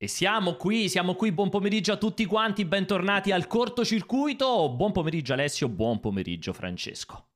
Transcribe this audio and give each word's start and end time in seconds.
E 0.00 0.06
siamo 0.06 0.54
qui, 0.54 0.88
siamo 0.88 1.16
qui, 1.16 1.32
buon 1.32 1.50
pomeriggio 1.50 1.90
a 1.92 1.96
tutti 1.96 2.24
quanti, 2.24 2.64
bentornati 2.64 3.32
al 3.32 3.48
cortocircuito. 3.48 4.70
Buon 4.70 4.92
pomeriggio 4.92 5.32
Alessio, 5.32 5.68
buon 5.68 5.98
pomeriggio 5.98 6.52
Francesco. 6.52 7.26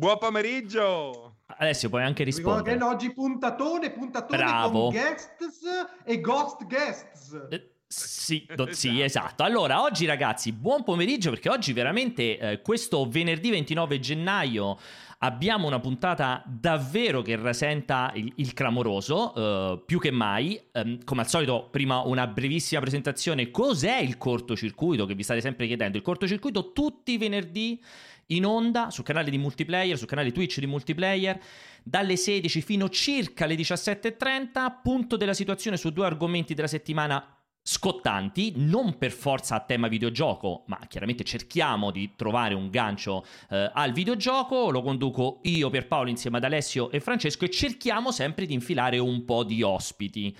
Buon 0.00 0.16
pomeriggio! 0.18 1.38
Alessio, 1.58 1.88
puoi 1.88 2.04
anche 2.04 2.22
rispondere. 2.22 2.74
Ricordo 2.74 2.94
oggi 2.94 3.12
puntatone, 3.12 3.90
puntatone 3.90 4.36
Bravo. 4.36 4.80
con 4.82 4.90
guests 4.90 5.58
e 6.04 6.20
ghost 6.20 6.66
guests. 6.66 7.46
Eh, 7.50 7.70
Sì, 7.88 8.46
do- 8.54 8.72
sì, 8.72 9.00
esatto. 9.00 9.42
Allora, 9.42 9.82
oggi 9.82 10.06
ragazzi, 10.06 10.52
buon 10.52 10.84
pomeriggio 10.84 11.30
perché 11.30 11.48
oggi 11.48 11.72
veramente 11.72 12.38
eh, 12.38 12.60
questo 12.60 13.08
venerdì 13.08 13.50
29 13.50 13.98
gennaio 13.98 14.78
abbiamo 15.18 15.66
una 15.66 15.80
puntata 15.80 16.42
davvero 16.46 17.22
che 17.22 17.36
rasenta 17.36 18.12
il, 18.14 18.32
il 18.36 18.52
clamoroso, 18.52 19.34
eh, 19.34 19.82
più 19.84 19.98
che 19.98 20.10
mai. 20.10 20.60
Ehm, 20.72 21.04
come 21.04 21.22
al 21.22 21.28
solito, 21.28 21.68
prima 21.70 22.00
una 22.00 22.26
brevissima 22.26 22.80
presentazione. 22.80 23.50
Cos'è 23.50 23.96
il 23.98 24.18
cortocircuito 24.18 25.06
che 25.06 25.14
vi 25.14 25.22
state 25.22 25.40
sempre 25.40 25.66
chiedendo? 25.66 25.96
Il 25.96 26.02
cortocircuito 26.02 26.72
tutti 26.72 27.12
i 27.12 27.18
venerdì 27.18 27.82
in 28.30 28.44
onda 28.44 28.90
sul 28.90 29.04
canale 29.04 29.30
di 29.30 29.38
multiplayer, 29.38 29.96
sul 29.96 30.08
canale 30.08 30.32
Twitch 30.32 30.58
di 30.58 30.66
multiplayer 30.66 31.40
dalle 31.82 32.16
16 32.16 32.60
fino 32.60 32.88
circa 32.88 33.44
alle 33.44 33.54
17.30, 33.54 34.80
punto 34.82 35.16
della 35.16 35.34
situazione 35.34 35.76
su 35.76 35.90
due 35.90 36.06
argomenti 36.06 36.54
della 36.54 36.66
settimana 36.66 37.35
scottanti, 37.68 38.52
non 38.54 38.96
per 38.96 39.10
forza 39.10 39.56
a 39.56 39.60
tema 39.60 39.88
videogioco, 39.88 40.62
ma 40.66 40.78
chiaramente 40.86 41.24
cerchiamo 41.24 41.90
di 41.90 42.12
trovare 42.14 42.54
un 42.54 42.70
gancio 42.70 43.26
eh, 43.50 43.68
al 43.74 43.90
videogioco, 43.90 44.70
lo 44.70 44.82
conduco 44.82 45.40
io 45.42 45.68
per 45.68 45.88
Paolo 45.88 46.08
insieme 46.08 46.36
ad 46.36 46.44
Alessio 46.44 46.92
e 46.92 47.00
Francesco 47.00 47.44
e 47.44 47.50
cerchiamo 47.50 48.12
sempre 48.12 48.46
di 48.46 48.54
infilare 48.54 48.98
un 48.98 49.24
po' 49.24 49.42
di 49.42 49.62
ospiti. 49.62 50.36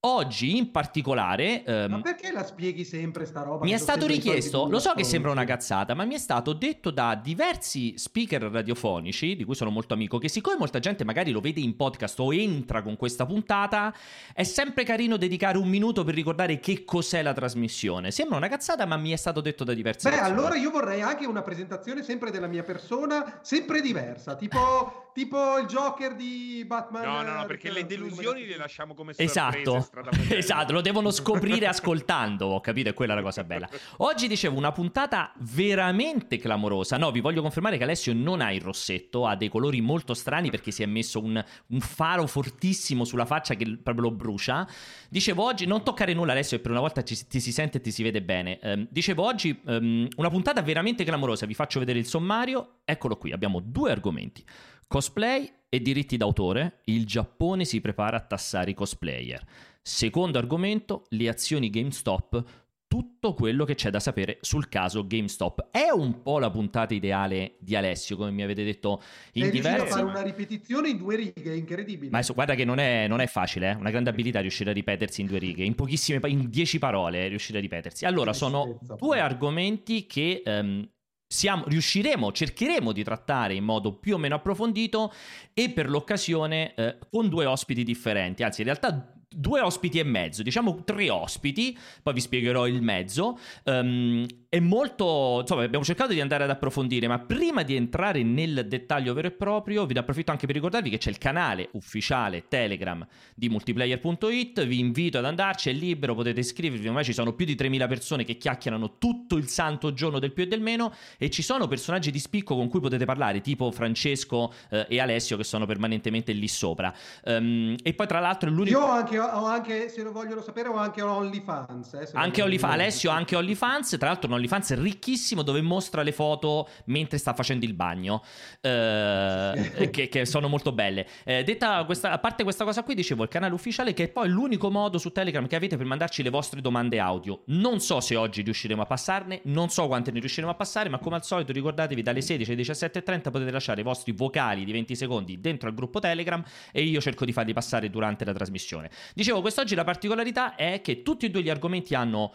Oggi 0.00 0.56
in 0.56 0.70
particolare... 0.70 1.64
ehm, 1.64 1.90
Ma 1.90 2.00
perché 2.00 2.30
la 2.30 2.44
spieghi 2.44 2.84
sempre 2.84 3.24
sta 3.24 3.42
roba? 3.42 3.64
mi 3.64 3.72
è 3.72 3.78
stato 3.78 4.06
richiesto, 4.06 4.68
lo 4.68 4.78
so 4.78 4.92
che 4.94 5.02
sembra 5.02 5.32
una 5.32 5.44
cazzata, 5.44 5.94
ma 5.94 6.04
mi 6.04 6.14
è 6.14 6.18
stato 6.18 6.52
detto 6.52 6.90
da 6.90 7.18
diversi 7.20 7.94
speaker 7.96 8.42
radiofonici, 8.42 9.34
di 9.34 9.42
cui 9.42 9.56
sono 9.56 9.70
molto 9.70 9.94
amico, 9.94 10.18
che 10.18 10.28
siccome 10.28 10.56
molta 10.58 10.78
gente 10.78 11.02
magari 11.02 11.32
lo 11.32 11.40
vede 11.40 11.60
in 11.60 11.74
podcast 11.74 12.20
o 12.20 12.32
entra 12.32 12.82
con 12.82 12.96
questa 12.96 13.26
puntata, 13.26 13.92
è 14.32 14.44
sempre 14.44 14.84
carino 14.84 15.16
dedicare 15.16 15.58
un 15.58 15.68
minuto 15.68 16.04
per 16.04 16.14
ricordare 16.14 16.60
che 16.60 16.84
cos'è 16.84 17.22
la 17.22 17.32
trasmissione. 17.32 18.12
Sembra 18.12 18.36
una 18.36 18.48
cazzata, 18.48 18.86
ma 18.86 18.96
mi 18.96 19.10
è 19.10 19.16
stato 19.16 19.40
detto 19.40 19.64
da 19.64 19.74
diversi 19.74 20.08
Beh, 20.08 20.20
allora 20.20 20.54
io 20.56 20.70
vorrei 20.70 21.00
anche 21.02 21.26
una 21.26 21.42
presentazione 21.42 22.04
sempre 22.04 22.30
della 22.30 22.46
mia 22.46 22.62
persona, 22.62 23.40
sempre 23.42 23.80
diversa, 23.80 24.36
tipo, 24.36 25.10
tipo 25.12 25.58
il 25.58 25.66
Joker 25.66 26.14
di 26.14 26.62
Batman. 26.64 27.02
No, 27.02 27.22
no, 27.22 27.32
no, 27.32 27.42
eh, 27.42 27.46
perché 27.46 27.70
Returns, 27.72 27.90
le 27.90 27.96
delusioni 27.96 28.42
si 28.42 28.48
le 28.48 28.56
lasciamo 28.56 28.94
come 28.94 29.14
sorprese. 29.14 29.30
Esatto, 29.32 29.85
stradamontane. 29.86 30.36
esatto, 30.36 30.72
lo 30.72 30.80
devono 30.80 31.10
scoprire 31.12 31.66
ascoltando, 31.66 32.46
ho 32.46 32.60
capito, 32.60 32.90
è 32.90 32.94
quella 32.94 33.14
la 33.14 33.22
cosa 33.22 33.44
bella. 33.44 33.68
Oggi 33.98 34.28
dicevo 34.28 34.58
una 34.58 34.72
puntata 34.72 35.32
veramente 35.38 36.36
clamorosa. 36.38 36.98
No, 36.98 37.10
vi 37.10 37.20
voglio 37.20 37.40
confermare 37.40 37.78
che 37.78 37.84
Alessio 37.84 38.12
non 38.12 38.40
ha 38.40 38.52
il 38.52 38.60
rossetto, 38.60 39.26
ha 39.26 39.36
dei 39.36 39.48
colori 39.48 39.80
molto 39.80 40.12
strani 40.12 40.50
perché 40.50 40.70
si 40.70 40.82
è 40.82 40.86
messo 40.86 41.22
un, 41.22 41.42
un 41.68 41.80
faro 41.80 42.26
fortissimo 42.26 43.04
sulla 43.04 43.24
faccia 43.24 43.54
che 43.54 43.78
proprio 43.82 44.08
lo 44.08 44.10
brucia. 44.10 44.68
Dicevo 45.08 45.44
oggi, 45.44 45.64
non 45.66 45.82
toccare 45.82 46.12
nulla 46.12 46.32
Alessio, 46.32 46.58
per 46.60 46.70
una 46.70 46.80
volta 46.80 47.02
ci- 47.02 47.26
ti 47.26 47.40
si 47.40 47.52
sente 47.52 47.78
e 47.78 47.80
ti 47.80 47.90
si 47.90 48.02
vede 48.02 48.20
bene. 48.22 48.58
Ehm, 48.60 48.86
dicevo 48.90 49.24
oggi 49.24 49.58
ehm, 49.66 50.08
una 50.16 50.28
puntata 50.28 50.60
veramente 50.60 51.04
clamorosa, 51.04 51.46
vi 51.46 51.54
faccio 51.54 51.78
vedere 51.78 51.98
il 51.98 52.06
sommario. 52.06 52.80
Eccolo 52.84 53.16
qui, 53.16 53.32
abbiamo 53.32 53.60
due 53.60 53.90
argomenti. 53.90 54.44
Cosplay 54.88 55.52
e 55.68 55.80
diritti 55.80 56.16
d'autore, 56.16 56.80
il 56.84 57.06
Giappone 57.06 57.64
si 57.64 57.80
prepara 57.80 58.16
a 58.16 58.20
tassare 58.20 58.70
i 58.70 58.74
cosplayer. 58.74 59.44
Secondo 59.88 60.38
argomento, 60.38 61.04
le 61.10 61.28
azioni 61.28 61.70
GameStop, 61.70 62.42
tutto 62.88 63.34
quello 63.34 63.64
che 63.64 63.76
c'è 63.76 63.88
da 63.88 64.00
sapere 64.00 64.38
sul 64.40 64.68
caso 64.68 65.06
GameStop. 65.06 65.68
È 65.70 65.90
un 65.90 66.22
po' 66.22 66.40
la 66.40 66.50
puntata 66.50 66.92
ideale 66.92 67.54
di 67.60 67.76
Alessio, 67.76 68.16
come 68.16 68.32
mi 68.32 68.42
avete 68.42 68.64
detto 68.64 69.00
in 69.34 69.44
È 69.44 69.50
diversi... 69.50 69.86
fare 69.86 70.02
una 70.02 70.22
ripetizione 70.22 70.88
in 70.88 70.96
due 70.96 71.14
righe, 71.14 71.54
incredibile. 71.54 72.10
Ma 72.10 72.16
adesso, 72.16 72.34
guarda 72.34 72.56
che 72.56 72.64
non 72.64 72.80
è, 72.80 73.06
non 73.06 73.20
è 73.20 73.28
facile, 73.28 73.70
eh? 73.70 73.74
una 73.74 73.90
grande 73.90 74.10
abilità 74.10 74.40
riuscire 74.40 74.70
a 74.70 74.72
ripetersi 74.72 75.20
in 75.20 75.28
due 75.28 75.38
righe, 75.38 75.62
in 75.62 75.76
pochissime, 75.76 76.18
in 76.30 76.50
dieci 76.50 76.80
parole 76.80 77.28
riuscire 77.28 77.58
a 77.58 77.60
ripetersi. 77.60 78.06
Allora, 78.06 78.32
sono 78.32 78.80
due 78.98 79.20
argomenti 79.20 80.06
che 80.06 80.42
ehm, 80.44 80.84
siamo- 81.32 81.62
riusciremo, 81.64 82.32
cercheremo 82.32 82.90
di 82.90 83.04
trattare 83.04 83.54
in 83.54 83.62
modo 83.62 83.94
più 83.94 84.16
o 84.16 84.18
meno 84.18 84.34
approfondito 84.34 85.12
e 85.54 85.70
per 85.70 85.88
l'occasione 85.88 86.74
eh, 86.74 86.98
con 87.08 87.28
due 87.28 87.44
ospiti 87.44 87.84
differenti, 87.84 88.42
anzi 88.42 88.62
in 88.62 88.66
realtà 88.66 89.15
due 89.28 89.60
ospiti 89.60 89.98
e 89.98 90.04
mezzo, 90.04 90.42
diciamo 90.42 90.82
tre 90.84 91.10
ospiti, 91.10 91.76
poi 92.02 92.14
vi 92.14 92.20
spiegherò 92.20 92.66
il 92.66 92.82
mezzo. 92.82 93.38
Ehm, 93.64 94.26
è 94.48 94.60
molto, 94.60 95.38
insomma, 95.40 95.64
abbiamo 95.64 95.84
cercato 95.84 96.12
di 96.12 96.20
andare 96.20 96.44
ad 96.44 96.50
approfondire, 96.50 97.08
ma 97.08 97.18
prima 97.18 97.62
di 97.62 97.76
entrare 97.76 98.22
nel 98.22 98.66
dettaglio 98.68 99.12
vero 99.12 99.28
e 99.28 99.32
proprio, 99.32 99.84
vi 99.84 99.98
approfitto 99.98 100.30
anche 100.30 100.46
per 100.46 100.54
ricordarvi 100.54 100.88
che 100.88 100.98
c'è 100.98 101.10
il 101.10 101.18
canale 101.18 101.68
ufficiale 101.72 102.44
Telegram 102.48 103.06
di 103.34 103.48
multiplayer.it, 103.48 104.64
vi 104.64 104.78
invito 104.78 105.18
ad 105.18 105.26
andarci, 105.26 105.68
è 105.70 105.72
libero, 105.72 106.14
potete 106.14 106.40
iscrivervi, 106.40 106.86
ormai 106.86 107.04
ci 107.04 107.12
sono 107.12 107.34
più 107.34 107.44
di 107.44 107.54
3000 107.54 107.86
persone 107.86 108.24
che 108.24 108.36
chiacchierano 108.36 108.96
tutto 108.98 109.36
il 109.36 109.48
santo 109.48 109.92
giorno 109.92 110.18
del 110.18 110.32
più 110.32 110.44
e 110.44 110.46
del 110.46 110.60
meno 110.60 110.92
e 111.18 111.28
ci 111.28 111.42
sono 111.42 111.66
personaggi 111.66 112.10
di 112.10 112.18
spicco 112.18 112.54
con 112.54 112.68
cui 112.68 112.80
potete 112.80 113.04
parlare, 113.04 113.40
tipo 113.40 113.70
Francesco 113.70 114.52
eh, 114.70 114.86
e 114.88 115.00
Alessio 115.00 115.36
che 115.36 115.44
sono 115.44 115.66
permanentemente 115.66 116.32
lì 116.32 116.48
sopra. 116.48 116.94
Ehm, 117.24 117.76
e 117.82 117.92
poi 117.92 118.06
tra 118.06 118.20
l'altro 118.20 118.48
è 118.48 118.52
l'unico... 118.52 118.78
Io 118.78 118.84
ho 118.84 118.90
anche, 118.90 119.15
ho 119.18 119.44
anche, 119.46 119.88
se 119.88 120.02
lo 120.02 120.12
vogliono 120.12 120.40
sapere, 120.42 120.68
ho 120.68 120.76
anche 120.76 121.02
OnlyFans. 121.02 121.94
eh, 121.94 122.08
Anche 122.14 122.42
OnlyFans. 122.42 122.72
Alessio 122.72 123.10
ha 123.10 123.14
anche 123.14 123.36
OnlyFans, 123.36 123.96
tra 123.98 124.08
l'altro 124.08 124.28
un 124.28 124.34
OnlyFans 124.34 124.74
ricchissimo 124.74 125.42
dove 125.42 125.60
mostra 125.60 126.02
le 126.02 126.12
foto 126.12 126.68
mentre 126.86 127.18
sta 127.18 127.34
facendo 127.34 127.64
il 127.64 127.74
bagno, 127.74 128.22
eh, 128.60 129.88
che, 129.90 130.08
che 130.08 130.26
sono 130.26 130.48
molto 130.48 130.72
belle. 130.72 131.06
Eh, 131.24 131.42
detta 131.44 131.84
questa, 131.84 132.10
a 132.10 132.18
parte 132.18 132.42
questa 132.42 132.64
cosa 132.64 132.82
qui, 132.82 132.94
dicevo 132.94 133.22
il 133.22 133.28
canale 133.28 133.54
ufficiale 133.54 133.92
che 133.94 134.04
è 134.04 134.08
poi 134.08 134.28
l'unico 134.28 134.70
modo 134.70 134.98
su 134.98 135.12
Telegram 135.12 135.46
che 135.46 135.56
avete 135.56 135.76
per 135.76 135.86
mandarci 135.86 136.22
le 136.22 136.30
vostre 136.30 136.60
domande 136.60 136.98
audio. 136.98 137.42
Non 137.46 137.80
so 137.80 138.00
se 138.00 138.16
oggi 138.16 138.42
riusciremo 138.42 138.82
a 138.82 138.86
passarne, 138.86 139.40
non 139.44 139.68
so 139.68 139.86
quante 139.86 140.10
ne 140.10 140.20
riusciremo 140.20 140.50
a 140.52 140.54
passare, 140.56 140.88
ma 140.88 140.98
come 140.98 141.16
al 141.16 141.24
solito 141.24 141.52
ricordatevi 141.52 142.02
dalle 142.02 142.20
16 142.20 142.52
alle 142.52 142.62
17.30 142.62 143.30
potete 143.30 143.50
lasciare 143.50 143.80
i 143.80 143.84
vostri 143.84 144.12
vocali 144.12 144.64
di 144.64 144.72
20 144.72 144.94
secondi 144.94 145.40
dentro 145.40 145.68
al 145.68 145.74
gruppo 145.74 146.00
Telegram 146.00 146.42
e 146.72 146.82
io 146.82 147.00
cerco 147.00 147.24
di 147.24 147.32
farli 147.32 147.52
passare 147.52 147.90
durante 147.90 148.24
la 148.24 148.32
trasmissione. 148.32 148.90
Dicevo, 149.14 149.40
quest'oggi 149.40 149.74
la 149.74 149.84
particolarità 149.84 150.54
è 150.54 150.80
che 150.82 151.02
tutti 151.02 151.26
e 151.26 151.30
due 151.30 151.42
gli 151.42 151.50
argomenti 151.50 151.94
hanno 151.94 152.32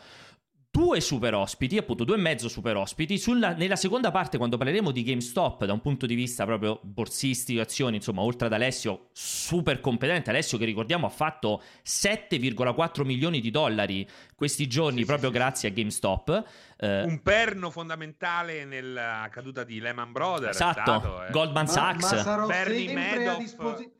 due 0.73 1.01
super 1.01 1.33
ospiti, 1.33 1.77
appunto 1.77 2.05
due 2.05 2.15
mezzo 2.15 2.47
super 2.47 2.77
ospiti. 2.77 3.17
Sulla- 3.17 3.53
nella 3.53 3.75
seconda 3.75 4.09
parte, 4.09 4.37
quando 4.37 4.55
parleremo 4.55 4.91
di 4.91 5.03
GameStop 5.03 5.65
da 5.65 5.73
un 5.73 5.81
punto 5.81 6.05
di 6.05 6.15
vista 6.15 6.45
proprio 6.45 6.79
borsistico, 6.81 7.59
azioni, 7.59 7.97
insomma, 7.97 8.21
oltre 8.21 8.47
ad 8.47 8.53
Alessio, 8.53 9.09
super 9.11 9.81
competente. 9.81 10.29
Alessio, 10.29 10.57
che 10.57 10.63
ricordiamo, 10.63 11.05
ha 11.07 11.09
fatto 11.09 11.61
7,4 11.83 13.03
milioni 13.03 13.41
di 13.41 13.49
dollari 13.51 14.07
questi 14.33 14.67
giorni 14.67 14.99
Sì, 14.99 15.05
proprio 15.05 15.29
sì, 15.29 15.35
sì, 15.35 15.41
grazie 15.41 15.69
a 15.69 15.71
GameStop. 15.73 16.43
Eh, 16.77 17.01
Un 17.03 17.21
perno 17.21 17.69
fondamentale 17.69 18.63
nella 18.63 19.27
caduta 19.29 19.65
di 19.65 19.79
Lehman 19.81 20.13
Brothers. 20.13 20.57
è 20.57 20.61
esatto, 20.61 20.81
stato, 20.99 21.23
eh. 21.25 21.31
Goldman 21.31 21.65
Ma, 21.65 21.69
Sachs. 21.71 22.11
ma 22.11 22.17
sarò 22.17 22.45
Bernie 22.47 22.87
sempre 22.87 23.23
a 23.23 23.25
Madoff, 23.25 23.39
disposizione. 23.39 23.99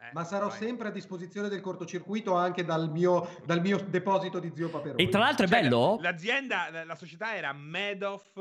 Eh, 0.00 0.10
Ma 0.12 0.24
sarò 0.24 0.48
vai. 0.48 0.58
sempre 0.58 0.88
a 0.88 0.90
disposizione 0.90 1.48
del 1.48 1.60
cortocircuito 1.60 2.34
anche 2.34 2.64
dal 2.64 2.90
mio, 2.90 3.28
dal 3.44 3.60
mio 3.60 3.78
deposito 3.88 4.38
di 4.38 4.50
zio 4.54 4.68
Paperone. 4.70 5.02
E 5.02 5.08
tra 5.08 5.20
l'altro 5.20 5.44
è 5.44 5.48
Cioè, 5.48 5.60
bello. 5.60 5.98
L'azienda, 6.00 6.68
la, 6.70 6.84
la 6.84 6.94
società 6.94 7.36
era 7.36 7.52
Madoff 7.52 8.38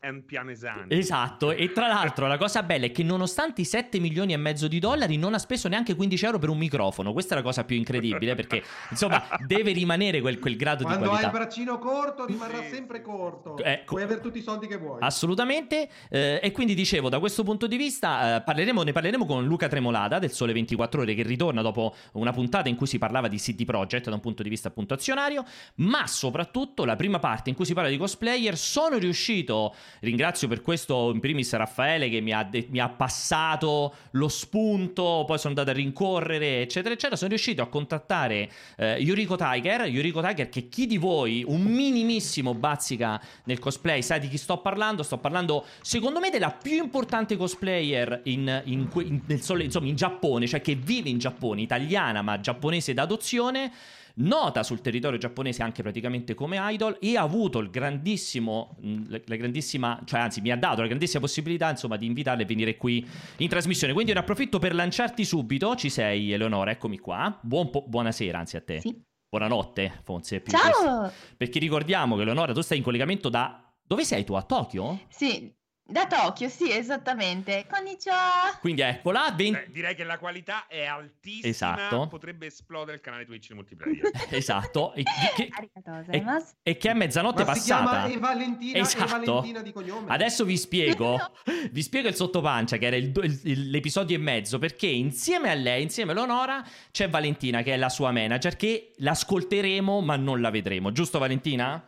and 0.00 0.22
Pianesani. 0.24 0.86
Esatto, 0.88 1.50
e 1.52 1.72
tra 1.72 1.86
l'altro 1.86 2.26
la 2.26 2.38
cosa 2.38 2.62
bella 2.62 2.86
è 2.86 2.92
che 2.92 3.02
nonostante 3.02 3.60
i 3.60 3.64
7 3.64 3.98
milioni 3.98 4.32
e 4.32 4.36
mezzo 4.36 4.68
di 4.68 4.78
dollari 4.78 5.16
non 5.16 5.34
ha 5.34 5.38
speso 5.38 5.68
neanche 5.68 5.94
15 5.94 6.24
euro 6.24 6.38
per 6.38 6.48
un 6.48 6.58
microfono, 6.58 7.12
questa 7.12 7.34
è 7.34 7.36
la 7.38 7.42
cosa 7.42 7.64
più 7.64 7.76
incredibile 7.76 8.34
perché 8.34 8.62
insomma 8.90 9.22
deve 9.46 9.72
rimanere 9.72 10.20
quel, 10.20 10.38
quel 10.38 10.56
grado 10.56 10.84
Quando 10.84 11.04
di 11.04 11.08
hai 11.10 11.14
il 11.16 11.20
qualità. 11.20 11.38
braccino 11.44 11.78
corto 11.78 12.24
rimarrà 12.24 12.62
Sì, 12.62 12.68
sempre 12.74 12.98
sì, 12.98 13.02
corto. 13.04 13.56
Eh, 13.58 13.82
Puoi 13.84 14.02
avere 14.02 14.20
tutti 14.20 14.38
i 14.38 14.42
soldi 14.42 14.66
che 14.66 14.76
vuoi. 14.76 14.98
Assolutamente, 15.00 15.88
eh, 16.08 16.40
e 16.42 16.52
quindi 16.52 16.74
dicevo, 16.74 17.08
da 17.08 17.18
questo 17.18 17.42
punto 17.42 17.66
di 17.66 17.76
vista 17.76 18.36
eh, 18.36 18.42
parleremo, 18.42 18.82
ne 18.82 18.92
parleremo 18.92 19.26
con 19.26 19.44
Luca 19.44 19.68
Tremolada 19.68 20.18
del 20.18 20.32
Sole 20.32 20.52
24 20.52 21.02
Ore 21.02 21.14
che 21.14 21.22
ritorna 21.22 21.62
dopo 21.62 21.94
una 22.12 22.32
puntata 22.32 22.68
in 22.68 22.76
cui 22.76 22.86
si 22.86 22.98
parlava 22.98 23.28
di 23.28 23.36
CD 23.36 23.64
Projekt 23.64 24.08
da 24.08 24.14
un 24.14 24.20
punto 24.20 24.42
di 24.42 24.48
vista 24.48 24.68
appunto 24.68 24.94
azionario, 24.94 25.44
ma 25.76 26.06
soprattutto 26.06 26.84
la 26.84 26.96
prima 26.96 27.18
parte 27.18 27.50
in 27.50 27.56
cui 27.56 27.64
si 27.64 27.74
parla 27.74 27.90
di 27.90 27.96
cosplayer 27.96 28.56
sono 28.56 28.96
riuscito, 28.98 29.74
ringrazio 30.00 30.48
per 30.48 30.60
questo 30.62 31.10
in 31.12 31.20
primis 31.20 31.52
Raffaele 31.52 32.08
che 32.08 32.20
mi 32.20 32.32
ha, 32.32 32.42
de- 32.44 32.66
mi 32.70 32.78
ha 32.78 32.88
passato 32.88 33.94
lo 34.12 34.28
spunto, 34.28 35.24
poi 35.26 35.38
sono 35.38 35.54
andato 35.54 35.70
a 35.70 35.72
rincorrere 35.72 36.62
eccetera 36.62 36.94
eccetera, 36.94 37.16
sono 37.16 37.30
riuscito 37.30 37.62
a 37.62 37.66
contattare 37.66 38.50
eh, 38.76 38.96
Yuriko 39.00 39.36
Tiger, 39.36 39.82
Yuriko 39.82 40.20
Tiger 40.22 40.48
che 40.48 40.68
chi 40.68 40.86
di 40.86 40.98
voi 40.98 41.44
un 41.46 41.62
minimissimo 41.62 42.54
bazzica 42.54 43.20
nel 43.44 43.58
cosplay 43.58 44.02
sa 44.02 44.18
di 44.18 44.28
chi 44.28 44.38
sto 44.38 44.58
parlando, 44.58 45.02
sto 45.02 45.18
parlando 45.18 45.64
secondo 45.82 46.20
me 46.20 46.30
della 46.30 46.50
più 46.50 46.82
importante 46.82 47.36
cosplayer 47.36 48.20
in, 48.24 48.62
in 48.64 48.88
in- 48.94 49.20
nel 49.26 49.40
sole- 49.42 49.64
insomma, 49.64 49.88
in 49.88 49.96
Giappone, 49.96 50.46
cioè 50.46 50.60
che 50.60 50.74
vive 50.74 51.08
in 51.08 51.18
Giappone, 51.18 51.60
italiana 51.62 52.22
ma 52.22 52.40
giapponese 52.40 52.94
d'adozione. 52.94 53.72
Nota 54.16 54.62
sul 54.62 54.80
territorio 54.80 55.18
giapponese 55.18 55.62
anche 55.62 55.82
praticamente 55.82 56.34
come 56.34 56.58
idol 56.60 56.98
e 57.00 57.16
ha 57.16 57.22
avuto 57.22 57.58
il 57.58 57.70
grandissimo, 57.70 58.76
la 58.80 59.36
grandissima, 59.36 60.00
cioè 60.04 60.20
anzi 60.20 60.40
mi 60.40 60.50
ha 60.50 60.56
dato 60.56 60.80
la 60.80 60.86
grandissima 60.86 61.20
possibilità 61.20 61.70
insomma 61.70 61.96
di 61.96 62.06
invitarle 62.06 62.42
a 62.42 62.46
venire 62.46 62.76
qui 62.76 63.06
in 63.38 63.48
trasmissione. 63.48 63.92
Quindi 63.92 64.12
ne 64.12 64.18
approfitto 64.20 64.58
per 64.58 64.74
lanciarti 64.74 65.24
subito, 65.24 65.74
ci 65.76 65.90
sei 65.90 66.32
Eleonora, 66.32 66.70
eccomi 66.70 66.98
qua. 66.98 67.38
Buon 67.42 67.70
po- 67.70 67.84
buonasera 67.86 68.38
anzi 68.38 68.56
a 68.56 68.60
te. 68.60 68.80
Sì. 68.80 69.02
Buonanotte, 69.28 70.00
Fonse. 70.02 70.42
Ciao! 70.44 71.12
Perché 71.36 71.60
ricordiamo 71.60 72.16
che 72.16 72.22
Eleonora 72.22 72.52
tu 72.52 72.62
stai 72.62 72.78
in 72.78 72.82
collegamento 72.82 73.28
da... 73.28 73.64
Dove 73.80 74.04
sei 74.04 74.24
tu? 74.24 74.34
A 74.34 74.42
Tokyo? 74.42 75.00
Sì, 75.08 75.52
da 75.90 76.06
Tokyo, 76.06 76.48
sì, 76.48 76.70
esattamente. 76.70 77.66
Konnichiwa! 77.68 78.58
Quindi 78.60 78.82
eccola, 78.82 79.32
20... 79.36 79.50
Beh, 79.50 79.72
direi 79.72 79.94
che 79.94 80.04
la 80.04 80.18
qualità 80.18 80.66
è 80.68 80.84
altissima. 80.84 81.48
Esatto. 81.48 82.06
Potrebbe 82.08 82.46
esplodere 82.46 82.96
il 82.96 83.02
canale 83.02 83.24
Twitch 83.24 83.50
in 83.50 83.56
multiplayer. 83.56 84.10
esatto. 84.30 84.92
E 84.94 85.02
che, 85.02 85.48
e, 86.10 86.44
e 86.62 86.76
che 86.76 86.90
è 86.90 86.94
mezzanotte 86.94 87.44
Ma 87.44 87.54
si 87.54 87.68
passata. 87.70 87.90
chiama 88.06 88.12
Eva 88.14 88.28
Valentina, 88.32 88.78
Esatto. 88.78 89.32
Valentina 89.32 89.62
di 89.62 89.72
cognome. 89.72 90.06
Adesso 90.12 90.44
vi 90.44 90.56
spiego, 90.56 91.18
vi 91.70 91.82
spiego 91.82 92.08
il 92.08 92.14
sottopancia 92.14 92.76
che 92.76 92.86
era 92.86 92.96
il- 92.96 93.12
il- 93.22 93.40
il- 93.44 93.70
l'episodio 93.70 94.16
e 94.16 94.20
mezzo 94.20 94.58
perché 94.58 94.86
insieme 94.86 95.50
a 95.50 95.54
lei, 95.54 95.82
insieme 95.82 96.12
a 96.12 96.14
Leonora, 96.14 96.64
c'è 96.90 97.08
Valentina 97.08 97.62
che 97.62 97.74
è 97.74 97.76
la 97.76 97.88
sua 97.88 98.10
manager 98.12 98.56
che 98.56 98.92
l'ascolteremo 98.96 100.00
ma 100.00 100.16
non 100.16 100.40
la 100.40 100.50
vedremo, 100.50 100.92
giusto 100.92 101.18
Valentina? 101.18 101.84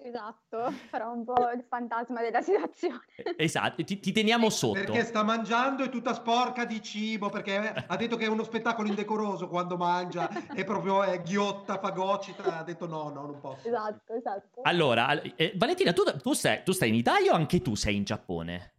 Esatto, 0.00 0.70
farò 0.90 1.12
un 1.12 1.24
po' 1.24 1.50
il 1.50 1.64
fantasma 1.68 2.20
della 2.20 2.40
situazione. 2.40 3.00
Esatto, 3.36 3.82
ti, 3.82 3.98
ti 3.98 4.12
teniamo 4.12 4.48
sotto. 4.48 4.78
Perché 4.78 5.02
sta 5.04 5.24
mangiando 5.24 5.82
è 5.82 5.88
tutta 5.88 6.14
sporca 6.14 6.64
di 6.64 6.80
cibo, 6.80 7.28
perché 7.30 7.56
ha 7.86 7.96
detto 7.96 8.16
che 8.16 8.24
è 8.24 8.28
uno 8.28 8.44
spettacolo 8.44 8.86
indecoroso 8.88 9.48
quando 9.48 9.76
mangia, 9.76 10.28
è 10.54 10.64
proprio 10.64 11.02
è 11.02 11.20
ghiotta, 11.20 11.78
fagocita, 11.78 12.58
ha 12.58 12.62
detto 12.62 12.86
no, 12.86 13.08
no, 13.10 13.26
non 13.26 13.40
posso. 13.40 13.66
Esatto, 13.66 14.14
esatto. 14.14 14.60
Allora, 14.62 15.08
al- 15.08 15.32
eh, 15.34 15.52
Valentina, 15.56 15.92
tu, 15.92 16.04
tu 16.22 16.32
stai, 16.32 16.62
tu 16.62 16.70
stai 16.72 16.90
in 16.90 16.94
Italia 16.94 17.32
o 17.32 17.34
anche 17.34 17.60
tu 17.60 17.74
sei 17.74 17.96
in 17.96 18.04
Giappone? 18.04 18.74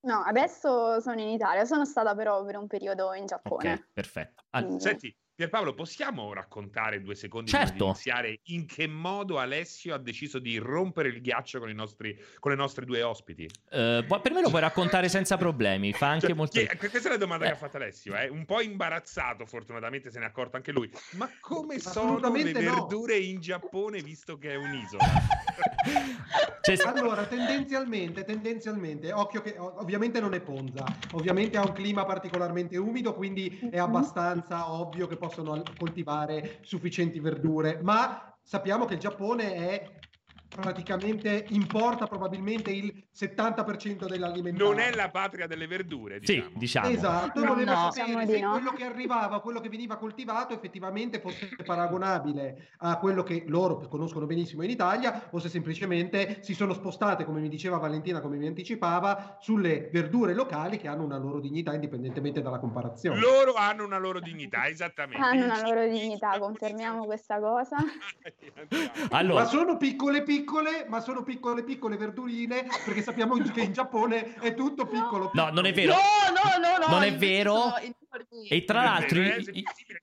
No, 0.00 0.20
adesso 0.22 1.00
sono 1.00 1.20
in 1.20 1.28
Italia, 1.28 1.64
sono 1.64 1.84
stata 1.84 2.14
però 2.16 2.44
per 2.44 2.56
un 2.56 2.66
periodo 2.66 3.12
in 3.14 3.26
Giappone. 3.26 3.72
Ok, 3.72 3.88
perfetto. 3.92 4.42
Al- 4.50 4.64
Quindi- 4.64 4.82
Senti, 4.82 5.16
Pierpaolo, 5.38 5.72
possiamo 5.72 6.32
raccontare 6.32 7.00
due 7.00 7.14
secondi 7.14 7.48
Certo. 7.52 7.72
di 7.74 7.84
iniziare 7.84 8.40
in 8.46 8.66
che 8.66 8.88
modo 8.88 9.38
Alessio 9.38 9.94
ha 9.94 9.98
deciso 9.98 10.40
di 10.40 10.58
rompere 10.58 11.10
il 11.10 11.20
ghiaccio 11.20 11.60
con, 11.60 11.68
i 11.70 11.74
nostri, 11.74 12.20
con 12.40 12.50
le 12.50 12.56
nostre 12.56 12.84
due 12.84 13.02
ospiti? 13.02 13.48
eh, 13.70 14.04
pu- 14.04 14.20
per 14.20 14.32
me 14.32 14.40
lo 14.40 14.48
puoi 14.48 14.62
raccontare 14.62 15.08
senza 15.08 15.36
problemi, 15.36 15.92
fa 15.92 16.08
anche 16.08 16.26
Cioè, 16.26 16.34
molto... 16.34 16.58
chi- 16.58 16.66
questa 16.76 16.98
è 17.06 17.12
la 17.12 17.16
domanda 17.18 17.44
Eh. 17.44 17.48
che 17.50 17.54
ha 17.54 17.56
fatto 17.56 17.76
Alessio, 17.76 18.16
eh? 18.16 18.26
un 18.26 18.44
po' 18.46 18.60
imbarazzato, 18.60 19.46
fortunatamente 19.46 20.10
se 20.10 20.18
ne 20.18 20.24
è 20.24 20.28
accorto 20.28 20.56
anche 20.56 20.72
lui. 20.72 20.90
Ma 21.12 21.30
come 21.38 21.78
sono 21.78 21.94
le 21.94 22.16
Assolutamente 22.16 22.60
no. 22.60 22.72
verdure 22.74 23.16
in 23.18 23.38
Giappone 23.40 24.02
visto 24.02 24.38
che 24.38 24.50
è 24.50 24.56
un'isola? 24.56 25.04
C'è- 26.60 26.76
Allora, 26.84 27.24
tendenzialmente, 27.26 28.24
tendenzialmente, 28.24 29.12
occhio 29.12 29.40
che 29.40 29.54
ov- 29.56 29.78
ovviamente 29.80 30.18
non 30.20 30.34
è 30.34 30.40
Ponza, 30.40 30.84
ovviamente 31.12 31.56
ha 31.56 31.62
un 31.64 31.72
clima 31.72 32.04
particolarmente 32.04 32.76
umido, 32.76 33.14
quindi 33.14 33.68
è 33.70 33.78
abbastanza 33.78 34.70
ovvio 34.72 35.06
che 35.06 35.16
possono 35.28 35.62
coltivare 35.76 36.58
sufficienti 36.62 37.20
verdure, 37.20 37.80
ma 37.82 38.34
sappiamo 38.42 38.86
che 38.86 38.94
il 38.94 39.00
Giappone 39.00 39.54
è 39.54 39.98
praticamente 40.48 41.44
importa 41.50 42.06
probabilmente 42.06 42.70
il 42.70 43.04
70% 43.14 44.06
dell'alimentare. 44.08 44.64
non 44.68 44.78
è 44.80 44.92
la 44.94 45.10
patria 45.10 45.46
delle 45.46 45.66
verdure, 45.66 46.20
Sì, 46.22 46.34
diciamo. 46.34 46.50
diciamo. 46.58 46.88
Esatto, 46.88 47.40
No, 47.40 47.46
volevo 47.54 47.70
no. 47.70 47.90
sapere 47.92 48.24
Diciamo 48.24 48.26
se 48.26 48.40
no. 48.40 48.50
quello 48.52 48.72
che 48.72 48.84
arrivava, 48.84 49.40
quello 49.40 49.60
che 49.60 49.68
veniva 49.68 49.96
coltivato 49.96 50.54
effettivamente 50.54 51.20
fosse 51.20 51.48
paragonabile 51.64 52.68
a 52.78 52.98
quello 52.98 53.22
che 53.22 53.44
loro 53.46 53.76
conoscono 53.88 54.26
benissimo 54.26 54.62
in 54.62 54.70
Italia 54.70 55.28
o 55.30 55.38
se 55.38 55.48
semplicemente 55.48 56.38
si 56.42 56.54
sono 56.54 56.72
spostate, 56.72 57.24
come 57.24 57.40
mi 57.40 57.48
diceva 57.48 57.76
Valentina, 57.78 58.20
come 58.20 58.36
mi 58.36 58.46
anticipava, 58.46 59.36
sulle 59.40 59.88
verdure 59.92 60.34
locali 60.34 60.78
che 60.78 60.88
hanno 60.88 61.04
una 61.04 61.18
loro 61.18 61.40
dignità 61.40 61.74
indipendentemente 61.74 62.40
dalla 62.40 62.58
comparazione. 62.58 63.20
Loro 63.20 63.54
hanno 63.54 63.84
una 63.84 63.98
loro 63.98 64.20
dignità, 64.20 64.66
esattamente. 64.68 65.22
Hanno 65.24 65.44
una 65.44 65.62
loro 65.62 65.86
dignità, 65.86 66.38
confermiamo 66.38 67.04
questa 67.04 67.38
cosa. 67.38 67.76
Allora, 69.10 69.42
Ma 69.42 69.48
sono 69.48 69.76
piccole 69.76 70.22
piccole, 70.22 70.36
ma 70.88 71.00
sono 71.00 71.22
piccole 71.22 71.62
piccole 71.62 71.96
verdurine 71.96 72.66
perché 72.84 73.02
sappiamo 73.02 73.36
che 73.52 73.60
in 73.60 73.72
Giappone 73.72 74.34
è 74.34 74.54
tutto 74.54 74.86
piccolo. 74.86 75.30
No, 75.34 75.50
non 75.50 75.66
è 75.66 75.72
vero. 75.72 75.92
No, 75.92 75.98
no, 75.98 76.66
no, 76.66 76.86
no. 76.86 76.92
Non 76.92 77.02
è 77.02 77.14
vero. 77.16 77.74
E 78.48 78.64
tra 78.64 78.82
l'altro, 78.82 79.20
è 79.20 79.34
possibile, 79.36 80.02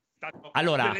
Allora, 0.54 0.94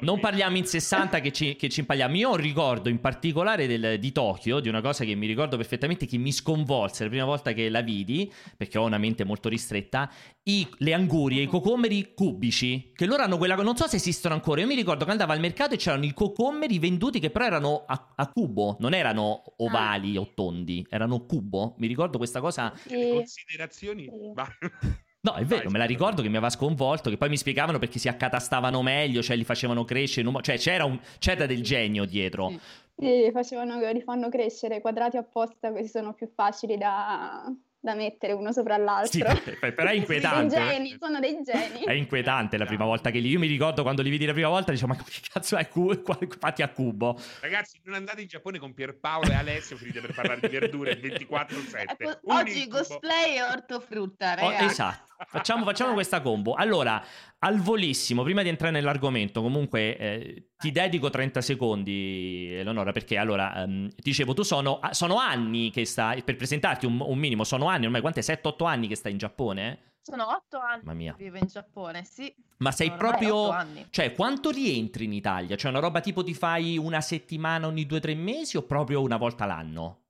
non 0.00 0.18
parliamo 0.20 0.56
in 0.56 0.64
60 0.66 1.20
che 1.20 1.30
ci, 1.32 1.54
che 1.56 1.68
ci 1.68 1.80
impalliamo. 1.80 2.16
Io 2.16 2.28
ho 2.30 2.32
un 2.32 2.38
ricordo 2.38 2.88
in 2.88 3.00
particolare 3.00 3.66
del- 3.66 3.98
di 3.98 4.12
Tokyo, 4.12 4.60
di 4.60 4.68
una 4.68 4.80
cosa 4.80 5.04
che 5.04 5.14
mi 5.14 5.26
ricordo 5.26 5.56
perfettamente, 5.56 6.06
che 6.06 6.16
mi 6.16 6.32
sconvolse 6.32 7.04
la 7.04 7.10
prima 7.10 7.24
volta 7.24 7.52
che 7.52 7.68
la 7.68 7.80
vidi, 7.80 8.32
perché 8.56 8.78
ho 8.78 8.84
una 8.84 8.98
mente 8.98 9.24
molto 9.24 9.48
ristretta, 9.48 10.10
i- 10.44 10.66
le 10.78 10.94
angurie, 10.94 11.42
i 11.42 11.46
cocommeri 11.46 12.12
cubici, 12.14 12.92
che 12.94 13.06
loro 13.06 13.22
hanno 13.22 13.36
quella... 13.36 13.54
Non 13.56 13.76
so 13.76 13.86
se 13.86 13.96
esistono 13.96 14.34
ancora, 14.34 14.60
io 14.62 14.66
mi 14.66 14.74
ricordo 14.74 15.04
che 15.04 15.10
andavo 15.10 15.32
al 15.32 15.40
mercato 15.40 15.74
e 15.74 15.76
c'erano 15.76 16.04
i 16.04 16.12
cocommeri 16.14 16.78
venduti 16.78 17.20
che 17.20 17.30
però 17.30 17.44
erano 17.44 17.84
a, 17.86 18.12
a 18.16 18.28
cubo, 18.32 18.76
non 18.80 18.94
erano 18.94 19.42
ovali 19.58 20.16
o 20.16 20.32
tondi, 20.34 20.84
erano 20.88 21.24
cubo. 21.26 21.74
Mi 21.78 21.86
ricordo 21.86 22.18
questa 22.18 22.40
cosa... 22.40 22.72
Le 22.84 23.02
Sì. 23.04 23.10
considerazioni 23.10 24.04
Sì. 24.04 24.10
No, 25.20 25.34
è 25.34 25.44
vero, 25.44 25.68
me 25.70 25.78
la 25.78 25.84
ricordo 25.84 26.22
che 26.22 26.28
mi 26.28 26.36
aveva 26.36 26.50
sconvolto, 26.50 27.10
che 27.10 27.16
poi 27.16 27.28
mi 27.28 27.36
spiegavano 27.36 27.78
perché 27.78 27.98
si 27.98 28.08
accatastavano 28.08 28.82
meglio, 28.82 29.20
cioè 29.20 29.36
li 29.36 29.44
facevano 29.44 29.84
crescere, 29.84 30.28
un 30.28 30.38
cioè 30.40 30.58
c'era, 30.58 30.84
un, 30.84 30.98
c'era 31.18 31.46
del 31.46 31.62
genio 31.62 32.04
dietro. 32.04 32.50
Sì. 32.50 32.60
Sì, 33.00 33.30
facevano, 33.32 33.78
li 33.92 34.02
fanno 34.02 34.28
crescere 34.28 34.80
quadrati 34.80 35.16
apposta 35.16 35.70
così 35.70 35.86
sono 35.86 36.14
più 36.14 36.28
facili 36.34 36.76
da, 36.76 37.44
da 37.88 37.94
mettere 37.94 38.32
uno 38.34 38.52
sopra 38.52 38.76
Sì, 38.76 39.18
l'altro. 39.20 39.56
per- 39.58 39.74
però 39.74 39.88
è 39.88 39.90
Dei 39.92 39.98
inquietante. 39.98 40.54
geni, 40.68 40.96
sono 41.00 41.20
dei 41.20 41.38
geni. 41.42 41.84
È 41.84 41.92
inquietante 41.92 42.56
la 42.58 42.66
prima 42.66 42.84
volta 42.84 43.10
che 43.10 43.18
li... 43.18 43.28
Io 43.30 43.38
mi 43.38 43.46
ricordo 43.46 43.82
quando 43.82 44.02
li 44.02 44.10
vedi 44.10 44.26
la 44.26 44.32
prima 44.32 44.48
volta, 44.48 44.70
dicevo, 44.72 44.92
ma 44.94 44.96
che 45.02 45.20
cazzo 45.32 45.56
è 45.56 45.68
cu- 45.68 46.00
qua- 46.02 46.18
fatti 46.38 46.62
a 46.62 46.68
cubo? 46.68 47.18
Ragazzi, 47.40 47.80
non 47.84 47.94
andate 47.94 48.20
in 48.20 48.26
Giappone 48.28 48.58
con 48.58 48.74
Pierpaolo 48.74 49.30
e 49.30 49.34
Alessio 49.34 49.76
finite 49.76 50.00
per 50.00 50.14
parlare 50.14 50.40
di 50.40 50.48
verdure 50.48 50.98
24-7. 51.00 51.94
Ecco, 51.96 52.20
oggi 52.32 52.68
cosplay 52.68 53.36
e 53.36 53.42
ortofrutta, 53.42 54.32
Oh, 54.32 54.36
ragazzi. 54.50 54.64
esatto, 54.64 55.14
facciamo, 55.26 55.64
facciamo 55.64 55.92
questa 55.94 56.20
combo. 56.20 56.54
Allora, 56.54 57.02
al 57.40 57.58
volissimo, 57.60 58.22
prima 58.22 58.42
di 58.42 58.48
entrare 58.48 58.72
nell'argomento, 58.72 59.40
comunque 59.42 59.96
eh, 59.96 60.48
ti 60.56 60.70
dedico 60.72 61.08
30 61.08 61.40
secondi, 61.40 62.52
Eleonora, 62.58 62.90
perché 62.92 63.16
allora, 63.16 63.62
ehm, 63.62 63.88
dicevo, 63.96 64.34
tu 64.34 64.42
sono, 64.42 64.78
ah, 64.80 64.92
sono 64.92 65.18
anni 65.18 65.70
che 65.70 65.84
stai, 65.84 66.22
per 66.22 66.34
presentarti 66.36 66.84
un, 66.86 67.00
un 67.00 67.16
minimo, 67.18 67.44
sono 67.44 67.66
anni, 67.68 67.77
ormai 67.86 68.00
quante? 68.00 68.20
7-8 68.20 68.66
anni 68.66 68.88
che 68.88 68.96
stai 68.96 69.12
in 69.12 69.18
Giappone? 69.18 69.94
Sono 70.00 70.28
otto 70.28 70.58
anni 70.58 70.82
Mamma 70.84 70.96
mia. 70.98 71.14
che 71.14 71.24
vivo 71.24 71.36
in 71.36 71.46
Giappone, 71.46 72.02
sì. 72.04 72.34
Ma 72.58 72.72
sei 72.72 72.88
ormai 72.88 72.98
proprio... 72.98 73.50
anni. 73.50 73.86
Cioè, 73.90 74.14
quanto 74.14 74.50
rientri 74.50 75.04
in 75.04 75.12
Italia? 75.12 75.56
Cioè, 75.56 75.70
una 75.70 75.80
roba 75.80 76.00
tipo 76.00 76.24
ti 76.24 76.34
fai 76.34 76.78
una 76.78 77.00
settimana 77.00 77.66
ogni 77.66 77.84
due 77.84 77.98
o 77.98 78.00
tre 78.00 78.14
mesi 78.14 78.56
o 78.56 78.62
proprio 78.62 79.02
una 79.02 79.18
volta 79.18 79.44
l'anno? 79.44 80.04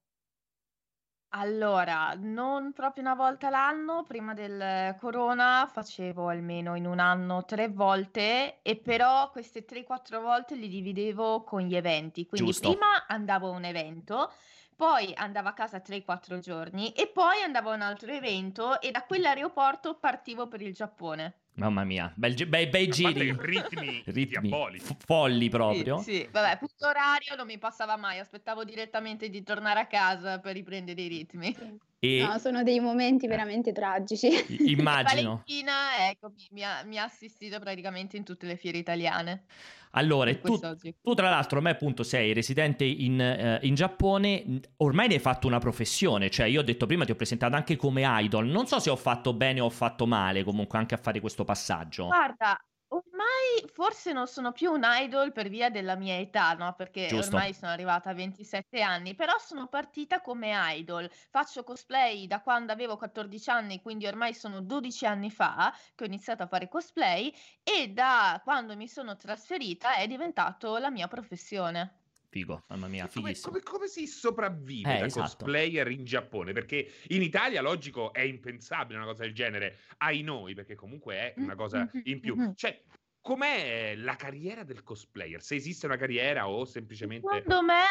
Allora, 1.33 2.15
non 2.17 2.73
proprio 2.73 3.03
una 3.03 3.15
volta 3.15 3.51
l'anno, 3.51 4.03
prima 4.07 4.33
del 4.33 4.97
corona 4.99 5.69
facevo 5.71 6.29
almeno 6.29 6.75
in 6.75 6.87
un 6.87 7.01
anno 7.01 7.45
tre 7.45 7.69
volte 7.69 8.63
e 8.63 8.77
però 8.77 9.31
queste 9.31 9.67
3-4 9.67 10.23
volte 10.23 10.55
li 10.55 10.69
dividevo 10.69 11.43
con 11.45 11.61
gli 11.61 11.77
eventi. 11.77 12.25
Quindi 12.27 12.53
Giusto. 12.53 12.71
prima 12.71 13.07
andavo 13.07 13.49
a 13.49 13.57
un 13.57 13.65
evento, 13.65 14.33
poi 14.79 15.13
andavo 15.17 15.49
a 15.49 15.55
casa 15.55 15.79
3-4 15.79 16.39
giorni 16.39 16.93
e 16.93 17.09
poi 17.09 17.43
andavo 17.43 17.71
a 17.71 17.75
un 17.75 17.81
altro 17.83 18.13
evento 18.13 18.81
e 18.81 18.93
da 18.93 19.03
quell'aeroporto 19.03 19.97
partivo 19.99 20.47
per 20.47 20.63
il 20.63 20.73
Giappone. 20.73 21.35
Mamma 21.55 21.83
mia, 21.83 22.13
bel 22.15 22.47
bei, 22.47 22.69
bei 22.69 22.87
giri. 22.87 23.35
ritmi, 23.37 24.01
Ritmi 24.07 24.51
f- 24.79 24.95
folli 25.05 25.43
Sì, 25.47 25.49
proprio. 25.49 25.99
sì, 25.99 26.29
vabbè, 26.31 26.59
punto 26.59 26.87
orario 26.87 27.35
non 27.35 27.47
mi 27.49 27.59
passava 27.59 27.97
mai, 27.97 28.21
aspettavo 28.21 28.63
direttamente 28.63 29.29
di 29.29 29.43
tornare 29.43 29.81
a 29.81 29.87
casa 29.89 30.39
per 30.39 30.53
riprendere 30.55 31.03
i 31.03 31.09
ritmi. 31.09 31.57
E 32.01 32.25
No, 32.25 32.39
sono 32.39 32.63
dei 32.63 32.81
momenti 32.81 33.27
veramente 33.27 33.73
tragici. 33.73 34.29
immagino. 34.67 35.43
Valentina, 35.45 36.09
ecco, 36.09 36.31
mi, 36.35 36.47
mi 36.53 36.65
ha, 36.65 36.83
mi 36.85 36.99
ha 36.99 37.05
assistito 37.05 37.59
praticamente 37.59 38.17
in 38.17 38.25
tutte 38.25 38.47
le 38.47 38.57
fiere 38.57 38.79
italiane. 38.79 39.45
Allora, 39.93 40.35
tu, 40.37 40.59
tu 40.59 41.15
tra 41.15 41.31
l'altro 41.31 41.57
ormai 41.57 41.73
appunto 41.73 42.03
sei 42.03 42.33
residente 42.33 42.85
in, 42.85 43.21
eh, 43.21 43.59
in 43.63 43.75
Giappone, 43.75 44.61
ormai 44.77 45.09
ne 45.09 45.15
hai 45.15 45.21
fatto 45.21 45.47
una 45.47 45.59
professione, 45.59 46.29
cioè 46.29 46.47
io 46.47 46.61
ho 46.61 46.63
detto 46.63 46.87
prima 46.87 47.05
ti 47.05 47.11
ho 47.11 47.17
presentato 47.17 47.57
anche 47.57 47.77
come 47.77 48.03
idol, 48.05 48.47
non 48.49 48.67
so 48.67 48.79
se 48.81 48.91
ho 48.91 48.97
fatto 48.97 49.33
bene 49.33 49.61
o 49.61 49.65
ho 49.65 49.71
fatto 49.71 50.07
male 50.07 50.45
comunque 50.45 50.79
anche 50.79 50.95
a 50.95 50.99
fare 50.99 51.21
questo 51.21 51.45
passaggio. 51.45 52.07
Guarda, 52.07 52.61
ormai 52.89 53.69
forse 53.73 54.13
non 54.13 54.27
sono 54.27 54.53
più 54.53 54.71
un 54.73 54.83
idol 54.85 55.33
per 55.33 55.49
via 55.49 55.71
della 55.71 55.97
mia 55.97 56.19
età, 56.19 56.53
no? 56.55 56.75
Perché 56.75 57.07
Giusto. 57.07 57.37
ormai 57.37 57.55
sono 57.55 57.71
arrivata 57.73 58.11
a 58.11 58.15
27 58.15 58.81
anni, 58.83 59.15
però 59.15 59.39
sono 59.39 59.67
partita 59.69 60.21
come 60.21 60.53
idol. 60.77 61.11
Faccio 61.31 61.65
cosplay 61.65 62.27
da 62.27 62.41
quando 62.43 62.73
avevo 62.73 62.97
14 62.97 63.51
anni, 63.51 63.81
quindi 63.83 64.07
ormai 64.07 64.35
sono 64.35 64.61
12 64.61 65.07
anni 65.07 65.31
fa 65.31 65.75
che 65.95 66.05
ho 66.05 66.07
iniziato 66.07 66.43
a 66.43 66.47
fare 66.47 66.69
cosplay 66.69 67.33
e 67.63 67.89
da 67.89 68.41
quando 68.45 68.77
mi 68.77 68.89
sono 68.89 69.17
trasferita 69.17 69.95
è 69.97 70.07
diventato 70.07 70.77
la 70.79 70.91
mia 70.91 71.09
professione. 71.09 72.08
Figo, 72.31 72.63
mamma 72.69 72.89
mia, 72.89 73.09
Come, 73.09 73.29
fighissimo. 73.29 73.53
come- 73.53 73.63
come 73.63 73.87
si 73.89 74.07
sopravvive 74.07 74.97
Eh, 74.97 74.99
da 74.99 75.07
esatto. 75.07 75.45
cosplayer 75.45 75.91
in 75.91 76.05
Giappone? 76.05 76.53
Perché 76.53 76.91
in 77.09 77.23
Italia, 77.23 77.63
logico, 77.63 78.13
è 78.13 78.21
impensabile 78.21 78.99
una 78.99 79.07
cosa 79.07 79.23
del 79.23 79.33
genere, 79.33 79.79
ai 79.99 80.21
noi, 80.23 80.55
perché 80.55 80.75
comunque 80.75 81.15
è 81.15 81.35
una 81.39 81.55
cosa 81.55 81.89
Mhm, 81.91 82.01
in 82.05 82.21
più. 82.21 82.37
mhm. 82.37 82.55
Cioè, 82.55 82.83
com'è 83.21 83.95
la 83.97 84.15
carriera 84.17 84.63
del 84.63 84.83
cosplayer? 84.83 85.43
Se 85.43 85.55
esiste 85.55 85.87
una 85.87 85.97
carriera 85.97 86.49
o 86.49 86.67
semplicemente... 86.67 87.27
Secondo 87.27 87.63
me 87.63 87.83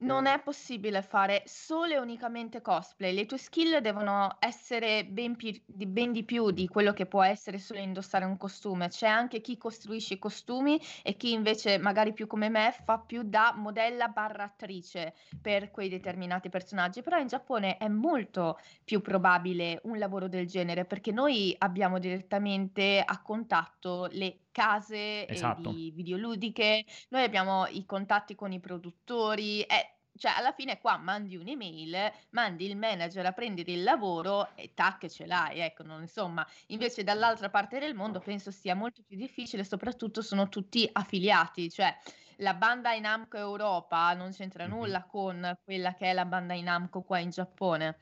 non 0.00 0.26
è 0.26 0.40
possibile 0.40 1.02
fare 1.02 1.42
solo 1.46 1.94
e 1.94 1.98
unicamente 1.98 2.62
cosplay. 2.62 3.14
Le 3.14 3.26
tue 3.26 3.38
skill 3.38 3.78
devono 3.78 4.36
essere 4.38 5.04
ben, 5.04 5.36
pi- 5.36 5.62
di, 5.66 5.86
ben 5.86 6.12
di 6.12 6.24
più 6.24 6.50
di 6.50 6.68
quello 6.68 6.92
che 6.92 7.06
può 7.06 7.22
essere 7.22 7.58
solo 7.58 7.80
indossare 7.80 8.24
un 8.24 8.36
costume. 8.36 8.88
C'è 8.88 9.06
anche 9.06 9.40
chi 9.40 9.58
costruisce 9.58 10.14
i 10.14 10.18
costumi 10.18 10.80
e 11.02 11.16
chi 11.16 11.32
invece, 11.32 11.78
magari 11.78 12.12
più 12.12 12.26
come 12.26 12.48
me, 12.48 12.74
fa 12.84 12.98
più 12.98 13.22
da 13.22 13.52
modella 13.56 14.08
barra 14.08 14.44
attrice 14.44 15.14
per 15.40 15.70
quei 15.70 15.88
determinati 15.88 16.48
personaggi. 16.48 17.02
Però 17.02 17.18
in 17.18 17.26
Giappone 17.26 17.76
è 17.76 17.88
molto 17.88 18.58
più 18.84 19.00
probabile 19.00 19.80
un 19.84 19.98
lavoro 19.98 20.28
del 20.28 20.46
genere 20.46 20.84
perché 20.84 21.12
noi 21.12 21.54
abbiamo 21.58 21.98
direttamente 21.98 23.02
a 23.04 23.20
contatto 23.22 24.08
le 24.12 24.39
case 24.50 25.26
Esatto. 25.28 25.70
di 25.70 25.90
videoludiche, 25.90 26.84
noi 27.10 27.22
abbiamo 27.22 27.66
i 27.66 27.84
contatti 27.84 28.34
con 28.34 28.52
i 28.52 28.60
produttori, 28.60 29.62
eh, 29.62 29.96
cioè 30.16 30.32
alla 30.36 30.52
fine 30.52 30.78
qua 30.80 30.96
mandi 30.96 31.36
un'email, 31.36 32.12
mandi 32.30 32.66
il 32.66 32.76
manager 32.76 33.26
a 33.26 33.32
prendere 33.32 33.72
il 33.72 33.82
lavoro 33.82 34.54
e 34.56 34.74
tac 34.74 35.08
ce 35.08 35.26
l'hai, 35.26 35.60
ecco, 35.60 35.82
non, 35.82 36.02
insomma, 36.02 36.46
invece 36.68 37.04
dall'altra 37.04 37.48
parte 37.48 37.78
del 37.78 37.94
mondo 37.94 38.20
penso 38.20 38.50
sia 38.50 38.74
molto 38.74 39.02
più 39.02 39.16
difficile, 39.16 39.64
soprattutto 39.64 40.22
sono 40.22 40.48
tutti 40.48 40.88
affiliati, 40.92 41.70
cioè 41.70 41.96
la 42.38 42.54
banda 42.54 42.92
in 42.92 43.02
Namco 43.02 43.36
Europa 43.36 44.12
non 44.14 44.32
c'entra 44.32 44.66
nulla 44.66 45.04
con 45.04 45.58
quella 45.62 45.94
che 45.94 46.10
è 46.10 46.12
la 46.12 46.24
banda 46.24 46.54
in 46.54 46.64
Namco 46.64 47.02
qua 47.02 47.18
in 47.18 47.30
Giappone. 47.30 47.96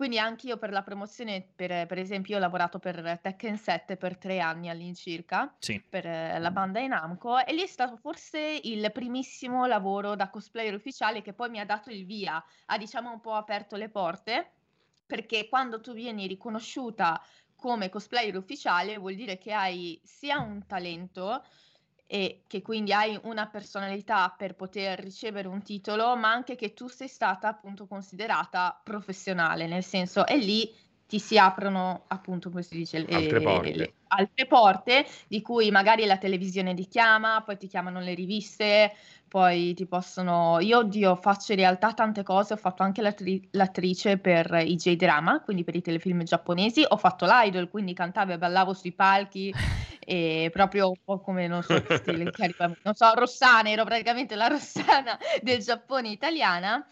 Quindi 0.00 0.18
anche 0.18 0.46
io 0.46 0.56
per 0.56 0.70
la 0.70 0.82
promozione, 0.82 1.52
per, 1.54 1.86
per 1.86 1.98
esempio, 1.98 2.32
io 2.32 2.38
ho 2.38 2.40
lavorato 2.40 2.78
per 2.78 3.18
Tekken 3.20 3.58
7 3.58 3.98
per 3.98 4.16
tre 4.16 4.40
anni 4.40 4.70
all'incirca 4.70 5.54
Sì. 5.58 5.78
per 5.86 6.06
eh, 6.06 6.38
la 6.38 6.50
banda 6.50 6.80
in 6.80 6.88
Namco 6.88 7.38
e 7.44 7.52
lì 7.52 7.60
è 7.60 7.66
stato 7.66 7.98
forse 7.98 8.60
il 8.62 8.90
primissimo 8.92 9.66
lavoro 9.66 10.14
da 10.16 10.30
cosplayer 10.30 10.72
ufficiale 10.74 11.20
che 11.20 11.34
poi 11.34 11.50
mi 11.50 11.60
ha 11.60 11.66
dato 11.66 11.90
il 11.90 12.06
via, 12.06 12.42
ha 12.66 12.78
diciamo 12.78 13.10
un 13.12 13.20
po' 13.20 13.34
aperto 13.34 13.76
le 13.76 13.90
porte 13.90 14.54
perché 15.04 15.48
quando 15.50 15.80
tu 15.82 15.92
vieni 15.92 16.26
riconosciuta 16.26 17.20
come 17.54 17.90
cosplayer 17.90 18.36
ufficiale 18.36 18.96
vuol 18.96 19.16
dire 19.16 19.36
che 19.36 19.52
hai 19.52 20.00
sia 20.02 20.38
un 20.38 20.64
talento 20.66 21.44
e 22.12 22.42
che 22.48 22.60
quindi 22.60 22.92
hai 22.92 23.16
una 23.22 23.46
personalità 23.46 24.34
per 24.36 24.56
poter 24.56 24.98
ricevere 24.98 25.46
un 25.46 25.62
titolo, 25.62 26.16
ma 26.16 26.32
anche 26.32 26.56
che 26.56 26.74
tu 26.74 26.88
sei 26.88 27.06
stata 27.06 27.46
appunto 27.46 27.86
considerata 27.86 28.80
professionale, 28.82 29.68
nel 29.68 29.84
senso 29.84 30.26
è 30.26 30.36
lì 30.36 30.74
ti 31.10 31.18
si 31.18 31.36
aprono 31.36 32.04
appunto 32.06 32.50
come 32.50 32.62
si 32.62 32.76
dice 32.76 33.00
le, 33.00 33.16
Altre 33.16 33.40
porte. 33.40 33.74
le 33.74 33.94
altre 34.12 34.46
porte 34.46 35.06
di 35.26 35.42
cui 35.42 35.70
magari 35.70 36.04
la 36.04 36.18
televisione 36.18 36.72
ti 36.74 36.86
chiama, 36.86 37.42
poi 37.42 37.56
ti 37.56 37.66
chiamano 37.66 38.00
le 38.00 38.14
riviste, 38.14 38.92
poi 39.28 39.74
ti 39.74 39.86
possono 39.86 40.58
io 40.60 40.78
oddio 40.78 41.16
faccio 41.16 41.52
in 41.52 41.58
realtà 41.58 41.92
tante 41.94 42.22
cose, 42.22 42.54
ho 42.54 42.56
fatto 42.56 42.84
anche 42.84 43.02
l'attri- 43.02 43.48
l'attrice 43.52 44.18
per 44.18 44.62
i 44.64 44.76
J-drama, 44.76 45.40
quindi 45.40 45.64
per 45.64 45.74
i 45.74 45.82
telefilm 45.82 46.22
giapponesi, 46.22 46.84
ho 46.86 46.96
fatto 46.96 47.26
l'idol, 47.26 47.68
quindi 47.68 47.92
cantavo 47.92 48.32
e 48.32 48.38
ballavo 48.38 48.72
sui 48.72 48.92
palchi 48.92 49.52
e 50.00 50.50
proprio 50.52 50.88
un 50.88 50.96
po' 51.04 51.20
come 51.20 51.46
non 51.46 51.62
so, 51.62 51.74
stile 51.98 52.30
non 52.82 52.94
so, 52.94 53.12
Rossana, 53.14 53.68
ero 53.70 53.84
praticamente 53.84 54.36
la 54.36 54.46
Rossana 54.46 55.18
del 55.42 55.60
Giappone 55.60 56.08
italiana. 56.08 56.86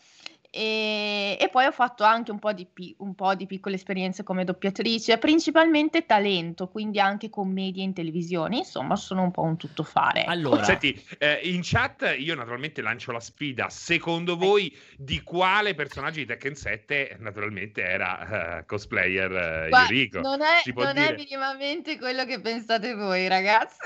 E, 0.50 1.37
e 1.38 1.49
poi 1.50 1.67
ho 1.67 1.73
fatto 1.73 2.05
anche 2.05 2.31
un 2.31 2.38
po, 2.38 2.52
di, 2.52 2.67
pi- 2.67 2.95
un 3.00 3.14
po' 3.14 3.35
di 3.35 3.47
piccole 3.47 3.75
esperienze 3.75 4.23
come 4.23 4.45
doppiatrice, 4.45 5.19
principalmente 5.19 6.07
talento, 6.07 6.69
quindi 6.69 7.00
anche 7.00 7.28
commedie 7.28 7.83
in 7.83 7.93
televisione. 7.93 8.59
Insomma, 8.59 8.97
sono 8.97 9.23
un 9.23 9.31
po' 9.31 9.43
un 9.43 9.57
tuttofare. 9.57 10.21
ecco. 10.23 10.31
Allora, 10.31 10.64
Senti, 10.64 11.07
eh, 11.19 11.40
in 11.45 11.61
chat 11.62 12.14
io 12.19 12.35
naturalmente 12.35 12.81
lancio 12.81 13.12
la 13.12 13.21
sfida. 13.21 13.69
Secondo 13.69 14.37
voi 14.37 14.75
di 14.97 15.23
quale 15.23 15.75
personaggio 15.75 16.21
di 16.21 16.26
Tekken 16.26 16.55
7 16.55 17.17
naturalmente 17.21 17.83
era 17.83 18.59
eh, 18.59 18.64
cosplayer 18.64 19.31
eh, 19.31 19.69
Guarda, 19.69 19.93
Yuriko? 19.93 20.21
non 20.21 20.40
è, 20.40 20.62
non 20.75 20.97
è 20.97 21.14
minimamente 21.14 21.99
quello 21.99 22.25
che 22.25 22.40
pensate 22.40 22.95
voi, 22.95 23.28
ragazzi. 23.28 23.76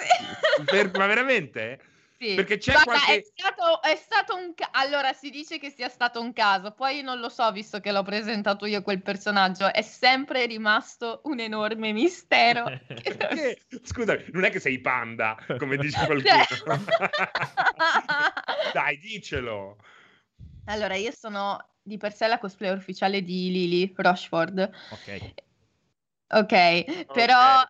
Per- 0.64 0.90
ma 0.96 1.06
veramente? 1.06 1.80
Sì. 2.22 2.36
Perché 2.36 2.58
c'è 2.58 2.70
Guarda, 2.70 2.92
qualche... 2.92 3.18
è 3.18 3.22
stato, 3.24 3.82
è 3.82 3.96
stato 3.96 4.36
un 4.36 4.54
ca- 4.54 4.68
allora 4.70 5.12
si 5.12 5.28
dice 5.28 5.58
che 5.58 5.70
sia 5.70 5.88
stato 5.88 6.20
un 6.20 6.32
caso, 6.32 6.70
poi 6.70 7.02
non 7.02 7.18
lo 7.18 7.28
so, 7.28 7.50
visto 7.50 7.80
che 7.80 7.90
l'ho 7.90 8.04
presentato 8.04 8.64
io 8.64 8.80
quel 8.80 9.02
personaggio, 9.02 9.72
è 9.72 9.82
sempre 9.82 10.46
rimasto 10.46 11.22
un 11.24 11.40
enorme 11.40 11.90
mistero. 11.90 12.70
che? 13.02 13.58
Scusami, 13.82 14.26
non 14.30 14.44
è 14.44 14.50
che 14.50 14.60
sei 14.60 14.80
panda, 14.80 15.36
come 15.58 15.76
dice 15.78 15.98
Cioè- 16.06 16.06
qualcuno. 16.06 16.84
Dai, 18.72 18.98
dicelo. 18.98 19.78
Allora, 20.66 20.94
io 20.94 21.10
sono 21.10 21.58
di 21.82 21.96
per 21.96 22.12
sé 22.12 22.28
la 22.28 22.38
cosplayer 22.38 22.76
ufficiale 22.76 23.22
di 23.22 23.50
Lily 23.50 23.92
Rochford. 23.96 24.70
ok. 24.90 25.34
Ok, 26.34 27.06
però 27.12 27.62
Ok. 27.62 27.68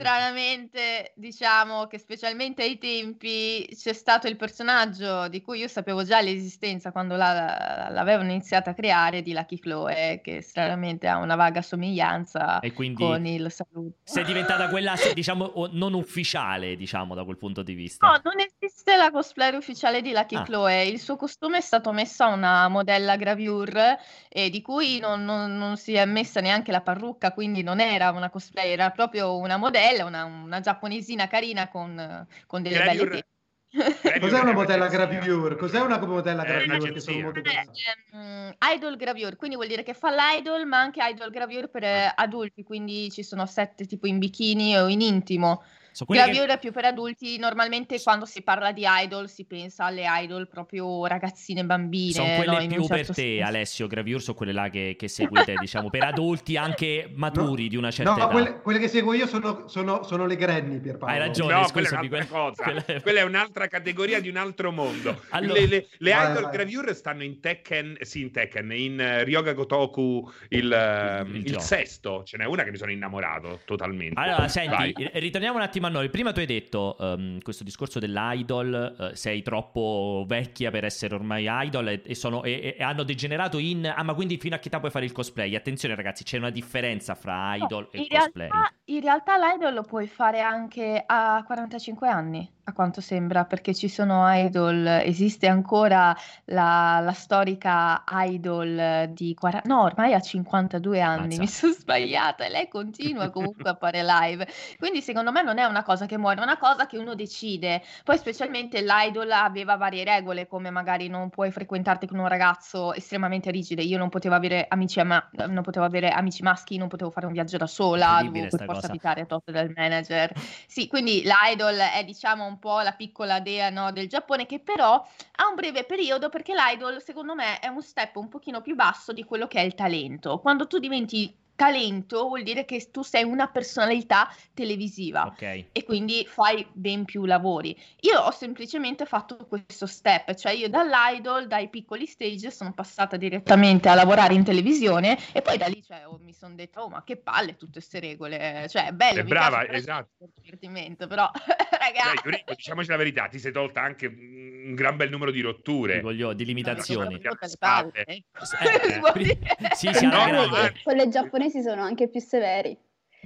Stranamente 0.00 1.12
diciamo 1.16 1.86
che 1.86 1.98
specialmente 1.98 2.62
ai 2.62 2.78
tempi 2.78 3.68
c'è 3.76 3.92
stato 3.92 4.26
il 4.26 4.36
personaggio 4.36 5.28
di 5.28 5.42
cui 5.42 5.58
io 5.58 5.68
sapevo 5.68 6.02
già 6.04 6.20
l'esistenza 6.20 6.90
quando 6.92 7.16
la- 7.16 7.88
l'avevano 7.90 8.30
iniziato 8.30 8.70
a 8.70 8.74
creare 8.74 9.22
di 9.22 9.32
Lucky 9.32 9.58
Chloe, 9.58 10.20
che 10.22 10.40
stranamente 10.42 11.06
ha 11.06 11.18
una 11.18 11.36
vaga 11.36 11.60
somiglianza 11.62 12.60
E 12.60 12.72
quindi 12.72 13.02
con 13.02 13.26
il 13.26 13.50
saluto. 13.52 13.96
sei 14.04 14.24
diventata 14.24 14.68
quella, 14.68 14.94
diciamo, 15.14 15.68
non 15.72 15.92
ufficiale, 15.94 16.76
diciamo, 16.76 17.14
da 17.14 17.24
quel 17.24 17.36
punto 17.36 17.62
di 17.62 17.74
vista. 17.74 18.06
No, 18.06 18.20
non 18.24 18.34
esiste 18.40 18.96
la 18.96 19.10
cosplayer 19.10 19.54
ufficiale 19.54 20.00
di 20.02 20.12
Lucky 20.12 20.36
Ah. 20.36 20.42
Chloe. 20.42 20.84
Il 20.86 20.98
suo 21.00 21.16
costume 21.16 21.58
è 21.58 21.60
stato 21.60 21.92
messo 21.92 22.22
a 22.24 22.28
una 22.28 22.68
modella 22.68 23.16
gravure 23.16 23.98
eh, 24.28 24.48
di 24.50 24.62
cui 24.62 24.98
non, 25.00 25.24
non- 25.24 25.56
non 25.56 25.76
si 25.76 25.94
è 25.94 26.04
messa 26.04 26.40
neanche 26.40 26.70
la 26.72 26.80
parrucca, 26.80 27.32
quindi 27.32 27.62
non 27.62 27.80
era 27.80 28.10
una 28.10 28.30
cosplayer, 28.30 28.68
era 28.80 28.90
proprio 28.90 29.36
una 29.36 29.56
modella, 29.56 29.89
una, 29.98 30.24
una 30.24 30.60
giapponesina 30.60 31.26
carina 31.26 31.68
con, 31.68 32.26
con 32.46 32.62
delle 32.62 32.76
Gravure- 32.76 33.08
belle 33.08 33.10
tette. 33.10 34.18
Cos'è 34.18 34.40
una 34.40 34.52
modella 34.52 34.88
gravure? 34.88 35.56
Cos'è 35.56 35.80
una 35.80 35.98
modella 35.98 36.42
gravure? 36.42 36.64
Che 36.64 36.70
un'agenzia. 36.70 37.00
sono 37.00 37.20
molto 37.20 37.40
Eh, 37.40 37.68
ehm, 38.12 38.54
idol 38.74 38.96
gravure, 38.96 39.36
quindi 39.36 39.56
vuol 39.56 39.68
dire 39.68 39.82
che 39.82 39.94
fa 39.94 40.10
l'idol, 40.10 40.66
ma 40.66 40.80
anche 40.80 41.00
idol 41.02 41.30
gravure 41.30 41.68
per 41.68 41.84
eh, 41.84 42.12
adulti, 42.14 42.64
quindi 42.64 43.10
ci 43.10 43.22
sono 43.22 43.46
sette 43.46 43.86
tipo 43.86 44.06
in 44.06 44.18
bikini 44.18 44.76
o 44.76 44.88
in 44.88 45.00
intimo. 45.00 45.62
Sono 46.00 46.06
quelle 46.06 46.22
che- 46.24 46.30
Gravure 46.30 46.58
più 46.58 46.72
per 46.72 46.84
adulti, 46.86 47.38
normalmente 47.38 48.00
quando 48.02 48.24
si 48.24 48.42
parla 48.42 48.72
di 48.72 48.84
idol 48.86 49.28
si 49.28 49.44
pensa 49.44 49.84
alle 49.84 50.04
idol 50.06 50.48
proprio 50.48 51.04
ragazzine 51.06 51.62
bambine. 51.64 52.12
Sono 52.12 52.28
no? 52.28 52.36
quelle 52.36 52.62
In 52.62 52.68
più 52.70 52.80
un 52.82 52.86
per 52.86 52.96
certo 52.98 53.12
te, 53.12 53.20
senso. 53.20 53.46
Alessio 53.46 53.86
Gravure, 53.86 54.18
sono 54.20 54.36
quelle 54.36 54.52
là 54.52 54.68
che, 54.70 54.96
che 54.98 55.08
seguite, 55.08 55.54
diciamo, 55.60 55.90
per 55.90 56.04
adulti 56.04 56.56
anche 56.56 57.10
maturi 57.14 57.68
di 57.68 57.76
una 57.76 57.90
certa 57.90 58.12
No, 58.12 58.16
età. 58.16 58.26
quelle, 58.28 58.60
quelle 58.62 58.78
che 58.78 58.88
seguo 58.88 59.12
io 59.12 59.26
sono, 59.26 59.68
sono, 59.68 60.02
sono 60.02 60.24
le 60.26 60.36
granny, 60.36 60.80
Pierpaolo. 60.80 61.12
Hai 61.12 61.18
ragione. 61.20 61.52
No, 61.52 61.66
scusami, 61.66 61.70
quella 61.70 61.88
è 61.88 61.92
un'altra 61.92 62.24
quella- 62.26 62.50
cosa. 62.50 62.62
quella- 62.62 63.00
Quella 63.02 63.20
è 63.20 63.22
un'altra 63.24 63.66
categoria 63.68 64.20
di 64.20 64.28
un 64.30 64.36
altro 64.36 64.72
mondo. 64.72 65.20
Allora- 65.30 65.60
Le, 65.60 65.66
le- 65.66 65.86
le 65.98 66.10
Vai, 66.12 66.30
idol 66.30 66.42
vai. 66.44 66.52
gravure 66.52 66.94
stanno 66.94 67.22
in 67.24 67.40
Tekken, 67.40 67.98
sì, 68.00 68.20
in 68.22 68.30
Tekken, 68.32 68.72
in 68.72 69.00
eh, 69.00 69.24
Ryoga 69.24 69.52
Gotoku 69.52 70.30
il, 70.48 71.24
Il 71.26 71.36
il 71.36 71.44
gioco. 71.44 71.60
sesto. 71.62 72.22
Ce 72.24 72.36
n'è 72.38 72.44
una 72.46 72.62
che 72.62 72.70
mi 72.70 72.76
sono 72.78 72.90
innamorato 72.90 73.60
totalmente. 73.64 74.18
Allora, 74.18 74.48
senti, 74.48 75.08
ritorniamo 75.14 75.56
un 75.56 75.62
attimo 75.62 75.88
noi. 75.90 76.08
Prima 76.08 76.32
tu 76.32 76.38
hai 76.40 76.46
detto 76.46 76.96
ehm, 76.98 77.40
questo 77.42 77.64
discorso 77.64 77.98
dell'idol, 77.98 78.96
eh, 79.12 79.16
sei 79.16 79.42
troppo 79.42 80.24
vecchia 80.26 80.70
per 80.70 80.84
essere 80.84 81.14
ormai 81.14 81.46
idol 81.48 81.88
e, 81.88 82.02
e 82.04 82.14
sono- 82.14 82.42
e- 82.44 82.76
e 82.78 82.82
hanno 82.82 83.02
degenerato 83.02 83.58
in... 83.58 83.92
Ah, 83.94 84.02
ma 84.02 84.14
quindi 84.14 84.38
fino 84.38 84.54
a 84.54 84.58
che 84.58 84.68
età 84.68 84.78
puoi 84.78 84.90
fare 84.90 85.04
il 85.04 85.12
cosplay? 85.12 85.54
Attenzione 85.54 85.94
ragazzi, 85.94 86.24
c'è 86.24 86.38
una 86.38 86.50
differenza 86.50 87.14
fra 87.14 87.54
No, 87.56 87.64
idol 87.64 87.88
e 87.92 87.98
in 87.98 88.06
cosplay. 88.08 88.48
realtà, 88.48 88.72
in 88.86 89.00
realtà 89.00 89.36
l'idol 89.36 89.74
lo 89.74 89.82
puoi 89.82 90.06
fare 90.06 90.40
anche 90.40 91.02
a 91.06 91.42
45 91.44 92.08
anni. 92.08 92.50
A 92.64 92.72
quanto 92.72 93.00
sembra, 93.00 93.44
perché 93.44 93.74
ci 93.74 93.88
sono 93.88 94.24
idol, 94.32 94.86
esiste 94.86 95.46
ancora 95.46 96.16
la, 96.46 97.00
la 97.02 97.12
storica 97.12 98.04
idol 98.08 99.10
di 99.12 99.34
40, 99.34 99.68
no, 99.68 99.82
ormai 99.82 100.14
ha 100.14 100.20
52 100.20 101.00
anni, 101.00 101.26
Mazza. 101.28 101.40
mi 101.40 101.48
sono 101.48 101.72
sbagliata 101.72 102.44
e 102.44 102.48
lei 102.50 102.68
continua 102.68 103.30
comunque 103.30 103.70
a 103.70 103.74
fare 103.74 104.02
live. 104.04 104.46
Quindi 104.78 105.02
secondo 105.02 105.32
me 105.32 105.42
non 105.42 105.58
è 105.58 105.64
una 105.64 105.82
cosa 105.82 106.06
che 106.06 106.18
muore, 106.18 106.40
è 106.40 106.42
una 106.42 106.58
cosa 106.58 106.86
che 106.86 106.98
uno 106.98 107.14
decide. 107.14 107.82
Poi 108.04 108.18
specialmente 108.18 108.82
l'idol 108.82 109.30
aveva 109.30 109.76
varie 109.76 110.04
regole, 110.04 110.46
come 110.46 110.70
magari 110.70 111.08
non 111.08 111.30
puoi 111.30 111.50
frequentarti 111.50 112.06
con 112.06 112.18
un 112.18 112.28
ragazzo 112.28 112.92
estremamente 112.94 113.50
rigido. 113.50 113.82
Io 113.82 113.98
non 113.98 114.08
potevo 114.08 114.34
avere 114.34 114.66
amici, 114.68 115.00
ama- 115.00 115.28
non 115.48 115.62
potevo 115.62 115.84
avere 115.84 116.10
amici 116.10 116.42
maschi, 116.42 116.76
non 116.76 116.88
potevo 116.88 117.10
fare 117.10 117.26
un 117.26 117.32
viaggio 117.32 117.56
da 117.56 117.66
sola, 117.66 118.20
dovevo 118.22 118.48
per 118.48 118.64
forza 118.64 118.86
abitare 118.86 119.22
a 119.22 119.26
tot 119.26 119.50
del 119.50 119.72
manager. 119.74 120.32
Sì, 120.70 120.86
quindi 120.86 121.22
l'idol 121.24 121.76
è 121.76 122.04
diciamo 122.04 122.49
un 122.50 122.58
po' 122.58 122.80
la 122.80 122.92
piccola 122.92 123.40
dea 123.40 123.70
no, 123.70 123.92
del 123.92 124.08
Giappone 124.08 124.44
che 124.44 124.60
però 124.60 124.92
ha 124.94 125.48
un 125.48 125.54
breve 125.54 125.84
periodo 125.84 126.28
perché 126.28 126.52
l'idol 126.54 127.00
secondo 127.02 127.34
me 127.34 127.58
è 127.60 127.68
un 127.68 127.82
step 127.82 128.16
un 128.16 128.28
pochino 128.28 128.60
più 128.60 128.74
basso 128.74 129.12
di 129.12 129.24
quello 129.24 129.46
che 129.46 129.58
è 129.58 129.62
il 129.62 129.74
talento. 129.74 130.38
Quando 130.38 130.66
tu 130.66 130.78
diventi 130.78 131.34
talento 131.60 132.26
vuol 132.26 132.42
dire 132.42 132.64
che 132.64 132.88
tu 132.90 133.02
sei 133.02 133.22
una 133.22 133.46
personalità 133.48 134.34
televisiva 134.54 135.26
Ok. 135.26 135.42
e 135.72 135.84
quindi 135.84 136.24
fai 136.26 136.66
ben 136.72 137.04
più 137.04 137.26
lavori. 137.26 137.78
Io 138.00 138.18
ho 138.18 138.30
semplicemente 138.30 139.04
fatto 139.04 139.36
questo 139.46 139.84
step, 139.86 140.32
cioè 140.36 140.52
io 140.52 140.70
dall'idol, 140.70 141.46
dai 141.46 141.68
piccoli 141.68 142.06
stage, 142.06 142.50
sono 142.50 142.72
passata 142.72 143.18
direttamente 143.18 143.90
a 143.90 143.94
lavorare 143.94 144.32
in 144.32 144.42
televisione 144.42 145.18
e 145.34 145.42
poi 145.42 145.58
da 145.58 145.66
lì 145.66 145.82
cioè, 145.82 146.06
oh, 146.06 146.18
mi 146.22 146.32
sono 146.32 146.54
detta, 146.54 146.82
oh 146.82 146.88
ma 146.88 147.04
che 147.04 147.18
palle 147.18 147.56
tutte 147.56 147.72
queste 147.72 148.00
regole, 148.00 148.66
cioè 148.70 148.86
è 148.86 148.92
bello, 148.92 149.20
È 149.20 149.22
mi 149.22 149.28
brava, 149.28 149.58
piace, 149.58 149.66
però 149.66 149.78
esatto. 149.78 150.08
divertimento, 150.40 151.06
però 151.08 151.30
Dai, 151.80 151.92
ragazzi... 151.92 152.20
Yuriko, 152.24 152.54
diciamoci 152.54 152.88
la 152.88 152.96
verità, 152.96 153.26
ti 153.26 153.38
sei 153.38 153.52
tolta 153.52 153.82
anche 153.82 154.06
un 154.06 154.74
gran 154.74 154.96
bel 154.96 155.10
numero 155.10 155.30
di 155.30 155.40
rotture. 155.40 155.94
Di, 155.96 156.00
voglio- 156.00 156.32
di 156.32 156.44
limitazioni. 156.44 157.18
Le 157.20 157.30
palle, 157.58 157.90
Eh, 158.06 158.24
eh, 158.60 159.70
sì, 159.74 159.92
sì, 159.92 160.06
No, 160.06 160.26
no, 160.26 160.48
grande. 160.48 160.66
eh. 160.66 160.82
Quelle 160.82 161.08
giapponesi 161.50 161.62
sono 161.62 161.82
anche 161.82 162.08
più 162.08 162.20
severi, 162.20 162.78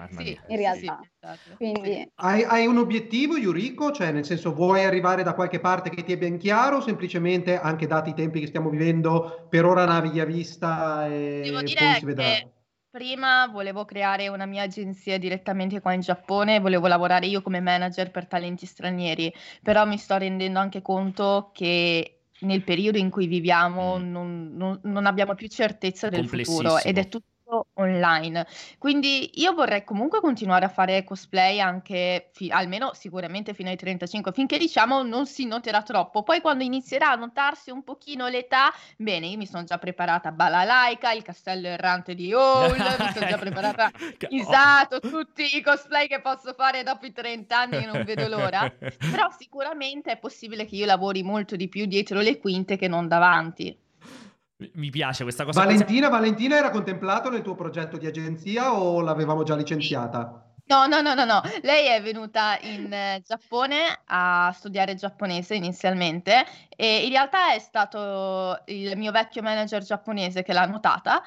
Sì, 0.09 0.39
in 0.49 0.57
realtà. 0.57 1.01
sì, 1.01 1.09
esatto. 1.21 1.57
quindi 1.57 2.11
Hai, 2.17 2.43
hai 2.45 2.67
un 2.67 2.79
obiettivo, 2.79 3.37
Yuriko? 3.37 3.91
Cioè, 3.91 4.13
nel 4.13 4.25
senso, 4.25 4.53
vuoi 4.55 4.85
arrivare 4.85 5.23
da 5.23 5.35
qualche 5.35 5.61
parte 5.61 5.91
che 5.91 6.03
ti 6.05 6.13
è 6.13 6.19
ben 6.19 6.39
chiaro? 6.39 6.77
O 6.77 6.81
semplicemente, 6.81 7.59
anche 7.59 7.87
dati 7.87 8.11
i 8.11 8.15
tempi 8.15 8.41
che 8.41 8.47
stiamo 8.47 8.71
vivendo, 8.71 9.47
per 9.49 9.65
ora 9.65 9.85
navighi 9.85 10.21
a 10.21 10.25
vista 10.25 11.07
e 11.09 11.43
Devo 11.43 11.63
poi 11.77 11.95
dire 11.95 11.95
si 11.95 12.05
vedrà? 12.05 12.25
che 12.25 12.53
prima 12.91 13.47
volevo 13.49 13.85
creare 13.85 14.29
una 14.29 14.47
mia 14.47 14.63
agenzia 14.63 15.19
direttamente 15.19 15.81
qua 15.81 15.93
in 15.93 16.01
Giappone, 16.01 16.61
volevo 16.61 16.87
lavorare 16.87 17.27
io 17.27 17.43
come 17.43 17.61
manager 17.61 18.11
per 18.11 18.27
talenti 18.27 18.67
stranieri, 18.67 19.33
però 19.63 19.85
mi 19.85 19.99
sto 19.99 20.17
rendendo 20.17 20.59
anche 20.61 20.81
conto 20.81 21.51
che 21.53 22.21
nel 22.41 22.63
periodo 22.63 22.99
in 22.99 23.11
cui 23.11 23.27
viviamo 23.27 23.99
Mm. 23.99 24.11
non, 24.11 24.53
non- 24.57 24.81
non 24.85 25.07
abbiamo 25.07 25.35
più 25.35 25.49
certezza 25.49 26.09
del 26.09 26.25
futuro 26.25 26.79
ed 26.79 26.99
è 26.99 27.09
tutto 27.09 27.27
online. 27.75 28.47
Quindi 28.79 29.31
io 29.41 29.53
vorrei 29.53 29.85
comunque 29.85 30.21
continuare 30.21 30.65
a 30.65 30.69
fare 30.69 31.05
cosplay 31.05 31.61
anche 31.61 32.31
fi- 32.33 32.51
almeno 32.51 32.93
sicuramente 32.95 33.55
fino 33.55 33.69
ai 33.69 33.77
35, 33.77 34.33
finché 34.33 34.59
diciamo 34.59 35.03
non 35.03 35.27
si 35.27 35.47
noterà 35.47 35.83
troppo. 35.83 36.23
Poi 36.23 36.41
quando 36.41 36.65
inizierà 36.65 37.11
a 37.11 37.15
notarsi 37.17 37.71
un 37.71 37.83
pochino 37.83 38.29
l'età, 38.29 38.73
bene, 38.97 39.27
io 39.27 39.37
mi 39.37 39.47
sono 39.47 39.65
già 39.65 39.79
preparata 39.79 40.33
Balalaika, 40.33 41.13
il 41.13 41.23
castello 41.23 41.69
errante 41.69 42.15
di 42.15 42.33
Howl, 42.33 42.73
mi 42.73 43.13
sono 43.13 43.27
già 43.27 43.39
preparata. 43.39 43.91
Isato, 44.29 45.01
tutti 45.01 45.57
i 45.57 45.63
cosplay 45.63 46.07
che 46.07 46.21
posso 46.21 46.55
fare 46.55 46.83
dopo 46.83 47.07
i 47.07 47.13
30 47.13 47.59
anni 47.59 47.77
e 47.77 47.87
non 47.87 48.05
vedo 48.05 48.29
l'ora. 48.29 48.71
Però 48.79 49.29
sicuramente 49.37 50.13
è 50.13 50.19
possibile 50.19 50.65
che 50.65 50.77
io 50.77 50.87
lavori 50.87 51.23
molto 51.23 51.57
di 51.57 51.69
più 51.69 51.87
dietro 51.87 52.21
le 52.21 52.39
quinte 52.39 52.77
che 52.77 52.89
non 52.89 53.09
davanti. 53.09 53.77
Mi 54.75 54.91
piace 54.91 55.23
questa 55.23 55.45
cosa. 55.45 55.63
Valentina, 55.63 56.09
Valentina 56.09 56.57
era 56.57 56.71
contemplato 56.71 57.31
nel 57.31 57.43
tuo 57.43 57.55
progetto 57.55 57.97
di 57.97 58.07
agenzia 58.07 58.73
o 58.73 59.01
l'avevamo 59.01 59.43
già 59.43 59.55
licenziata? 59.55 60.45
No, 60.67 60.87
no, 60.87 61.03
no, 61.03 61.13
no, 61.13 61.25
no. 61.25 61.43
Lei 61.61 61.89
è 61.89 62.01
venuta 62.01 62.59
in 62.63 62.91
eh, 62.91 63.23
Giappone 63.25 64.01
a 64.07 64.51
studiare 64.55 64.95
giapponese 64.95 65.55
inizialmente 65.55 66.45
e 66.75 67.05
in 67.05 67.11
realtà 67.11 67.53
è 67.53 67.59
stato 67.59 68.63
il 68.67 68.97
mio 68.97 69.13
vecchio 69.13 69.43
manager 69.43 69.83
giapponese 69.83 70.43
che 70.43 70.55
l'ha 70.55 70.65
notata 70.65 71.23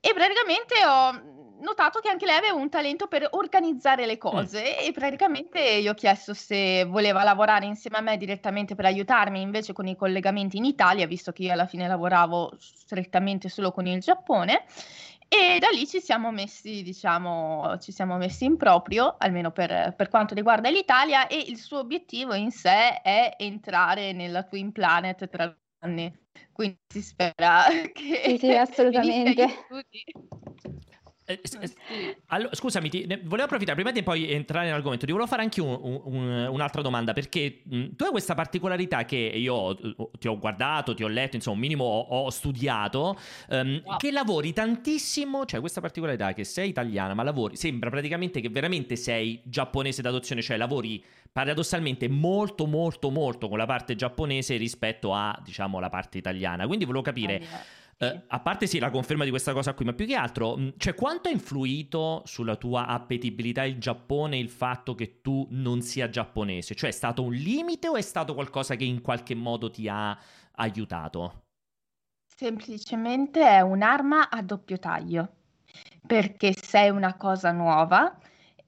e 0.00 0.14
praticamente 0.14 0.74
ho 0.86 1.37
notato 1.60 2.00
che 2.00 2.08
anche 2.08 2.26
lei 2.26 2.36
aveva 2.36 2.54
un 2.54 2.68
talento 2.68 3.06
per 3.06 3.26
organizzare 3.30 4.06
le 4.06 4.18
cose 4.18 4.84
e 4.84 4.92
praticamente 4.92 5.80
gli 5.80 5.88
ho 5.88 5.94
chiesto 5.94 6.34
se 6.34 6.84
voleva 6.84 7.22
lavorare 7.22 7.66
insieme 7.66 7.98
a 7.98 8.00
me 8.00 8.16
direttamente 8.16 8.74
per 8.74 8.86
aiutarmi 8.86 9.40
invece 9.40 9.72
con 9.72 9.86
i 9.86 9.96
collegamenti 9.96 10.56
in 10.56 10.64
Italia, 10.64 11.06
visto 11.06 11.32
che 11.32 11.42
io 11.44 11.52
alla 11.52 11.66
fine 11.66 11.88
lavoravo 11.88 12.52
strettamente 12.58 13.48
solo 13.48 13.72
con 13.72 13.86
il 13.86 14.00
Giappone. 14.00 14.64
E 15.30 15.58
da 15.58 15.68
lì 15.70 15.86
ci 15.86 16.00
siamo 16.00 16.30
messi, 16.32 16.82
diciamo, 16.82 17.76
ci 17.80 17.92
siamo 17.92 18.16
messi 18.16 18.46
in 18.46 18.56
proprio, 18.56 19.16
almeno 19.18 19.50
per, 19.50 19.92
per 19.94 20.08
quanto 20.08 20.32
riguarda 20.32 20.70
l'Italia, 20.70 21.26
e 21.26 21.36
il 21.36 21.58
suo 21.58 21.80
obiettivo 21.80 22.32
in 22.32 22.50
sé 22.50 23.02
è 23.02 23.34
entrare 23.36 24.12
nella 24.12 24.44
Twin 24.44 24.72
Planet 24.72 25.28
tra 25.28 25.44
due 25.44 25.56
anni. 25.80 26.18
Quindi 26.50 26.78
si 26.88 27.02
spera 27.02 27.64
che 27.92 28.22
Sì, 28.24 28.38
sì, 28.38 28.54
assolutamente. 28.54 29.66
Eh, 31.30 31.40
scusami, 32.52 32.88
ti- 32.88 33.04
ne- 33.06 33.20
volevo 33.22 33.44
approfittare 33.44 33.74
prima 33.74 33.92
di 33.92 34.02
poi 34.02 34.30
entrare 34.32 34.64
nell'argomento. 34.66 35.04
Ti 35.04 35.12
volevo 35.12 35.28
fare 35.28 35.42
anche 35.42 35.60
un- 35.60 35.78
un- 35.80 36.00
un- 36.04 36.48
un'altra 36.50 36.80
domanda 36.80 37.12
perché 37.12 37.60
mh, 37.64 37.96
tu 37.96 38.04
hai 38.04 38.10
questa 38.10 38.34
particolarità 38.34 39.04
che 39.04 39.16
io 39.16 39.76
ti 40.18 40.26
ho 40.26 40.38
guardato, 40.38 40.94
ti 40.94 41.04
ho 41.04 41.08
letto, 41.08 41.36
insomma, 41.36 41.56
un 41.56 41.60
minimo 41.62 41.84
ho, 41.84 42.24
ho 42.24 42.30
studiato. 42.30 43.18
ehm, 43.50 43.82
Wow. 43.84 43.96
Che 43.98 44.10
lavori 44.10 44.52
tantissimo, 44.54 45.44
cioè 45.44 45.60
questa 45.60 45.80
particolarità 45.82 46.32
che 46.32 46.44
sei 46.44 46.70
italiana, 46.70 47.12
ma 47.12 47.22
lavori, 47.22 47.56
sembra 47.56 47.90
praticamente 47.90 48.40
che 48.40 48.48
veramente 48.48 48.96
sei 48.96 49.40
giapponese 49.44 50.00
d'adozione, 50.00 50.40
cioè 50.40 50.56
lavori 50.56 51.04
paradossalmente 51.30 52.08
molto, 52.08 52.66
molto, 52.66 53.10
molto 53.10 53.48
con 53.50 53.58
la 53.58 53.66
parte 53.66 53.94
giapponese 53.94 54.56
rispetto 54.56 55.12
a, 55.12 55.38
diciamo, 55.44 55.78
la 55.78 55.90
parte 55.90 56.16
italiana. 56.16 56.66
Quindi 56.66 56.86
volevo 56.86 57.02
capire. 57.04 57.42
Eh, 58.00 58.24
a 58.28 58.40
parte 58.40 58.68
sì, 58.68 58.78
la 58.78 58.90
conferma 58.90 59.24
di 59.24 59.30
questa 59.30 59.52
cosa 59.52 59.74
qui, 59.74 59.84
ma 59.84 59.92
più 59.92 60.06
che 60.06 60.14
altro, 60.14 60.56
mh, 60.56 60.74
cioè 60.76 60.94
quanto 60.94 61.28
ha 61.28 61.32
influito 61.32 62.22
sulla 62.26 62.54
tua 62.54 62.86
appetibilità 62.86 63.64
il 63.64 63.78
Giappone 63.78 64.38
il 64.38 64.50
fatto 64.50 64.94
che 64.94 65.20
tu 65.20 65.48
non 65.50 65.82
sia 65.82 66.08
giapponese? 66.08 66.76
Cioè 66.76 66.90
è 66.90 66.92
stato 66.92 67.24
un 67.24 67.32
limite 67.32 67.88
o 67.88 67.96
è 67.96 68.00
stato 68.00 68.34
qualcosa 68.34 68.76
che 68.76 68.84
in 68.84 69.00
qualche 69.00 69.34
modo 69.34 69.68
ti 69.68 69.88
ha 69.88 70.16
aiutato? 70.52 71.46
Semplicemente 72.24 73.42
è 73.44 73.60
un'arma 73.62 74.30
a 74.30 74.42
doppio 74.42 74.78
taglio, 74.78 75.32
perché 76.06 76.52
sei 76.52 76.90
una 76.90 77.16
cosa 77.16 77.50
nuova 77.50 78.16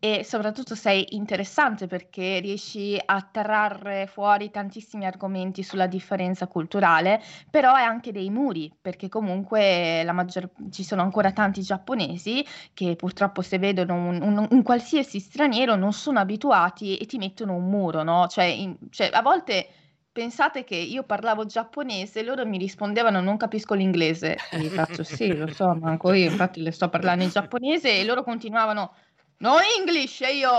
e 0.03 0.25
soprattutto 0.25 0.75
sei 0.75 1.15
interessante 1.15 1.87
perché 1.87 2.41
riesci 2.41 2.99
a 3.05 3.21
trarre 3.31 4.07
fuori 4.07 4.51
tantissimi 4.51 5.05
argomenti 5.05 5.63
sulla 5.63 5.87
differenza 5.87 6.47
culturale, 6.47 7.21
però 7.51 7.75
è 7.75 7.83
anche 7.83 8.11
dei 8.11 8.31
muri, 8.31 8.73
perché 8.81 9.11
comunque 9.11 10.03
maggior- 10.11 10.49
ci 10.71 10.85
sono 10.85 11.03
ancora 11.03 11.33
tanti 11.33 11.61
giapponesi 11.61 12.43
che 12.73 12.97
purtroppo 12.97 13.43
se 13.43 13.59
vedono 13.59 13.95
un, 13.95 14.23
un- 14.23 14.49
un 14.51 14.63
qualsiasi 14.63 15.21
straniero 15.21 15.77
non 15.77 15.93
sono 15.93 16.19
abituati 16.19 16.97
e 16.97 17.05
ti 17.05 17.19
mettono 17.19 17.55
un 17.55 17.69
muro, 17.69 18.03
no? 18.03 18.27
Cioè, 18.27 18.45
in- 18.45 18.77
cioè, 18.89 19.11
a 19.13 19.21
volte 19.21 19.69
pensate 20.13 20.65
che 20.65 20.77
io 20.77 21.03
parlavo 21.03 21.45
giapponese, 21.45 22.23
loro 22.23 22.47
mi 22.47 22.57
rispondevano 22.57 23.21
non 23.21 23.37
capisco 23.37 23.75
l'inglese. 23.75 24.37
E 24.51 24.59
gli 24.59 24.69
faccio 24.69 25.05
sì, 25.05 25.37
lo 25.37 25.47
so, 25.53 25.75
manco 25.75 26.13
io, 26.15 26.31
infatti 26.31 26.63
le 26.63 26.73
sto 26.73 26.89
parlando 26.89 27.23
in 27.23 27.31
giapponese 27.31 27.99
e 28.01 28.05
loro 28.05 28.23
continuavano 28.23 28.93
no 29.41 29.59
English 29.77 30.21
e 30.23 30.37
io 30.37 30.51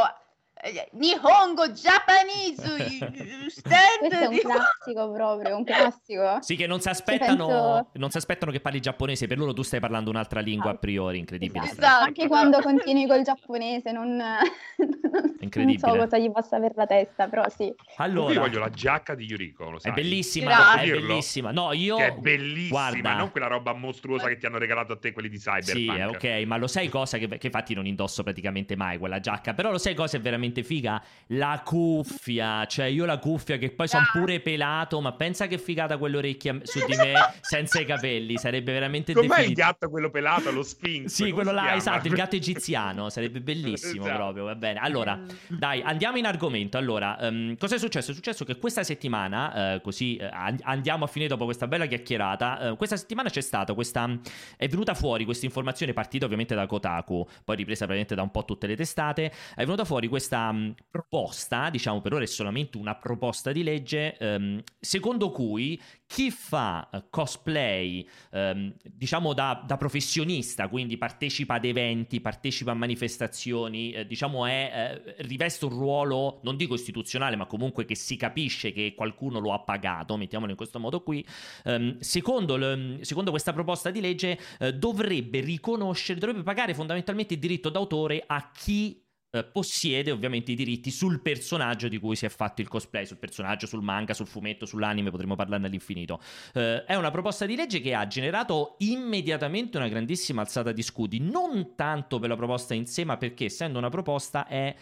Nihongo, 0.92 1.70
Japanese, 1.70 2.62
questo 2.78 3.70
è 3.70 4.28
un 4.28 4.36
stand. 4.36 4.40
classico 4.40 5.12
proprio, 5.12 5.58
un 5.58 5.64
classico. 5.64 6.38
Sì, 6.42 6.56
che 6.56 6.68
non 6.68 6.80
si 6.82 6.90
aspettano, 6.90 7.48
penso- 7.48 7.90
non 7.94 8.12
si 8.12 8.18
aspettano 8.18 8.52
che 8.52 8.60
parli 8.60 8.80
giapponese, 8.80 9.26
per 9.28 9.38
loro 9.40 9.54
tu 9.54 9.64
stai 9.64 9.80
parlando 9.80 10.10
un'altra 10.12 10.40
lingua 10.40 10.72
a 10.72 10.76
priori, 10.76 11.18
incredibile. 11.18 11.64
Esatto. 11.66 11.80
Esatto. 11.82 12.04
Anche 12.06 12.28
quando 12.28 12.60
continui 12.62 13.08
col 13.08 13.24
giapponese 13.24 13.92
non, 13.92 14.16
non 14.78 15.78
so 15.78 15.88
cosa 15.96 16.18
gli 16.18 16.32
passa 16.32 16.60
per 16.60 16.74
la 16.76 16.86
testa, 16.86 17.28
però 17.28 17.48
sì. 17.50 17.64
Io 17.66 17.76
Allora, 17.98 18.40
voglio 18.42 18.60
la 18.60 18.70
giacca 18.70 19.16
di 19.16 19.26
Yuriko, 19.26 19.70
lo 19.72 19.78
è 19.78 19.82
sai? 19.82 19.94
bellissima, 19.94 20.46
Grazie. 20.48 20.94
è 20.94 21.00
bellissima. 21.00 21.52
No, 21.52 21.74
io... 21.74 21.96
Che 21.96 22.06
è 22.08 22.12
bellissima, 22.12 22.90
Guarda, 22.92 23.16
non 23.16 23.32
quella 23.32 23.48
roba 23.48 23.74
mostruosa 23.74 24.28
che 24.28 24.38
ti 24.38 24.46
hanno 24.46 24.58
regalato 24.60 24.94
a 24.94 24.98
te 24.98 25.12
quelli 25.12 25.30
di 25.30 25.38
Sì, 25.40 25.50
Cyberpunk. 25.50 25.98
è 25.98 26.08
ok, 26.42 26.46
ma 26.46 26.58
lo 26.58 26.68
sai 26.68 26.88
cosa 26.90 27.18
che, 27.18 27.28
che 27.28 27.48
infatti 27.48 27.74
non 27.74 27.86
indosso 27.88 28.22
praticamente 28.24 28.76
mai 28.76 28.98
quella 28.98 29.20
giacca, 29.20 29.54
però 29.54 29.72
lo 29.72 29.78
sai 29.80 29.94
cosa 29.96 30.18
è 30.18 30.20
veramente 30.22 30.50
veramente 30.52 30.64
figa? 30.64 31.02
La 31.28 31.62
cuffia, 31.64 32.66
cioè 32.66 32.86
io 32.88 33.06
la 33.06 33.18
cuffia 33.18 33.58
che 33.58 33.72
poi 33.72 33.88
sono 33.88 34.04
Ah. 34.04 34.18
pure 34.20 34.40
pelato, 34.42 35.00
ma 35.00 35.14
pensa 35.14 35.48
che 35.48 35.58
figata 35.58 35.98
quelle 35.98 36.18
orecchie 36.18 36.62
su 36.64 36.84
di 36.86 36.96
me 36.96 37.14
senza 37.42 37.80
i 37.80 37.86
capelli, 37.86 38.38
sarebbe 38.38 38.74
veramente 38.74 39.14
Com'è 39.14 39.26
il 39.26 39.30
definitivo. 39.30 39.68
gatto 39.68 39.90
quello 39.90 40.10
pelato, 40.10 40.52
lo 40.52 40.64
Sphinx? 40.64 41.12
Sì, 41.14 41.32
quello 41.32 41.52
là, 41.52 41.62
chiama? 41.62 41.78
esatto, 41.78 42.08
il 42.08 42.14
gatto 42.14 42.36
egiziano, 42.42 43.10
sarebbe 43.10 43.40
bellissimo 43.42 44.04
Esatto. 44.04 44.18
proprio, 44.18 44.44
va 44.46 44.56
bene. 44.56 44.80
Allora, 44.80 45.20
dai, 45.48 45.82
andiamo 45.82 46.18
in 46.18 46.26
argomento. 46.26 46.78
Allora, 46.78 47.18
ehm, 47.20 47.58
cosa 47.58 47.76
è 47.76 47.80
successo? 47.80 48.12
È 48.12 48.14
successo 48.14 48.44
che 48.44 48.58
questa 48.58 48.84
settimana, 48.84 49.76
eh, 49.76 49.82
così 49.82 50.20
an- 50.22 50.60
andiamo 50.64 51.06
a 51.06 51.08
finire 51.08 51.30
dopo 51.30 51.46
questa 51.46 51.68
bella 51.68 51.86
chiacchierata, 51.86 52.72
eh, 52.72 52.76
questa 52.76 52.98
settimana 52.98 53.30
c'è 53.30 53.42
stata 53.42 53.74
questa, 53.74 54.10
è 54.58 54.68
venuta 54.68 54.94
fuori 54.94 55.24
questa 55.26 55.46
informazione 55.46 55.94
partita 55.94 56.26
ovviamente 56.26 56.56
da 56.56 56.66
Kotaku, 56.66 57.26
poi 57.46 57.56
ripresa 57.56 57.86
praticamente 57.86 58.16
da 58.16 58.22
un 58.24 58.32
po' 58.32 58.44
tutte 58.46 58.68
le 58.68 58.76
testate, 58.76 59.32
è 59.56 59.64
venuta 59.64 59.86
fuori 59.86 60.08
questa 60.08 60.41
mh, 60.50 60.76
proposta, 60.90 61.70
diciamo 61.70 62.00
per 62.00 62.14
ora 62.14 62.24
è 62.24 62.28
solamente 62.28 62.78
una 62.78 62.96
proposta 62.96 63.52
di 63.52 63.64
legge, 63.64 64.16
ehm, 64.18 64.64
secondo 64.80 65.30
cui 65.32 65.80
chi 66.06 66.32
fa 66.32 66.90
eh, 66.90 67.04
cosplay, 67.10 68.08
ehm, 68.32 68.74
diciamo 68.84 69.34
da, 69.34 69.64
da 69.66 69.76
professionista, 69.76 70.68
quindi 70.70 70.98
partecipa 70.98 71.56
ad 71.56 71.66
eventi, 71.66 72.22
partecipa 72.22 72.72
a 72.72 72.76
manifestazioni, 72.76 73.92
eh, 73.92 74.06
diciamo 74.06 74.46
è, 74.46 75.02
eh, 75.06 75.16
riveste 75.24 75.66
un 75.66 75.72
ruolo, 75.72 76.40
non 76.44 76.58
dico 76.58 76.74
istituzionale, 76.74 77.36
ma 77.36 77.46
comunque 77.46 77.86
che 77.86 77.96
si 77.96 78.16
capisce 78.18 78.72
che 78.72 78.94
qualcuno 78.96 79.40
lo 79.40 79.54
ha 79.54 79.60
pagato, 79.60 80.18
mettiamolo 80.18 80.52
in 80.52 80.58
questo 80.58 80.80
modo 80.80 81.02
qui, 81.02 81.26
ehm, 81.66 82.00
secondo, 82.00 82.58
l- 82.58 83.00
secondo 83.02 83.32
questa 83.32 83.54
proposta 83.54 83.90
di 83.90 84.02
legge 84.02 84.40
eh, 84.60 84.74
dovrebbe 84.74 85.40
riconoscere, 85.40 86.20
dovrebbe 86.20 86.44
pagare 86.44 86.74
fondamentalmente 86.74 87.34
il 87.36 87.40
diritto 87.40 87.70
d'autore 87.70 88.24
a 88.26 88.52
chi 88.52 89.02
eh, 89.32 89.44
possiede 89.46 90.12
ovviamente 90.12 90.52
i 90.52 90.56
diritti 90.56 90.92
sul 90.92 91.22
personaggio 91.22 91.88
di 91.88 91.98
cui 92.00 92.16
si 92.16 92.26
è 92.26 92.30
fatto 92.30 92.62
il 92.62 92.68
cosplay, 92.68 93.06
sul 93.06 93.18
personaggio, 93.18 93.66
sul 93.66 93.82
manga, 93.82 94.14
sul 94.14 94.28
fumetto, 94.28 94.66
sull'anime, 94.66 95.10
potremmo 95.10 95.36
parlarne 95.36 95.68
all'infinito. 95.68 96.22
Eh, 96.54 96.84
è 96.84 96.96
una 96.96 97.12
proposta 97.12 97.46
di 97.46 97.56
legge 97.56 97.80
che 97.80 97.94
ha 97.94 98.06
generato 98.08 98.76
immediatamente 98.80 99.78
una 99.78 99.88
grandissima 99.88 100.42
alzata 100.42 100.72
di 100.72 100.82
scudi, 100.82 101.20
non 101.20 101.76
tanto 101.76 102.20
per 102.20 102.30
la 102.30 102.36
proposta 102.36 102.74
in 102.74 102.86
sé, 102.86 103.06
ma 103.06 103.18
perché 103.18 103.46
essendo 103.46 103.78
una 103.78 103.90
proposta 103.90 104.48
è 104.48 104.76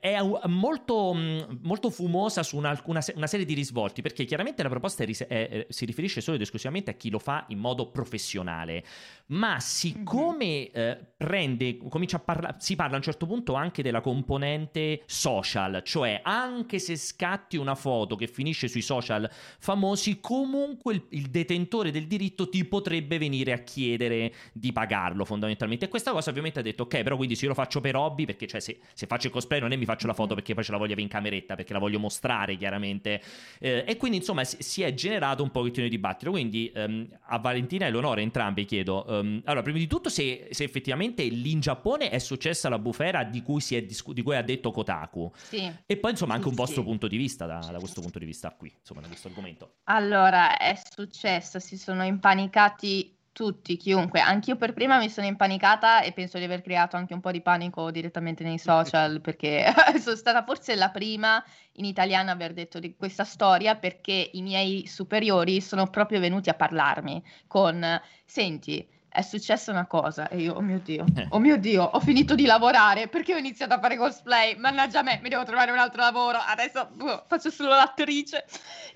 è 0.00 0.18
un- 0.18 0.38
molto, 0.46 1.12
mh, 1.14 1.60
molto 1.62 1.90
fumosa 1.90 2.42
su 2.42 2.56
una, 2.56 2.78
una 2.86 3.02
una 3.14 3.26
serie 3.26 3.46
di 3.46 3.54
risvolti 3.54 4.02
perché 4.02 4.24
chiaramente 4.24 4.62
la 4.62 4.68
proposta 4.68 5.04
è 5.04 5.06
è- 5.06 5.26
è- 5.26 5.66
si 5.68 5.84
riferisce 5.84 6.20
solo 6.20 6.36
ed 6.36 6.42
esclusivamente 6.42 6.90
a 6.90 6.94
chi 6.94 7.10
lo 7.10 7.18
fa 7.18 7.44
in 7.48 7.58
modo 7.58 7.90
professionale. 7.90 8.84
Ma 9.26 9.58
siccome 9.60 10.70
eh, 10.70 10.98
prende 11.16 11.76
comincia 11.88 12.16
a 12.16 12.20
parlare 12.20 12.56
si 12.58 12.76
parla 12.76 12.94
a 12.94 12.96
un 12.98 13.02
certo 13.02 13.26
punto 13.26 13.54
anche 13.54 13.82
della 13.82 14.00
componente 14.02 15.02
social 15.06 15.82
cioè 15.84 16.20
anche 16.22 16.78
se 16.78 16.96
scatti 16.96 17.56
una 17.56 17.74
foto 17.74 18.16
che 18.16 18.26
finisce 18.26 18.68
sui 18.68 18.82
social 18.82 19.28
famosi 19.58 20.20
comunque 20.20 20.94
il, 20.94 21.06
il 21.10 21.30
detentore 21.30 21.90
del 21.90 22.06
diritto 22.06 22.48
ti 22.48 22.64
potrebbe 22.64 23.16
venire 23.18 23.52
a 23.52 23.58
chiedere 23.58 24.32
di 24.52 24.72
pagarlo 24.72 25.24
fondamentalmente. 25.24 25.86
E 25.86 25.88
questa 25.88 26.10
cosa 26.12 26.30
ovviamente 26.30 26.58
ha 26.58 26.62
detto 26.62 26.82
ok 26.84 27.02
però 27.02 27.16
quindi 27.16 27.34
se 27.34 27.44
io 27.44 27.50
lo 27.50 27.54
faccio 27.54 27.80
per 27.80 27.96
hobby 27.96 28.24
perché 28.26 28.46
cioè 28.46 28.60
se, 28.60 28.78
se 28.92 29.06
faccio 29.06 29.28
il 29.28 29.32
cosplay 29.32 29.53
non 29.60 29.72
è 29.72 29.76
mi 29.76 29.84
faccio 29.84 30.06
la 30.06 30.14
foto 30.14 30.34
perché 30.34 30.54
poi 30.54 30.64
ce 30.64 30.72
la 30.72 30.76
voglio 30.78 30.92
avere 30.92 31.02
in 31.02 31.08
cameretta 31.12 31.54
perché 31.54 31.72
la 31.72 31.78
voglio 31.78 31.98
mostrare 31.98 32.56
chiaramente 32.56 33.20
Eh, 33.58 33.84
e 33.86 33.96
quindi 33.96 34.18
insomma 34.18 34.44
si, 34.44 34.56
si 34.60 34.82
è 34.82 34.92
generato 34.94 35.42
un 35.42 35.50
pochettino 35.50 35.84
di 35.84 35.90
dibattito 35.90 36.30
quindi 36.30 36.70
ehm, 36.74 37.08
a 37.26 37.38
Valentina 37.38 37.86
e 37.86 37.90
Leonora 37.90 38.20
entrambi 38.20 38.64
chiedo 38.64 39.06
ehm, 39.06 39.42
allora 39.44 39.62
prima 39.62 39.78
di 39.78 39.86
tutto 39.86 40.08
se, 40.08 40.48
se 40.50 40.64
effettivamente 40.64 41.22
lì 41.24 41.52
in 41.52 41.60
Giappone 41.60 42.10
è 42.10 42.18
successa 42.18 42.68
la 42.68 42.78
bufera 42.78 43.24
di 43.24 43.42
cui, 43.42 43.60
si 43.60 43.76
è 43.76 43.82
discu- 43.82 44.14
di 44.14 44.22
cui 44.22 44.36
ha 44.36 44.42
detto 44.42 44.70
Kotaku 44.70 45.32
Sì. 45.36 45.70
e 45.86 45.96
poi 45.96 46.10
insomma 46.12 46.34
anche 46.34 46.48
un 46.48 46.54
vostro 46.54 46.82
sì. 46.82 46.86
punto 46.88 47.06
di 47.08 47.16
vista 47.16 47.46
da, 47.46 47.58
da 47.58 47.78
questo 47.78 48.00
punto 48.00 48.18
di 48.18 48.24
vista 48.24 48.50
qui 48.56 48.72
insomma 48.78 49.00
da 49.00 49.06
questo 49.08 49.28
argomento 49.28 49.74
Allora, 49.84 50.56
è 50.56 50.74
successo, 50.94 51.58
si 51.58 51.76
sono 51.76 52.04
impanicati 52.04 53.13
tutti, 53.34 53.76
chiunque. 53.76 54.20
Anch'io 54.20 54.56
per 54.56 54.72
prima 54.72 54.96
mi 54.96 55.10
sono 55.10 55.26
impanicata 55.26 56.00
e 56.00 56.12
penso 56.12 56.38
di 56.38 56.44
aver 56.44 56.62
creato 56.62 56.96
anche 56.96 57.12
un 57.12 57.20
po' 57.20 57.32
di 57.32 57.42
panico 57.42 57.90
direttamente 57.90 58.44
nei 58.44 58.58
social 58.58 59.20
perché 59.20 59.66
sono 60.00 60.16
stata 60.16 60.44
forse 60.44 60.76
la 60.76 60.88
prima 60.88 61.44
in 61.72 61.84
italiano 61.84 62.30
a 62.30 62.32
aver 62.32 62.54
detto 62.54 62.78
di 62.78 62.94
questa 62.96 63.24
storia 63.24 63.74
perché 63.74 64.30
i 64.32 64.40
miei 64.40 64.86
superiori 64.86 65.60
sono 65.60 65.88
proprio 65.88 66.20
venuti 66.20 66.48
a 66.48 66.54
parlarmi 66.54 67.22
con, 67.48 68.00
senti, 68.24 68.88
è 69.08 69.22
successa 69.22 69.72
una 69.72 69.86
cosa 69.86 70.28
e 70.28 70.38
io, 70.38 70.54
oh 70.54 70.60
mio 70.60 70.78
Dio, 70.78 71.04
Eh. 71.16 71.26
oh 71.30 71.38
mio 71.40 71.56
Dio, 71.56 71.82
ho 71.82 72.00
finito 72.00 72.36
di 72.36 72.46
lavorare 72.46 73.08
perché 73.08 73.34
ho 73.34 73.38
iniziato 73.38 73.74
a 73.74 73.80
fare 73.80 73.96
cosplay, 73.96 74.56
mannaggia 74.56 75.02
me, 75.02 75.18
mi 75.22 75.28
devo 75.28 75.44
trovare 75.44 75.72
un 75.72 75.78
altro 75.78 76.02
lavoro, 76.02 76.38
adesso 76.38 76.88
boh, 76.92 77.24
faccio 77.26 77.50
solo 77.50 77.70
l'attrice. 77.70 78.44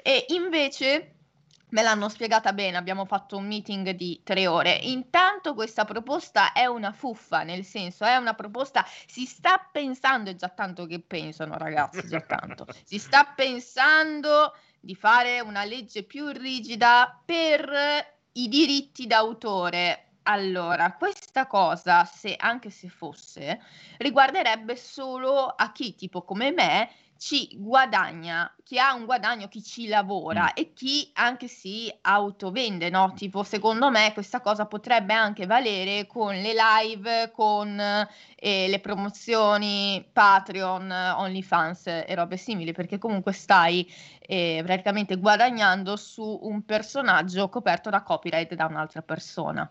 E 0.01 0.27
invece 0.29 1.17
me 1.70 1.83
l'hanno 1.83 2.09
spiegata 2.09 2.52
bene, 2.52 2.76
abbiamo 2.76 3.04
fatto 3.04 3.37
un 3.37 3.46
meeting 3.46 3.90
di 3.90 4.20
tre 4.24 4.46
ore. 4.46 4.74
Intanto 4.74 5.54
questa 5.54 5.85
proposta 5.85 6.52
è 6.52 6.66
una 6.66 6.92
fuffa, 6.92 7.42
nel 7.42 7.64
senso 7.64 8.04
è 8.04 8.16
una 8.16 8.35
proposta, 8.35 8.85
si 9.07 9.24
sta 9.24 9.68
pensando, 9.70 10.31
è 10.31 10.35
già 10.35 10.48
tanto 10.48 10.87
che 10.87 11.00
pensano 11.00 11.57
ragazzi, 11.57 12.07
già 12.07 12.20
tanto, 12.20 12.66
si 12.85 12.98
sta 12.98 13.24
pensando 13.35 14.54
di 14.81 14.94
fare 14.94 15.40
una 15.40 15.64
legge 15.64 16.04
più 16.04 16.28
rigida 16.28 17.20
per 17.24 17.70
i 18.33 18.48
diritti 18.48 19.07
d'autore. 19.07 20.04
Allora, 20.22 20.92
questa 20.92 21.46
cosa, 21.46 22.04
se 22.04 22.37
anche 22.37 22.68
se 22.68 22.88
fosse, 22.88 23.61
riguarderebbe 23.96 24.76
solo 24.76 25.46
a 25.46 25.72
chi, 25.72 25.94
tipo 25.94 26.22
come 26.22 26.52
me, 26.52 26.90
ci 27.18 27.48
guadagna, 27.57 28.54
chi 28.62 28.78
ha 28.78 28.94
un 28.94 29.04
guadagno, 29.04 29.48
chi 29.48 29.62
ci 29.62 29.88
lavora 29.88 30.44
Mm. 30.44 30.54
e 30.54 30.72
chi 30.72 31.11
anche 31.14 31.48
si 31.48 31.92
autovende, 32.02 32.90
no? 32.90 33.12
Tipo, 33.14 33.42
secondo 33.42 33.90
me 33.90 34.12
questa 34.12 34.40
cosa 34.40 34.66
potrebbe 34.66 35.14
anche 35.14 35.44
valere 35.44 36.07
con 36.07 36.35
le 36.35 36.54
live, 36.54 37.31
con 37.33 37.78
eh, 38.37 38.68
le 38.68 38.78
promozioni 38.78 40.09
Patreon, 40.12 40.90
OnlyFans 40.90 41.87
e 41.88 42.14
robe 42.14 42.37
simili, 42.37 42.72
perché 42.72 42.98
comunque 42.98 43.33
stai 43.33 43.87
eh, 44.20 44.62
praticamente 44.64 45.16
guadagnando 45.16 45.96
su 45.96 46.38
un 46.42 46.64
personaggio 46.64 47.48
coperto 47.48 47.90
da 47.90 48.02
copyright 48.02 48.54
da 48.54 48.66
un'altra 48.66 49.02
persona. 49.02 49.68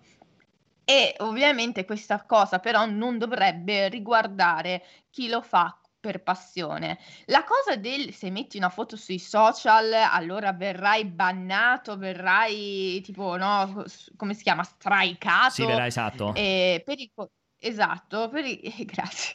E 0.83 1.15
ovviamente 1.19 1.85
questa 1.85 2.23
cosa 2.23 2.59
però 2.59 2.85
non 2.85 3.17
dovrebbe 3.17 3.89
riguardare 3.89 4.83
chi 5.09 5.27
lo 5.27 5.41
fa 5.41 5.77
per 5.99 6.23
passione. 6.23 6.97
La 7.25 7.43
cosa 7.43 7.75
del 7.75 8.13
se 8.13 8.29
metti 8.29 8.57
una 8.57 8.69
foto 8.69 8.95
sui 8.95 9.19
social, 9.19 9.91
allora 9.93 10.53
verrai 10.53 11.05
bannato, 11.05 11.97
verrai 11.97 13.01
tipo, 13.03 13.35
no, 13.37 13.85
come 14.15 14.33
si 14.33 14.43
chiama, 14.43 14.63
straicato. 14.63 15.51
sì 15.51 15.65
verrà 15.65 15.85
esatto 15.85 16.33
Eh, 16.33 16.81
per 16.85 16.99
il 16.99 17.11
esatto, 17.59 18.29
per 18.29 18.45
il, 18.45 18.59
grazie. 18.85 19.33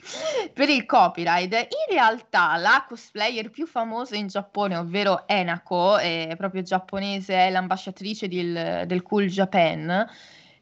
Per 0.52 0.68
il 0.68 0.86
copyright, 0.86 1.52
in 1.52 1.94
realtà 1.94 2.56
la 2.56 2.84
cosplayer 2.88 3.50
più 3.50 3.66
famosa 3.66 4.16
in 4.16 4.28
Giappone, 4.28 4.76
ovvero 4.76 5.26
Enako, 5.26 5.98
è 5.98 6.34
proprio 6.36 6.62
giapponese, 6.62 7.34
è 7.34 7.50
l'ambasciatrice 7.50 8.28
del, 8.28 8.84
del 8.86 9.02
Cool 9.02 9.26
Japan. 9.26 10.08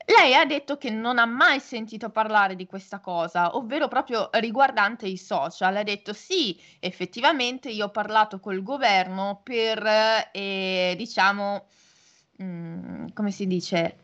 Lei 0.06 0.34
ha 0.34 0.44
detto 0.44 0.76
che 0.76 0.90
non 0.90 1.18
ha 1.18 1.26
mai 1.26 1.60
sentito 1.60 2.10
parlare 2.10 2.56
di 2.56 2.66
questa 2.66 3.00
cosa, 3.00 3.56
ovvero 3.56 3.86
proprio 3.88 4.28
riguardante 4.34 5.06
i 5.06 5.16
social. 5.16 5.76
Ha 5.76 5.82
detto 5.82 6.12
sì, 6.12 6.58
effettivamente 6.80 7.70
io 7.70 7.86
ho 7.86 7.90
parlato 7.90 8.40
col 8.40 8.62
governo 8.62 9.40
per, 9.44 9.82
eh, 10.32 10.94
diciamo, 10.96 11.66
mm, 12.42 13.06
come 13.14 13.30
si 13.30 13.46
dice, 13.46 13.96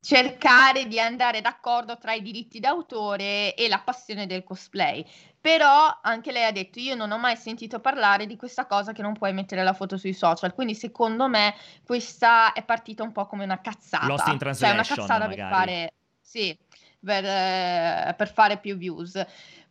cercare 0.00 0.86
di 0.88 0.98
andare 0.98 1.40
d'accordo 1.40 1.96
tra 1.96 2.12
i 2.12 2.22
diritti 2.22 2.58
d'autore 2.58 3.54
e 3.54 3.68
la 3.68 3.78
passione 3.78 4.26
del 4.26 4.42
cosplay. 4.42 5.04
Però 5.42 5.98
anche 6.02 6.30
lei 6.30 6.44
ha 6.44 6.52
detto: 6.52 6.78
Io 6.78 6.94
non 6.94 7.10
ho 7.10 7.18
mai 7.18 7.36
sentito 7.36 7.80
parlare 7.80 8.26
di 8.26 8.36
questa 8.36 8.64
cosa 8.66 8.92
che 8.92 9.02
non 9.02 9.12
puoi 9.12 9.32
mettere 9.32 9.64
la 9.64 9.72
foto 9.72 9.98
sui 9.98 10.12
social. 10.12 10.54
Quindi, 10.54 10.76
secondo 10.76 11.28
me, 11.28 11.56
questa 11.84 12.52
è 12.52 12.62
partita 12.64 13.02
un 13.02 13.10
po' 13.10 13.26
come 13.26 13.42
una 13.42 13.60
cazzata. 13.60 14.06
Lost 14.06 14.28
in 14.28 14.38
cioè, 14.38 14.70
una 14.70 14.82
translation, 14.84 14.96
cazzata 14.96 15.26
per 15.26 15.36
magari. 15.36 15.54
fare, 15.54 15.92
sì, 16.20 16.56
per, 17.04 17.24
eh, 17.24 18.14
per 18.16 18.32
fare 18.32 18.58
più 18.58 18.76
views. 18.76 19.20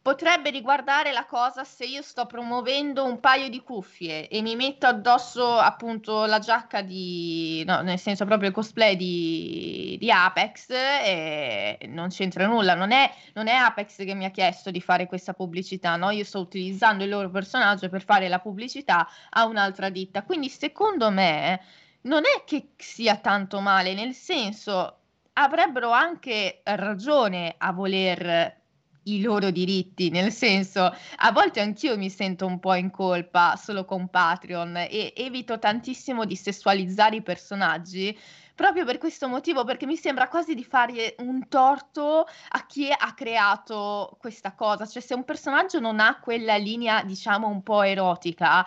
Potrebbe 0.03 0.49
riguardare 0.49 1.11
la 1.11 1.25
cosa 1.27 1.63
se 1.63 1.85
io 1.85 2.01
sto 2.01 2.25
promuovendo 2.25 3.05
un 3.05 3.19
paio 3.19 3.49
di 3.49 3.61
cuffie 3.61 4.27
e 4.29 4.41
mi 4.41 4.55
metto 4.55 4.87
addosso 4.87 5.59
appunto 5.59 6.25
la 6.25 6.39
giacca 6.39 6.81
di, 6.81 7.63
no, 7.67 7.81
nel 7.81 7.99
senso 7.99 8.25
proprio 8.25 8.49
il 8.49 8.55
cosplay 8.55 8.95
di, 8.95 9.97
di 9.99 10.09
Apex 10.09 10.69
e 10.71 11.77
non 11.89 12.09
c'entra 12.09 12.47
nulla. 12.47 12.73
Non 12.73 12.91
è, 12.91 13.13
non 13.33 13.45
è 13.47 13.53
Apex 13.53 13.97
che 13.97 14.15
mi 14.15 14.25
ha 14.25 14.31
chiesto 14.31 14.71
di 14.71 14.81
fare 14.81 15.05
questa 15.05 15.33
pubblicità, 15.33 15.97
no? 15.97 16.09
Io 16.09 16.23
sto 16.23 16.39
utilizzando 16.39 17.03
il 17.03 17.09
loro 17.11 17.29
personaggio 17.29 17.87
per 17.87 18.01
fare 18.03 18.27
la 18.27 18.39
pubblicità 18.39 19.07
a 19.29 19.45
un'altra 19.45 19.89
ditta. 19.89 20.23
Quindi 20.23 20.49
secondo 20.49 21.11
me 21.11 21.61
non 22.01 22.23
è 22.23 22.43
che 22.43 22.69
sia 22.75 23.17
tanto 23.17 23.59
male, 23.59 23.93
nel 23.93 24.15
senso 24.15 24.97
avrebbero 25.33 25.91
anche 25.91 26.61
ragione 26.63 27.53
a 27.55 27.71
voler 27.71 28.61
i 29.03 29.21
loro 29.21 29.49
diritti, 29.49 30.09
nel 30.09 30.31
senso, 30.31 30.93
a 31.17 31.31
volte 31.31 31.59
anch'io 31.59 31.97
mi 31.97 32.09
sento 32.09 32.45
un 32.45 32.59
po' 32.59 32.75
in 32.75 32.91
colpa 32.91 33.55
solo 33.55 33.85
con 33.85 34.09
Patreon 34.09 34.77
e 34.77 35.13
evito 35.15 35.57
tantissimo 35.57 36.25
di 36.25 36.35
sessualizzare 36.35 37.15
i 37.17 37.21
personaggi 37.21 38.17
proprio 38.53 38.85
per 38.85 38.99
questo 38.99 39.27
motivo, 39.27 39.63
perché 39.63 39.87
mi 39.87 39.95
sembra 39.95 40.27
quasi 40.27 40.53
di 40.53 40.63
fare 40.63 41.15
un 41.19 41.47
torto 41.47 42.27
a 42.49 42.65
chi 42.67 42.91
ha 42.91 43.13
creato 43.15 44.15
questa 44.19 44.53
cosa, 44.53 44.85
cioè 44.85 45.01
se 45.01 45.15
un 45.15 45.23
personaggio 45.23 45.79
non 45.79 45.99
ha 45.99 46.19
quella 46.19 46.57
linea, 46.57 47.03
diciamo, 47.03 47.47
un 47.47 47.63
po' 47.63 47.81
erotica, 47.81 48.63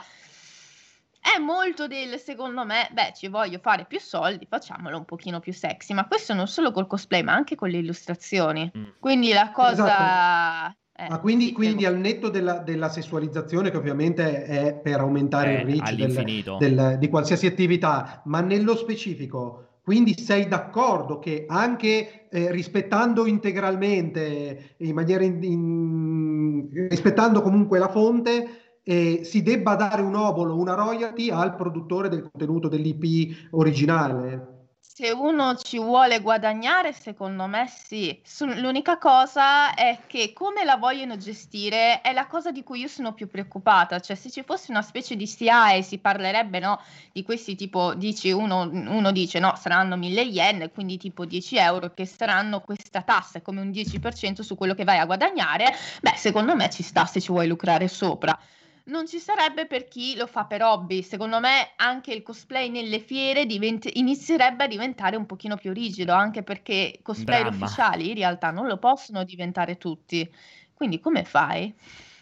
è 1.25 1.39
molto 1.39 1.87
del 1.87 2.19
secondo 2.19 2.67
me, 2.67 2.89
beh, 2.93 3.13
ci 3.17 3.29
voglio 3.29 3.59
fare 3.59 3.87
più 3.87 3.99
soldi, 3.99 4.47
facciamolo 4.47 4.99
un 4.99 5.07
pochino 5.07 5.41
più 5.41 5.55
sexy, 5.55 5.95
ma 5.95 6.07
questo 6.07 6.35
non 6.35 6.47
solo 6.47 6.71
col 6.71 6.87
cosplay, 6.87 7.23
ma 7.23 7.33
anche 7.33 7.55
con 7.55 7.71
le 7.71 7.79
illustrazioni. 7.79 8.71
Mm. 8.77 8.85
Quindi 9.01 9.33
la 9.33 9.51
cosa 9.51 9.85
esatto. 9.85 10.77
Eh, 10.97 11.09
Ma 11.09 11.19
quindi, 11.19 11.51
quindi 11.51 11.87
al 11.87 11.99
netto 11.99 12.29
della, 12.29 12.59
della, 12.59 12.89
sessualizzazione, 12.89 13.73
che 13.73 13.77
ovviamente 13.77 14.45
è 14.45 14.75
per 14.75 15.01
aumentare 15.01 15.57
eh, 15.57 15.61
il 15.63 15.81
reach 15.81 15.93
del, 15.95 16.57
del, 16.57 16.97
di 17.01 17.09
qualsiasi 17.09 17.47
attività, 17.47 18.23
ma 18.27 18.41
nello 18.41 18.77
specifico, 18.77 19.81
quindi 19.83 20.17
sei 20.17 20.47
d'accordo 20.47 21.19
che 21.19 21.47
anche 21.49 22.29
eh, 22.31 22.51
rispettando 22.53 23.27
integralmente, 23.27 24.77
in 24.79 24.95
maniera 24.95 25.25
in, 25.25 25.43
in, 25.43 26.69
rispettando 26.89 27.43
comunque 27.43 27.81
la 27.81 27.89
fonte, 27.89 28.64
eh, 28.85 29.25
si 29.25 29.43
debba 29.43 29.75
dare 29.75 30.03
un 30.03 30.15
obolo, 30.15 30.57
una 30.57 30.75
royalty 30.75 31.31
al 31.31 31.57
produttore 31.57 32.09
del 32.09 32.23
contenuto 32.23 32.69
dell'IP 32.69 33.49
originale. 33.53 34.53
Se 34.97 35.11
uno 35.11 35.57
ci 35.57 35.77
vuole 35.77 36.21
guadagnare, 36.21 36.93
secondo 36.93 37.47
me 37.47 37.67
sì. 37.67 38.23
L'unica 38.59 38.97
cosa 38.97 39.75
è 39.75 40.03
che 40.07 40.33
come 40.33 40.63
la 40.63 40.77
vogliono 40.77 41.17
gestire 41.17 42.01
è 42.01 42.13
la 42.13 42.29
cosa 42.29 42.53
di 42.53 42.63
cui 42.63 42.79
io 42.79 42.87
sono 42.87 43.13
più 43.13 43.27
preoccupata. 43.27 43.99
Cioè, 43.99 44.15
se 44.15 44.31
ci 44.31 44.45
fosse 44.45 44.71
una 44.71 44.83
specie 44.83 45.17
di 45.17 45.27
SIA 45.27 45.73
e 45.73 45.83
si 45.83 45.99
parlerebbe 45.99 46.61
no, 46.61 46.81
di 47.11 47.25
questi 47.25 47.57
tipo, 47.57 47.95
dici 47.95 48.31
uno, 48.31 48.69
uno 48.71 49.11
dice 49.11 49.41
no, 49.41 49.57
saranno 49.57 49.97
1000 49.97 50.21
yen, 50.21 50.71
quindi 50.73 50.97
tipo 50.97 51.25
10 51.25 51.57
euro, 51.57 51.93
che 51.93 52.07
saranno 52.07 52.61
questa 52.61 53.03
tassa 53.03 53.41
come 53.41 53.63
un 53.63 53.71
10% 53.71 54.43
su 54.43 54.55
quello 54.55 54.75
che 54.75 54.85
vai 54.85 54.99
a 54.99 55.07
guadagnare, 55.07 55.75
beh, 56.03 56.15
secondo 56.15 56.55
me 56.55 56.71
ci 56.71 56.85
sta 56.85 57.05
se 57.05 57.21
ci 57.21 57.33
vuoi 57.33 57.49
lucrare 57.49 57.89
sopra 57.89 58.39
non 58.85 59.07
ci 59.07 59.19
sarebbe 59.19 59.67
per 59.67 59.87
chi 59.89 60.17
lo 60.17 60.27
fa 60.27 60.45
per 60.45 60.63
hobby. 60.63 61.03
Secondo 61.03 61.41
me 61.41 61.73
anche 61.77 62.13
il 62.13 62.23
cosplay 62.23 62.69
nelle 62.69 62.99
fiere 62.99 63.47
divent- 63.47 63.91
inizierebbe 63.95 64.65
a 64.65 64.69
diventare 64.69 65.17
un 65.17 65.27
pochino 65.27 65.57
più 65.57 65.73
rigido, 65.73 66.13
anche 66.13 66.43
perché 66.43 66.99
cosplay 67.03 67.43
Dramma. 67.43 67.65
ufficiali 67.65 68.09
in 68.09 68.15
realtà 68.17 68.51
non 68.51 68.67
lo 68.67 68.77
possono 68.79 69.25
diventare 69.25 69.77
tutti. 69.77 70.29
Quindi 70.75 71.01
come 71.01 71.25
fai? 71.25 71.75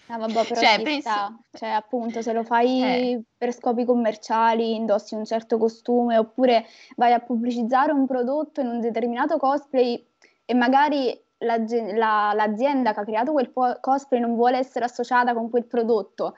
Ah, 0.09 0.19
vabbè, 0.19 0.45
però 0.45 0.61
cioè, 0.61 0.83
penso... 0.83 1.45
cioè, 1.53 1.71
appunto, 1.71 2.21
se 2.21 2.33
lo 2.33 2.45
fai 2.45 2.83
eh. 2.83 3.23
per 3.37 3.53
scopi 3.55 3.85
commerciali, 3.85 4.75
indossi 4.75 5.15
un 5.15 5.25
certo 5.25 5.57
costume, 5.57 6.19
oppure 6.19 6.67
vai 6.97 7.13
a 7.15 7.21
pubblicizzare 7.21 7.93
un 7.93 8.07
prodotto 8.07 8.61
in 8.61 8.67
un 8.67 8.81
determinato 8.81 9.39
cosplay 9.39 10.05
e 10.45 10.55
magari 10.55 11.19
la, 11.43 11.59
la, 11.95 12.33
l'azienda 12.35 12.93
che 12.93 13.01
ha 13.01 13.05
creato 13.05 13.33
quel 13.33 13.53
cosplay 13.81 14.21
non 14.21 14.35
vuole 14.35 14.59
essere 14.59 14.85
associata 14.85 15.35
con 15.35 15.51
quel 15.51 15.65
prodotto. 15.65 16.37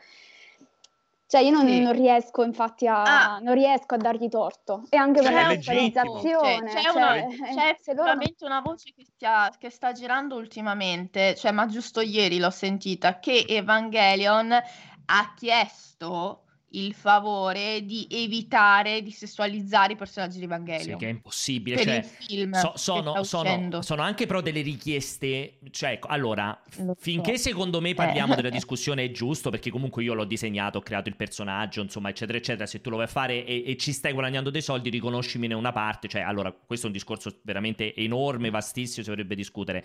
Cioè 1.27 1.43
io 1.43 1.51
non, 1.51 1.67
sì. 1.67 1.81
non 1.81 1.93
riesco 1.93 2.45
infatti 2.45 2.87
a, 2.87 3.03
ah. 3.03 3.39
non 3.41 3.55
riesco 3.55 3.95
a 3.95 3.97
dargli 3.97 4.29
torto. 4.29 4.85
E 4.89 4.97
anche 4.97 5.21
per 5.21 5.33
la 5.33 5.49
localizzazione. 5.49 6.71
Cioè, 6.71 6.81
c'è, 6.81 6.83
cioè, 6.83 6.97
una, 6.97 7.13
c'è 7.13 7.77
sicuramente 7.81 8.45
loro... 8.45 8.53
una 8.53 8.61
voce 8.61 8.93
che, 8.95 9.05
stia, 9.05 9.53
che, 9.59 9.71
sta 9.71 9.93
girando 9.93 10.37
ultimamente, 10.37 11.35
cioè, 11.35 11.51
ma 11.51 11.67
giusto 11.67 12.01
ieri 12.01 12.39
l'ho 12.39 12.51
sentita, 12.51 13.19
che 13.19 13.45
Evangelion 13.49 14.53
ha 14.53 15.35
chiesto 15.37 16.44
il 16.75 16.95
favore 16.95 17.85
di 17.85 18.07
evitare 18.11 19.03
di 19.03 19.11
sessualizzare 19.11 19.93
i 19.95 19.97
personaggi 19.97 20.39
di 20.39 20.45
Evangelion. 20.45 20.99
Sì, 20.99 21.05
che 21.05 21.07
è 21.07 21.11
impossibile. 21.11 21.83
Cioè, 21.83 22.05
so, 22.53 22.73
sono, 22.77 23.23
sono, 23.25 23.83
sono, 23.83 24.03
anche 24.03 24.27
però 24.27 24.41
delle 24.41 24.61
richieste. 24.61 25.59
Cioè, 25.71 25.93
ecco, 25.93 26.09
allora, 26.09 26.59
Lo 26.79 26.95
finché 26.99 27.37
so. 27.37 27.49
secondo 27.49 27.81
me 27.81 27.95
parliamo 27.95 28.33
eh. 28.33 28.37
della 28.37 28.51
discussione 28.51 29.05
è 29.05 29.11
giusto, 29.11 29.51
perché 29.51 29.71
comunque 29.71 30.03
io 30.03 30.15
l'ho 30.15 30.25
disegnato, 30.25 30.79
ho 30.79 30.83
creato 30.83 31.09
il 31.09 31.17
personaggio, 31.17 31.83
insomma, 31.83 32.09
eccetera, 32.09 32.39
eccetera. 32.39 32.67
Se 32.67 32.81
tu 32.81 32.91
lo 32.91 32.97
vuoi 32.97 33.09
fare 33.09 33.45
e, 33.45 33.65
e 33.67 33.77
ci 33.77 33.93
stai 33.93 34.13
guadagnando 34.13 34.51
dei 34.51 34.63
soldi, 34.63 34.91
riconoscimene 34.91 35.55
una 35.55 35.73
parte. 35.73 36.09
Cioè, 36.09 36.23
allora, 36.23 36.53
questo 36.53 36.87
è 36.87 36.89
un 36.89 36.95
discorso 36.95 37.39
veramente 37.43 37.95
enorme, 37.95 38.51
vastissimo, 38.51 39.03
si 39.03 39.11
dovrebbe 39.11 39.35
discutere. 39.35 39.85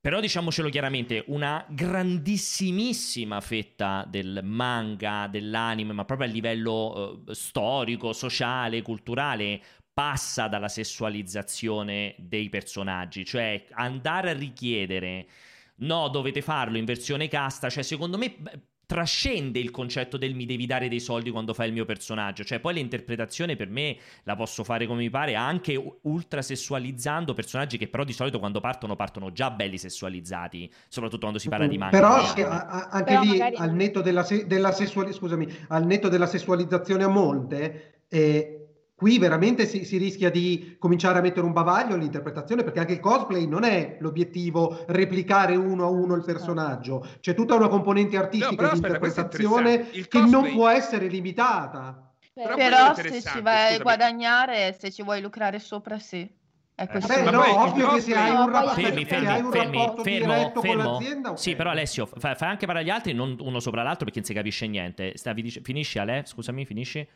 Però 0.00 0.18
diciamocelo 0.18 0.70
chiaramente, 0.70 1.24
una 1.26 1.62
grandissimissima 1.68 3.40
fetta 3.42 4.06
del 4.08 4.40
manga, 4.42 5.26
dell'anime, 5.26 5.92
ma 5.92 6.06
proprio 6.06 6.26
a 6.26 6.30
livello 6.30 7.22
eh, 7.28 7.34
storico, 7.34 8.14
sociale, 8.14 8.80
culturale, 8.80 9.60
passa 9.92 10.48
dalla 10.48 10.68
sessualizzazione 10.68 12.14
dei 12.16 12.48
personaggi, 12.48 13.26
cioè 13.26 13.66
andare 13.72 14.30
a 14.30 14.32
richiedere 14.32 15.26
no, 15.80 16.08
dovete 16.08 16.40
farlo 16.40 16.78
in 16.78 16.86
versione 16.86 17.28
casta, 17.28 17.68
cioè 17.68 17.82
secondo 17.82 18.16
me 18.16 18.36
trascende 18.90 19.60
il 19.60 19.70
concetto 19.70 20.16
del 20.16 20.34
mi 20.34 20.46
devi 20.46 20.66
dare 20.66 20.88
dei 20.88 20.98
soldi 20.98 21.30
quando 21.30 21.54
fai 21.54 21.68
il 21.68 21.72
mio 21.72 21.84
personaggio. 21.84 22.42
Cioè, 22.42 22.58
poi 22.58 22.74
l'interpretazione 22.74 23.54
per 23.54 23.68
me 23.68 23.96
la 24.24 24.34
posso 24.34 24.64
fare 24.64 24.84
come 24.84 25.02
mi 25.02 25.10
pare, 25.10 25.36
anche 25.36 25.80
ultra 26.02 26.42
sessualizzando 26.42 27.32
personaggi 27.32 27.78
che 27.78 27.86
però 27.86 28.02
di 28.02 28.12
solito 28.12 28.40
quando 28.40 28.58
partono 28.58 28.96
partono 28.96 29.30
già 29.30 29.52
belli 29.52 29.78
sessualizzati, 29.78 30.68
soprattutto 30.88 31.20
quando 31.20 31.38
si 31.38 31.48
parla 31.48 31.68
di 31.68 31.78
manga. 31.78 31.96
Però 31.96 32.14
anche, 32.14 32.44
anche 32.44 33.04
però 33.04 33.20
lì 33.22 33.28
magari... 33.28 33.54
al 33.54 33.72
netto 33.72 34.00
della, 34.00 34.24
se- 34.24 34.48
della 34.48 34.72
sessuali- 34.72 35.12
scusami, 35.12 35.46
al 35.68 35.86
netto 35.86 36.08
della 36.08 36.26
sessualizzazione 36.26 37.04
a 37.04 37.08
monte, 37.08 38.02
eh, 38.08 38.59
qui 39.00 39.18
veramente 39.18 39.64
si, 39.64 39.86
si, 39.86 39.96
rischia 39.96 40.30
di 40.30 40.76
cominciare 40.78 41.20
a 41.20 41.22
mettere 41.22 41.46
un 41.46 41.54
bavaglio 41.54 41.94
all'interpretazione 41.94 42.62
perché 42.64 42.80
anche 42.80 42.92
il 42.92 43.00
cosplay 43.00 43.46
non 43.46 43.64
è 43.64 43.96
l'obiettivo 44.00 44.84
replicare 44.88 45.56
uno 45.56 45.86
a 45.86 45.88
uno 45.88 46.14
il 46.16 46.22
personaggio, 46.22 47.06
c'è 47.18 47.32
tutta 47.34 47.54
una 47.54 47.68
componente 47.68 48.18
artistica 48.18 48.64
no, 48.64 48.68
di 48.72 48.76
interpretazione 48.76 49.88
che 49.88 50.06
cosplay... 50.06 50.30
non 50.30 50.52
può 50.52 50.68
essere 50.68 51.06
limitata. 51.06 52.12
Però, 52.34 52.54
però 52.54 52.94
se 52.94 53.22
ci 53.22 53.40
vai 53.40 53.76
a 53.76 53.78
guadagnare, 53.78 54.76
se 54.78 54.90
ci 54.90 55.02
vuoi 55.02 55.22
lucrare 55.22 55.60
sopra, 55.60 55.98
sì. 55.98 56.30
È 56.74 56.88
eh, 56.92 57.30
no, 57.30 57.62
ovvio 57.62 57.92
che 57.92 58.00
se 58.00 58.14
hai 58.14 58.30
un, 58.30 58.50
rap- 58.50 58.74
fermi, 58.74 59.04
fermi, 59.06 59.26
hai 59.26 59.40
un 59.40 59.50
fermi, 59.50 59.76
rapporto 59.78 60.02
fermo, 60.02 60.60
fermo. 60.60 60.96
Okay. 60.96 61.36
Sì, 61.36 61.56
però 61.56 61.70
Alessio, 61.70 62.04
fai 62.04 62.34
fa 62.34 62.48
anche 62.48 62.66
per 62.66 62.76
gli 62.78 62.90
altri, 62.90 63.14
non 63.14 63.36
uno 63.40 63.60
sopra 63.60 63.82
l'altro 63.82 64.04
perché 64.04 64.20
non 64.20 64.28
si 64.28 64.34
capisce 64.34 64.66
niente. 64.66 65.16
Stavi 65.16 65.50
finisci 65.62 65.98
Ale, 65.98 66.22
scusami, 66.26 66.66
finisci. 66.66 67.06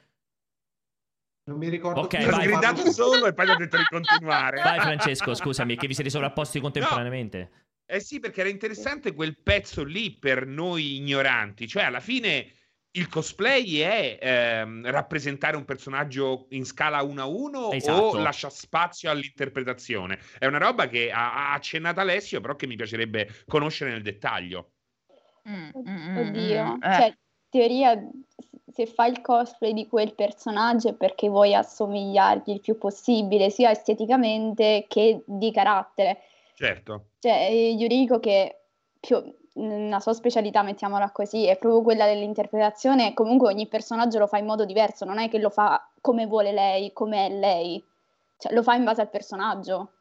Non 1.46 1.58
mi 1.58 1.68
ricordo. 1.68 2.00
Ok, 2.00 2.16
più. 2.16 2.30
vai. 2.30 2.46
gridato 2.46 2.90
solo 2.90 3.26
e 3.26 3.34
poi 3.34 3.46
gli 3.46 3.50
ho 3.50 3.56
detto 3.56 3.76
di 3.76 3.84
continuare. 3.84 4.62
Vai 4.62 4.80
Francesco, 4.80 5.34
scusami, 5.34 5.76
che 5.76 5.86
vi 5.86 5.94
siete 5.94 6.10
sovrapposti 6.10 6.60
contemporaneamente. 6.60 7.38
No. 7.38 7.62
Eh 7.86 8.00
sì, 8.00 8.18
perché 8.18 8.40
era 8.40 8.48
interessante 8.48 9.12
quel 9.12 9.38
pezzo 9.42 9.84
lì 9.84 10.16
per 10.16 10.46
noi 10.46 10.96
ignoranti. 10.96 11.68
Cioè, 11.68 11.82
alla 11.82 12.00
fine 12.00 12.50
il 12.92 13.08
cosplay 13.08 13.76
è 13.78 14.18
ehm, 14.20 14.90
rappresentare 14.90 15.56
un 15.56 15.64
personaggio 15.64 16.46
in 16.50 16.64
scala 16.64 17.02
1 17.02 17.20
a 17.20 17.26
1 17.26 17.72
esatto. 17.72 18.02
o 18.02 18.18
lascia 18.18 18.48
spazio 18.48 19.10
all'interpretazione? 19.10 20.18
È 20.38 20.46
una 20.46 20.58
roba 20.58 20.88
che 20.88 21.10
ha, 21.10 21.50
ha 21.50 21.52
accennato 21.52 22.00
Alessio, 22.00 22.40
però 22.40 22.56
che 22.56 22.66
mi 22.66 22.76
piacerebbe 22.76 23.28
conoscere 23.46 23.90
nel 23.90 24.02
dettaglio. 24.02 24.72
Mm, 25.48 25.68
mm, 25.76 26.10
mm 26.10 26.16
Oddio, 26.16 26.78
eh. 26.80 26.94
cioè, 26.94 27.18
teoria 27.50 28.00
se 28.74 28.86
fai 28.86 29.12
il 29.12 29.20
cosplay 29.20 29.72
di 29.72 29.86
quel 29.86 30.14
personaggio 30.14 30.88
è 30.88 30.94
perché 30.94 31.28
vuoi 31.28 31.54
assomigliargli 31.54 32.50
il 32.50 32.60
più 32.60 32.76
possibile, 32.76 33.48
sia 33.48 33.70
esteticamente 33.70 34.86
che 34.88 35.22
di 35.24 35.52
carattere. 35.52 36.22
Certo. 36.54 37.04
Cioè, 37.20 37.48
Yuriko 37.78 38.18
che 38.18 38.58
più, 38.98 39.22
una 39.54 40.00
sua 40.00 40.12
specialità, 40.12 40.62
mettiamola 40.62 41.12
così, 41.12 41.46
è 41.46 41.56
proprio 41.56 41.82
quella 41.82 42.06
dell'interpretazione, 42.06 43.14
comunque 43.14 43.52
ogni 43.52 43.68
personaggio 43.68 44.18
lo 44.18 44.26
fa 44.26 44.38
in 44.38 44.46
modo 44.46 44.64
diverso, 44.64 45.04
non 45.04 45.18
è 45.18 45.28
che 45.28 45.38
lo 45.38 45.50
fa 45.50 45.88
come 46.00 46.26
vuole 46.26 46.52
lei, 46.52 46.92
come 46.92 47.26
è 47.26 47.30
lei, 47.30 47.82
cioè, 48.36 48.52
lo 48.52 48.64
fa 48.64 48.74
in 48.74 48.82
base 48.82 49.02
al 49.02 49.10
personaggio. 49.10 49.92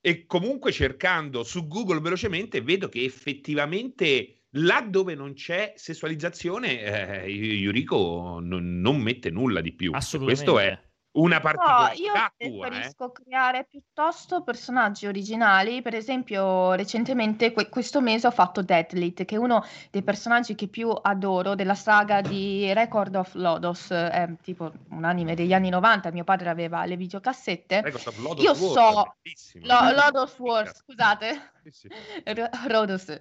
E 0.00 0.26
comunque 0.26 0.70
cercando 0.70 1.42
su 1.42 1.66
Google 1.66 2.00
velocemente 2.00 2.60
vedo 2.60 2.88
che 2.88 3.02
effettivamente 3.02 4.39
Là 4.54 4.80
dove 4.80 5.14
non 5.14 5.34
c'è 5.34 5.74
sessualizzazione, 5.76 7.22
eh, 7.22 7.28
Yuriko 7.30 8.38
non, 8.40 8.80
non, 8.80 8.96
mette 8.96 9.30
nulla 9.30 9.60
di 9.60 9.72
più. 9.72 9.92
Assolutamente. 9.94 10.44
Questo 10.44 10.58
è, 10.58 10.90
una 11.12 11.40
particolarità 11.40 12.32
no. 12.38 12.46
Io 12.46 12.58
preferisco 12.60 13.06
eh? 13.06 13.22
creare 13.24 13.66
piuttosto 13.68 14.42
personaggi 14.42 15.06
originali. 15.06 15.82
Per 15.82 15.94
esempio, 15.94 16.74
recentemente, 16.74 17.52
que- 17.52 17.68
questo 17.68 18.00
mese, 18.00 18.28
ho 18.28 18.30
fatto 18.30 18.62
Deadlit, 18.62 19.24
che 19.24 19.34
è 19.34 19.38
uno 19.38 19.64
dei 19.90 20.02
personaggi 20.02 20.54
che 20.54 20.68
più 20.68 20.90
adoro 20.90 21.54
della 21.54 21.74
saga 21.74 22.20
di 22.20 22.72
Record 22.72 23.16
of 23.16 23.34
Lodos, 23.34 23.90
è 23.90 24.28
tipo 24.42 24.70
un 24.90 25.04
anime 25.04 25.34
degli 25.34 25.52
anni 25.52 25.68
90. 25.68 26.12
Mio 26.12 26.24
padre 26.24 26.48
aveva 26.48 26.84
le 26.84 26.96
videocassette. 26.96 27.80
Record 27.82 28.06
of 28.06 28.18
Lodos 28.18 28.44
io 28.44 28.50
War, 28.52 28.72
so 28.72 29.16
Lo- 29.60 29.92
Lodos 29.92 30.38
War, 30.38 30.72
scusate, 30.72 31.52
sì, 31.64 31.70
sì. 31.72 31.88
Rodos. 32.68 33.20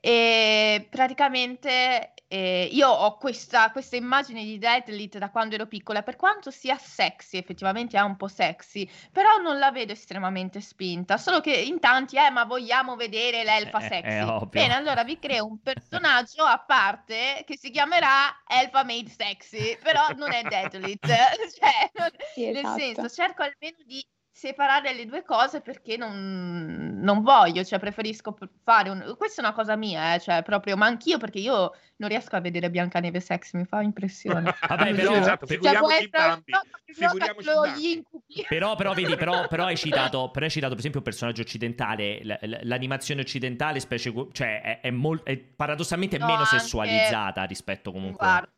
E 0.00 0.86
praticamente 0.90 2.14
eh, 2.34 2.68
io 2.72 2.88
ho 2.88 3.16
questa, 3.16 3.70
questa, 3.70 3.94
immagine 3.94 4.42
di 4.42 4.58
Deadlit 4.58 5.18
da 5.18 5.30
quando 5.30 5.54
ero 5.54 5.66
piccola, 5.66 6.02
per 6.02 6.16
quanto 6.16 6.50
sia 6.50 6.76
sexy, 6.76 7.36
effettivamente 7.36 7.96
è 7.96 8.00
un 8.00 8.16
po' 8.16 8.26
sexy, 8.26 8.90
però 9.12 9.36
non 9.36 9.58
la 9.58 9.70
vedo 9.70 9.92
estremamente 9.92 10.60
spinta, 10.60 11.16
solo 11.16 11.40
che 11.40 11.52
in 11.52 11.78
tanti, 11.78 12.16
eh, 12.16 12.30
ma 12.30 12.44
vogliamo 12.44 12.96
vedere 12.96 13.44
l'elfa 13.44 13.78
eh, 13.78 13.88
sexy. 13.88 14.46
Bene, 14.46 14.74
allora 14.74 15.04
vi 15.04 15.18
creo 15.18 15.46
un 15.46 15.60
personaggio 15.60 16.42
a 16.42 16.58
parte 16.58 17.44
che 17.46 17.56
si 17.56 17.70
chiamerà 17.70 18.42
Elfa 18.48 18.82
Made 18.82 19.10
Sexy, 19.10 19.78
però 19.80 20.08
non 20.16 20.32
è 20.32 20.42
Deadlit, 20.42 21.06
cioè, 21.06 21.90
non, 21.94 22.08
sì, 22.34 22.48
esatto. 22.48 22.68
nel 22.68 22.80
senso, 22.80 23.08
cerco 23.08 23.42
almeno 23.42 23.76
di 23.86 24.04
separare 24.36 24.92
le 24.94 25.06
due 25.06 25.22
cose 25.22 25.60
perché 25.60 25.96
non, 25.96 26.98
non 27.00 27.22
voglio, 27.22 27.62
cioè 27.62 27.78
preferisco 27.78 28.36
fare 28.64 28.90
un... 28.90 29.14
Questa 29.16 29.40
è 29.40 29.44
una 29.44 29.54
cosa 29.54 29.76
mia, 29.76 30.14
eh, 30.14 30.18
cioè 30.20 30.42
proprio, 30.42 30.76
ma 30.76 30.86
anch'io 30.86 31.18
perché 31.18 31.38
io 31.38 31.72
non 31.98 32.08
riesco 32.08 32.34
a 32.34 32.40
vedere 32.40 32.68
Biancaneve 32.68 33.20
sexy, 33.20 33.56
mi 33.56 33.64
fa 33.64 33.80
impressione. 33.80 34.52
Vabbè, 34.66 34.92
però, 34.92 35.14
esatto, 35.14 35.46
figuriamoci 35.46 36.10
cioè, 36.10 36.40
figuriamoci 36.84 38.04
però, 38.48 38.74
però, 38.74 38.92
vedi, 38.92 39.14
però, 39.14 39.46
però, 39.46 39.66
hai 39.66 39.76
citato, 39.78 40.28
però 40.32 40.46
hai 40.46 40.50
citato 40.50 40.70
per 40.70 40.78
esempio 40.80 40.98
un 40.98 41.06
personaggio 41.06 41.42
occidentale, 41.42 42.24
l- 42.24 42.58
l'animazione 42.62 43.20
occidentale 43.20 43.78
specie, 43.78 44.12
cioè 44.32 44.62
è, 44.62 44.80
è, 44.80 44.90
molt, 44.90 45.22
è 45.22 45.36
paradossalmente 45.36 46.18
no, 46.18 46.26
meno 46.26 46.38
anche... 46.38 46.58
sessualizzata 46.58 47.44
rispetto 47.44 47.92
comunque... 47.92 48.26
Guarda, 48.26 48.50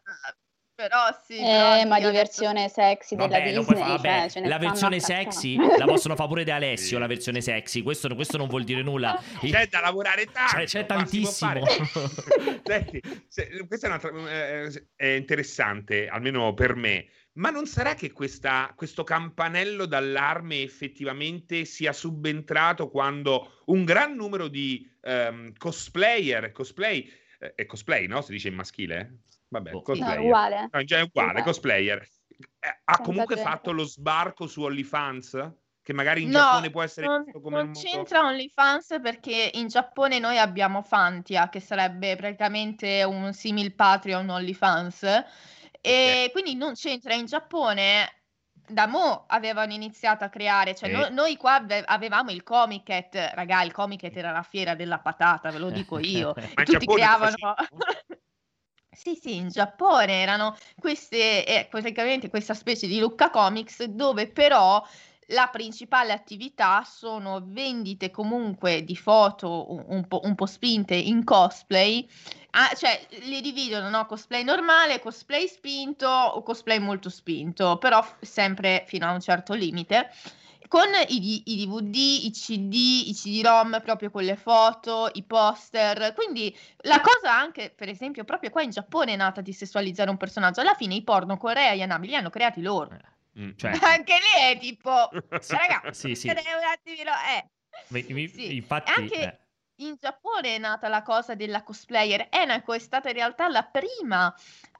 però 0.76 1.08
sì. 1.24 1.38
Eh, 1.38 1.40
però 1.40 1.86
ma 1.86 1.98
di 1.98 2.10
versione 2.12 2.68
sexy 2.68 3.16
della 3.16 3.28
vabbè, 3.28 3.54
Disney. 3.54 3.78
Fa, 3.78 3.86
vabbè, 3.86 4.28
cioè, 4.28 4.46
la 4.46 4.58
versione 4.58 5.00
sexy 5.00 5.56
la 5.56 5.86
possono 5.86 6.14
fare 6.14 6.28
pure 6.28 6.44
di 6.44 6.50
Alessio, 6.52 6.98
la 6.98 7.06
versione 7.06 7.40
sexy. 7.40 7.82
Questo, 7.82 8.14
questo, 8.14 8.36
non 8.36 8.46
vuol 8.46 8.64
dire 8.64 8.82
nulla. 8.82 9.20
C'è 9.40 9.68
da 9.68 9.80
lavorare 9.80 10.26
tanto. 10.26 10.56
C'è, 10.56 10.64
c'è 10.66 10.86
tantissimo. 10.86 11.64
Senti, 12.62 13.02
se, 13.26 13.64
questa 13.66 13.86
è, 13.86 13.90
un'altra, 13.90 14.30
eh, 14.30 14.86
è 14.94 15.06
interessante, 15.06 16.08
almeno 16.08 16.52
per 16.52 16.74
me. 16.74 17.06
Ma 17.36 17.50
non 17.50 17.66
sarà 17.66 17.94
che 17.94 18.12
questa, 18.12 18.72
questo 18.76 19.02
campanello 19.02 19.86
d'allarme 19.86 20.62
effettivamente 20.62 21.64
sia 21.64 21.92
subentrato 21.92 22.88
quando 22.88 23.62
un 23.66 23.84
gran 23.84 24.14
numero 24.14 24.48
di 24.48 24.86
um, 25.02 25.52
cosplayer, 25.56 26.52
cosplay, 26.52 27.10
eh, 27.40 27.54
è 27.54 27.66
cosplay, 27.66 28.06
no? 28.06 28.22
Si 28.22 28.32
dice 28.32 28.48
in 28.48 28.54
maschile? 28.54 29.18
Vabbè, 29.48 29.74
oh, 29.74 29.82
cosplayer. 29.82 30.18
No, 30.18 30.24
uguale. 30.24 30.68
No, 30.70 30.84
già 30.84 30.98
è 30.98 31.02
uguale, 31.02 31.42
cosplayer. 31.42 32.06
Eh, 32.60 32.80
ha 32.84 32.98
comunque 32.98 33.36
fatto 33.36 33.72
lo 33.72 33.84
sbarco 33.84 34.46
su 34.46 34.62
OnlyFans? 34.62 35.50
Che 35.82 35.92
magari 35.92 36.22
in 36.22 36.30
no, 36.30 36.38
Giappone 36.38 36.70
può 36.70 36.82
essere 36.82 37.06
non, 37.06 37.24
come 37.40 37.62
non 37.62 37.72
c'entra 37.72 38.26
OnlyFans 38.26 38.98
perché 39.00 39.52
in 39.54 39.68
Giappone 39.68 40.18
noi 40.18 40.36
abbiamo 40.36 40.82
Fantia, 40.82 41.48
che 41.48 41.60
sarebbe 41.60 42.16
praticamente 42.16 43.04
un 43.04 43.32
simil 43.32 43.72
Patreon 43.72 44.28
OnlyFans. 44.28 45.02
E 45.04 45.22
okay. 45.80 46.30
quindi 46.32 46.56
non 46.56 46.74
c'entra 46.74 47.14
in 47.14 47.26
Giappone 47.26 48.10
da 48.68 48.86
mo 48.86 49.24
avevano 49.28 49.72
iniziato 49.72 50.24
a 50.24 50.28
creare, 50.28 50.74
cioè 50.74 50.88
eh. 50.88 50.92
no, 50.92 51.08
noi 51.10 51.36
qua 51.36 51.64
avevamo 51.84 52.30
il 52.30 52.42
Comiket, 52.42 53.32
raga, 53.34 53.62
il 53.62 53.72
Comiket 53.72 54.16
era 54.16 54.32
la 54.32 54.42
fiera 54.42 54.74
della 54.74 54.98
patata, 54.98 55.50
ve 55.50 55.58
lo 55.58 55.70
dico 55.70 55.98
io. 56.02 56.34
tutti 56.64 56.86
creavano 56.86 57.54
Sì, 58.96 59.14
sì, 59.14 59.36
in 59.36 59.48
Giappone 59.50 60.22
erano 60.22 60.56
queste, 60.78 61.44
eh, 61.44 61.66
praticamente 61.68 62.30
questa 62.30 62.54
specie 62.54 62.86
di 62.86 62.98
Lucca 62.98 63.28
Comics 63.28 63.84
dove 63.84 64.26
però 64.26 64.82
la 65.30 65.48
principale 65.48 66.14
attività 66.14 66.82
sono 66.82 67.42
vendite 67.44 68.10
comunque 68.10 68.84
di 68.84 68.96
foto 68.96 69.90
un, 69.90 70.08
po', 70.08 70.22
un 70.24 70.34
po', 70.34 70.46
spinte 70.46 70.94
in 70.94 71.24
cosplay, 71.24 72.08
ah, 72.52 72.72
cioè 72.74 73.06
li 73.24 73.42
dividono 73.42 73.90
no? 73.90 74.06
cosplay 74.06 74.42
normale, 74.42 75.00
cosplay 75.00 75.46
spinto 75.46 76.08
o 76.08 76.42
cosplay 76.42 76.78
molto 76.78 77.10
spinto, 77.10 77.76
però 77.76 78.02
sempre 78.20 78.84
fino 78.86 79.06
a 79.06 79.12
un 79.12 79.20
certo 79.20 79.52
limite 79.52 80.10
con 80.68 80.88
i, 81.08 81.42
i, 81.46 81.66
DVD, 81.66 81.94
i 81.94 82.30
CD, 82.32 82.74
i 83.08 83.14
CD-ROM 83.14 83.80
proprio 83.82 84.10
con 84.10 84.24
le 84.24 84.36
foto, 84.36 85.10
i 85.12 85.22
poster. 85.22 86.12
Quindi 86.14 86.56
la 86.78 87.00
cosa 87.00 87.36
anche, 87.36 87.72
per 87.74 87.88
esempio, 87.88 88.24
proprio 88.24 88.50
qua 88.50 88.62
in 88.62 88.70
Giappone 88.70 89.12
è 89.12 89.16
nata 89.16 89.40
di 89.40 89.52
sessualizzare 89.52 90.10
un 90.10 90.16
personaggio. 90.16 90.60
Alla 90.60 90.74
fine 90.74 90.94
i 90.94 91.02
porno 91.02 91.36
coreani 91.36 92.06
li 92.06 92.14
hanno 92.14 92.30
creati 92.30 92.62
loro. 92.62 92.90
Eh, 92.92 93.40
mm, 93.40 93.50
cioè. 93.56 93.70
Anche 93.82 94.14
lì 94.14 94.52
è 94.52 94.58
tipo, 94.58 95.10
ragazzi, 95.48 96.14
sì, 96.14 96.28
sì. 96.28 96.28
un 96.28 96.36
attimino, 96.36 97.12
eh. 97.36 97.48
Mi, 97.88 98.28
sì. 98.28 98.56
Infatti, 98.56 98.92
anche 98.96 99.22
eh. 99.22 99.38
in 99.84 99.96
Giappone 100.00 100.54
è 100.54 100.58
nata 100.58 100.88
la 100.88 101.02
cosa 101.02 101.34
della 101.34 101.62
cosplayer. 101.62 102.28
Enako 102.30 102.72
è 102.72 102.78
stata 102.78 103.08
in 103.08 103.14
realtà 103.14 103.48
la 103.48 103.64
prima 103.64 104.34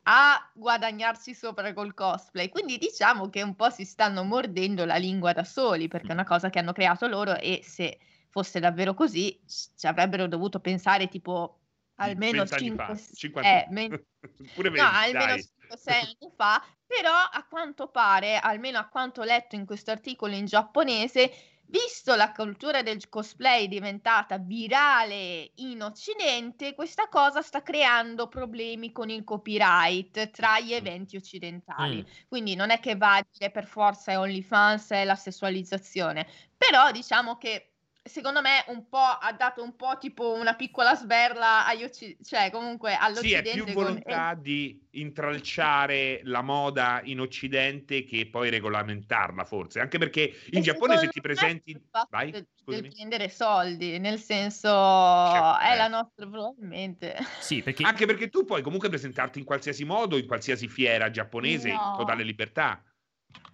a 0.08 0.50
guadagnarsi 0.54 1.34
sopra 1.34 1.72
col 1.72 1.94
cosplay. 1.94 2.48
Quindi 2.48 2.78
diciamo 2.78 3.28
che 3.28 3.42
un 3.42 3.56
po' 3.56 3.70
si 3.70 3.84
stanno 3.84 4.22
mordendo 4.22 4.84
la 4.84 4.96
lingua 4.96 5.32
da 5.32 5.44
soli, 5.44 5.88
perché 5.88 6.08
è 6.08 6.12
una 6.12 6.24
cosa 6.24 6.48
che 6.50 6.58
hanno 6.58 6.72
creato 6.72 7.08
loro 7.08 7.36
e 7.36 7.60
se 7.62 7.98
fosse 8.30 8.60
davvero 8.60 8.94
così 8.94 9.40
ci 9.46 9.86
avrebbero 9.86 10.26
dovuto 10.28 10.60
pensare 10.60 11.08
tipo 11.08 11.60
almeno 11.96 12.44
5 12.44 13.00
eh, 13.42 13.66
men- 13.70 14.04
Pure 14.54 14.70
20, 14.70 14.80
no, 14.80 14.98
almeno 14.98 15.34
5-6 15.34 15.92
anni 15.94 16.32
fa, 16.36 16.62
però 16.86 17.10
a 17.10 17.46
quanto 17.48 17.88
pare, 17.88 18.38
almeno 18.38 18.78
a 18.78 18.86
quanto 18.86 19.22
letto 19.22 19.54
in 19.54 19.64
questo 19.64 19.90
articolo 19.90 20.34
in 20.34 20.44
giapponese, 20.44 21.32
Visto 21.68 22.14
la 22.14 22.32
cultura 22.32 22.82
del 22.82 23.08
cosplay 23.08 23.66
diventata 23.66 24.38
virale 24.38 25.50
in 25.56 25.82
Occidente, 25.82 26.74
questa 26.74 27.08
cosa 27.08 27.42
sta 27.42 27.62
creando 27.62 28.28
problemi 28.28 28.92
con 28.92 29.10
il 29.10 29.24
copyright 29.24 30.30
tra 30.30 30.60
gli 30.60 30.72
eventi 30.72 31.16
occidentali. 31.16 31.98
Mm. 32.02 32.26
Quindi 32.28 32.54
non 32.54 32.70
è 32.70 32.78
che 32.78 32.96
va 32.96 33.16
a 33.16 33.26
dire 33.30 33.50
per 33.50 33.66
forza 33.66 34.18
OnlyFans 34.20 34.90
è 34.90 35.04
la 35.04 35.16
sessualizzazione, 35.16 36.28
però 36.56 36.92
diciamo 36.92 37.36
che 37.36 37.75
secondo 38.06 38.40
me 38.40 38.64
un 38.68 38.88
po' 38.88 38.98
ha 38.98 39.32
dato 39.32 39.62
un 39.62 39.76
po' 39.76 39.96
tipo 39.98 40.32
una 40.32 40.54
piccola 40.54 40.94
sberla 40.94 41.66
agli 41.66 41.84
occ- 41.84 42.16
cioè 42.22 42.50
comunque 42.50 42.94
all'Occidente. 42.94 43.50
Sì, 43.52 43.58
è 43.58 43.64
più 43.64 43.72
volontà 43.72 44.32
con... 44.34 44.42
di 44.42 44.86
intralciare 44.92 46.20
la 46.24 46.42
moda 46.42 47.00
in 47.04 47.20
Occidente 47.20 48.04
che 48.04 48.28
poi 48.30 48.50
regolamentarla 48.50 49.44
forse, 49.44 49.80
anche 49.80 49.98
perché 49.98 50.32
in 50.50 50.58
e 50.58 50.62
Giappone 50.62 50.96
se 50.98 51.08
ti 51.08 51.20
presenti... 51.20 51.78
Vai, 52.10 52.30
del, 52.30 52.46
del 52.64 52.88
prendere 52.88 53.28
soldi, 53.28 53.98
nel 53.98 54.18
senso 54.18 54.68
certo, 54.68 55.58
è 55.60 55.76
la 55.76 55.88
nostra 55.88 56.26
probabilmente. 56.26 57.16
Sì, 57.38 57.62
perché... 57.62 57.84
Anche 57.84 58.06
perché 58.06 58.28
tu 58.28 58.44
puoi 58.44 58.62
comunque 58.62 58.88
presentarti 58.88 59.38
in 59.38 59.44
qualsiasi 59.44 59.84
modo, 59.84 60.16
in 60.16 60.26
qualsiasi 60.26 60.68
fiera 60.68 61.10
giapponese, 61.10 61.72
no. 61.72 61.94
totale 61.96 62.22
libertà. 62.22 62.82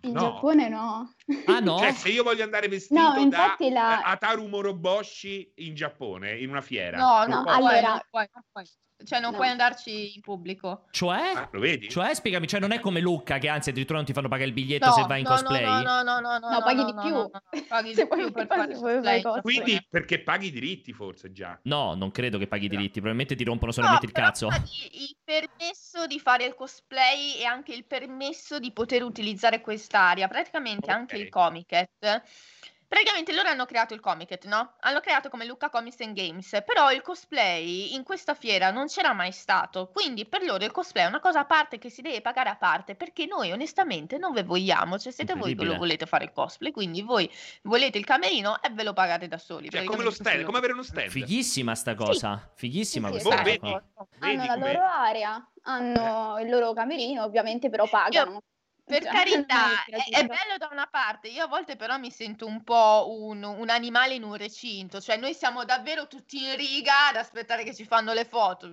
In 0.03 0.12
no. 0.12 0.21
Giappone 0.21 0.68
no. 0.68 1.14
Ah 1.47 1.61
no? 1.61 1.79
Cioè 1.79 1.92
se 1.92 2.09
io 2.09 2.23
voglio 2.23 2.42
andare 2.42 2.68
vestito 2.68 3.01
no, 3.01 3.29
da 3.29 3.57
la... 3.71 4.03
Ataru 4.03 4.47
Moroboshi 4.49 5.53
in 5.57 5.75
Giappone, 5.75 6.38
in 6.38 6.51
una 6.51 6.61
fiera. 6.61 6.99
No, 6.99 7.25
no, 7.27 7.45
allora... 7.47 8.05
Puoi, 8.11 8.29
non 8.33 8.45
puoi. 8.51 8.68
Cioè, 9.05 9.21
non 9.21 9.31
no. 9.33 9.37
puoi 9.37 9.49
andarci 9.49 10.15
in 10.15 10.21
pubblico. 10.21 10.85
Cioè? 10.91 11.33
Ah, 11.35 11.49
lo 11.53 11.61
vedi? 11.61 11.88
Cioè, 11.88 12.15
spiegami, 12.15 12.47
cioè, 12.47 12.61
non 12.61 12.73
è 12.73 12.81
come 12.81 13.01
Lucca 13.01 13.38
che 13.38 13.49
anzi 13.49 13.71
addirittura 13.71 13.99
non 13.99 14.07
ti 14.07 14.12
fanno 14.12 14.29
pagare 14.29 14.49
il 14.49 14.55
biglietto 14.55 14.87
no, 14.87 14.93
se 14.93 15.03
vai 15.07 15.21
in 15.21 15.27
no, 15.29 15.31
cosplay? 15.31 15.65
No, 15.65 15.81
no, 15.81 16.03
no, 16.03 16.21
no, 16.21 16.38
no, 16.38 16.51
no, 16.51 16.62
paghi 16.62 16.85
di 16.85 16.95
più. 16.95 17.67
Paghi 17.69 17.95
di 17.95 18.07
più 18.07 18.33
per 18.33 18.47
fare 18.47 18.75
cosplay. 18.75 19.23
Quindi 19.43 19.87
perché 19.88 20.23
paghi 20.23 20.47
i 20.47 20.51
diritti 20.51 20.93
forse 20.93 21.33
già? 21.33 21.59
No, 21.62 21.95
non 21.95 22.11
credo 22.11 22.38
che 22.38 22.47
paghi 22.47 22.67
i 22.67 22.69
diritti, 22.69 23.01
probabilmente 23.01 23.35
ti 23.35 23.45
rompono 23.45 23.73
solamente 23.73 24.07
il 24.07 24.12
cazzo. 24.12 24.49
Il 24.93 25.17
permesso 25.23 26.07
di 26.07 26.19
fare 26.19 26.45
il 26.45 26.55
cosplay 26.55 27.37
e 27.38 27.45
anche 27.45 27.75
il 27.75 27.85
permesso 27.85 28.59
di 28.59 28.73
poter 28.73 29.03
utilizzare 29.03 29.61
quest'area, 29.61 30.29
praticamente 30.29 30.87
okay. 30.87 30.97
anche 30.97 31.17
il 31.17 31.29
Comiket 31.29 32.23
Praticamente 32.92 33.33
loro 33.33 33.48
hanno 33.48 33.64
creato 33.64 33.94
il 33.94 34.00
Comiket, 34.00 34.44
no? 34.44 34.74
Hanno 34.81 35.00
creato 35.00 35.31
come 35.31 35.46
Lucca 35.46 35.70
Comics 35.70 35.98
and 36.02 36.14
Games, 36.14 36.62
però 36.62 36.92
il 36.92 37.00
cosplay 37.00 37.94
in 37.94 38.02
questa 38.02 38.35
fiera 38.35 38.70
non 38.70 38.87
c'era 38.87 39.14
mai 39.14 39.33
stato, 39.33 39.88
quindi 39.90 40.26
per 40.26 40.42
loro 40.42 40.62
il 40.62 40.72
cosplay 40.72 41.05
è 41.05 41.09
una 41.09 41.18
cosa 41.18 41.40
a 41.40 41.44
parte 41.46 41.78
che 41.78 41.88
si 41.88 42.02
deve 42.02 42.20
pagare 42.20 42.50
a 42.50 42.57
parte, 42.57 42.94
perché 42.94 43.24
noi 43.24 43.50
onestamente 43.50 44.18
non 44.18 44.35
ve 44.35 44.42
vogliamo, 44.42 44.98
cioè 44.98 45.11
siete 45.11 45.35
voi 45.35 45.55
che 45.55 45.64
lo 45.64 45.78
volete 45.78 46.05
fare 46.05 46.24
il 46.24 46.33
cosplay, 46.33 46.70
quindi 46.70 47.00
voi 47.00 47.33
volete 47.62 47.96
il 47.96 48.05
camerino 48.05 48.61
e 48.61 48.68
ve 48.68 48.83
lo 48.83 48.92
pagate 48.92 49.26
da 49.26 49.38
soli. 49.38 49.70
Cioè 49.70 49.85
come 49.85 50.05
lo 50.05 50.11
stand, 50.11 50.42
come 50.42 50.59
avere 50.59 50.74
uno 50.74 50.83
stand. 50.83 51.09
Fighissima 51.09 51.74
sta 51.74 51.94
cosa, 51.94 52.37
sì. 52.37 52.66
fighissima 52.66 53.07
sì, 53.07 53.12
questa 53.22 53.59
cosa. 53.59 53.85
Hanno 54.18 54.44
la 54.44 54.57
loro 54.57 54.83
area, 54.83 55.50
hanno 55.62 56.38
il 56.40 56.50
loro 56.50 56.74
camerino 56.74 57.22
ovviamente, 57.22 57.70
però 57.70 57.88
pagano. 57.88 58.33
Io 58.33 58.42
per 58.85 59.03
carità, 59.05 59.85
è, 59.85 60.16
è, 60.18 60.27
bello 60.27 60.57
da 60.59 60.68
una 60.71 60.87
parte, 60.90 61.29
io 61.29 61.45
a 61.45 61.49
volte 61.49 61.77
però 61.77 61.99
mi 61.99 62.11
sento 62.11 62.47
un 62.47 62.62
po' 62.62 63.07
un, 63.11 63.42
un, 63.42 63.68
animale 63.68 64.14
in 64.14 64.23
un 64.23 64.35
recinto, 64.35 65.01
cioè 65.01 65.16
noi 65.16 65.35
siamo 65.35 65.64
davvero 65.64 66.07
tutti 66.07 66.42
in 66.42 66.57
riga 66.57 67.09
ad 67.09 67.16
aspettare 67.16 67.64
che 67.64 67.75
ci 67.75 67.85
fanno 67.85 68.12
le 68.12 68.25
foto. 68.25 68.68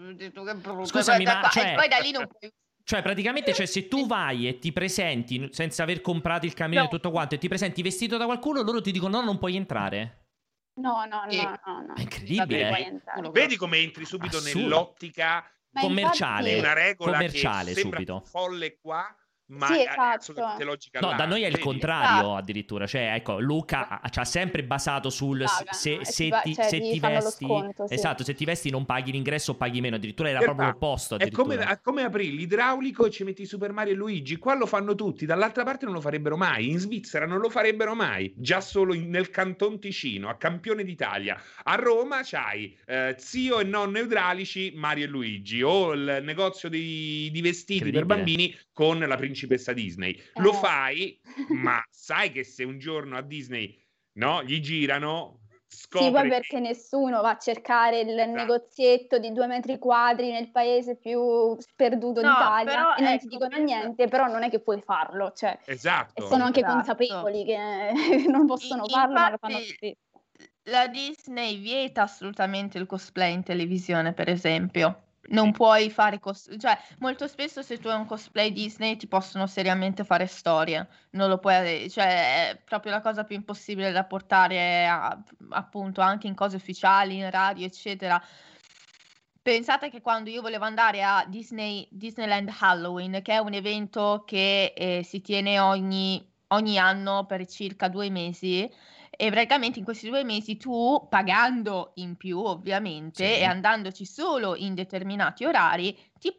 Scusami, 0.85 1.23
ma 1.23 1.49
cioè... 1.51 1.71
E 1.71 1.75
poi 1.75 1.87
da 1.87 1.97
lì 1.97 2.11
non 2.11 2.27
puoi 2.27 2.51
cioè, 2.89 3.03
praticamente, 3.03 3.53
cioè, 3.53 3.67
se 3.67 3.87
tu 3.87 4.07
vai 4.07 4.47
e 4.47 4.57
ti 4.57 4.73
presenti 4.73 5.47
senza 5.51 5.83
aver 5.83 6.01
comprato 6.01 6.47
il 6.47 6.55
camino 6.55 6.81
no. 6.81 6.87
e 6.87 6.89
tutto 6.89 7.11
quanto, 7.11 7.35
e 7.35 7.37
ti 7.37 7.47
presenti 7.47 7.83
vestito 7.83 8.17
da 8.17 8.25
qualcuno, 8.25 8.63
loro 8.63 8.81
ti 8.81 8.91
dicono: 8.91 9.19
no, 9.19 9.23
non 9.23 9.37
puoi 9.37 9.55
entrare. 9.55 10.25
No, 10.79 11.05
no, 11.05 11.25
no, 11.29 11.59
no, 11.65 11.85
no. 11.85 11.93
È 11.93 12.01
incredibile. 12.01 13.03
Vedi 13.31 13.57
come 13.57 13.77
entri 13.77 14.05
subito 14.05 14.37
Assurdo. 14.37 14.59
nell'ottica 14.59 15.45
commerciale. 15.71 16.57
Una 16.57 16.73
regola 16.73 17.11
commerciale 17.11 17.73
che 17.73 17.81
subito. 17.81 18.23
folle 18.25 18.79
qua, 18.79 19.15
ma 19.49 19.67
sì, 19.67 19.81
esatto. 19.81 20.63
logica 20.63 20.99
no, 20.99 21.11
là, 21.11 21.15
da 21.15 21.25
noi 21.25 21.41
è 21.43 21.47
il 21.47 21.59
contrario 21.59 22.35
addirittura, 22.35 22.85
cioè 22.85 23.13
ecco, 23.15 23.39
Luca 23.39 23.99
ci 24.09 24.19
ha 24.19 24.25
sempre 24.25 24.63
basato 24.63 25.09
sul 25.09 25.39
Paga, 25.39 25.73
se, 25.73 25.95
no? 25.95 26.03
se, 26.03 26.29
ti, 26.29 26.39
ti, 26.43 26.53
cioè, 26.53 26.69
se 26.69 26.79
ti 26.79 26.99
vesti 26.99 27.45
sconto, 27.45 27.87
sì. 27.87 27.93
esatto, 27.93 28.23
se 28.23 28.33
ti 28.33 28.45
vesti 28.45 28.69
non 28.69 28.85
paghi 28.85 29.11
l'ingresso 29.11 29.51
o 29.51 29.55
paghi 29.55 29.81
meno, 29.81 29.95
addirittura 29.95 30.29
era 30.29 30.39
per 30.39 30.47
proprio 30.49 30.67
l'opposto 30.67 31.17
È 31.17 31.31
come, 31.31 31.57
è 31.57 31.79
come 31.81 32.03
aprire 32.03 32.31
l'idraulico 32.33 33.07
e 33.07 33.09
ci 33.09 33.23
metti 33.23 33.45
Super 33.45 33.71
Mario 33.71 33.93
e 33.93 33.95
Luigi, 33.95 34.37
qua 34.37 34.53
lo 34.53 34.67
fanno 34.67 34.93
tutti, 34.93 35.25
dall'altra 35.25 35.63
parte 35.63 35.85
non 35.85 35.95
lo 35.95 36.01
farebbero 36.01 36.37
mai, 36.37 36.69
in 36.69 36.77
Svizzera 36.77 37.25
non 37.25 37.39
lo 37.39 37.49
farebbero 37.49 37.95
mai, 37.95 38.31
già 38.35 38.61
solo 38.61 38.93
in, 38.93 39.09
nel 39.09 39.29
Canton 39.29 39.79
Ticino, 39.79 40.29
a 40.29 40.35
campione 40.35 40.83
d'Italia. 40.83 41.41
A 41.63 41.75
Roma 41.75 42.19
c'hai 42.23 42.77
eh, 42.85 43.15
zio 43.17 43.59
e 43.59 43.63
nonno 43.63 43.99
idraulici 43.99 44.73
Mario 44.75 45.05
e 45.05 45.07
Luigi 45.07 45.61
o 45.63 45.93
il 45.93 46.21
negozio 46.23 46.69
di, 46.69 47.29
di 47.31 47.41
vestiti 47.41 47.89
per 47.91 48.05
bambini 48.05 48.55
con 48.73 48.99
la 48.99 49.17
principessa 49.39 49.73
Disney. 49.73 50.13
Eh. 50.13 50.41
Lo 50.41 50.53
fai, 50.53 51.19
ma 51.49 51.81
sai 51.89 52.31
che 52.31 52.43
se 52.43 52.63
un 52.63 52.79
giorno 52.79 53.17
a 53.17 53.21
Disney 53.21 53.77
no, 54.13 54.43
gli 54.43 54.59
girano, 54.59 55.39
scopri... 55.67 56.07
Sì, 56.07 56.11
poi 56.11 56.29
perché 56.29 56.59
nessuno 56.59 57.21
va 57.21 57.31
a 57.31 57.37
cercare 57.37 58.01
il 58.01 58.09
esatto. 58.09 58.31
negozietto 58.31 59.17
di 59.17 59.31
due 59.31 59.47
metri 59.47 59.77
quadri 59.77 60.31
nel 60.31 60.51
paese 60.51 60.97
più 60.97 61.55
sperduto 61.59 62.21
no, 62.21 62.29
d'Italia 62.29 62.71
però, 62.71 62.95
e 62.95 63.01
non 63.01 63.11
ecco, 63.13 63.21
ti 63.21 63.27
dicono 63.27 63.57
niente, 63.57 64.07
però 64.07 64.27
non 64.27 64.43
è 64.43 64.49
che 64.49 64.59
puoi 64.59 64.81
farlo, 64.81 65.31
cioè, 65.31 65.57
esatto. 65.65 66.23
E 66.23 66.27
sono 66.27 66.43
anche 66.43 66.59
esatto. 66.59 66.75
consapevoli 66.75 67.45
che 67.45 67.57
non 68.27 68.45
possono 68.45 68.83
I, 68.85 68.89
farlo, 68.89 69.13
infatti, 69.13 69.13
ma 69.13 69.29
lo 69.29 69.37
fanno 69.39 69.59
tutti. 69.59 69.97
La 70.63 70.87
Disney 70.87 71.57
vieta 71.57 72.03
assolutamente 72.03 72.77
il 72.77 72.85
cosplay 72.85 73.33
in 73.33 73.43
televisione, 73.43 74.13
per 74.13 74.29
esempio 74.29 75.08
non 75.29 75.51
puoi 75.51 75.89
fare 75.89 76.19
cos- 76.19 76.49
cioè 76.57 76.77
molto 76.99 77.27
spesso 77.27 77.61
se 77.61 77.77
tu 77.77 77.87
hai 77.87 77.97
un 77.97 78.05
cosplay 78.05 78.51
Disney 78.51 78.95
ti 78.95 79.07
possono 79.07 79.47
seriamente 79.47 80.03
fare 80.03 80.25
storie 80.27 80.87
non 81.11 81.29
lo 81.29 81.37
puoi 81.37 81.89
cioè 81.89 82.51
è 82.51 82.61
proprio 82.63 82.91
la 82.93 83.01
cosa 83.01 83.23
più 83.23 83.35
impossibile 83.35 83.91
da 83.91 84.05
portare 84.05 84.87
a, 84.87 85.21
appunto 85.49 86.01
anche 86.01 86.27
in 86.27 86.35
cose 86.35 86.55
ufficiali 86.55 87.17
in 87.17 87.29
radio 87.29 87.65
eccetera. 87.65 88.21
Pensate 89.41 89.89
che 89.89 90.01
quando 90.01 90.29
io 90.29 90.41
volevo 90.41 90.65
andare 90.65 91.01
a 91.01 91.25
Disney 91.27 91.87
Disneyland 91.89 92.51
Halloween 92.59 93.21
che 93.23 93.33
è 93.33 93.37
un 93.37 93.53
evento 93.53 94.23
che 94.25 94.73
eh, 94.75 95.01
si 95.03 95.21
tiene 95.21 95.59
ogni, 95.59 96.23
ogni 96.47 96.77
anno 96.77 97.25
per 97.25 97.47
circa 97.47 97.87
due 97.87 98.09
mesi 98.09 98.69
e 99.09 99.29
praticamente 99.29 99.79
in 99.79 99.85
questi 99.85 100.09
due 100.09 100.23
mesi 100.23 100.57
tu, 100.57 101.07
pagando 101.09 101.91
in 101.95 102.15
più 102.15 102.39
ovviamente 102.39 103.25
sì. 103.25 103.39
e 103.39 103.43
andandoci 103.43 104.05
solo 104.05 104.55
in 104.55 104.75
determinati 104.75 105.45
orari, 105.45 105.97
ti, 106.19 106.33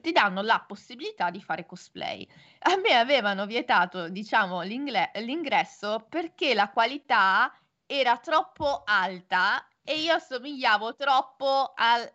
ti, 0.00 0.12
danno 0.12 0.42
la 0.42 0.64
possibilità 0.66 1.30
di 1.30 1.40
fare 1.40 1.66
cosplay. 1.66 2.26
A 2.60 2.76
me 2.76 2.94
avevano 2.94 3.46
vietato, 3.46 4.08
diciamo, 4.08 4.62
l'ingresso 4.62 6.06
perché 6.08 6.54
la 6.54 6.70
qualità 6.70 7.52
era 7.86 8.16
troppo 8.18 8.82
alta 8.84 9.66
e 9.82 10.00
io 10.00 10.14
assomigliavo 10.14 10.94
troppo 10.96 11.72
al 11.76 12.10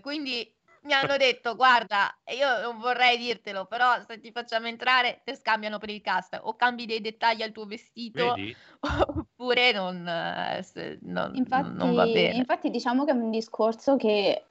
quindi 0.00 0.59
mi 0.82 0.92
hanno 0.92 1.16
detto 1.16 1.56
guarda, 1.56 2.14
io 2.36 2.60
non 2.62 2.78
vorrei 2.78 3.18
dirtelo, 3.18 3.66
però 3.66 4.02
se 4.06 4.20
ti 4.20 4.30
facciamo 4.32 4.66
entrare 4.66 5.20
ti 5.24 5.34
scambiano 5.34 5.78
per 5.78 5.90
il 5.90 6.00
cast 6.00 6.38
o 6.42 6.56
cambi 6.56 6.86
dei 6.86 7.00
dettagli 7.00 7.42
al 7.42 7.52
tuo 7.52 7.66
vestito 7.66 8.34
Vedi? 8.34 8.56
oppure 9.40 9.72
non, 9.72 10.06
eh, 10.06 10.98
non, 11.02 11.34
infatti, 11.34 11.70
non, 11.72 11.94
va 11.94 12.04
bene. 12.04 12.34
Infatti 12.34 12.70
diciamo 12.70 13.04
che 13.04 13.10
è 13.10 13.14
un 13.14 13.30
discorso 13.30 13.96
che 13.96 14.44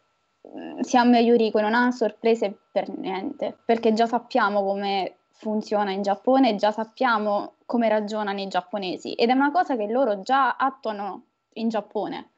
mm, 0.48 0.82
siamo 0.82 1.16
a 1.16 1.20
Yuriko 1.20 1.60
non 1.62 1.74
ha 1.74 1.92
sorprese 1.92 2.56
per 2.72 2.90
niente, 2.90 3.58
perché 3.66 3.94
già 3.94 4.06
sappiamo 4.06 4.64
come 4.64 5.16
funziona 5.32 5.92
in 5.92 6.02
Giappone, 6.02 6.56
già 6.56 6.72
sappiamo 6.72 7.56
come 7.66 7.88
ragionano 7.88 8.40
i 8.42 8.48
giapponesi 8.48 9.14
ed 9.14 9.30
è 9.30 9.34
una 9.34 9.52
cosa 9.52 9.76
che 9.76 9.88
loro 9.88 10.22
già 10.22 10.56
attuano 10.58 11.24
in 11.54 11.70
Giappone. 11.70 12.32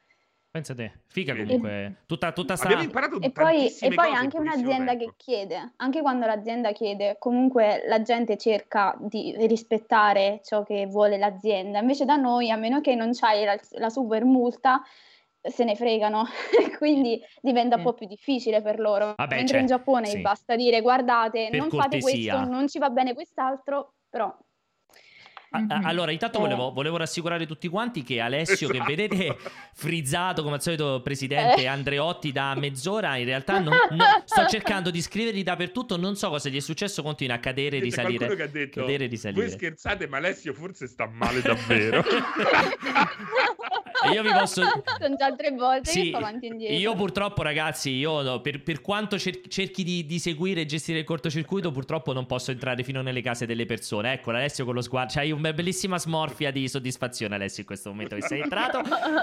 Pensa 0.52 0.74
te, 0.74 0.92
figa 1.06 1.34
comunque, 1.34 2.02
tutta, 2.04 2.30
tutta 2.32 2.56
sta... 2.56 2.66
Abbiamo 2.66 2.82
imparato 2.82 3.18
E 3.22 3.30
poi, 3.30 3.74
e 3.74 3.94
poi 3.94 4.12
anche 4.12 4.36
un'azienda 4.36 4.92
ecco. 4.92 5.06
che 5.06 5.12
chiede, 5.16 5.72
anche 5.76 6.02
quando 6.02 6.26
l'azienda 6.26 6.72
chiede, 6.72 7.16
comunque 7.18 7.82
la 7.86 8.02
gente 8.02 8.36
cerca 8.36 8.94
di 9.00 9.34
rispettare 9.46 10.42
ciò 10.44 10.62
che 10.62 10.84
vuole 10.84 11.16
l'azienda, 11.16 11.78
invece 11.78 12.04
da 12.04 12.16
noi, 12.16 12.50
a 12.50 12.56
meno 12.56 12.82
che 12.82 12.94
non 12.94 13.12
c'hai 13.14 13.46
la, 13.46 13.58
la 13.78 13.88
super 13.88 14.26
multa, 14.26 14.82
se 15.40 15.64
ne 15.64 15.74
fregano, 15.74 16.26
quindi 16.76 17.18
diventa 17.40 17.76
mm. 17.76 17.78
un 17.78 17.84
po' 17.86 17.94
più 17.94 18.06
difficile 18.06 18.60
per 18.60 18.78
loro. 18.78 19.14
Vabbè, 19.16 19.34
Mentre 19.34 19.58
in 19.58 19.66
Giappone 19.66 20.08
sì. 20.08 20.20
basta 20.20 20.54
dire 20.54 20.82
guardate, 20.82 21.48
per 21.50 21.60
non 21.60 21.70
cortesia. 21.70 22.00
fate 22.00 22.00
questo, 22.02 22.50
non 22.50 22.68
ci 22.68 22.78
va 22.78 22.90
bene 22.90 23.14
quest'altro, 23.14 23.94
però 24.10 24.30
Mm-hmm. 25.56 25.84
Allora, 25.84 26.10
intanto 26.12 26.38
volevo, 26.38 26.72
volevo, 26.72 26.96
rassicurare 26.96 27.46
tutti 27.46 27.68
quanti 27.68 28.02
che 28.02 28.20
Alessio, 28.20 28.68
esatto. 28.72 28.84
che 28.84 28.96
vedete 28.96 29.36
frizzato 29.74 30.42
come 30.42 30.54
al 30.54 30.62
solito 30.62 31.00
presidente 31.02 31.62
eh. 31.62 31.66
Andreotti 31.66 32.32
da 32.32 32.54
mezz'ora, 32.54 33.16
in 33.16 33.26
realtà 33.26 33.58
non, 33.58 33.74
non, 33.90 34.06
sto 34.24 34.46
cercando 34.46 34.90
di 34.90 35.02
scrivergli 35.02 35.42
dappertutto, 35.42 35.96
non 35.96 36.16
so 36.16 36.30
cosa 36.30 36.48
gli 36.48 36.56
è 36.56 36.60
successo, 36.60 37.02
continua 37.02 37.36
a 37.36 37.38
cadere 37.38 37.76
e 37.76 37.80
risalire. 37.80 38.34
che 38.34 38.42
ha 38.42 38.46
detto, 38.46 38.80
cadere 38.80 39.04
e 39.04 39.08
risalire. 39.08 39.46
Voi 39.46 39.50
scherzate, 39.50 40.06
ma 40.06 40.16
Alessio 40.16 40.54
forse 40.54 40.86
sta 40.86 41.06
male 41.06 41.42
davvero. 41.42 42.02
io 44.10 44.22
vi 44.22 44.32
posso... 44.32 44.62
Sono 44.98 45.16
già 45.16 45.34
tre 45.34 45.50
volte 45.50 45.90
sì, 45.90 46.10
che 46.10 46.16
avanti 46.16 46.46
e 46.46 46.48
indietro. 46.48 46.76
Io 46.76 46.94
purtroppo, 46.94 47.42
ragazzi, 47.42 47.90
io 47.90 48.22
no, 48.22 48.40
per, 48.40 48.62
per, 48.62 48.80
quanto 48.80 49.18
cer- 49.18 49.48
cerchi 49.48 49.84
di, 49.84 50.06
di, 50.06 50.18
seguire 50.18 50.62
e 50.62 50.66
gestire 50.66 51.00
il 51.00 51.04
cortocircuito, 51.04 51.70
purtroppo 51.70 52.12
non 52.12 52.24
posso 52.24 52.50
entrare 52.50 52.82
fino 52.82 53.02
nelle 53.02 53.20
case 53.20 53.44
delle 53.44 53.66
persone. 53.66 54.14
Ecco, 54.14 54.30
Alessio 54.30 54.64
con 54.64 54.74
lo 54.74 54.80
sguardo, 54.80 55.12
c'hai 55.12 55.30
un 55.30 55.40
una 55.42 55.52
bellissima 55.52 55.98
smorfia 55.98 56.52
di 56.52 56.68
soddisfazione, 56.68 57.34
Alessio, 57.34 57.60
in 57.60 57.66
questo 57.66 57.90
momento 57.90 58.14
che 58.14 58.22
sei 58.22 58.40
entrato. 58.40 58.80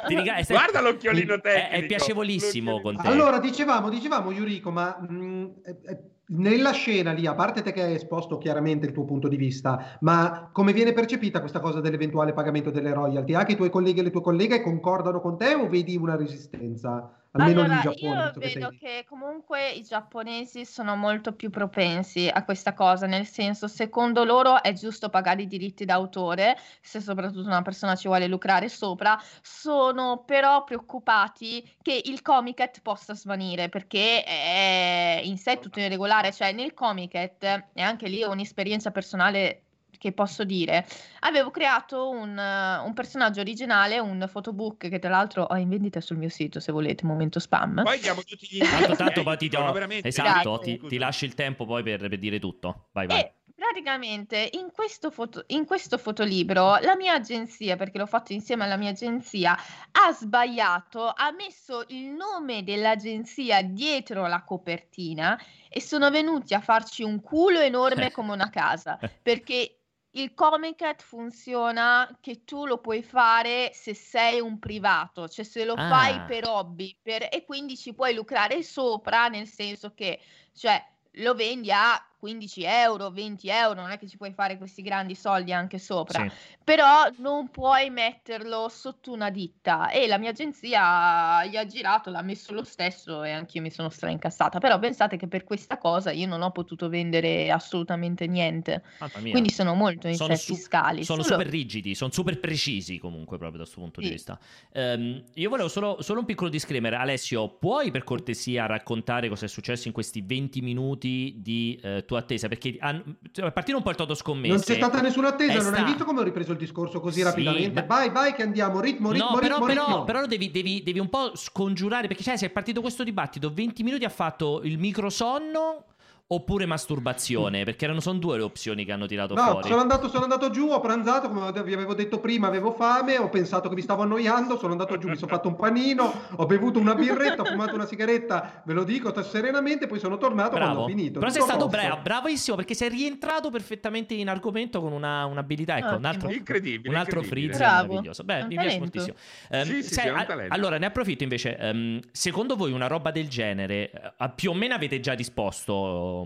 Riga- 0.07 0.43
sei... 0.43 0.55
Guarda 0.55 0.81
l'occhiolino 0.81 1.39
tecnico. 1.39 1.69
È, 1.69 1.69
è 1.69 1.85
piacevolissimo 1.85 2.81
con 2.81 2.97
te. 2.97 3.07
Allora, 3.07 3.39
dicevamo, 3.39 3.89
dicevamo, 3.89 4.31
Yuriko, 4.31 4.69
ma 4.69 4.97
mh, 4.99 5.15
mm, 5.15 5.45
è, 5.63 5.97
nella 6.31 6.71
scena 6.71 7.11
lì, 7.11 7.25
a 7.25 7.33
parte 7.35 7.61
te 7.61 7.71
che 7.71 7.81
hai 7.83 7.93
esposto 7.93 8.37
chiaramente 8.37 8.85
il 8.85 8.91
tuo 8.91 9.05
punto 9.05 9.27
di 9.27 9.37
vista, 9.37 9.97
ma 10.01 10.49
come 10.51 10.73
viene 10.73 10.93
percepita 10.93 11.39
questa 11.39 11.59
cosa 11.59 11.81
dell'eventuale 11.81 12.33
pagamento 12.33 12.69
delle 12.71 12.93
royalty? 12.93 13.33
Anche 13.33 13.53
i 13.53 13.55
tuoi 13.55 13.69
colleghi 13.69 13.99
e 13.99 14.03
le 14.03 14.11
tue 14.11 14.21
colleghe 14.21 14.61
concordano 14.61 15.21
con 15.21 15.37
te 15.37 15.53
o 15.55 15.67
vedi 15.67 15.95
una 15.97 16.15
resistenza? 16.15 17.18
Almeno 17.31 17.61
allora, 17.61 17.75
in 17.75 17.81
Giappone. 17.81 18.23
Io 18.23 18.33
vedo 18.35 18.69
che, 18.69 18.77
che, 18.77 19.05
comunque 19.07 19.69
i 19.69 19.83
giapponesi 19.83 20.65
sono 20.65 20.95
molto 20.95 21.33
più 21.33 21.51
propensi 21.51 22.27
a 22.27 22.43
questa 22.43 22.73
cosa, 22.73 23.05
nel 23.05 23.27
senso, 23.27 23.67
secondo 23.67 24.23
loro 24.23 24.63
è 24.63 24.73
giusto 24.73 25.09
pagare 25.09 25.43
i 25.43 25.47
diritti 25.47 25.85
d'autore, 25.85 26.57
se 26.81 26.99
soprattutto 26.99 27.47
una 27.47 27.61
persona 27.61 27.95
ci 27.95 28.07
vuole 28.07 28.27
lucrare 28.27 28.67
sopra, 28.67 29.21
sono 29.41 30.23
però 30.25 30.63
preoccupati 30.63 31.77
che 31.81 32.01
il 32.03 32.23
comiket 32.23 32.81
possa 32.81 33.13
svanire, 33.13 33.69
perché 33.69 34.23
è 34.23 35.21
in 35.23 35.37
sé 35.37 35.59
tutto 35.59 35.79
irregolare, 35.79 36.33
cioè 36.33 36.51
nel 36.51 36.73
comiket, 36.73 37.43
e 37.73 37.81
anche 37.81 38.07
lì 38.07 38.23
ho 38.23 38.31
un'esperienza 38.31 38.89
personale 38.89 39.65
che 39.99 40.13
posso 40.13 40.43
dire, 40.43 40.87
avevo 41.19 41.51
creato 41.51 42.09
un, 42.09 42.29
uh, 42.35 42.85
un, 42.85 42.93
personaggio 42.95 43.41
originale, 43.41 43.99
un 43.99 44.27
photobook 44.31 44.89
che 44.89 44.97
tra 44.97 45.09
l'altro 45.09 45.43
ho 45.43 45.55
in 45.57 45.69
vendita 45.69 46.01
sul 46.01 46.17
mio 46.17 46.29
sito 46.29 46.59
se 46.59 46.71
volete, 46.71 47.05
momento 47.05 47.39
spam. 47.39 47.83
Poi 47.83 47.99
diamo 47.99 48.23
tutti 48.23 48.47
gli 48.49 48.57
tanto, 48.65 48.95
tanto 48.95 49.23
poi 49.23 49.37
ti, 49.37 49.49
do, 49.49 49.75
esatto, 50.01 50.59
ti, 50.59 50.79
ti, 50.79 50.97
lasci 50.97 51.25
il 51.25 51.35
tempo 51.35 51.65
poi 51.65 51.83
per, 51.83 52.07
per 52.07 52.17
dire 52.17 52.39
tutto. 52.39 52.87
Vai, 52.93 53.07
vai. 53.07 53.19
E 53.19 53.33
praticamente 53.59 54.49
in 54.53 54.71
questo, 54.71 55.11
foto, 55.11 55.43
in 55.47 55.65
questo 55.65 55.97
fotolibro 55.97 56.77
la 56.77 56.95
mia 56.95 57.13
agenzia, 57.15 57.75
perché 57.75 57.97
l'ho 57.97 58.05
fatto 58.05 58.31
insieme 58.31 58.63
alla 58.63 58.77
mia 58.77 58.91
agenzia, 58.91 59.55
ha 59.91 60.11
sbagliato, 60.13 61.07
ha 61.07 61.31
messo 61.37 61.83
il 61.89 62.05
nome 62.05 62.63
dell'agenzia 62.63 63.61
dietro 63.61 64.25
la 64.27 64.43
copertina 64.43 65.37
e 65.67 65.81
sono 65.81 66.09
venuti 66.09 66.53
a 66.53 66.61
farci 66.61 67.03
un 67.03 67.21
culo 67.21 67.59
enorme 67.59 68.11
come 68.11 68.31
una 68.31 68.49
casa, 68.49 68.97
perché 69.21 69.78
il 70.11 70.33
Comicat 70.33 71.01
funziona 71.01 72.17
che 72.19 72.43
tu 72.43 72.65
lo 72.65 72.79
puoi 72.79 73.03
fare 73.03 73.71
se 73.73 73.93
sei 73.93 74.39
un 74.39 74.57
privato, 74.57 75.27
cioè 75.27 75.45
se 75.45 75.65
lo 75.65 75.73
ah. 75.73 75.87
fai 75.87 76.21
per 76.21 76.47
hobby 76.47 76.97
per... 77.01 77.27
e 77.31 77.43
quindi 77.45 77.77
ci 77.77 77.93
puoi 77.93 78.15
lucrare 78.15 78.63
sopra, 78.63 79.27
nel 79.27 79.47
senso 79.47 79.93
che, 79.93 80.19
cioè, 80.53 80.83
lo 81.13 81.35
vendi 81.35 81.71
a 81.71 82.03
15 82.19 82.63
euro, 82.63 83.09
20 83.11 83.47
euro, 83.47 83.79
non 83.79 83.91
è 83.91 83.97
che 83.97 84.05
ci 84.05 84.17
puoi 84.17 84.33
fare 84.33 84.57
questi 84.57 84.81
grandi 84.81 85.15
soldi 85.15 85.53
anche 85.53 85.79
sopra, 85.79 86.27
sì. 86.27 86.31
però 86.61 87.09
non 87.17 87.49
puoi 87.49 87.89
metterlo 87.89 88.67
sotto 88.67 89.13
una 89.13 89.29
ditta 89.29 89.89
e 89.89 90.05
la 90.05 90.17
mia 90.17 90.31
agenzia 90.31 91.45
gli 91.45 91.55
ha 91.55 91.65
girato, 91.65 92.09
l'ha 92.09 92.21
messo 92.21 92.53
lo 92.53 92.65
stesso 92.65 93.23
e 93.23 93.31
anche 93.31 93.57
io 93.57 93.63
mi 93.63 93.71
sono 93.71 93.89
straincassata, 93.89 94.59
però 94.59 94.77
pensate 94.79 95.15
che 95.15 95.27
per 95.27 95.45
questa 95.45 95.77
cosa 95.77 96.11
io 96.11 96.27
non 96.27 96.41
ho 96.41 96.51
potuto 96.51 96.89
vendere 96.89 97.49
assolutamente 97.51 98.27
niente, 98.27 98.83
quindi 99.13 99.49
sono 99.49 99.73
molto 99.73 100.09
in 100.09 100.15
sono 100.15 100.35
su- 100.35 100.55
fiscali. 100.55 101.05
Sono 101.05 101.23
solo... 101.23 101.37
super 101.37 101.49
rigidi, 101.49 101.95
sono 101.95 102.11
super 102.11 102.37
precisi 102.37 102.97
comunque 102.97 103.37
proprio 103.37 103.59
da 103.59 103.63
questo 103.63 103.79
punto 103.79 104.01
sì. 104.01 104.07
di 104.07 104.13
vista. 104.13 104.37
Um, 104.73 105.23
io 105.35 105.49
volevo 105.49 105.69
solo, 105.69 106.01
solo 106.01 106.19
un 106.19 106.25
piccolo 106.25 106.49
disclaimer, 106.49 106.95
Alessio, 106.95 107.47
puoi 107.47 107.91
per 107.91 108.03
cortesia 108.03 108.65
raccontare 108.65 109.29
cosa 109.29 109.45
è 109.45 109.47
successo 109.47 109.87
in 109.87 109.93
questi 109.93 110.21
20 110.21 110.59
minuti 110.59 111.35
di... 111.37 111.79
Uh, 111.81 112.07
tua 112.09 112.19
attesa? 112.19 112.47
Perché 112.47 112.75
a, 112.79 112.99
cioè, 113.31 113.51
partire 113.51 113.77
un 113.77 113.83
po' 113.83 113.91
il 113.91 113.95
toto 113.95 114.15
scommesse. 114.15 114.49
Non 114.49 114.61
c'è 114.61 114.73
stata 114.73 114.99
nessuna 114.99 115.27
attesa, 115.27 115.53
non 115.53 115.61
sta... 115.61 115.77
hai 115.77 115.83
visto 115.85 116.05
come 116.05 116.21
ho 116.21 116.23
ripreso 116.23 116.51
il 116.53 116.57
discorso 116.57 116.99
così 116.99 117.19
sì, 117.19 117.23
rapidamente? 117.23 117.81
Ma... 117.81 117.85
Vai, 117.85 118.09
vai 118.09 118.33
che 118.33 118.41
andiamo, 118.41 118.79
ritmo, 118.79 119.11
ritmo, 119.11 119.29
no, 119.29 119.39
però, 119.39 119.53
ritmo, 119.53 119.65
però, 119.67 119.85
ritmo. 119.85 120.03
però 120.03 120.25
devi, 120.25 120.49
devi, 120.49 120.81
devi, 120.83 120.97
un 120.97 121.09
po' 121.09 121.35
scongiurare, 121.35 122.07
perché 122.07 122.23
cioè, 122.23 122.35
se 122.35 122.47
è 122.47 122.49
partito 122.49 122.81
questo 122.81 123.03
dibattito, 123.03 123.51
20 123.53 123.83
minuti 123.83 124.05
ha 124.05 124.09
fatto 124.09 124.61
il 124.63 124.79
microsonno 124.79 125.85
oppure 126.31 126.65
masturbazione? 126.65 127.63
Perché 127.63 127.85
erano, 127.85 127.99
sono 128.01 128.19
due 128.19 128.37
le 128.37 128.43
opzioni 128.43 128.85
che 128.85 128.91
hanno 128.91 129.07
tirato 129.07 129.33
no, 129.33 129.43
fuori. 129.43 129.67
Sono 129.67 129.81
andato, 129.81 130.09
sono 130.09 130.23
andato 130.23 130.49
giù, 130.51 130.67
ho 130.69 130.79
pranzato, 130.79 131.29
come 131.29 131.51
vi 131.63 131.73
avevo 131.73 131.95
detto 131.95 132.19
prima, 132.19 132.47
avevo 132.47 132.71
fame, 132.71 133.17
ho 133.17 133.29
pensato 133.29 133.67
che 133.67 133.75
mi 133.75 133.81
stavo 133.81 134.03
annoiando, 134.03 134.57
sono 134.57 134.73
andato 134.73 134.97
giù, 134.97 135.07
mi 135.07 135.15
sono 135.15 135.31
fatto 135.31 135.47
un 135.47 135.55
panino, 135.55 136.11
ho 136.35 136.45
bevuto 136.45 136.79
una 136.79 136.93
birretta, 136.93 137.41
ho 137.41 137.45
fumato 137.45 137.73
una 137.73 137.85
sigaretta, 137.85 138.61
ve 138.63 138.73
lo 138.73 138.83
dico 138.83 139.11
serenamente, 139.23 139.87
poi 139.87 139.99
sono 139.99 140.17
tornato 140.17 140.51
bravo. 140.51 140.65
quando 140.65 140.81
ho 140.81 140.87
finito. 140.87 141.19
Però 141.19 141.31
sei 141.31 141.41
stato 141.41 141.67
bravo, 141.67 141.99
bravissimo 142.01 142.55
perché 142.55 142.75
sei 142.75 142.89
rientrato 142.89 143.49
perfettamente 143.49 144.13
in 144.13 144.29
argomento 144.29 144.81
con 144.81 144.91
una, 144.91 145.25
un'abilità, 145.25 145.77
ecco, 145.77 145.95
un 145.95 146.05
altro, 146.05 146.29
incredibile, 146.29 146.89
un 146.89 146.95
altro 146.95 147.21
incredibile. 147.21 147.53
frizz 147.53 147.67
meraviglioso. 147.67 148.23
Beh, 148.23 148.45
mi 148.45 148.55
piace 148.55 148.79
moltissimo. 148.79 149.15
Um, 149.49 149.63
sì, 149.63 149.83
sì, 149.83 149.93
sai, 149.93 150.09
a, 150.09 150.27
allora, 150.49 150.77
ne 150.77 150.85
approfitto 150.85 151.23
invece, 151.23 151.57
um, 151.59 151.99
secondo 152.11 152.55
voi 152.55 152.71
una 152.71 152.87
roba 152.87 153.09
del 153.11 153.27
genere, 153.27 153.91
uh, 154.17 154.25
più 154.35 154.51
o 154.51 154.53
meno 154.53 154.75
avete 154.75 154.99
già 154.99 155.13
risposto 155.13 156.18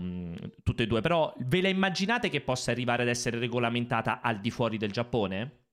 tutte 0.62 0.84
e 0.84 0.86
due, 0.86 1.00
però 1.00 1.32
ve 1.38 1.60
la 1.60 1.68
immaginate 1.68 2.28
che 2.28 2.40
possa 2.40 2.70
arrivare 2.70 3.02
ad 3.02 3.08
essere 3.08 3.38
regolamentata 3.38 4.20
al 4.20 4.40
di 4.40 4.50
fuori 4.50 4.76
del 4.76 4.92
Giappone? 4.92 5.64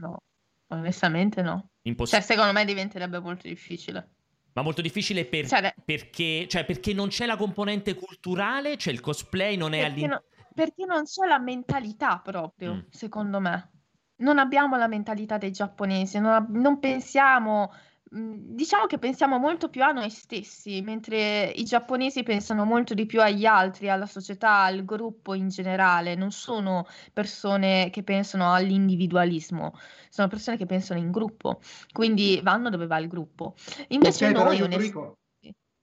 No, 0.00 0.22
onestamente 0.68 1.42
no. 1.42 1.70
Imposs- 1.82 2.10
cioè, 2.12 2.20
secondo 2.20 2.52
me 2.52 2.64
diventerebbe 2.64 3.18
molto 3.18 3.48
difficile. 3.48 4.10
Ma 4.52 4.62
molto 4.62 4.80
difficile 4.80 5.26
per, 5.26 5.46
cioè, 5.46 5.74
perché, 5.84 6.46
cioè, 6.48 6.64
perché 6.64 6.94
non 6.94 7.08
c'è 7.08 7.26
la 7.26 7.36
componente 7.36 7.94
culturale, 7.94 8.78
cioè 8.78 8.92
il 8.92 9.00
cosplay 9.00 9.56
non 9.56 9.74
è 9.74 9.82
all'interno... 9.82 10.14
No, 10.14 10.22
perché 10.54 10.86
non 10.86 11.04
c'è 11.04 11.26
la 11.26 11.38
mentalità 11.38 12.18
proprio, 12.20 12.74
mm. 12.74 12.80
secondo 12.88 13.38
me. 13.38 13.70
Non 14.16 14.38
abbiamo 14.38 14.76
la 14.78 14.88
mentalità 14.88 15.36
dei 15.36 15.50
giapponesi, 15.50 16.18
non, 16.18 16.46
non 16.52 16.78
pensiamo 16.78 17.70
diciamo 18.08 18.86
che 18.86 18.98
pensiamo 18.98 19.38
molto 19.38 19.68
più 19.68 19.82
a 19.82 19.90
noi 19.90 20.10
stessi, 20.10 20.80
mentre 20.80 21.50
i 21.54 21.64
giapponesi 21.64 22.22
pensano 22.22 22.64
molto 22.64 22.94
di 22.94 23.04
più 23.04 23.20
agli 23.20 23.44
altri, 23.44 23.88
alla 23.88 24.06
società, 24.06 24.62
al 24.62 24.84
gruppo 24.84 25.34
in 25.34 25.48
generale. 25.48 26.14
Non 26.14 26.30
sono 26.30 26.86
persone 27.12 27.90
che 27.90 28.02
pensano 28.02 28.52
all'individualismo, 28.52 29.72
sono 30.08 30.28
persone 30.28 30.56
che 30.56 30.66
pensano 30.66 31.00
in 31.00 31.10
gruppo, 31.10 31.60
quindi 31.92 32.40
vanno 32.42 32.70
dove 32.70 32.86
va 32.86 32.98
il 32.98 33.08
gruppo. 33.08 33.54
Invece 33.88 34.28
okay, 34.28 34.36
noi 34.36 34.56
però 34.56 34.68
Yuriko, 34.68 35.18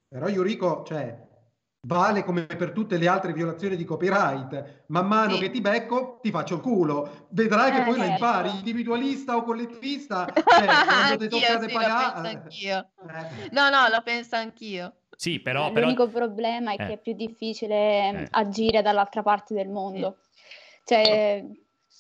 però 0.08 0.28
Yuriko, 0.28 0.84
cioè, 0.86 1.32
vale 1.86 2.24
come 2.24 2.46
per 2.46 2.72
tutte 2.72 2.98
le 2.98 3.08
altre 3.08 3.34
violazioni 3.34 3.76
di 3.76 3.84
copyright. 3.84 4.84
Man 4.88 5.08
mano 5.08 5.36
sì. 5.36 5.40
che 5.42 5.50
ti 5.50 5.62
becco, 5.62 6.20
ti 6.22 6.32
faccio 6.32 6.56
il 6.56 6.62
culo. 6.62 7.28
Vedrai 7.30 7.72
eh, 7.72 7.74
che 7.74 7.82
poi 7.84 7.96
eh, 7.96 7.98
la 7.98 8.06
impari, 8.06 8.50
individualista 8.50 9.36
o 9.36 9.44
collettivista. 9.44 10.28
Cioè, 10.34 10.66
quando 10.86 11.18
ti 11.18 11.28
toccate 11.28 11.68
sì, 11.68 11.74
pagare... 11.74 12.30
anch'io. 12.30 12.78
Eh. 12.78 13.50
No, 13.52 13.70
no, 13.70 13.88
lo 13.90 14.02
penso 14.04 14.36
anch'io. 14.36 14.94
Sì, 15.16 15.40
però... 15.40 15.72
L'unico 15.72 16.08
però... 16.08 16.26
problema 16.26 16.72
è 16.72 16.82
eh. 16.82 16.86
che 16.86 16.94
è 16.94 16.98
più 16.98 17.14
difficile 17.14 17.76
eh. 17.76 18.28
agire 18.32 18.82
dall'altra 18.82 19.22
parte 19.22 19.54
del 19.54 19.70
mondo. 19.70 20.18
Cioè, 20.86 21.46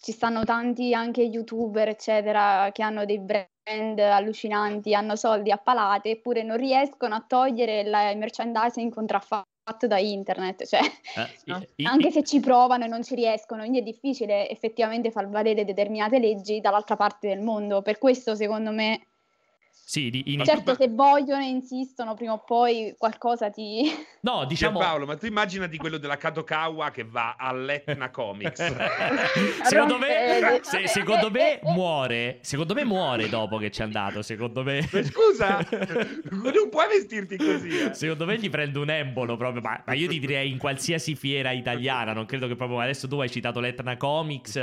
ci 0.01 0.11
stanno 0.11 0.43
tanti 0.43 0.93
anche 0.93 1.21
youtuber, 1.21 1.87
eccetera, 1.87 2.69
che 2.73 2.83
hanno 2.83 3.05
dei 3.05 3.19
brand 3.19 3.99
allucinanti, 3.99 4.93
hanno 4.93 5.15
soldi 5.15 5.51
a 5.51 5.57
palate, 5.57 6.09
eppure 6.09 6.43
non 6.43 6.57
riescono 6.57 7.15
a 7.15 7.23
togliere 7.25 7.79
il 7.81 8.17
merchandising 8.17 8.93
contraffatto 8.93 9.51
fatto 9.63 9.87
da 9.87 9.97
internet, 9.97 10.65
cioè 10.65 10.81
eh, 10.81 11.29
no? 11.45 11.63
i, 11.75 11.85
anche 11.85 12.07
i, 12.07 12.11
se 12.11 12.23
ci 12.23 12.39
provano 12.39 12.83
e 12.83 12.87
non 12.87 13.03
ci 13.03 13.15
riescono, 13.15 13.61
quindi 13.61 13.79
è 13.79 13.83
difficile 13.83 14.49
effettivamente 14.49 15.09
far 15.09 15.29
valere 15.29 15.63
determinate 15.63 16.19
leggi 16.19 16.59
dall'altra 16.59 16.95
parte 16.95 17.29
del 17.29 17.39
mondo. 17.39 17.81
Per 17.81 17.97
questo, 17.97 18.35
secondo 18.35 18.71
me, 18.71 19.07
sì, 19.93 20.09
di, 20.09 20.33
in... 20.33 20.43
Certo, 20.43 20.73
se 20.73 20.87
vogliono 20.89 21.43
e 21.43 21.49
insistono, 21.49 22.15
prima 22.15 22.33
o 22.33 22.43
poi 22.43 22.95
qualcosa 22.97 23.51
ti... 23.51 23.83
No, 24.23 24.45
diciamo... 24.45 24.79
Paolo, 24.79 25.05
ma 25.05 25.17
tu 25.17 25.25
immaginati 25.25 25.77
quello 25.77 25.97
della 25.97 26.15
Kadokawa 26.15 26.89
che 26.91 27.03
va 27.03 27.35
all'Etna 27.37 28.09
Comics. 28.09 28.57
secondo, 29.63 29.99
me, 29.99 30.61
se, 30.63 30.87
secondo 30.87 31.29
me 31.29 31.59
muore, 31.61 32.39
secondo 32.41 32.73
me 32.73 32.85
muore 32.85 33.27
dopo 33.29 33.57
che 33.57 33.69
ci 33.69 33.81
è 33.81 33.83
andato, 33.83 34.23
secondo 34.23 34.63
me. 34.63 34.81
Scusa, 34.81 35.63
non 36.31 36.69
puoi 36.71 36.87
vestirti 36.87 37.35
così. 37.35 37.81
Eh. 37.81 37.93
Secondo 37.93 38.25
me 38.25 38.39
gli 38.39 38.49
prende 38.49 38.79
un 38.79 38.89
embolo 38.89 39.35
proprio, 39.35 39.61
ma, 39.61 39.83
ma, 39.85 39.93
io 39.93 40.07
ti 40.07 40.19
direi 40.19 40.49
in 40.49 40.57
qualsiasi 40.57 41.15
fiera 41.15 41.51
italiana, 41.51 42.13
non 42.13 42.25
credo 42.25 42.47
che 42.47 42.55
proprio... 42.55 42.79
Adesso 42.79 43.07
tu 43.09 43.19
hai 43.19 43.29
citato 43.29 43.59
l'Etna 43.59 43.97
Comics, 43.97 44.53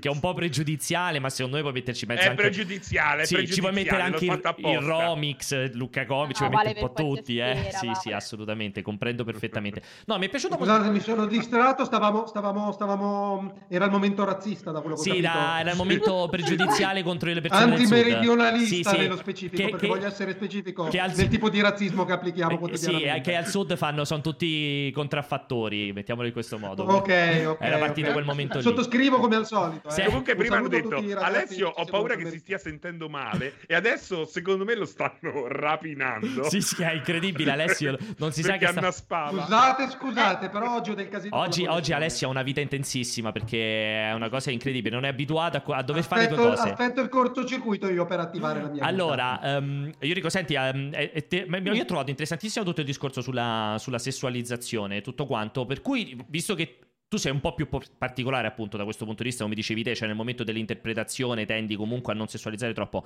che 0.00 0.08
è 0.08 0.10
un 0.10 0.18
po' 0.18 0.32
pregiudiziale, 0.32 1.20
ma 1.20 1.28
secondo 1.28 1.56
me 1.56 1.62
puoi 1.62 1.74
metterci 1.74 2.06
mezzo 2.06 2.22
è 2.22 2.28
anche... 2.30 2.42
Pregiudiziale, 2.42 3.26
sì, 3.26 3.34
pregiudiziale, 3.34 3.54
ci 3.54 3.60
puoi 3.60 3.72
mettere 3.72 4.02
anche 4.02 4.24
il, 4.24 4.70
il 4.72 4.79
Romix, 4.80 5.72
Luca 5.72 6.06
Comic, 6.06 6.40
no, 6.40 6.48
vale 6.48 6.72
un 6.76 6.80
po' 6.80 6.92
tutti, 6.92 7.38
eh. 7.38 7.54
Sera, 7.56 7.78
sì, 7.78 7.86
vale. 7.86 7.98
sì, 8.00 8.12
assolutamente, 8.12 8.82
comprendo 8.82 9.24
perfettamente. 9.24 9.82
No, 10.06 10.18
mi 10.18 10.26
è 10.26 10.28
piaciuto 10.28 10.56
Scusate, 10.56 10.78
molto. 10.78 10.92
mi 10.92 11.00
sono 11.00 11.26
distratto, 11.26 11.84
stavamo, 11.84 12.26
stavamo, 12.26 12.72
stavamo, 12.72 13.64
era 13.68 13.84
il 13.84 13.90
momento 13.90 14.24
razzista 14.24 14.70
da 14.70 14.80
quello 14.80 14.96
che 14.96 15.02
sì, 15.02 15.10
ho 15.10 15.12
capito. 15.14 15.30
Sì, 15.30 15.60
era 15.60 15.70
il 15.70 15.76
momento 15.76 16.28
pregiudiziale 16.30 17.02
contro 17.02 17.32
le 17.32 17.40
persone 17.40 17.74
Antimeridionalista 17.74 18.90
sì, 18.90 18.96
sì. 18.96 19.02
nello 19.02 19.16
specifico, 19.16 19.56
che, 19.62 19.70
perché 19.70 19.86
che, 19.86 19.92
voglio 19.92 20.06
essere 20.06 20.32
specifico 20.32 20.84
che 20.84 20.98
al, 20.98 21.12
nel 21.14 21.28
tipo 21.28 21.48
di 21.48 21.60
razzismo 21.60 22.04
che 22.04 22.12
applichiamo 22.12 22.58
quotidianamente. 22.58 23.14
Sì, 23.14 23.20
che 23.20 23.36
al 23.36 23.46
sud 23.46 23.76
fanno, 23.76 24.04
sono 24.04 24.20
tutti 24.20 24.90
contraffattori, 24.92 25.92
mettiamolo 25.92 26.26
in 26.26 26.32
questo 26.32 26.58
modo. 26.58 26.84
Ok, 26.84 27.44
ok. 27.46 27.56
Era 27.60 27.78
partito 27.78 28.08
okay. 28.08 28.12
quel 28.12 28.24
momento 28.24 28.58
lì. 28.58 28.62
Sottoscrivo 28.62 29.18
come 29.18 29.36
al 29.36 29.46
solito. 29.46 29.88
Eh. 29.88 30.04
Comunque 30.04 30.34
prima 30.34 30.56
hanno 30.56 30.68
detto, 30.68 30.96
Alessio, 31.18 31.68
ho 31.68 31.84
paura 31.84 32.16
che 32.16 32.28
si 32.30 32.38
stia 32.38 32.58
sentendo 32.58 33.08
male 33.08 33.54
e 33.66 33.74
adesso 33.74 34.24
secondo 34.24 34.59
me 34.64 34.74
lo 34.74 34.84
stanno 34.84 35.46
rapinando. 35.48 36.44
Sì, 36.44 36.60
sì, 36.60 36.82
è 36.82 36.92
incredibile. 36.92 37.52
Alessio 37.52 37.96
non 38.18 38.32
si 38.32 38.42
sa 38.42 38.56
che 38.56 38.66
sta... 38.66 38.90
Scusate, 39.30 39.90
scusate, 39.90 40.48
però 40.48 40.76
oggi 40.76 40.90
ho 40.90 40.94
del 40.94 41.08
casino. 41.08 41.36
Oggi, 41.36 41.66
oggi 41.66 41.92
Alessio 41.92 42.28
ha 42.28 42.30
una 42.30 42.42
vita 42.42 42.60
intensissima 42.60 43.32
perché 43.32 44.08
è 44.08 44.12
una 44.12 44.28
cosa 44.28 44.50
incredibile. 44.50 44.94
Non 44.94 45.04
è 45.04 45.08
abituato 45.08 45.56
a, 45.56 45.76
a 45.76 45.82
dover 45.82 46.02
aspetto, 46.02 46.34
fare 46.34 46.34
due 46.34 46.56
cose. 46.56 46.70
Aspetto 46.70 47.00
il 47.00 47.08
cortocircuito 47.08 47.88
io 47.90 48.06
per 48.06 48.20
attivare 48.20 48.60
la 48.60 48.68
mia 48.68 48.84
Allora, 48.84 49.40
um, 49.42 49.90
io 50.00 50.14
dico, 50.14 50.28
senti, 50.28 50.54
um, 50.54 50.90
te, 50.90 51.46
io 51.48 51.82
ho 51.82 51.84
trovato 51.84 52.10
interessantissimo 52.10 52.64
tutto 52.64 52.80
il 52.80 52.86
discorso 52.86 53.20
sulla, 53.20 53.76
sulla 53.78 53.98
sessualizzazione 53.98 54.96
e 54.96 55.00
tutto 55.00 55.26
quanto. 55.26 55.66
Per 55.66 55.80
cui, 55.80 56.16
visto 56.28 56.54
che 56.54 56.78
tu 57.10 57.16
sei 57.16 57.32
un 57.32 57.40
po' 57.40 57.54
più 57.54 57.68
particolare 57.98 58.46
appunto 58.46 58.76
da 58.76 58.84
questo 58.84 59.04
punto 59.04 59.24
di 59.24 59.30
vista, 59.30 59.42
come 59.42 59.56
dicevi 59.56 59.82
te, 59.82 59.96
cioè 59.96 60.06
nel 60.06 60.16
momento 60.16 60.44
dell'interpretazione 60.44 61.44
tendi 61.44 61.74
comunque 61.74 62.12
a 62.12 62.16
non 62.16 62.28
sessualizzare 62.28 62.72
troppo. 62.72 63.04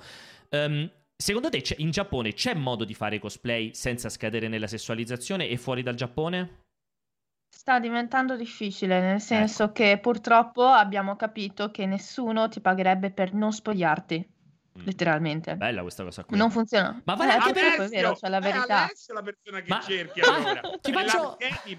Um, 0.49 0.87
Secondo 1.17 1.49
te 1.49 1.63
in 1.77 1.91
Giappone 1.91 2.33
c'è 2.33 2.53
modo 2.53 2.83
di 2.83 2.93
fare 2.93 3.19
cosplay 3.19 3.73
senza 3.73 4.09
scadere 4.09 4.47
nella 4.49 4.67
sessualizzazione 4.67 5.47
e 5.47 5.57
fuori 5.57 5.81
dal 5.81 5.95
Giappone? 5.95 6.63
Sta 7.47 7.79
diventando 7.79 8.35
difficile, 8.35 8.99
nel 8.99 9.21
senso 9.21 9.63
ecco. 9.63 9.71
che 9.71 9.97
purtroppo 9.99 10.63
abbiamo 10.65 11.15
capito 11.15 11.71
che 11.71 11.85
nessuno 11.85 12.49
ti 12.49 12.59
pagherebbe 12.59 13.11
per 13.11 13.33
non 13.33 13.53
spogliarti. 13.53 14.33
Mm. 14.77 14.85
letteralmente. 14.85 15.55
Bella 15.55 15.81
questa 15.81 16.03
cosa 16.03 16.23
qui. 16.25 16.37
Non 16.37 16.51
funziona. 16.51 17.01
Ma 17.05 17.15
vale 17.15 17.31
eh, 17.31 17.35
anche 17.35 17.53
per 17.53 17.63
è 17.63 17.87
vero, 17.87 18.15
cioè 18.15 18.29
la 18.29 18.39
verità. 18.39 18.87
È 18.87 19.13
la 19.13 19.21
persona 19.21 19.61
che 19.61 19.69
ma... 19.69 19.79
cerchi 19.79 20.19
allora. 20.19 20.61
ti 20.81 20.91
faccio 20.91 21.37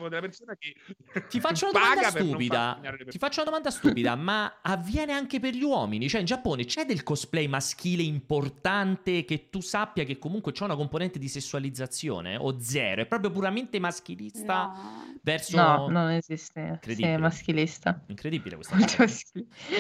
della 0.09 0.21
persona 0.21 0.57
che 0.57 0.75
Ti 1.29 1.41
faccio 1.41 1.69
una 1.69 1.79
domanda 1.79 2.11
stupida. 2.11 2.81
Ti 3.09 3.19
faccio 3.19 3.41
una 3.43 3.51
domanda 3.51 3.71
stupida, 3.71 4.15
ma 4.15 4.61
avviene 4.63 5.13
anche 5.13 5.41
per 5.41 5.55
gli 5.55 5.63
uomini? 5.63 6.09
Cioè 6.09 6.21
in 6.21 6.27
Giappone 6.27 6.65
c'è 6.65 6.87
del 6.87 7.03
cosplay 7.03 7.47
maschile 7.47 8.03
importante 8.03 9.25
che 9.25 9.51
tu 9.51 9.61
sappia 9.61 10.05
che 10.05 10.19
comunque 10.19 10.53
c'è 10.53 10.65
una 10.65 10.77
componente 10.77 11.19
di 11.19 11.29
sessualizzazione 11.29 12.37
o 12.37 12.61
zero, 12.61 13.03
è 13.03 13.07
proprio 13.07 13.31
puramente 13.31 13.79
maschilista 13.79 14.73
no. 14.75 15.19
verso 15.23 15.57
No, 15.57 15.89
non 15.89 16.11
esiste. 16.11 16.81
Sì, 16.83 17.03
è 17.03 17.17
maschilista. 17.19 18.01
Incredibile 18.07 18.57
questa 18.57 18.77
cosa. 18.77 19.05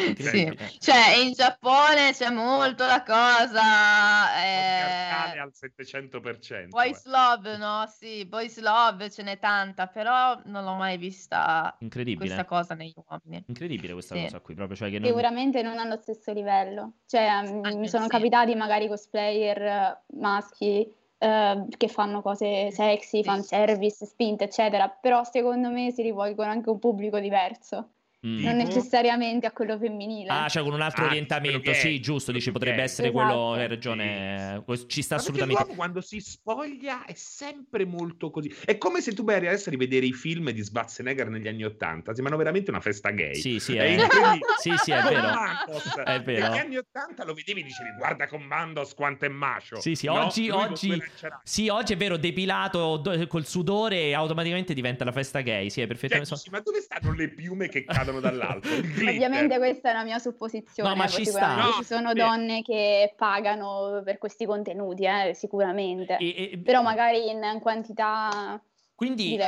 Incredibile. 0.07 0.69
Sì. 0.69 0.79
Cioè 0.81 1.17
in 1.23 1.33
Giappone 1.33 2.13
c'è 2.13 2.31
molto 2.31 2.85
da 2.85 3.03
cosa 3.07 4.35
è... 4.35 5.39
al 5.39 5.53
700%. 5.55 6.69
Boys 6.69 7.07
eh. 7.07 7.11
Love, 7.11 7.57
no? 7.57 7.85
Sì, 7.87 8.27
Boys 8.27 8.59
Love 8.59 9.11
ce 9.11 9.23
n'è 9.23 9.39
tanta, 9.39 9.87
però 9.87 10.39
non 10.47 10.65
l'ho 10.65 10.75
mai 10.75 10.97
vista 10.99 11.77
Incredibile. 11.79 12.27
questa 12.27 12.45
cosa 12.45 12.75
negli 12.75 12.95
uomini. 13.09 13.45
Incredibile 13.47 13.93
questa 13.93 14.17
sì. 14.17 14.23
cosa 14.23 14.41
qui, 14.41 14.55
proprio. 14.55 14.77
Cioè 14.77 14.91
che 14.91 14.99
non... 14.99 15.09
Sicuramente 15.09 15.63
non 15.63 15.79
hanno 15.79 15.95
lo 15.95 16.01
stesso 16.01 16.33
livello. 16.33 16.95
Cioè, 17.07 17.23
Anche 17.23 17.77
mi 17.77 17.89
sono 17.89 18.05
sì. 18.05 18.11
capitati 18.11 18.55
magari 18.57 18.89
cosplayer 18.89 19.63
eh, 19.63 20.01
maschi 20.19 21.05
Uh, 21.19 21.67
che 21.79 21.89
fanno 21.89 22.21
cose 22.21 22.71
sexy, 22.71 23.25
fanservice, 23.25 24.05
spinte, 24.05 24.45
eccetera, 24.45 24.87
però 24.91 25.25
secondo 25.25 25.71
me 25.71 25.91
si 25.91 26.03
rivolgono 26.03 26.51
anche 26.51 26.69
a 26.69 26.73
un 26.73 26.79
pubblico 26.79 27.19
diverso. 27.19 27.93
Mm. 28.27 28.43
Non 28.43 28.57
necessariamente 28.57 29.47
a 29.47 29.53
quello 29.53 29.79
femminile. 29.79 30.29
Ah, 30.31 30.49
cioè 30.49 30.65
con 30.65 30.73
un 30.73 30.81
altro 30.81 31.05
ah, 31.05 31.07
orientamento, 31.07 31.73
sì, 31.75 32.01
giusto, 32.01 32.33
dici 32.33 32.51
potrebbe 32.51 32.83
essere 32.83 33.09
esatto. 33.09 33.25
quello, 33.25 33.53
hai 33.53 33.69
ragione, 33.69 34.65
sì. 34.67 34.89
ci 34.89 35.03
sta 35.03 35.15
Ma 35.15 35.21
assolutamente. 35.21 35.63
L'uomo 35.63 35.77
quando 35.77 36.01
si 36.01 36.21
spoglia 36.21 37.05
è 37.05 37.15
sempre 37.15 37.85
molto 37.85 38.31
così. 38.31 38.53
È 38.65 38.77
come 38.79 39.01
se 39.01 39.13
tu 39.13 39.23
vai 39.23 39.37
adesso 39.37 39.69
a 39.69 39.73
rivedere 39.73 40.07
i 40.07 40.13
film 40.13 40.51
di 40.51 40.65
Schwarzenegger 40.65 41.29
negli 41.29 41.47
anni 41.47 41.63
Ottanta, 41.63 42.15
sembrano 42.15 42.37
veramente 42.37 42.71
una 42.71 42.81
festa 42.81 43.11
gay. 43.11 43.37
Sì, 43.37 43.61
sì, 43.61 43.77
è, 43.77 43.95
è 43.95 44.09
sì, 44.59 44.75
sì, 44.77 44.91
è 44.91 45.03
vero. 45.03 46.05
è 46.05 46.21
vero. 46.23 46.49
Negli 46.49 46.59
anni 46.59 46.77
Ottanta 46.79 47.25
lo 47.25 47.33
vedevi 47.33 47.61
e 47.61 47.63
dicevi 47.63 47.91
guarda 47.97 48.27
Commandos 48.27 48.93
quanto 48.95 49.25
è 49.25 49.29
macio. 49.29 49.81
Sì, 49.81 49.95
sì, 49.95 50.07
no? 50.07 50.25
oggi, 50.25 50.51
oggi, 50.51 51.01
sì, 51.45 51.69
oggi 51.69 51.93
è 51.93 51.97
vero, 51.97 52.17
depilato 52.17 53.03
col 53.29 53.47
sudore 53.47 54.15
automaticamente 54.15 54.75
diventa 54.75 55.05
la 55.05 55.13
festa 55.13 55.43
gay, 55.43 55.71
sì, 55.71 55.81
è 55.81 55.87
perfettamente... 55.87 56.35
Cioè, 56.37 56.51
ma 56.51 56.61
dove 56.61 56.81
stanno 56.81 57.15
le 57.15 57.29
piume 57.29 57.69
che 57.69 57.85
cadono? 57.85 58.16
Cadono 58.17 58.21
dall'alto. 58.21 58.69
Ovviamente 58.69 59.59
questa 59.59 59.91
è 59.91 59.93
una 59.93 60.05
mia 60.05 60.19
supposizione. 60.19 60.89
No, 60.89 60.97
ma 60.97 61.07
ci 61.07 61.25
sta. 61.25 61.57
No, 61.57 61.73
ci 61.73 61.85
sono 61.85 62.11
sì. 62.11 62.15
donne 62.15 62.63
che 62.63 63.15
pagano 63.17 64.03
per 64.05 64.19
questi 64.19 64.47
contenuti, 64.47 65.05
eh, 65.05 65.35
sicuramente. 65.35 66.17
E, 66.17 66.51
e, 66.53 66.59
Però 66.59 66.83
magari 66.83 67.29
in 67.29 67.59
quantità... 67.61 68.61
Quindi, 68.97 69.39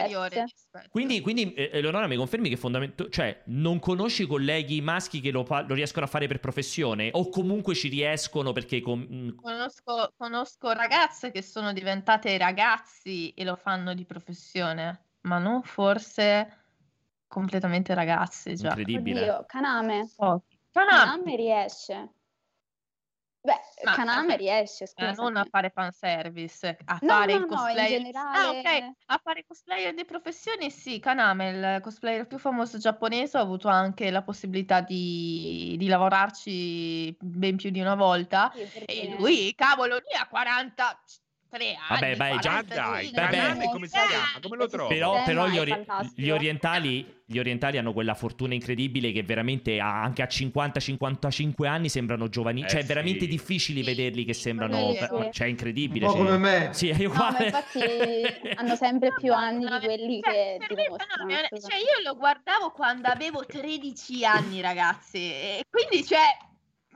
quindi, 0.90 1.22
quindi 1.22 1.54
eh, 1.54 1.70
Eleonora 1.72 2.06
mi 2.06 2.16
confermi 2.16 2.50
che 2.50 2.58
fondamentalmente, 2.58 3.14
cioè, 3.14 3.40
non 3.46 3.78
conosci 3.78 4.26
colleghi 4.26 4.82
maschi 4.82 5.22
che 5.22 5.30
lo, 5.30 5.46
lo, 5.48 5.72
riescono 5.72 6.04
a 6.04 6.08
fare 6.08 6.26
per 6.26 6.38
professione 6.38 7.08
o 7.14 7.30
comunque 7.30 7.74
ci 7.74 7.88
riescono 7.88 8.52
perché... 8.52 8.82
Com- 8.82 9.06
mm, 9.10 9.28
conosco, 9.36 10.12
conosco 10.18 10.72
ragazze 10.72 11.30
che 11.30 11.40
sono 11.40 11.72
diventate 11.72 12.36
ragazzi 12.36 13.32
e 13.34 13.42
lo 13.44 13.56
fanno 13.56 13.94
di 13.94 14.04
professione, 14.04 15.00
ma 15.22 15.38
non 15.38 15.62
forse 15.62 16.67
completamente 17.28 17.94
ragazze 17.94 18.54
già. 18.54 18.68
Incredibile. 18.68 19.20
Oddio, 19.20 19.44
Kaname. 19.46 20.10
Oh. 20.16 20.42
Kaname. 20.72 20.98
Kaname 20.98 21.36
riesce. 21.36 22.12
Beh, 23.40 23.60
Ma, 23.84 23.92
Kaname 23.94 24.36
riesce, 24.36 24.86
scusa. 24.86 25.12
Non 25.12 25.36
a 25.36 25.46
fare 25.48 25.70
fanservice, 25.70 26.76
a 26.84 26.98
no, 27.02 27.08
fare 27.08 27.32
no, 27.34 27.38
il 27.38 27.46
cosplayer. 27.46 28.02
No, 28.12 28.20
ah, 28.20 28.50
ok. 28.50 28.92
A 29.06 29.20
fare 29.22 29.44
cosplayer 29.46 29.94
di 29.94 30.04
professione, 30.04 30.70
sì. 30.70 30.98
Kaname, 30.98 31.48
il 31.50 31.80
cosplayer 31.80 32.26
più 32.26 32.38
famoso 32.38 32.78
giapponese, 32.78 33.38
ho 33.38 33.40
avuto 33.40 33.68
anche 33.68 34.10
la 34.10 34.22
possibilità 34.22 34.80
di, 34.80 35.76
di 35.78 35.86
lavorarci 35.86 37.16
ben 37.20 37.56
più 37.56 37.70
di 37.70 37.80
una 37.80 37.94
volta. 37.94 38.52
Sì, 38.52 38.84
e 38.84 39.16
lui, 39.16 39.54
cavolo, 39.54 39.94
lui 39.94 40.20
ha 40.20 40.26
40 40.26 41.00
tre 41.48 41.74
anni. 41.74 42.00
Vabbè, 42.00 42.16
vai, 42.16 42.38
già 42.38 42.62
dai. 42.62 43.10
Vabbè. 43.12 43.68
come 43.70 43.86
si 43.86 43.92
chiama? 43.92 44.24
Come 44.40 44.56
lo 44.56 44.68
trovo? 44.68 44.88
Però, 44.88 45.22
però 45.24 45.48
gli, 45.48 45.58
ori- 45.58 45.84
gli, 46.14 46.30
orientali, 46.30 47.22
gli, 47.24 47.38
orientali, 47.38 47.78
hanno 47.78 47.92
quella 47.92 48.14
fortuna 48.14 48.54
incredibile 48.54 49.12
che 49.12 49.22
veramente 49.22 49.78
anche 49.80 50.22
a 50.22 50.26
50-55 50.26 51.66
anni 51.66 51.88
sembrano 51.88 52.28
giovani. 52.28 52.62
Eh, 52.62 52.68
cioè, 52.68 52.80
è 52.80 52.84
veramente 52.84 53.24
sì. 53.24 53.28
difficile 53.28 53.82
vederli 53.82 54.24
che 54.24 54.34
sembrano. 54.34 54.92
Sì. 54.92 54.98
Cioè, 55.32 55.46
è 55.46 55.50
incredibile. 55.50 56.06
Un 56.06 56.12
po' 56.12 56.18
come 56.18 56.38
me. 56.38 56.68
Sì, 56.72 56.88
è 56.88 57.04
uguale. 57.04 57.38
No, 57.38 57.44
infatti 57.44 58.54
hanno 58.54 58.76
sempre 58.76 59.12
più 59.18 59.32
anni 59.34 59.64
di 59.64 59.86
quelli 59.86 60.20
cioè, 60.22 60.56
che 60.66 60.74
dimostrano. 60.74 61.30
Cioè, 61.30 61.76
io 61.76 62.02
lo 62.04 62.16
guardavo 62.16 62.70
quando 62.70 63.08
avevo 63.08 63.44
13 63.44 64.24
anni, 64.24 64.60
ragazzi. 64.60 65.18
E 65.18 65.64
quindi, 65.70 66.06
cioè, 66.06 66.36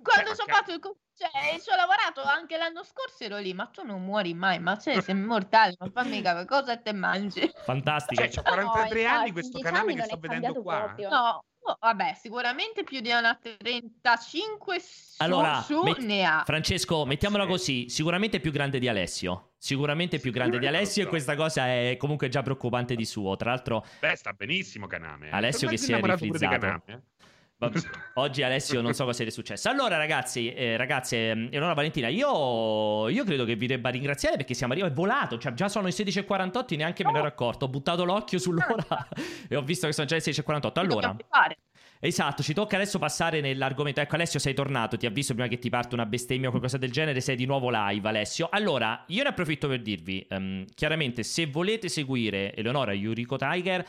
quando 0.03 0.35
sono 0.35 0.53
fatto 0.53 0.73
il 0.73 0.81
cioè, 1.15 1.61
ci 1.61 1.71
ho 1.71 1.77
lavorato 1.77 2.23
anche 2.23 2.57
l'anno 2.57 2.83
scorso, 2.83 3.25
ero 3.25 3.39
lì, 3.39 3.53
ma 3.55 3.67
tu 3.67 3.85
non 3.85 4.03
muori 4.03 4.35
mai, 4.35 4.59
ma 4.59 4.79
cioè, 4.79 5.01
sei 5.01 5.15
immortale, 5.15 5.75
ma 5.79 5.91
fammi 5.93 6.21
capire 6.23 6.45
cosa 6.47 6.77
te 6.77 6.93
mangi. 6.93 7.51
Fantastico. 7.65 8.29
Cioè, 8.29 8.39
ho 8.39 8.43
43 8.43 9.03
no, 9.03 9.09
anni, 9.09 9.33
questo 9.33 9.59
canale 9.61 9.95
che 9.95 10.03
sto 10.03 10.17
vedendo 10.19 10.63
qua. 10.63 10.79
Proprio. 10.79 11.09
No, 11.09 11.45
Oh, 11.65 11.77
vabbè, 11.81 12.15
sicuramente 12.21 12.83
più 12.83 13.01
di 13.01 13.11
una 13.11 13.39
35 13.41 14.81
su, 14.81 15.23
allora, 15.23 15.61
su 15.61 15.81
met- 15.83 15.99
ne 15.99 16.25
ha. 16.25 16.43
Francesco, 16.45 17.07
mettiamola 17.07 17.47
così, 17.47 17.89
sicuramente 17.89 18.41
più 18.41 18.51
grande 18.51 18.81
di 18.81 18.89
Alessio. 18.89 19.53
Sicuramente 19.59 20.19
più 20.19 20.33
grande 20.33 20.59
di 20.59 20.67
Alessio 20.67 21.05
e 21.05 21.07
questa 21.07 21.37
cosa 21.37 21.69
è 21.69 21.97
comunque 22.01 22.29
già 22.29 22.43
preoccupante 22.43 22.97
di 22.97 23.05
suo. 23.05 23.37
Tra 23.37 23.51
l'altro... 23.51 23.87
Beh, 24.01 24.17
sta 24.17 24.33
benissimo 24.33 24.89
Caname. 24.89 25.29
Eh. 25.29 25.31
Alessio 25.31 25.69
che 25.69 25.77
si 25.77 25.93
è 25.93 26.01
riflizzato. 26.01 26.59
Caname, 26.59 26.83
eh? 26.87 27.01
Oggi 28.15 28.43
Alessio 28.43 28.81
non 28.81 28.95
so 28.95 29.05
cosa 29.05 29.23
sia 29.23 29.31
successo. 29.31 29.69
Allora, 29.69 29.97
ragazzi, 29.97 30.53
eh, 30.53 30.77
ragazze, 30.77 31.31
ehm, 31.31 31.47
Eleonora 31.49 31.75
Valentina, 31.75 32.09
io, 32.09 33.09
io, 33.09 33.25
credo 33.25 33.45
che 33.45 33.55
vi 33.57 33.67
debba 33.67 33.91
ringraziare 33.91 34.37
perché 34.37 34.55
siamo 34.55 34.73
arrivati, 34.73 34.93
è 34.93 34.97
volato, 34.97 35.39
cioè 35.39 35.53
già 35.53 35.69
sono 35.69 35.89
i 35.89 35.93
16.48 35.93 36.77
neanche 36.77 37.05
me 37.05 37.13
ne 37.13 37.19
ero 37.19 37.29
accorto. 37.29 37.67
Ho 37.67 37.69
buttato 37.69 38.05
l'occhio 38.05 38.39
sull'ora 38.39 39.09
e 39.49 39.57
ho 39.57 39.63
visto 39.63 39.87
che 39.87 39.93
sono 39.93 40.07
già 40.07 40.17
le 40.17 40.23
16.48. 40.23 40.79
Allora, 40.79 41.17
esatto, 42.01 42.43
ci 42.43 42.53
tocca 42.53 42.77
adesso 42.77 42.99
passare 42.99 43.41
nell'argomento. 43.41 44.01
Ecco, 44.01 44.17
Alessio, 44.17 44.39
sei 44.39 44.55
tornato. 44.55 44.97
Ti 44.97 45.07
avviso 45.07 45.35
prima 45.35 45.49
che 45.49 45.59
ti 45.59 45.71
parte 45.71 45.95
una 45.95 46.07
bestemmia 46.07 46.49
o 46.49 46.51
qualcosa 46.51 46.79
del 46.79 46.91
genere. 46.91 47.21
Sei 47.21 47.37
di 47.37 47.47
nuovo 47.47 47.71
live, 47.71 48.09
Alessio. 48.09 48.49
Allora, 48.51 49.05
io 49.09 49.23
ne 49.23 49.29
approfitto 49.29 49.69
per 49.69 49.83
dirvi, 49.83 50.27
um, 50.31 50.65
chiaramente, 50.75 51.23
se 51.23 51.47
volete 51.47 51.89
seguire 51.89 52.55
Eleonora 52.55 52.93
Yuriko 52.93 53.37
Tiger 53.37 53.85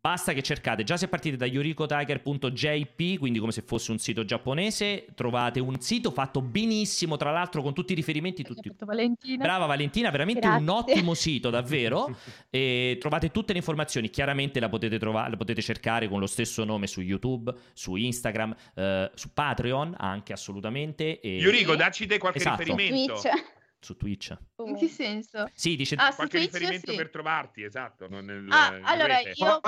Basta 0.00 0.32
che 0.32 0.42
cercate, 0.42 0.84
già 0.84 0.96
se 0.96 1.08
partite 1.08 1.36
da 1.36 1.44
yurikotiger.jp, 1.44 3.18
quindi 3.18 3.40
come 3.40 3.50
se 3.50 3.62
fosse 3.62 3.90
un 3.90 3.98
sito 3.98 4.24
giapponese, 4.24 5.06
trovate 5.14 5.58
un 5.58 5.80
sito 5.80 6.12
fatto 6.12 6.40
benissimo, 6.40 7.16
tra 7.16 7.32
l'altro 7.32 7.62
con 7.62 7.74
tutti 7.74 7.92
i 7.92 7.94
riferimenti. 7.96 8.44
Tutti... 8.44 8.70
Valentina. 8.78 9.44
Brava 9.44 9.66
Valentina, 9.66 10.10
veramente 10.10 10.40
Grazie. 10.40 10.62
un 10.62 10.68
ottimo 10.68 11.14
sito, 11.14 11.50
davvero. 11.50 12.16
e 12.48 12.96
trovate 13.00 13.30
tutte 13.30 13.52
le 13.52 13.58
informazioni, 13.58 14.08
chiaramente 14.08 14.60
la 14.60 14.68
potete, 14.68 14.98
trovare, 14.98 15.30
la 15.30 15.36
potete 15.36 15.62
cercare 15.62 16.08
con 16.08 16.20
lo 16.20 16.26
stesso 16.26 16.64
nome 16.64 16.86
su 16.86 17.00
YouTube, 17.00 17.52
su 17.72 17.96
Instagram, 17.96 18.54
eh, 18.74 19.10
su 19.14 19.32
Patreon 19.34 19.94
anche 19.98 20.32
assolutamente. 20.32 21.18
E... 21.20 21.38
Yuriko, 21.38 21.74
dacci 21.74 22.06
te 22.06 22.18
qualche 22.18 22.38
esatto. 22.38 22.62
riferimento. 22.62 23.14
Twitch 23.14 23.56
su 23.80 23.96
Twitch. 23.96 24.36
In 24.64 24.76
che 24.76 24.88
senso? 24.88 25.48
Sì, 25.54 25.76
dice 25.76 25.94
ah, 25.96 26.14
qualche 26.14 26.38
Twitch, 26.38 26.52
riferimento 26.52 26.90
sì. 26.90 26.96
per 26.96 27.10
trovarti, 27.10 27.62
esatto. 27.62 28.08
Nel, 28.08 28.46
ah, 28.50 28.70
nel 28.70 28.82
allora 28.84 29.16
rete. 29.16 29.32
io 29.34 29.60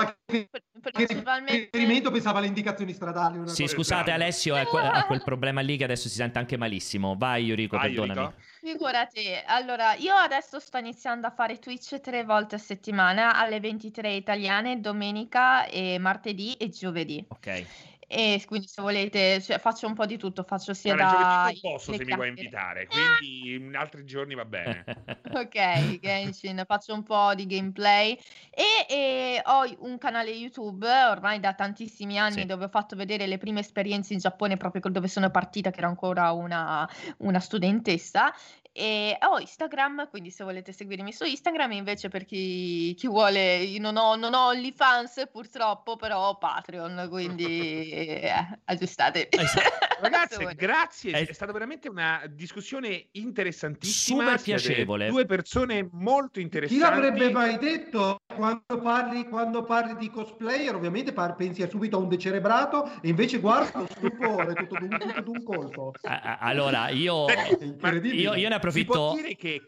principalmente... 0.81 1.69
riferimento 1.71 2.11
pensava 2.11 2.39
alle 2.39 2.47
indicazioni 2.47 2.93
stradali. 2.93 3.47
sì, 3.47 3.67
scusate. 3.67 4.11
Alessio, 4.11 4.55
ha 4.55 4.65
quel, 4.65 5.03
quel 5.07 5.23
problema 5.23 5.61
lì 5.61 5.77
che 5.77 5.85
adesso 5.85 6.09
si 6.09 6.15
sente 6.15 6.39
anche 6.39 6.57
malissimo. 6.57 7.15
Vai 7.17 7.45
Yuriko, 7.45 7.77
Vai, 7.77 7.87
perdonami. 7.87 8.19
Yuriko. 8.19 8.39
Figurati, 8.61 9.25
allora 9.47 9.95
io 9.95 10.13
adesso 10.13 10.59
sto 10.59 10.77
iniziando 10.77 11.25
a 11.25 11.31
fare 11.31 11.57
Twitch 11.57 11.99
tre 11.99 12.23
volte 12.23 12.55
a 12.55 12.59
settimana 12.59 13.35
alle 13.35 13.59
23 13.59 14.13
italiane, 14.13 14.79
domenica 14.79 15.65
e 15.65 15.97
martedì 15.97 16.53
e 16.53 16.69
giovedì. 16.69 17.25
Ok. 17.29 17.65
E 18.13 18.43
quindi 18.45 18.67
se 18.67 18.81
volete, 18.81 19.39
cioè, 19.39 19.57
faccio 19.57 19.87
un 19.87 19.93
po' 19.93 20.05
di 20.05 20.17
tutto, 20.17 20.43
faccio 20.43 20.73
sia 20.73 20.95
da... 20.95 21.43
Non 21.45 21.59
posso 21.61 21.93
se 21.93 22.03
mi 22.03 22.13
vuoi 22.13 22.27
invitare, 22.27 22.85
quindi 22.85 23.53
in 23.53 23.73
altri 23.73 24.03
giorni 24.03 24.35
va 24.35 24.43
bene. 24.43 24.83
ok, 25.31 25.97
Genshin, 25.97 26.61
faccio 26.67 26.93
un 26.93 27.03
po' 27.03 27.33
di 27.35 27.45
gameplay 27.45 28.19
e, 28.49 28.93
e, 28.93 29.41
ho 29.45 29.63
un 29.87 29.97
canale 29.97 30.31
YouTube 30.31 30.85
ormai 30.85 31.39
da 31.39 31.53
tantissimi 31.53 32.19
anni 32.19 32.41
sì. 32.41 32.45
dove 32.45 32.65
ho 32.65 32.69
fatto 32.69 32.97
vedere 32.97 33.27
le 33.27 33.37
prime 33.37 33.61
esperienze 33.61 34.11
in 34.11 34.19
Giappone 34.19 34.57
proprio 34.57 34.81
dove 34.91 35.07
sono 35.07 35.29
partita 35.29 35.71
che 35.71 35.77
ero 35.77 35.87
ancora 35.87 36.33
una, 36.33 36.89
una 37.19 37.39
studentessa 37.39 38.33
e 38.73 39.17
ho 39.19 39.39
Instagram, 39.39 40.09
quindi 40.09 40.31
se 40.31 40.43
volete 40.43 40.71
seguirmi 40.71 41.11
su 41.11 41.25
Instagram, 41.25 41.73
invece 41.73 42.09
per 42.09 42.25
chi, 42.25 42.93
chi 42.95 43.07
vuole, 43.07 43.57
io 43.57 43.81
non 43.81 43.97
ho, 43.97 44.15
non 44.15 44.33
ho 44.33 44.47
OnlyFans 44.47 45.27
purtroppo, 45.31 45.95
però 45.97 46.29
ho 46.29 46.37
Patreon, 46.37 47.07
quindi 47.09 47.91
eh, 47.91 48.33
aggiustate. 48.65 49.29
Ragazzi, 50.01 50.43
grazie, 50.55 51.27
è 51.27 51.33
stata 51.33 51.51
veramente 51.51 51.87
una 51.87 52.23
discussione 52.27 53.09
interessantissima. 53.11 54.21
Super 54.23 54.41
piacevole. 54.41 55.09
Due 55.09 55.25
persone 55.25 55.87
molto 55.91 56.39
interessanti. 56.39 56.83
Chi 56.83 56.89
l'avrebbe 56.89 57.29
mai 57.29 57.59
detto? 57.59 58.17
Quando 58.33 58.81
parli, 58.81 59.27
quando 59.29 59.63
parli 59.63 59.95
di 59.97 60.09
cosplayer, 60.09 60.73
ovviamente 60.73 61.13
par- 61.13 61.35
pensi 61.35 61.67
subito 61.69 61.97
a 61.97 61.99
un 61.99 62.09
decerebrato 62.09 62.89
e 63.01 63.09
invece 63.09 63.39
guarda 63.39 63.79
lo 63.79 63.87
stupore 63.91 64.53
tutto 64.55 64.77
d'un, 64.79 64.89
tutto 64.89 65.21
d'un 65.21 65.43
colpo. 65.43 65.91
Allora, 66.01 66.89
io, 66.89 67.27
io, 68.01 68.33
io 68.33 68.49
ne 68.49 68.55
approfitto. 68.61 68.93
Si 68.93 68.97
può 68.97 69.15
dire 69.15 69.35
che 69.35 69.61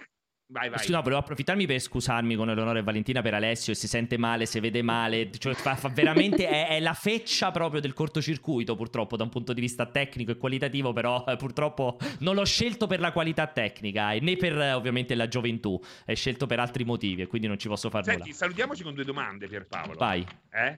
Vai, 0.54 0.70
vai. 0.70 0.78
Scusa, 0.78 1.00
volevo 1.00 1.20
approfittarmi 1.20 1.66
per 1.66 1.80
scusarmi 1.80 2.36
con 2.36 2.48
Eleonora 2.48 2.78
e 2.78 2.84
Valentina 2.84 3.24
per 3.24 3.34
Alessio. 3.34 3.74
Si 3.74 3.88
sente 3.88 4.18
male, 4.18 4.46
si 4.46 4.60
vede 4.60 4.84
male. 4.84 5.32
Cioè, 5.32 5.56
fa, 5.56 5.76
fa 5.76 5.90
veramente 5.90 6.48
è, 6.48 6.68
è, 6.68 6.80
la 6.80 6.94
feccia 6.94 7.50
proprio 7.50 7.82
del 7.82 7.94
cortocircuito, 7.94 8.76
purtroppo, 8.76 9.18
da 9.18 9.24
un 9.24 9.30
punto 9.30 9.52
di 9.52 9.62
vista 9.62 9.88
tecnico 9.88 10.30
e 10.30 10.38
qualitativo. 10.38 10.94
Però, 10.94 11.26
eh, 11.28 11.38
purtroppo, 11.38 11.98
non 12.20 12.36
l'ho 12.36 12.46
scelto 12.46 12.86
per 12.86 13.00
la 13.00 13.12
qualità 13.12 13.48
tecnica 13.48 14.12
e 14.12 14.20
né 14.20 14.36
per 14.36 14.56
eh, 14.56 14.74
ovviamente 14.74 15.16
la 15.16 15.28
gioventù. 15.28 15.80
È 16.06 16.14
scelto 16.14 16.46
per 16.46 16.60
altri 16.60 16.84
motivi 16.84 17.24
e 17.24 17.28
quindi 17.28 17.48
non 17.48 17.58
ci 17.58 17.68
posso 17.68 17.90
fare 17.90 18.04
Senti, 18.04 18.22
nulla. 18.22 18.36
salutiamoci 18.36 18.84
con 18.84 18.94
due 18.94 19.06
domande, 19.06 19.48
Pierpaolo. 19.48 19.96
Vai. 19.96 20.24
Eh? 20.52 20.78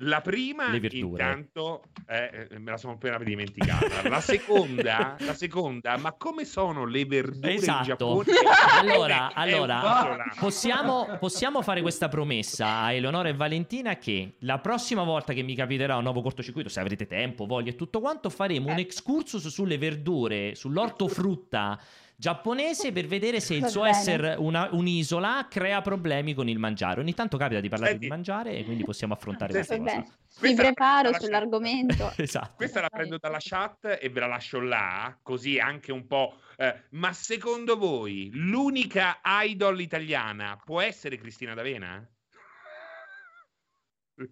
La 0.00 0.20
prima, 0.20 0.74
intanto, 0.74 1.84
eh, 2.06 2.48
me 2.58 2.70
la 2.70 2.76
sono 2.76 2.94
appena 2.94 3.16
dimenticata. 3.16 4.06
La 4.06 4.20
seconda, 4.20 5.16
la 5.18 5.32
seconda, 5.32 5.96
ma 5.96 6.12
come 6.12 6.44
sono 6.44 6.84
le 6.84 7.06
verdure 7.06 7.54
esatto. 7.54 7.78
in 7.78 7.84
Giappone? 7.84 8.32
Allora, 8.78 9.32
allora 9.34 10.18
possiamo, 10.38 11.16
possiamo, 11.18 11.62
fare 11.62 11.80
questa 11.80 12.08
promessa 12.08 12.80
a 12.80 12.92
Eleonora 12.92 13.30
e 13.30 13.34
Valentina 13.34 13.96
che 13.96 14.34
la 14.40 14.58
prossima 14.58 15.02
volta 15.02 15.32
che 15.32 15.40
mi 15.40 15.54
capiterà 15.54 15.96
un 15.96 16.02
nuovo 16.02 16.20
cortocircuito, 16.20 16.68
se 16.68 16.80
avrete 16.80 17.06
tempo, 17.06 17.46
voglia 17.46 17.70
e 17.70 17.74
tutto 17.74 18.00
quanto, 18.00 18.28
faremo 18.28 18.70
un 18.70 18.76
excursus 18.78 19.48
sulle 19.48 19.78
verdure, 19.78 20.54
sull'ortofrutta 20.54 21.80
giapponese 22.16 22.92
per 22.92 23.06
vedere 23.06 23.40
se 23.40 23.54
il 23.54 23.66
suo 23.66 23.82
bene. 23.82 23.96
essere 23.96 24.34
una, 24.38 24.68
un'isola 24.72 25.46
crea 25.48 25.82
problemi 25.82 26.34
con 26.34 26.48
il 26.48 26.58
mangiare. 26.58 27.00
Ogni 27.00 27.14
tanto 27.14 27.36
capita 27.36 27.60
di 27.60 27.68
parlare 27.68 27.92
Senti. 27.92 28.06
di 28.06 28.10
mangiare 28.10 28.56
e 28.56 28.64
quindi 28.64 28.84
possiamo 28.84 29.14
affrontare 29.14 29.52
questa 29.52 29.76
cosa. 29.76 30.04
Mi 30.40 30.54
preparo 30.54 31.12
sull'argomento. 31.18 32.12
esatto. 32.16 32.54
Questa 32.56 32.80
la 32.80 32.88
prendo 32.88 33.18
dalla 33.18 33.38
chat 33.40 33.98
e 34.00 34.08
ve 34.08 34.20
la 34.20 34.26
lascio 34.26 34.60
là, 34.60 35.16
così 35.22 35.58
anche 35.58 35.92
un 35.92 36.06
po'. 36.06 36.38
Eh, 36.56 36.74
ma 36.90 37.12
secondo 37.12 37.76
voi 37.76 38.30
l'unica 38.32 39.20
idol 39.24 39.80
italiana 39.80 40.58
può 40.62 40.80
essere 40.80 41.18
Cristina 41.18 41.54
D'Avena? 41.54 42.06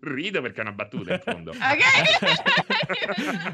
Rido 0.00 0.40
perché 0.40 0.58
è 0.58 0.62
una 0.62 0.72
battuta 0.72 1.12
in 1.12 1.20
fondo. 1.20 1.52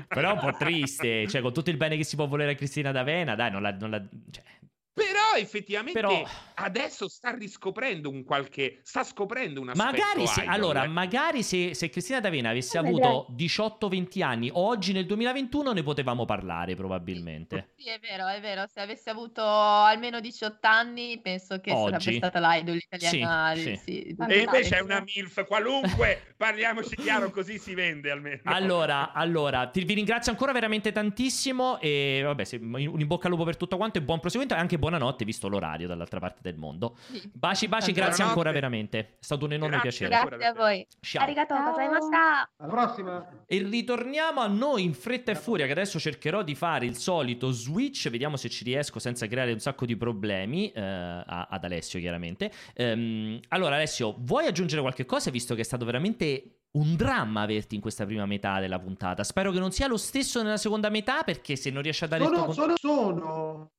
Però 0.09 0.33
un 0.33 0.39
po' 0.39 0.53
triste, 0.57 1.27
cioè 1.27 1.41
con 1.41 1.53
tutto 1.53 1.71
il 1.71 1.77
bene 1.77 1.97
che 1.97 2.05
si 2.05 2.15
può 2.15 2.27
volere 2.29 2.53
a 2.53 2.55
Cristina 2.55 2.93
D'Avena, 2.93 3.35
dai, 3.35 3.51
non 3.51 3.63
la... 3.63 3.73
Non 3.73 3.91
la 3.91 4.01
cioè, 4.31 4.45
però 4.93 5.20
effettivamente 5.37 6.01
Però... 6.01 6.27
adesso 6.55 7.09
sta 7.09 7.31
riscoprendo 7.31 8.09
un 8.09 8.25
qualche. 8.25 8.81
sta 8.83 9.05
scoprendo 9.05 9.61
una 9.61 9.73
magari 9.75 10.27
se, 10.27 10.45
Allora, 10.45 10.87
magari 10.87 11.43
se, 11.43 11.75
se 11.75 11.89
Cristina 11.89 12.21
D'Avena 12.21 12.51
avesse 12.51 12.79
oh, 12.79 12.83
avuto 12.83 13.27
18-20 13.37 14.23
anni, 14.23 14.51
oggi 14.53 14.93
nel 14.93 15.07
2021 15.07 15.73
ne 15.73 15.83
potevamo 15.83 16.25
parlare 16.25 16.75
probabilmente. 16.75 17.71
Sì, 17.77 17.89
è 17.89 17.99
vero, 18.01 18.27
è 18.29 18.41
vero. 18.41 18.65
Se 18.67 18.81
avesse 18.81 19.11
avuto 19.11 19.43
almeno 19.43 20.21
18 20.21 20.67
anni, 20.67 21.21
penso 21.21 21.61
che 21.61 21.73
oggi. 21.73 22.01
sarebbe 22.01 22.17
stata 22.17 22.49
l'idol 22.49 22.77
italiana. 22.77 23.55
Sì, 23.55 23.63
sì. 23.63 23.91
Sì, 23.91 24.17
e 24.29 24.39
invece 24.41 24.77
è 24.77 24.81
una 24.81 25.01
MILF 25.01 25.47
qualunque. 25.47 26.35
Parliamoci 26.37 26.97
chiaro, 26.97 27.31
così 27.31 27.59
si 27.59 27.75
vende 27.75 28.11
almeno. 28.11 28.41
Allora, 28.45 29.13
allora 29.13 29.67
ti, 29.69 29.85
vi 29.85 29.95
ringrazio 29.95 30.33
ancora 30.33 30.53
veramente 30.53 30.93
tantissimo. 30.93 31.79
E 31.81 32.23
vabbè, 32.25 32.45
se, 32.45 32.57
un 32.57 32.79
in 32.79 33.07
bocca 33.07 33.27
al 33.27 33.33
lupo 33.33 33.45
per 33.45 33.57
tutto 33.57 33.77
quanto 33.77 33.99
e 33.99 34.03
buon 34.03 34.21
proseguimento. 34.21 34.59
E 34.59 34.63
anche 34.63 34.79
buonanotte, 34.79 35.20
visto 35.25 35.49
l'orario 35.49 35.87
dall'altra 35.87 36.21
parte 36.21 36.41
del 36.43 36.57
mondo. 36.57 36.97
Sì. 37.11 37.31
Baci, 37.33 37.69
baci, 37.69 37.93
grazie 37.93 38.25
ancora 38.25 38.51
veramente. 38.53 38.99
È 38.99 39.17
stato 39.21 39.45
un 39.45 39.53
enorme 39.53 39.79
grazie, 39.81 40.09
piacere. 40.09 40.37
Grazie 40.37 40.47
a 40.47 40.53
voi. 40.53 40.87
Ciao. 41.01 41.23
Arigato 41.23 41.55
gozaimashita. 41.55 42.51
Alla 42.57 42.69
prossima. 42.69 43.29
E 43.47 43.63
ritorniamo 43.63 44.41
a 44.41 44.47
noi 44.47 44.85
in 44.85 44.95
fretta 44.95 45.33
e 45.33 45.35
furia, 45.35 45.67
che 45.67 45.73
adesso 45.73 45.99
cercherò 45.99 46.43
di 46.43 46.55
fare 46.55 46.87
il 46.87 46.97
solito 46.97 47.51
switch, 47.51 48.09
vediamo 48.11 48.37
se 48.37 48.49
ci 48.49 48.65
riesco 48.65 48.99
senza 48.99 49.27
creare 49.27 49.53
un 49.53 49.59
sacco 49.59 49.87
di 49.87 49.97
problemi 49.97 50.71
eh, 50.71 50.81
ad 50.81 51.65
Alessio, 51.65 51.99
chiaramente. 51.99 52.51
Um, 52.77 53.39
allora, 53.49 53.77
Alessio, 53.77 54.15
vuoi 54.19 54.47
aggiungere 54.47 54.81
qualche 54.81 55.05
cosa, 55.05 55.31
visto 55.31 55.55
che 55.55 55.61
è 55.61 55.65
stato 55.65 55.85
veramente 55.85 56.57
un 56.73 56.95
dramma 56.95 57.43
averti 57.43 57.75
in 57.75 57.81
questa 57.81 58.07
prima 58.07 58.27
metà 58.27 58.61
della 58.61 58.79
puntata. 58.79 59.25
Spero 59.25 59.51
che 59.51 59.59
non 59.59 59.73
sia 59.73 59.89
lo 59.89 59.97
stesso 59.97 60.43
nella 60.43 60.57
seconda 60.57 60.89
metà, 60.89 61.23
perché 61.23 61.57
se 61.57 61.71
non 61.71 61.83
riesci 61.83 62.05
a 62.05 62.07
dare 62.07 62.25
sono, 62.25 62.37
il 62.37 62.45
tuo... 62.45 62.53
Sono, 62.53 62.77
sono 62.77 63.71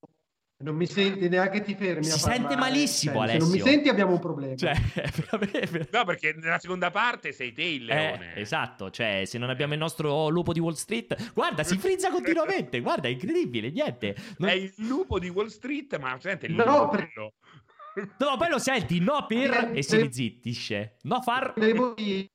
non 0.61 0.75
mi 0.75 0.85
senti 0.85 1.27
neanche 1.29 1.61
ti 1.61 1.75
fermi. 1.75 2.03
Si 2.03 2.19
sente 2.19 2.55
malissimo, 2.55 3.13
cioè, 3.15 3.23
Alessio. 3.23 3.39
Se 3.39 3.45
non 3.45 3.57
mi 3.57 3.71
senti, 3.71 3.89
abbiamo 3.89 4.13
un 4.13 4.19
problema. 4.19 4.55
Cioè, 4.55 4.73
no, 5.91 6.05
perché 6.05 6.33
nella 6.37 6.59
seconda 6.59 6.91
parte 6.91 7.31
sei 7.31 7.51
te 7.51 7.63
il 7.63 7.85
leone. 7.85 8.33
Eh, 8.35 8.41
esatto, 8.41 8.89
cioè, 8.89 9.23
se 9.25 9.37
non 9.37 9.49
abbiamo 9.49 9.73
il 9.73 9.79
nostro 9.79 10.29
lupo 10.29 10.53
di 10.53 10.59
Wall 10.59 10.73
Street, 10.73 11.33
guarda, 11.33 11.63
si 11.63 11.77
frizza 11.77 12.09
continuamente. 12.09 12.79
guarda, 12.81 13.07
è 13.07 13.11
incredibile, 13.11 13.69
niente. 13.69 14.15
Non... 14.37 14.49
È 14.49 14.53
il 14.53 14.73
lupo 14.77 15.19
di 15.19 15.29
Wall 15.29 15.47
Street, 15.47 15.97
ma 15.97 16.17
sente 16.19 16.45
il 16.45 16.53
lupo. 16.53 16.69
No, 16.69 16.89
per... 16.89 17.11
no, 17.15 18.37
poi 18.37 18.49
lo 18.49 18.59
senti, 18.59 18.99
no 18.99 19.25
per 19.27 19.71
e 19.73 19.83
si 19.83 19.97
rizittisce. 19.97 20.97
No 21.03 21.21
far. 21.21 21.53
Niente. 21.57 22.29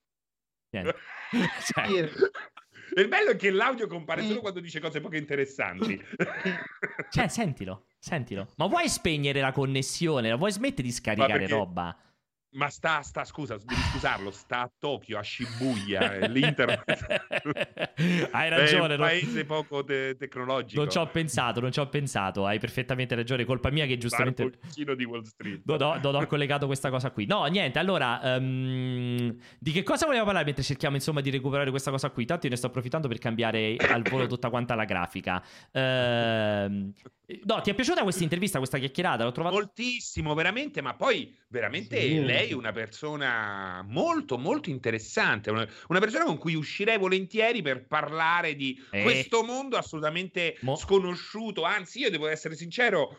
Cioè... 1.75 2.11
Il 2.97 3.09
bello 3.09 3.33
è 3.33 3.37
che 3.37 3.51
l'audio 3.51 3.87
compare 3.87 4.23
solo 4.23 4.41
quando 4.41 4.61
dice 4.61 4.81
cose 4.81 5.01
poco 5.01 5.17
interessanti. 5.17 6.03
cioè, 7.11 7.29
sentilo, 7.29 7.89
sentilo. 7.99 8.49
Ma 8.57 8.67
vuoi 8.67 8.89
spegnere 8.89 9.41
la 9.41 9.53
connessione? 9.53 10.35
Vuoi 10.35 10.51
smettere 10.51 10.83
di 10.83 10.93
scaricare 10.93 11.47
roba? 11.47 11.95
Ma 12.57 12.71
sta, 12.71 13.03
sta, 13.03 13.23
scusa, 13.25 13.57
devi 13.59 13.81
scusarlo, 13.93 14.31
sta 14.31 14.63
a 14.63 14.73
Tokyo, 14.79 15.19
a 15.19 15.23
Shibuya, 15.23 16.27
l'internet. 16.27 16.85
hai 18.33 18.49
ragione. 18.49 18.95
È 18.95 18.97
un 18.97 19.05
paese 19.05 19.37
non... 19.37 19.47
poco 19.47 19.85
te- 19.85 20.17
tecnologico. 20.19 20.81
Non 20.81 20.91
ci 20.91 20.97
ho 20.97 21.07
pensato, 21.07 21.61
non 21.61 21.71
ci 21.71 21.81
ho 21.81 21.89
pensato, 21.91 22.47
hai 22.47 22.59
perfettamente 22.59 23.15
ragione, 23.15 23.45
colpa 23.45 23.71
mia 23.71 23.85
che 23.85 23.99
giustamente... 23.99 24.43
Barboncino 24.49 24.95
di 24.95 25.05
Wall 25.05 25.23
Street. 25.25 25.61
Non 25.67 25.83
ho, 25.83 25.99
non 26.01 26.15
ho 26.15 26.27
collegato 26.27 26.65
questa 26.65 26.89
cosa 26.89 27.11
qui. 27.11 27.27
No, 27.27 27.45
niente, 27.45 27.79
allora, 27.79 28.21
um, 28.23 29.37
di 29.59 29.73
che 29.73 29.83
cosa 29.83 30.07
vogliamo 30.07 30.25
parlare 30.25 30.47
mentre 30.47 30.63
cerchiamo 30.63 30.97
insomma 30.97 31.21
di 31.21 31.29
recuperare 31.29 31.69
questa 31.69 31.91
cosa 31.91 32.09
qui? 32.09 32.25
Tanto 32.25 32.47
io 32.47 32.53
ne 32.53 32.57
sto 32.57 32.69
approfittando 32.69 33.07
per 33.07 33.19
cambiare 33.19 33.77
al 33.77 34.01
volo 34.01 34.27
tutta 34.27 34.49
quanta 34.49 34.75
la 34.75 34.87
grafica. 34.87 35.45
Uh, 35.73 36.91
No, 37.43 37.61
ti 37.61 37.71
è 37.71 37.75
piaciuta 37.75 38.05
questa 38.05 38.23
intervista, 38.23 38.59
questa 38.59 38.79
chiacchierata? 38.79 39.25
L'ho 39.25 39.33
trovata 39.33 39.57
moltissimo, 39.57 40.33
veramente, 40.35 40.81
ma 40.81 40.95
poi 40.95 41.37
veramente 41.49 42.01
sì. 42.01 42.23
lei 42.23 42.51
è 42.51 42.55
una 42.55 42.71
persona 42.71 43.85
molto 43.85 44.39
molto 44.39 44.71
interessante, 44.71 45.51
una, 45.51 45.67
una, 45.89 45.99
persona 45.99 46.25
con 46.25 46.39
cui 46.39 46.55
uscirei 46.55 46.99
volentieri 46.99 47.63
per 47.63 47.85
parlare 47.89 48.55
di 48.55 48.81
eh. 48.93 49.03
questo 49.03 49.43
mondo 49.43 49.77
assolutamente 49.77 50.57
Mo... 50.61 50.77
sconosciuto, 50.77 51.65
anzi 51.65 51.99
io 51.99 52.11
devo 52.11 52.29
essere 52.29 52.55
sincero, 52.55 53.19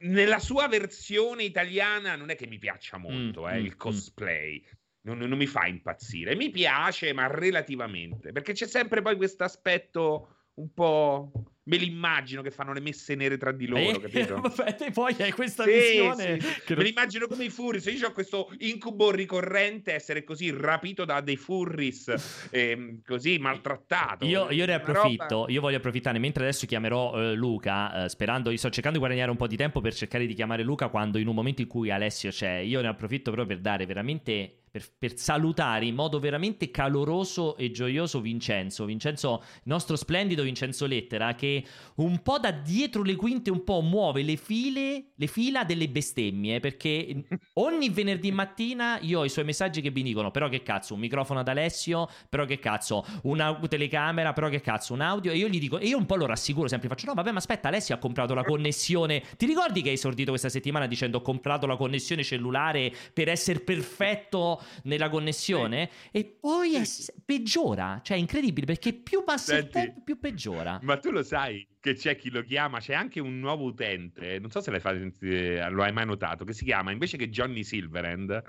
nella 0.00 0.38
sua 0.38 0.68
versione 0.68 1.44
italiana 1.44 2.16
non 2.16 2.28
è 2.28 2.36
che 2.36 2.46
mi 2.46 2.58
piaccia 2.58 2.98
molto 2.98 3.42
mm, 3.44 3.46
eh, 3.46 3.60
mm, 3.60 3.64
il 3.64 3.72
mm. 3.72 3.78
cosplay. 3.78 4.62
Mm. 4.62 4.82
Non, 5.06 5.18
non, 5.18 5.36
mi 5.36 5.46
fa 5.46 5.66
impazzire. 5.66 6.34
Mi 6.34 6.50
piace, 6.50 7.12
ma 7.12 7.26
relativamente, 7.26 8.32
perché 8.32 8.54
c'è 8.54 8.66
sempre 8.66 9.02
poi 9.02 9.16
questo 9.16 9.44
aspetto 9.44 10.48
un 10.54 10.72
po' 10.72 11.30
me 11.64 11.76
li 11.76 11.86
immagino 11.86 12.42
che 12.42 12.50
fanno 12.50 12.72
le 12.72 12.80
messe 12.80 13.14
nere 13.14 13.36
tra 13.36 13.52
di 13.52 13.66
loro, 13.66 13.96
eh, 13.96 14.00
capito? 14.00 14.40
Vabbè, 14.54 14.90
poi 14.92 15.14
hai 15.18 15.32
questa 15.32 15.64
sì, 15.64 15.70
visione. 15.70 16.40
Sì. 16.40 16.60
Che... 16.64 16.76
Me 16.76 16.82
li 16.82 16.90
immagino 16.90 17.26
come 17.26 17.44
i 17.44 17.50
furries. 17.50 17.86
Io 17.86 18.08
ho 18.08 18.12
questo 18.12 18.52
incubo 18.58 19.10
ricorrente 19.10 19.92
essere 19.92 20.24
così 20.24 20.50
rapito 20.50 21.04
da 21.04 21.20
dei 21.20 21.36
furries, 21.36 22.48
eh, 22.50 23.00
così 23.06 23.38
maltrattato. 23.38 24.26
Io, 24.26 24.50
io 24.50 24.66
ne 24.66 24.74
approfitto, 24.74 25.40
roba... 25.40 25.52
io 25.52 25.60
voglio 25.60 25.76
approfittare 25.78 26.18
mentre 26.18 26.44
adesso 26.44 26.66
chiamerò 26.66 27.14
uh, 27.14 27.34
Luca, 27.34 28.04
uh, 28.04 28.08
sperando, 28.08 28.50
io 28.50 28.56
sto 28.58 28.70
cercando 28.70 28.98
di 28.98 29.04
guadagnare 29.04 29.30
un 29.30 29.36
po' 29.36 29.46
di 29.46 29.56
tempo 29.56 29.80
per 29.80 29.94
cercare 29.94 30.26
di 30.26 30.34
chiamare 30.34 30.62
Luca 30.62 30.88
quando 30.88 31.18
in 31.18 31.26
un 31.26 31.34
momento 31.34 31.62
in 31.62 31.68
cui 31.68 31.90
Alessio 31.90 32.30
c'è. 32.30 32.58
Io 32.58 32.80
ne 32.80 32.88
approfitto 32.88 33.30
proprio 33.30 33.46
per 33.46 33.62
dare 33.62 33.86
veramente 33.86 34.63
per, 34.74 34.90
per, 34.98 35.16
salutare 35.16 35.86
in 35.86 35.94
modo 35.94 36.18
veramente 36.18 36.72
caloroso 36.72 37.56
e 37.56 37.70
gioioso 37.70 38.20
Vincenzo. 38.20 38.84
Vincenzo, 38.84 39.40
il 39.44 39.62
nostro 39.66 39.94
splendido 39.94 40.42
Vincenzo 40.42 40.86
Lettera, 40.86 41.36
che 41.36 41.64
un 41.96 42.20
po' 42.22 42.40
da 42.40 42.50
dietro 42.50 43.04
le 43.04 43.14
quinte 43.14 43.52
un 43.52 43.62
po' 43.62 43.82
muove 43.82 44.22
le 44.22 44.34
file, 44.34 45.12
le 45.14 45.26
fila 45.28 45.62
delle 45.62 45.88
bestemmie, 45.88 46.58
perché 46.58 47.22
ogni 47.54 47.88
venerdì 47.90 48.32
mattina 48.32 48.98
io 49.00 49.20
ho 49.20 49.24
i 49.24 49.28
suoi 49.28 49.44
messaggi 49.44 49.80
che 49.80 49.92
mi 49.92 50.02
dicono, 50.02 50.32
però 50.32 50.48
che 50.48 50.64
cazzo, 50.64 50.94
un 50.94 51.00
microfono 51.00 51.38
ad 51.38 51.46
Alessio, 51.46 52.08
però 52.28 52.44
che 52.44 52.58
cazzo, 52.58 53.06
una 53.22 53.56
telecamera, 53.68 54.32
però 54.32 54.48
che 54.48 54.60
cazzo, 54.60 54.92
un 54.92 55.02
audio, 55.02 55.30
e 55.30 55.36
io 55.36 55.46
gli 55.46 55.60
dico, 55.60 55.78
e 55.78 55.86
io 55.86 55.98
un 55.98 56.06
po' 56.06 56.16
lo 56.16 56.26
rassicuro, 56.26 56.66
sempre 56.66 56.88
faccio, 56.88 57.06
no 57.06 57.14
vabbè 57.14 57.30
ma 57.30 57.38
aspetta, 57.38 57.68
Alessio 57.68 57.94
ha 57.94 57.98
comprato 57.98 58.34
la 58.34 58.42
connessione, 58.42 59.22
ti 59.36 59.46
ricordi 59.46 59.82
che 59.82 59.90
hai 59.90 59.94
esordito 59.94 60.30
questa 60.30 60.48
settimana 60.48 60.88
dicendo 60.88 61.18
ho 61.18 61.22
comprato 61.22 61.68
la 61.68 61.76
connessione 61.76 62.24
cellulare 62.24 62.92
per 63.12 63.28
essere 63.28 63.60
perfetto 63.60 64.62
nella 64.84 65.08
connessione 65.08 65.90
sì. 65.90 66.18
e 66.18 66.36
poi 66.40 66.74
è, 66.74 66.82
peggiora, 67.24 68.00
cioè 68.02 68.16
è 68.16 68.20
incredibile 68.20 68.66
perché 68.66 68.92
più 68.92 69.24
passa 69.24 69.56
il 69.56 69.68
tempo 69.68 70.02
più 70.02 70.18
peggiora. 70.18 70.78
Ma 70.82 70.96
tu 70.98 71.10
lo 71.10 71.22
sai 71.22 71.66
che 71.80 71.94
c'è 71.94 72.16
chi 72.16 72.30
lo 72.30 72.42
chiama, 72.42 72.80
c'è 72.80 72.94
anche 72.94 73.20
un 73.20 73.38
nuovo 73.38 73.64
utente, 73.64 74.38
non 74.38 74.50
so 74.50 74.60
se 74.60 74.70
l'hai 74.70 74.80
fatto, 74.80 74.98
lo 74.98 75.82
hai 75.82 75.92
mai 75.92 76.06
notato, 76.06 76.44
che 76.44 76.52
si 76.52 76.64
chiama 76.64 76.90
invece 76.92 77.16
che 77.16 77.28
Johnny 77.28 77.62
Silverand 77.62 78.42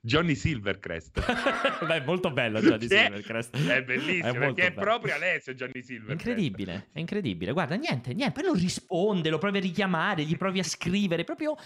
Johnny 0.00 0.34
Silvercrest. 0.34 1.20
Beh, 1.86 2.02
molto 2.02 2.30
bello 2.30 2.60
Johnny 2.60 2.86
è, 2.86 3.04
Silvercrest. 3.04 3.56
È 3.56 3.82
bellissimo, 3.82 4.28
è 4.28 4.32
perché 4.32 4.70
bello. 4.70 4.80
è 4.80 4.84
proprio 4.84 5.14
Alessio 5.14 5.54
Johnny 5.54 5.82
Silvercrest. 5.82 6.26
Incredibile, 6.26 6.88
è 6.92 6.98
incredibile. 6.98 7.52
Guarda, 7.52 7.74
niente, 7.74 8.14
niente, 8.14 8.32
poi 8.32 8.50
lo 8.50 8.54
risponde, 8.54 9.30
lo 9.30 9.38
provi 9.38 9.58
a 9.58 9.60
richiamare, 9.60 10.24
gli 10.24 10.36
provi 10.36 10.60
a 10.60 10.64
scrivere, 10.64 11.24
proprio 11.24 11.56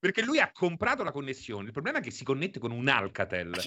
perché 0.00 0.22
lui 0.22 0.40
ha 0.40 0.50
comprato 0.50 1.04
la 1.04 1.12
connessione. 1.12 1.66
Il 1.66 1.72
problema 1.72 1.98
è 1.98 2.00
che 2.00 2.10
si 2.10 2.24
connette 2.24 2.58
con 2.58 2.70
un 2.70 2.88
Alcatel. 2.88 3.52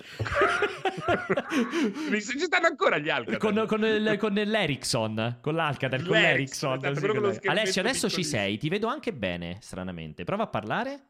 Ci 2.19 2.39
stanno 2.39 2.65
ancora 2.65 2.97
gli 2.97 3.09
Alcatel. 3.09 3.37
Con, 3.37 3.65
con, 3.67 3.85
il, 3.85 4.17
con 4.17 4.33
l'Ericsson, 4.33 5.37
con 5.41 5.53
l'Alcatel, 5.53 6.03
con 6.03 6.17
l'Ericsson. 6.19 6.83
Esatto, 6.83 6.99
sì, 6.99 7.07
con 7.07 7.51
Alessio, 7.51 7.81
adesso 7.81 8.09
ci 8.09 8.23
sei, 8.23 8.57
ti 8.57 8.67
vedo 8.67 8.87
anche 8.87 9.13
bene, 9.13 9.59
stranamente. 9.61 10.23
Prova 10.23 10.43
a 10.43 10.47
parlare. 10.47 11.05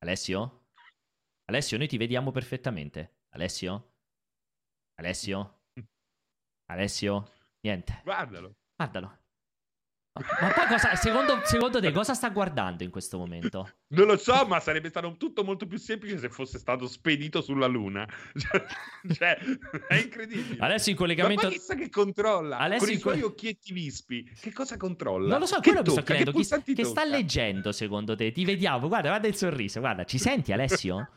Alessio? 0.00 0.66
Alessio, 1.46 1.78
noi 1.78 1.88
ti 1.88 1.96
vediamo 1.96 2.30
perfettamente. 2.32 3.20
Alessio? 3.30 3.94
Alessio? 4.96 5.62
Alessio? 6.70 7.32
Niente. 7.60 8.00
Guardalo. 8.04 8.52
Guardalo. 8.76 9.24
Ma 10.40 10.48
poi 10.52 10.66
cosa, 10.66 10.94
secondo, 10.94 11.40
secondo, 11.44 11.80
te 11.80 11.92
cosa 11.92 12.14
sta 12.14 12.30
guardando 12.30 12.82
in 12.82 12.90
questo 12.90 13.18
momento? 13.18 13.70
Non 13.88 14.06
lo 14.06 14.16
so, 14.16 14.46
ma 14.46 14.60
sarebbe 14.60 14.88
stato 14.88 15.14
tutto 15.18 15.44
molto 15.44 15.66
più 15.66 15.76
semplice 15.78 16.18
se 16.18 16.30
fosse 16.30 16.58
stato 16.58 16.86
spedito 16.86 17.42
sulla 17.42 17.66
Luna. 17.66 18.06
cioè, 19.12 19.38
è 19.88 19.94
incredibile. 19.94 20.56
Adesso 20.58 20.90
in 20.90 20.96
collegamento... 20.96 21.46
Ma 21.46 21.52
chissà 21.52 21.74
che 21.74 21.90
controlla, 21.90 22.58
Adesso 22.58 22.84
con 22.84 22.94
i 22.94 22.98
suoi 22.98 23.20
co... 23.20 23.26
occhietti 23.26 23.72
vispi. 23.74 24.24
Che 24.40 24.52
cosa 24.52 24.78
controlla? 24.78 25.28
Non 25.28 25.40
lo 25.40 25.46
so, 25.46 25.60
quello 25.60 25.82
che 25.82 25.90
mi 25.90 25.96
sto 25.96 26.02
chiedendo. 26.02 26.32
Che, 26.32 26.72
che 26.72 26.84
sta 26.84 27.04
leggendo 27.04 27.72
secondo 27.72 28.16
te? 28.16 28.32
Ti 28.32 28.44
vediamo, 28.44 28.88
guarda, 28.88 29.08
guarda 29.08 29.28
il 29.28 29.36
sorriso, 29.36 29.80
guarda. 29.80 30.04
Ci 30.04 30.18
senti 30.18 30.52
Alessio? 30.52 31.10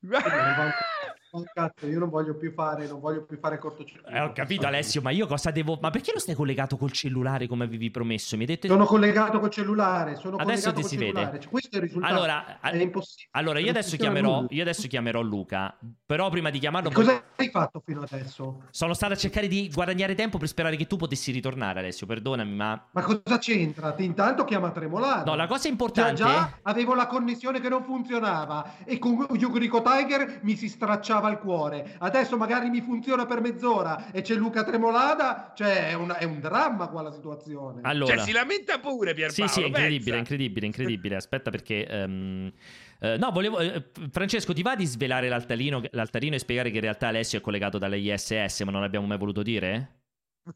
Oh, 1.32 1.44
cazzo, 1.52 1.86
io 1.86 2.00
non 2.00 2.08
voglio 2.08 2.34
più 2.36 2.52
fare, 2.52 2.88
non 2.88 2.98
voglio 2.98 3.24
più 3.24 3.38
fare 3.38 3.58
cortocircuito. 3.58 4.08
Eh, 4.08 4.20
ho 4.20 4.32
capito, 4.32 4.66
Alessio, 4.66 5.00
ma 5.00 5.10
io 5.10 5.28
cosa 5.28 5.52
devo. 5.52 5.78
Ma 5.80 5.90
perché 5.90 6.10
non 6.10 6.20
stai 6.20 6.34
collegato 6.34 6.76
col 6.76 6.90
cellulare 6.90 7.46
come 7.46 7.64
avevi 7.64 7.90
promesso? 7.90 8.34
Mi 8.34 8.42
hai 8.42 8.48
detto. 8.48 8.66
Sono 8.66 8.84
collegato 8.84 9.38
col 9.38 9.50
cellulare. 9.50 10.16
Sono 10.16 10.36
adesso 10.36 10.72
ti 10.72 10.82
si 10.82 10.98
cellulare. 10.98 11.26
vede. 11.26 11.40
Cioè, 11.40 11.50
questo 11.50 11.68
è 11.70 11.76
il 11.76 11.82
risultato. 11.82 12.12
Allora, 12.12 12.60
è 12.60 12.76
impossibile. 12.76 13.28
Allora, 13.32 13.58
io 13.60 13.70
adesso, 13.70 13.96
chiamerò, 13.96 14.46
io 14.48 14.62
adesso 14.62 14.88
chiamerò 14.88 15.20
Luca. 15.20 15.78
Però 16.04 16.28
prima 16.30 16.50
di 16.50 16.58
chiamarlo. 16.58 16.90
Cosa 16.90 17.22
hai 17.36 17.48
fatto 17.48 17.80
fino 17.84 18.02
adesso? 18.02 18.64
Sono 18.70 18.94
stato 18.94 19.12
a 19.12 19.16
cercare 19.16 19.46
di 19.46 19.70
guadagnare 19.72 20.16
tempo 20.16 20.38
per 20.38 20.48
sperare 20.48 20.74
che 20.74 20.88
tu 20.88 20.96
potessi 20.96 21.30
ritornare, 21.30 21.78
Alessio. 21.78 22.06
Perdonami, 22.06 22.54
ma. 22.54 22.88
Ma 22.90 23.02
cosa 23.02 23.38
c'entra? 23.38 23.94
Intanto 23.98 24.44
chiama 24.44 24.70
Tremolano. 24.72 25.24
No, 25.26 25.34
la 25.36 25.46
cosa 25.46 25.68
importante. 25.68 26.14
Già, 26.14 26.24
già 26.24 26.58
avevo 26.62 26.94
la 26.94 27.06
connessione 27.06 27.60
che 27.60 27.68
non 27.68 27.84
funzionava 27.84 28.78
e 28.84 28.98
con 28.98 29.26
Yugrico 29.34 29.80
Tiger 29.82 30.40
mi 30.42 30.56
si 30.56 30.68
stracciava 30.68 31.19
il 31.28 31.38
cuore 31.38 31.96
adesso 31.98 32.36
magari 32.36 32.70
mi 32.70 32.80
funziona 32.80 33.26
per 33.26 33.40
mezz'ora 33.40 34.10
e 34.10 34.22
c'è 34.22 34.34
Luca 34.34 34.64
Tremolada, 34.64 35.52
cioè 35.54 35.88
è, 35.88 35.94
una, 35.94 36.16
è 36.16 36.24
un 36.24 36.40
dramma 36.40 36.88
qua 36.88 37.02
la 37.02 37.12
situazione. 37.12 37.80
Allora, 37.82 38.16
cioè 38.16 38.24
si 38.24 38.32
lamenta 38.32 38.78
pure 38.78 39.14
Pierpaolo. 39.14 39.50
Sì, 39.50 39.58
sì, 39.58 39.62
è 39.62 39.66
incredibile, 39.66 40.18
incredibile, 40.18 40.66
incredibile. 40.66 41.16
Aspetta 41.16 41.50
perché... 41.50 41.86
Um... 41.90 42.52
Uh, 43.00 43.16
no, 43.18 43.30
volevo. 43.30 43.58
Uh, 43.58 43.82
Francesco, 44.10 44.52
ti 44.52 44.60
va 44.60 44.76
di 44.76 44.84
svelare 44.84 45.28
l'altarino, 45.28 45.80
l'altarino, 45.92 46.34
e 46.34 46.38
spiegare 46.38 46.68
che 46.68 46.76
in 46.76 46.82
realtà 46.82 47.08
Alessio 47.08 47.38
è 47.38 47.40
collegato 47.40 47.78
dalle 47.78 47.96
ISS, 47.96 48.60
ma 48.60 48.70
non 48.70 48.82
l'abbiamo 48.82 49.06
mai 49.06 49.16
voluto 49.16 49.42
dire? 49.42 50.02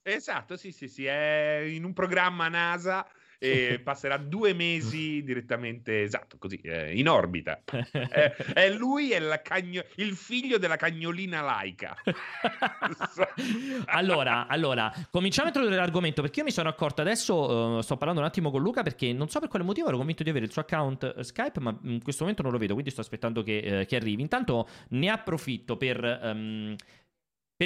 Esatto, 0.03 0.57
sì, 0.57 0.71
sì, 0.71 0.87
sì. 0.87 1.07
È 1.07 1.65
in 1.67 1.85
un 1.85 1.95
programma 1.95 2.49
NASA 2.49 3.07
e 3.45 3.78
passerà 3.80 4.16
due 4.16 4.55
mesi 4.55 5.22
direttamente, 5.22 6.03
esatto, 6.03 6.38
così, 6.38 6.61
eh, 6.62 6.97
in 6.97 7.09
orbita. 7.09 7.62
è, 7.90 8.34
è, 8.55 8.70
lui 8.70 9.11
è 9.11 9.42
cagno- 9.42 9.84
il 9.97 10.14
figlio 10.14 10.59
della 10.59 10.76
cagnolina 10.76 11.42
laica. 11.42 11.95
allora, 13.86 14.47
allora, 14.47 14.92
cominciamo 15.11 15.49
a 15.49 15.51
introdurre 15.51 15.76
l'argomento 15.76 16.22
perché 16.22 16.40
io 16.40 16.47
mi 16.47 16.53
sono 16.53 16.68
accorto 16.68 17.03
adesso, 17.03 17.34
uh, 17.34 17.80
sto 17.80 17.97
parlando 17.97 18.22
un 18.22 18.26
attimo 18.26 18.51
con 18.51 18.62
Luca 18.62 18.82
perché 18.82 19.12
non 19.12 19.28
so 19.28 19.40
per 19.40 19.49
quale 19.49 19.64
motivo 19.64 19.88
ero 19.88 19.97
convinto 19.97 20.22
di 20.22 20.30
avere 20.30 20.47
il 20.47 20.53
suo 20.53 20.62
account 20.62 21.14
uh, 21.16 21.22
Skype, 21.22 21.61
ma 21.61 21.78
in 21.82 22.03
questo 22.03 22.22
momento 22.22 22.42
non 22.42 22.53
lo 22.53 22.59
vedo, 22.59 22.72
quindi 22.72 22.90
sto 22.90 23.03
aspettando 23.03 23.42
che, 23.42 23.80
uh, 23.82 23.86
che 23.86 23.97
arrivi. 23.97 24.22
Intanto 24.22 24.68
ne 24.90 25.09
approfitto 25.11 25.76
per... 25.76 26.20
Um, 26.22 26.76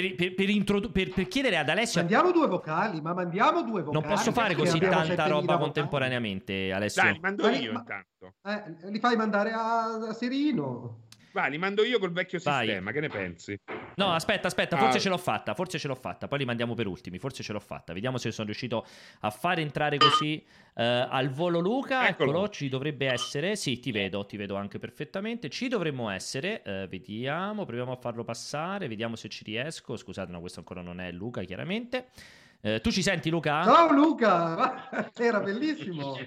per, 0.01 0.15
per, 0.15 0.33
per, 0.35 0.49
introdu- 0.49 0.91
per, 0.91 1.27
chiedere 1.27 1.57
ad 1.57 1.69
Alessio. 1.69 1.99
Mandiamo 1.99 2.31
due 2.31 2.47
vocali, 2.47 3.01
ma 3.01 3.13
mandiamo 3.13 3.61
due 3.61 3.83
vocali. 3.83 4.05
Non 4.05 4.15
posso 4.15 4.31
fare 4.31 4.55
così 4.55 4.79
tanta 4.79 5.27
roba 5.27 5.57
contemporaneamente, 5.57 6.71
Alessio. 6.71 7.03
Dai, 7.03 7.13
li 7.13 7.19
mando 7.19 7.49
io 7.49 7.71
ma, 7.71 7.79
intanto. 7.79 8.35
Eh, 8.43 8.89
li 8.91 8.99
fai 8.99 9.15
mandare 9.15 9.51
a, 9.51 10.07
a 10.09 10.13
Serino. 10.13 11.07
Vai, 11.31 11.51
li 11.51 11.57
mando 11.57 11.83
io 11.83 11.99
col 11.99 12.11
vecchio 12.11 12.39
Vai. 12.43 12.65
sistema, 12.65 12.91
che 12.91 12.99
ne 12.99 13.07
pensi? 13.07 13.59
No, 13.95 14.13
aspetta, 14.13 14.47
aspetta, 14.47 14.77
forse 14.77 14.97
ah. 14.97 15.01
ce 15.01 15.09
l'ho 15.09 15.17
fatta, 15.17 15.53
forse 15.53 15.77
ce 15.77 15.87
l'ho 15.87 15.95
fatta, 15.95 16.27
poi 16.27 16.39
li 16.39 16.45
mandiamo 16.45 16.73
per 16.73 16.87
ultimi, 16.87 17.19
forse 17.19 17.43
ce 17.43 17.53
l'ho 17.53 17.59
fatta. 17.59 17.93
Vediamo 17.93 18.17
se 18.17 18.31
sono 18.31 18.47
riuscito 18.47 18.85
a 19.21 19.29
fare 19.29 19.61
entrare 19.61 19.97
così 19.97 20.43
uh, 20.45 20.81
al 20.81 21.29
volo 21.29 21.59
Luca. 21.59 22.07
Eccolo. 22.07 22.31
Eccolo. 22.31 22.49
ci 22.49 22.69
dovrebbe 22.69 23.07
essere. 23.07 23.55
Sì, 23.55 23.79
ti 23.79 23.91
vedo, 23.91 24.25
ti 24.25 24.37
vedo 24.37 24.55
anche 24.55 24.79
perfettamente. 24.79 25.49
Ci 25.49 25.67
dovremmo 25.67 26.09
essere, 26.09 26.61
uh, 26.65 26.87
vediamo, 26.87 27.65
proviamo 27.65 27.91
a 27.91 27.97
farlo 27.97 28.23
passare, 28.23 28.87
vediamo 28.87 29.15
se 29.15 29.29
ci 29.29 29.43
riesco. 29.43 29.97
Scusate, 29.97 30.31
no, 30.31 30.39
questo 30.39 30.59
ancora 30.59 30.81
non 30.81 30.99
è 30.99 31.11
Luca, 31.11 31.43
chiaramente. 31.43 32.07
Eh, 32.61 32.81
tu 32.81 32.91
ci 32.91 33.01
senti 33.01 33.29
Luca? 33.29 33.63
Ciao 33.63 33.93
Luca, 33.93 34.89
era 35.17 35.39
bellissimo. 35.39 36.17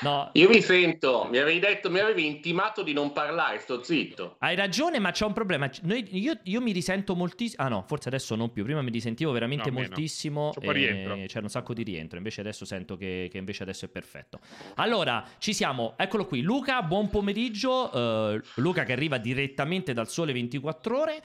No. 0.00 0.30
Io 0.32 0.48
mi 0.48 0.60
sento, 0.60 1.28
mi 1.30 1.38
avevi 1.38 1.60
detto, 1.60 1.88
mi 1.88 2.00
avevi 2.00 2.26
intimato 2.26 2.82
di 2.82 2.92
non 2.92 3.12
parlare, 3.12 3.60
sto 3.60 3.84
zitto. 3.84 4.34
Hai 4.40 4.56
ragione, 4.56 4.98
ma 4.98 5.12
c'è 5.12 5.24
un 5.24 5.32
problema. 5.32 5.70
Noi, 5.82 6.08
io, 6.18 6.36
io, 6.42 6.60
mi 6.60 6.72
risento 6.72 7.14
moltissimo. 7.14 7.62
Ah 7.62 7.68
no, 7.68 7.84
forse 7.86 8.08
adesso 8.08 8.34
non 8.34 8.50
più. 8.50 8.64
Prima 8.64 8.82
mi 8.82 8.90
risentivo 8.90 9.30
veramente 9.30 9.70
no, 9.70 9.78
moltissimo. 9.78 10.52
E... 10.60 11.26
C'era 11.28 11.44
un 11.44 11.48
sacco 11.48 11.72
di 11.72 11.84
rientro. 11.84 12.18
Invece 12.18 12.40
adesso 12.40 12.64
sento 12.64 12.96
che, 12.96 13.28
che, 13.30 13.38
invece 13.38 13.62
adesso 13.62 13.84
è 13.84 13.88
perfetto. 13.88 14.40
Allora, 14.76 15.24
ci 15.38 15.54
siamo. 15.54 15.94
Eccolo 15.96 16.26
qui. 16.26 16.42
Luca, 16.42 16.82
buon 16.82 17.08
pomeriggio. 17.08 17.96
Uh, 17.96 18.40
Luca 18.56 18.82
che 18.82 18.92
arriva 18.92 19.18
direttamente 19.18 19.92
dal 19.92 20.08
sole 20.08 20.32
24 20.32 20.98
ore. 20.98 21.22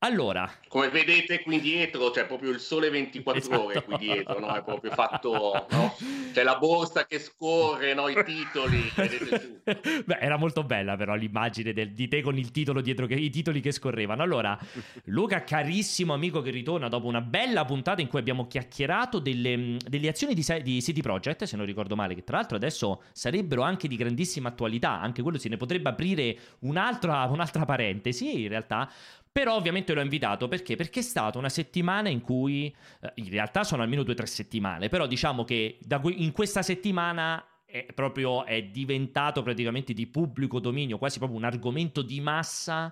Allora, 0.00 0.50
come 0.68 0.90
vedete 0.90 1.42
qui 1.42 1.58
dietro 1.58 2.10
c'è 2.10 2.26
proprio 2.26 2.50
il 2.50 2.60
sole 2.60 2.90
24 2.90 3.40
esatto. 3.40 3.64
ore 3.64 3.82
qui 3.82 3.96
dietro, 3.96 4.38
no? 4.38 4.54
È 4.54 4.62
proprio 4.62 4.90
fatto, 4.90 5.66
no? 5.70 5.96
C'è 6.34 6.42
la 6.42 6.58
borsa 6.58 7.06
che 7.06 7.18
scorre, 7.18 7.94
no? 7.94 8.06
I 8.08 8.22
titoli, 8.22 8.92
Beh, 10.04 10.18
era 10.20 10.36
molto 10.36 10.64
bella 10.64 10.96
però 10.96 11.14
l'immagine 11.14 11.72
del, 11.72 11.92
di 11.92 12.08
te 12.08 12.20
con 12.20 12.36
il 12.36 12.50
titolo 12.50 12.82
dietro, 12.82 13.06
che, 13.06 13.14
i 13.14 13.30
titoli 13.30 13.62
che 13.62 13.72
scorrevano. 13.72 14.22
Allora, 14.22 14.58
Luca, 15.04 15.42
carissimo 15.44 16.12
amico 16.12 16.42
che 16.42 16.50
ritorna 16.50 16.88
dopo 16.88 17.06
una 17.06 17.22
bella 17.22 17.64
puntata 17.64 18.02
in 18.02 18.08
cui 18.08 18.18
abbiamo 18.18 18.46
chiacchierato 18.46 19.18
delle, 19.18 19.78
delle 19.82 20.08
azioni 20.08 20.34
di, 20.34 20.44
di 20.62 20.82
City 20.82 21.00
Project, 21.00 21.44
se 21.44 21.56
non 21.56 21.64
ricordo 21.64 21.96
male, 21.96 22.14
che 22.14 22.22
tra 22.22 22.36
l'altro 22.36 22.56
adesso 22.56 23.02
sarebbero 23.12 23.62
anche 23.62 23.88
di 23.88 23.96
grandissima 23.96 24.50
attualità, 24.50 25.00
anche 25.00 25.22
quello 25.22 25.38
se 25.38 25.48
ne 25.48 25.56
potrebbe 25.56 25.88
aprire 25.88 26.36
un'altra, 26.60 27.24
un'altra 27.24 27.64
parentesi 27.64 28.42
in 28.42 28.48
realtà, 28.48 28.90
però 29.36 29.54
ovviamente 29.54 29.92
l'ho 29.92 30.00
invitato 30.00 30.48
perché? 30.48 30.76
Perché 30.76 31.00
è 31.00 31.02
stata 31.02 31.36
una 31.36 31.50
settimana 31.50 32.08
in 32.08 32.22
cui, 32.22 32.74
eh, 33.02 33.12
in 33.16 33.28
realtà 33.28 33.64
sono 33.64 33.82
almeno 33.82 34.02
due 34.02 34.14
o 34.14 34.16
tre 34.16 34.24
settimane, 34.24 34.88
però 34.88 35.06
diciamo 35.06 35.44
che 35.44 35.78
in 36.04 36.32
questa 36.32 36.62
settimana 36.62 37.44
è 37.66 37.84
proprio 37.94 38.46
è 38.46 38.62
diventato 38.62 39.42
praticamente 39.42 39.92
di 39.92 40.06
pubblico 40.06 40.58
dominio, 40.58 40.96
quasi 40.96 41.18
proprio 41.18 41.36
un 41.36 41.44
argomento 41.44 42.00
di 42.00 42.18
massa, 42.18 42.90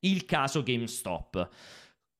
il 0.00 0.26
caso 0.26 0.62
GameStop. 0.62 1.48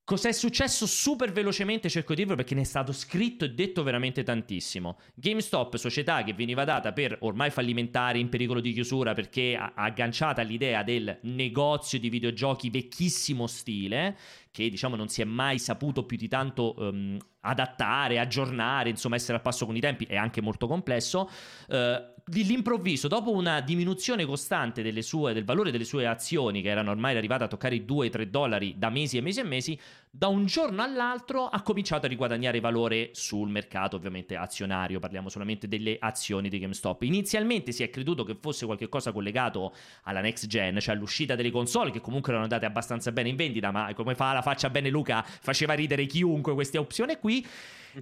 Cos'è 0.07 0.31
successo 0.31 0.87
super 0.87 1.33
velocemente 1.33 1.89
cerco 1.89 2.11
di 2.11 2.19
dirvelo 2.19 2.37
perché 2.37 2.55
ne 2.55 2.61
è 2.61 2.65
stato 2.65 2.93
scritto 2.93 3.45
e 3.45 3.51
detto 3.51 3.83
veramente 3.83 4.23
tantissimo. 4.23 4.99
GameStop, 5.17 5.75
società 5.75 6.23
che 6.23 6.33
veniva 6.33 6.63
data 6.63 6.93
per 6.93 7.17
ormai 7.23 7.51
fallimentare, 7.51 8.21
in 8.21 8.29
pericolo 8.29 8.61
di 8.61 8.73
chiusura 8.73 9.15
perché 9.15 9.57
agganciata 9.57 10.43
all'idea 10.43 10.85
del 10.85 11.19
negozio 11.23 11.99
di 11.99 12.09
videogiochi 12.09 12.71
vecchissimo 12.71 13.49
stile, 13.49 14.17
che 14.53 14.71
diciamo 14.71 14.95
non 14.95 15.09
si 15.09 15.23
è 15.23 15.25
mai 15.25 15.59
saputo 15.59 16.05
più 16.05 16.17
di 16.17 16.29
tanto 16.29 16.77
um, 16.79 17.19
adattare, 17.41 18.21
aggiornare, 18.21 18.91
insomma 18.91 19.17
essere 19.17 19.39
al 19.39 19.43
passo 19.43 19.67
con 19.67 19.75
i 19.75 19.81
tempi, 19.81 20.05
è 20.05 20.15
anche 20.15 20.41
molto 20.41 20.69
complesso. 20.69 21.29
Uh, 21.67 22.15
d'improvviso, 22.29 23.07
dopo 23.07 23.31
una 23.31 23.61
diminuzione 23.61 24.25
costante 24.25 24.83
sue, 25.03 25.33
del 25.33 25.45
valore 25.45 25.71
delle 25.71 25.85
sue 25.85 26.07
azioni, 26.07 26.61
che 26.61 26.71
erano 26.71 26.91
ormai 26.91 27.17
arrivate 27.17 27.45
a 27.45 27.47
toccare 27.47 27.77
i 27.77 27.85
2-3 27.87 28.23
dollari 28.25 28.75
da 28.77 28.91
mesi 28.91 29.17
e 29.17 29.21
mesi 29.21 29.39
e 29.39 29.45
mesi, 29.45 29.81
da 30.17 30.29
un 30.29 30.47
giorno 30.47 30.83
all'altro 30.83 31.47
ha 31.47 31.61
cominciato 31.61 32.07
a 32.07 32.09
riguadagnare 32.09 32.59
valore 32.59 33.11
sul 33.13 33.51
mercato, 33.51 33.97
ovviamente 33.97 34.35
azionario, 34.35 34.99
parliamo 34.99 35.29
solamente 35.29 35.69
delle 35.69 35.99
azioni 36.01 36.49
di 36.49 36.59
GameStop. 36.59 37.03
Inizialmente 37.03 37.71
si 37.71 37.83
è 37.83 37.91
creduto 37.91 38.25
che 38.25 38.35
fosse 38.41 38.65
qualcosa 38.65 39.13
collegato 39.13 39.75
alla 40.05 40.23
next 40.23 40.47
gen, 40.47 40.81
cioè 40.81 40.95
all'uscita 40.95 41.35
delle 41.35 41.51
console, 41.51 41.91
che 41.91 42.01
comunque 42.01 42.31
erano 42.31 42.45
andate 42.45 42.65
abbastanza 42.65 43.13
bene 43.13 43.29
in 43.29 43.37
vendita, 43.37 43.71
ma 43.71 43.93
come 43.93 44.15
fa 44.15 44.33
la 44.33 44.41
faccia 44.41 44.71
bene 44.71 44.89
Luca, 44.89 45.23
faceva 45.23 45.75
ridere 45.75 46.07
chiunque 46.07 46.55
questa 46.55 46.81
opzione 46.81 47.19
qui. 47.19 47.47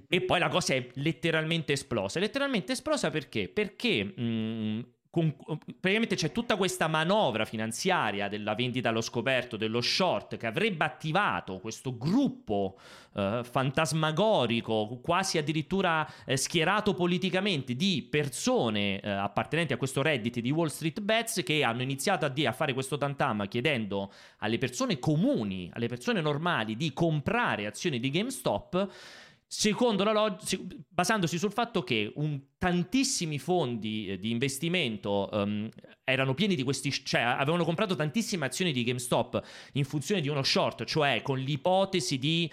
E 0.09 0.21
poi 0.21 0.39
la 0.39 0.49
cosa 0.49 0.73
è 0.73 0.89
letteralmente 0.95 1.71
esplosa. 1.71 2.19
Letteralmente 2.19 2.73
esplosa 2.73 3.09
perché? 3.09 3.47
Perché 3.47 4.03
mh, 4.03 4.85
con, 5.15 5.33
praticamente 5.79 6.15
c'è 6.15 6.33
tutta 6.33 6.57
questa 6.57 6.89
manovra 6.89 7.45
finanziaria 7.45 8.27
della 8.27 8.53
vendita 8.53 8.89
allo 8.89 8.99
scoperto, 8.99 9.55
dello 9.55 9.79
short, 9.79 10.35
che 10.35 10.45
avrebbe 10.45 10.83
attivato 10.83 11.59
questo 11.59 11.97
gruppo 11.97 12.77
eh, 13.13 13.39
fantasmagorico, 13.49 14.99
quasi 15.01 15.37
addirittura 15.37 16.05
eh, 16.25 16.35
schierato 16.35 16.93
politicamente, 16.93 17.77
di 17.77 18.05
persone 18.09 18.99
eh, 18.99 19.09
appartenenti 19.09 19.71
a 19.71 19.77
questo 19.77 20.01
Reddit 20.01 20.41
di 20.41 20.51
Wall 20.51 20.67
Street 20.67 20.99
Bets 20.99 21.43
che 21.45 21.63
hanno 21.63 21.81
iniziato 21.81 22.25
a, 22.25 22.29
di- 22.29 22.45
a 22.45 22.51
fare 22.51 22.73
questo 22.73 22.97
tantam 22.97 23.47
chiedendo 23.47 24.11
alle 24.39 24.57
persone 24.57 24.99
comuni, 24.99 25.71
alle 25.71 25.87
persone 25.87 26.19
normali 26.19 26.75
di 26.75 26.91
comprare 26.91 27.67
azioni 27.67 28.01
di 28.01 28.09
GameStop. 28.09 28.89
Secondo 29.47 30.03
la 30.03 30.11
logica, 30.11 30.61
basandosi 30.89 31.37
sul 31.37 31.53
fatto 31.53 31.83
che 31.83 32.11
un 32.15 32.41
tantissimi 32.57 33.37
fondi 33.37 34.07
eh, 34.07 34.17
di 34.17 34.31
investimento 34.31 35.29
um, 35.31 35.69
erano 36.03 36.35
pieni 36.35 36.55
di 36.55 36.63
questi, 36.63 36.91
cioè 36.91 37.21
avevano 37.21 37.63
comprato 37.65 37.95
tantissime 37.95 38.45
azioni 38.45 38.71
di 38.71 38.83
GameStop 38.83 39.41
in 39.73 39.85
funzione 39.85 40.21
di 40.21 40.29
uno 40.29 40.43
short, 40.43 40.83
cioè 40.85 41.21
con 41.23 41.39
l'ipotesi 41.39 42.19
di 42.19 42.49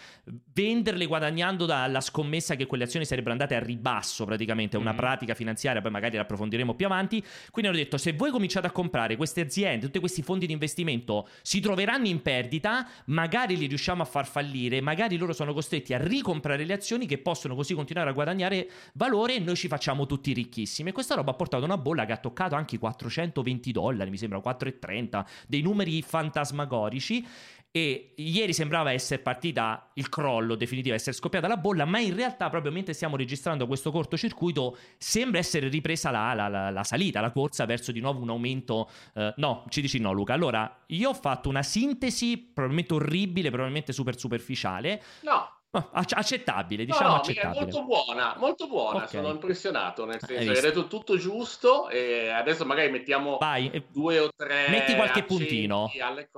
venderle 0.55 1.07
guadagnando 1.07 1.67
dalla 1.67 2.01
scommessa 2.01 2.57
che 2.57 2.67
quelle 2.67 2.85
azioni 2.85 3.05
sarebbero 3.05 3.33
andate 3.33 3.55
a 3.55 3.61
ribasso, 3.61 4.25
praticamente, 4.25 4.79
una 4.79 4.95
mm. 4.95 4.97
pratica 4.97 5.35
finanziaria, 5.35 5.83
poi 5.83 5.91
magari 5.91 6.17
la 6.17 6.23
approfondiremo 6.23 6.75
più 6.75 6.87
avanti. 6.87 7.23
Quindi 7.51 7.71
hanno 7.71 7.81
detto: 7.81 7.99
se 7.99 8.15
voi 8.15 8.31
cominciate 8.31 8.67
a 8.67 8.71
comprare 8.71 9.17
queste 9.17 9.43
aziende, 9.43 9.85
tutti 9.85 9.99
questi 9.99 10.23
fondi 10.23 10.47
di 10.47 10.53
investimento 10.53 11.29
si 11.43 11.61
troveranno 11.61 12.07
in 12.07 12.23
perdita, 12.23 12.89
magari 13.07 13.57
li 13.59 13.67
riusciamo 13.67 14.01
a 14.01 14.07
far 14.07 14.27
fallire, 14.27 14.81
magari 14.81 15.19
loro 15.19 15.35
sono 15.35 15.53
costretti 15.53 15.93
a 15.93 15.99
ricomprare 15.99 16.65
le 16.65 16.73
azioni 16.73 17.07
che 17.07 17.19
possono 17.19 17.55
così 17.55 17.75
continuare 17.75 18.09
a 18.09 18.13
guadagnare 18.13 18.69
valore 18.95 19.35
e 19.35 19.39
noi 19.41 19.57
ci 19.57 19.69
facciamo 19.69 19.91
siamo 19.93 20.07
tutti 20.07 20.32
ricchissimi. 20.32 20.90
E 20.90 20.93
questa 20.93 21.14
roba 21.14 21.32
ha 21.32 21.34
portato 21.34 21.64
una 21.64 21.76
bolla 21.76 22.07
che 22.07 22.12
ha 22.12 22.16
toccato 22.16 22.55
anche 22.55 22.76
i 22.76 22.78
420 22.78 23.72
dollari, 23.72 24.11
mi 24.11 24.16
sembra 24.16 24.38
4,30, 24.38 25.24
dei 25.47 25.61
numeri 25.61 26.01
fantasmagorici. 26.03 27.26
E 27.74 28.12
ieri 28.16 28.53
sembrava 28.53 28.93
essere 28.93 29.22
partita 29.22 29.88
il 29.95 30.11
crollo 30.11 30.57
definitivo, 30.57 30.95
essere 30.95 31.16
scoppiata 31.16 31.49
la 31.49 31.57
bolla, 31.57 31.86
ma 31.86 32.01
in 32.01 32.14
realtà, 32.14 32.51
proprio 32.51 32.70
mentre 32.70 32.93
stiamo 32.93 33.16
registrando 33.16 33.66
questo 33.66 33.90
cortocircuito, 33.90 34.76
sembra 34.99 35.38
essere 35.38 35.68
ripresa 35.68 36.11
la, 36.11 36.34
la, 36.34 36.49
la, 36.49 36.68
la 36.68 36.84
salita, 36.84 37.22
la 37.22 37.30
corsa 37.30 37.64
verso 37.64 37.90
di 37.90 38.01
nuovo 38.01 38.20
un 38.20 38.28
aumento. 38.28 38.90
Eh, 39.14 39.32
no, 39.38 39.64
ci 39.70 39.80
dici 39.80 39.99
no, 40.01 40.12
Luca. 40.12 40.34
Allora, 40.34 40.82
io 40.88 41.09
ho 41.09 41.14
fatto 41.14 41.49
una 41.49 41.62
sintesi 41.62 42.36
probabilmente 42.36 42.93
orribile, 42.93 43.49
probabilmente 43.49 43.95
super 43.95 44.18
superficiale. 44.18 45.03
No. 45.22 45.61
Accettabile, 45.75 46.85
diciamo 46.85 47.09
no, 47.09 47.14
no, 47.14 47.20
accettabile. 47.20 47.61
molto 47.61 47.85
buona, 47.85 48.35
molto 48.37 48.68
buona, 48.68 49.05
okay. 49.05 49.09
sono 49.09 49.31
impressionato, 49.31 50.05
nel 50.05 50.20
senso 50.20 50.51
hai, 50.51 50.57
hai 50.57 50.61
detto 50.61 50.87
tutto 50.87 51.16
giusto 51.16 51.89
e 51.89 52.29
adesso 52.29 52.66
magari 52.66 52.91
mettiamo 52.91 53.39
Vai, 53.39 53.83
due 53.89 54.18
o 54.18 54.29
tre 54.37 54.68
Metti 54.68 54.95
qualche 54.95 55.23
puntino. 55.23 55.91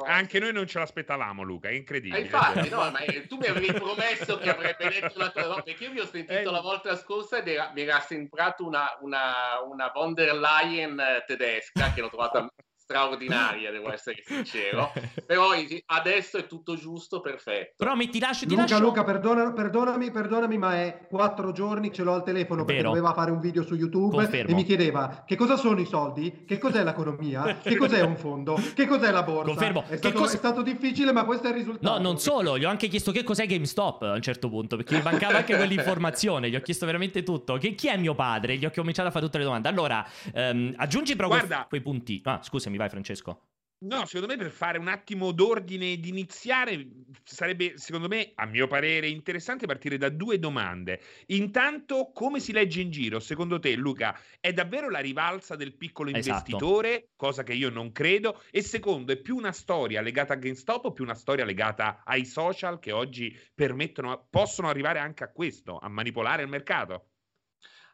Anche 0.05 0.39
noi 0.39 0.53
non 0.53 0.69
ce 0.69 0.79
l'aspettavamo 0.79 1.43
Luca, 1.43 1.69
è 1.69 1.73
incredibile. 1.73 2.21
Eh, 2.21 2.23
infatti, 2.23 2.69
no, 2.69 2.79
ma 2.93 3.01
tu 3.27 3.37
mi 3.37 3.47
avevi 3.47 3.73
promesso 3.73 4.39
che 4.39 4.51
avrebbe 4.51 4.89
detto 4.89 5.19
la 5.19 5.31
tua 5.31 5.43
roba, 5.43 5.63
perché 5.63 5.83
io 5.83 5.91
vi 5.91 5.99
ho 5.99 6.07
sentito 6.07 6.49
eh. 6.49 6.53
la 6.53 6.61
volta 6.61 6.95
scorsa 6.97 7.39
ed 7.39 7.49
era, 7.49 7.73
mi 7.75 7.83
era 7.83 7.99
sembrato 7.99 8.65
una, 8.65 8.97
una, 9.01 9.61
una 9.69 9.91
von 9.93 10.15
der 10.15 10.33
Leyen 10.33 11.03
tedesca 11.27 11.93
che 11.93 12.01
l'ho 12.01 12.09
trovata 12.09 12.49
straordinaria, 12.85 13.71
devo 13.71 13.91
essere 13.93 14.23
sincero. 14.25 14.93
Però 15.27 15.51
adesso 15.87 16.39
è 16.39 16.47
tutto 16.47 16.77
giusto, 16.77 17.21
perfetto. 17.21 17.75
Però 17.77 17.95
mi 17.95 18.09
ti 18.09 18.21
lascio, 18.21 18.47
ti 18.47 18.55
Luca, 18.55 18.63
lascio... 18.63 18.79
Luca, 18.79 19.05
perdona, 19.05 19.53
perdonami, 19.53 20.11
perdonami, 20.11 20.59
ma 20.59 20.77
è 20.77 21.07
quattro 21.09 21.53
giorni 21.53 21.93
ce 21.93 22.03
l'ho 22.03 22.15
al 22.15 22.23
telefono 22.23 22.65
perché 22.65 22.83
Vero. 22.83 22.95
doveva 22.95 23.15
fare 23.15 23.31
un 23.31 23.41
video 23.41 23.63
su 23.63 23.75
YouTube 23.75 24.17
Confermo. 24.17 24.51
e 24.51 24.55
mi 24.55 24.65
chiedeva 24.65 25.25
che 25.27 25.37
cosa 25.37 25.57
sono 25.57 25.81
i 25.81 25.87
soldi, 25.87 26.45
che 26.47 26.59
cos'è 26.59 26.85
l'economia, 26.85 27.59
che 27.63 27.77
cos'è 27.77 28.03
un 28.03 28.17
fondo, 28.17 28.61
che 28.75 28.87
cos'è 28.87 29.11
la 29.11 29.23
borsa. 29.23 29.51
Confermo. 29.51 29.85
È 29.89 29.97
stato, 29.97 30.19
cos... 30.19 30.35
è 30.35 30.37
stato 30.37 30.63
difficile, 30.63 31.13
ma 31.13 31.25
questo 31.25 31.47
è 31.47 31.51
il 31.51 31.57
risultato. 31.57 31.97
No, 31.97 32.03
non 32.03 32.19
solo, 32.19 32.59
gli 32.59 32.65
ho 32.65 32.69
anche 32.69 32.89
chiesto 32.89 33.11
che 33.13 33.23
cos'è 33.23 33.47
GameStop 33.47 34.03
a 34.03 34.13
un 34.13 34.23
certo 34.23 34.49
punto, 34.49 34.77
perché 34.77 34.97
mi 34.97 35.03
mancava 35.03 35.39
anche 35.39 35.57
quell'informazione, 35.57 36.51
gli 36.51 36.57
ho 36.57 36.61
chiesto 36.61 36.85
veramente 36.87 37.23
tutto. 37.23 37.57
Che, 37.57 37.75
chi 37.75 37.89
è 37.89 37.97
mio 37.97 38.15
padre? 38.15 38.57
Gli 38.57 38.67
ho 38.67 38.71
cominciato 38.71 39.09
a 39.09 39.11
fare 39.11 39.25
tutte 39.25 39.39
le 39.39 39.45
domande. 39.45 39.69
Allora, 39.69 40.07
ehm, 40.33 40.75
aggiungi 40.77 41.17
però 41.17 41.29
Guarda... 41.29 41.67
quei 41.69 41.81
punti. 41.81 42.21
Ah, 42.25 42.41
scusami, 42.43 42.74
vai 42.77 42.89
Francesco. 42.89 43.49
No, 43.85 44.07
secondo 44.07 44.29
me 44.29 44.39
per 44.39 44.51
fare 44.51 44.79
un 44.79 44.89
attimo 44.89 45.33
d'ordine 45.33 45.93
ed 45.93 46.07
iniziare 46.07 46.89
sarebbe, 47.23 47.77
secondo 47.77 48.09
me, 48.09 48.33
a 48.35 48.47
mio 48.47 48.67
parere, 48.67 49.09
interessante 49.09 49.67
partire 49.67 49.99
da 49.99 50.09
due 50.09 50.39
domande. 50.39 51.03
Intanto, 51.27 52.11
come 52.15 52.41
si 52.41 52.53
legge 52.53 52.81
in 52.81 52.91
giro? 52.91 53.21
Secondo 53.21 53.59
te, 53.59 53.75
Luca, 53.75 54.19
è 54.41 54.55
davvero 54.55 54.89
la 54.89 55.01
rivalsa 55.01 55.55
del 55.55 55.75
piccolo 55.75 56.09
esatto. 56.09 56.29
investitore, 56.29 56.89
esatto. 56.89 57.09
cosa 57.15 57.43
che 57.43 57.53
io 57.53 57.69
non 57.69 57.93
credo? 57.93 58.41
E 58.51 58.63
secondo, 58.63 59.13
è 59.13 59.17
più 59.17 59.37
una 59.37 59.53
storia 59.53 60.01
legata 60.01 60.33
a 60.33 60.37
GameStop 60.37 60.87
o 60.87 60.93
più 60.93 61.05
una 61.05 61.15
storia 61.15 61.45
legata 61.45 62.03
ai 62.05 62.25
social 62.25 62.79
che 62.79 62.93
oggi 62.93 63.39
permettono, 63.55 64.29
possono 64.31 64.69
arrivare 64.69 64.99
anche 64.99 65.25
a 65.25 65.31
questo, 65.31 65.77
a 65.77 65.89
manipolare 65.89 66.43
il 66.43 66.49
mercato? 66.49 67.09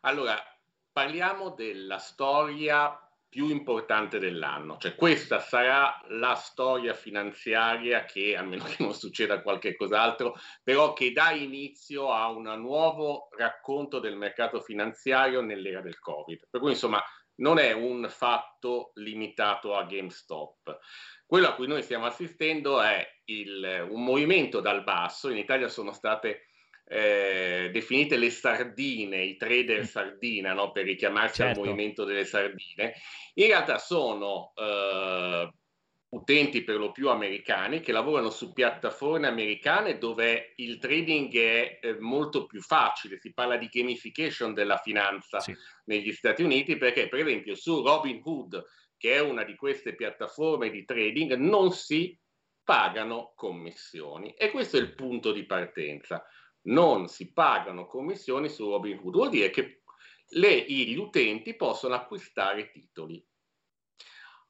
Allora, 0.02 0.36
parliamo 0.92 1.50
della 1.50 1.98
storia 1.98 3.09
più 3.30 3.48
importante 3.48 4.18
dell'anno. 4.18 4.76
Cioè 4.76 4.96
questa 4.96 5.38
sarà 5.38 5.98
la 6.08 6.34
storia 6.34 6.92
finanziaria 6.94 8.04
che, 8.04 8.36
a 8.36 8.42
meno 8.42 8.64
che 8.64 8.82
non 8.82 8.92
succeda 8.92 9.40
qualche 9.40 9.76
cos'altro, 9.76 10.34
però 10.62 10.92
che 10.92 11.12
dà 11.12 11.30
inizio 11.30 12.10
a 12.10 12.28
un 12.28 12.52
nuovo 12.60 13.28
racconto 13.38 14.00
del 14.00 14.16
mercato 14.16 14.60
finanziario 14.60 15.40
nell'era 15.40 15.80
del 15.80 16.00
Covid. 16.00 16.48
Per 16.50 16.60
cui 16.60 16.70
insomma 16.70 17.00
non 17.36 17.58
è 17.58 17.72
un 17.72 18.06
fatto 18.10 18.90
limitato 18.94 19.76
a 19.76 19.84
GameStop. 19.84 20.78
Quello 21.24 21.46
a 21.46 21.54
cui 21.54 21.68
noi 21.68 21.82
stiamo 21.82 22.06
assistendo 22.06 22.82
è 22.82 23.06
il, 23.26 23.86
un 23.88 24.02
movimento 24.02 24.60
dal 24.60 24.82
basso. 24.82 25.30
In 25.30 25.36
Italia 25.36 25.68
sono 25.68 25.92
state 25.92 26.49
eh, 26.92 27.70
definite 27.72 28.16
le 28.16 28.30
sardine, 28.30 29.22
i 29.22 29.36
trader 29.36 29.82
mm. 29.82 29.84
sardina, 29.84 30.52
no? 30.54 30.72
per 30.72 30.84
richiamarsi 30.84 31.36
certo. 31.36 31.60
al 31.60 31.66
movimento 31.66 32.04
delle 32.04 32.24
sardine, 32.24 32.94
in 33.34 33.46
realtà 33.46 33.78
sono 33.78 34.52
eh, 34.56 35.52
utenti 36.08 36.64
per 36.64 36.78
lo 36.78 36.90
più 36.90 37.08
americani 37.08 37.78
che 37.78 37.92
lavorano 37.92 38.30
su 38.30 38.52
piattaforme 38.52 39.28
americane 39.28 39.98
dove 39.98 40.54
il 40.56 40.78
trading 40.78 41.32
è 41.32 41.78
eh, 41.80 42.00
molto 42.00 42.46
più 42.46 42.60
facile, 42.60 43.20
si 43.20 43.32
parla 43.32 43.56
di 43.56 43.68
gamification 43.70 44.52
della 44.52 44.78
finanza 44.78 45.38
sì. 45.38 45.54
negli 45.84 46.12
Stati 46.12 46.42
Uniti 46.42 46.76
perché 46.76 47.08
per 47.08 47.20
esempio 47.20 47.54
su 47.54 47.84
Robinhood, 47.84 48.64
che 48.96 49.14
è 49.14 49.20
una 49.20 49.44
di 49.44 49.54
queste 49.54 49.94
piattaforme 49.94 50.70
di 50.70 50.84
trading, 50.84 51.34
non 51.34 51.70
si 51.70 52.18
pagano 52.64 53.32
commissioni 53.36 54.34
e 54.34 54.50
questo 54.50 54.76
è 54.76 54.80
il 54.80 54.92
punto 54.94 55.30
di 55.30 55.46
partenza 55.46 56.24
non 56.62 57.08
si 57.08 57.32
pagano 57.32 57.86
commissioni 57.86 58.48
su 58.48 58.68
Robinhood, 58.68 59.14
vuol 59.14 59.30
dire 59.30 59.50
che 59.50 59.82
le, 60.30 60.60
gli 60.62 60.96
utenti 60.96 61.54
possono 61.54 61.94
acquistare 61.94 62.70
titoli. 62.70 63.24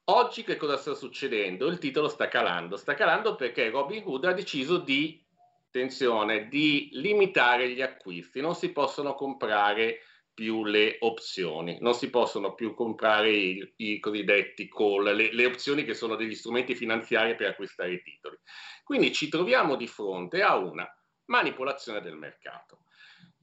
Oggi 0.05 0.43
che 0.43 0.57
cosa 0.57 0.77
sta 0.77 0.93
succedendo? 0.93 1.67
Il 1.67 1.77
titolo 1.77 2.07
sta 2.07 2.27
calando, 2.27 2.75
sta 2.75 2.95
calando 2.95 3.35
perché 3.35 3.69
Robinhood 3.69 4.25
ha 4.25 4.33
deciso 4.33 4.77
di, 4.77 5.23
attenzione, 5.67 6.47
di 6.47 6.89
limitare 6.93 7.69
gli 7.69 7.81
acquisti, 7.81 8.41
non 8.41 8.55
si 8.55 8.71
possono 8.71 9.13
comprare 9.13 9.99
più 10.33 10.65
le 10.65 10.97
opzioni, 10.99 11.77
non 11.81 11.93
si 11.93 12.09
possono 12.09 12.53
più 12.55 12.73
comprare 12.73 13.31
i, 13.31 13.73
i 13.77 13.99
cosiddetti 13.99 14.67
call, 14.67 15.13
le, 15.13 15.33
le, 15.33 15.45
opzioni 15.45 15.83
che 15.83 15.93
sono 15.93 16.15
degli 16.15 16.35
strumenti 16.35 16.73
finanziari 16.73 17.35
per 17.35 17.49
acquistare 17.49 17.93
i 17.93 18.01
titoli. 18.01 18.37
Quindi 18.83 19.13
ci 19.13 19.29
troviamo 19.29 19.75
di 19.75 19.87
fronte 19.87 20.41
a 20.41 20.55
una 20.55 20.87
manipolazione 21.31 22.01
del 22.01 22.17
mercato. 22.17 22.83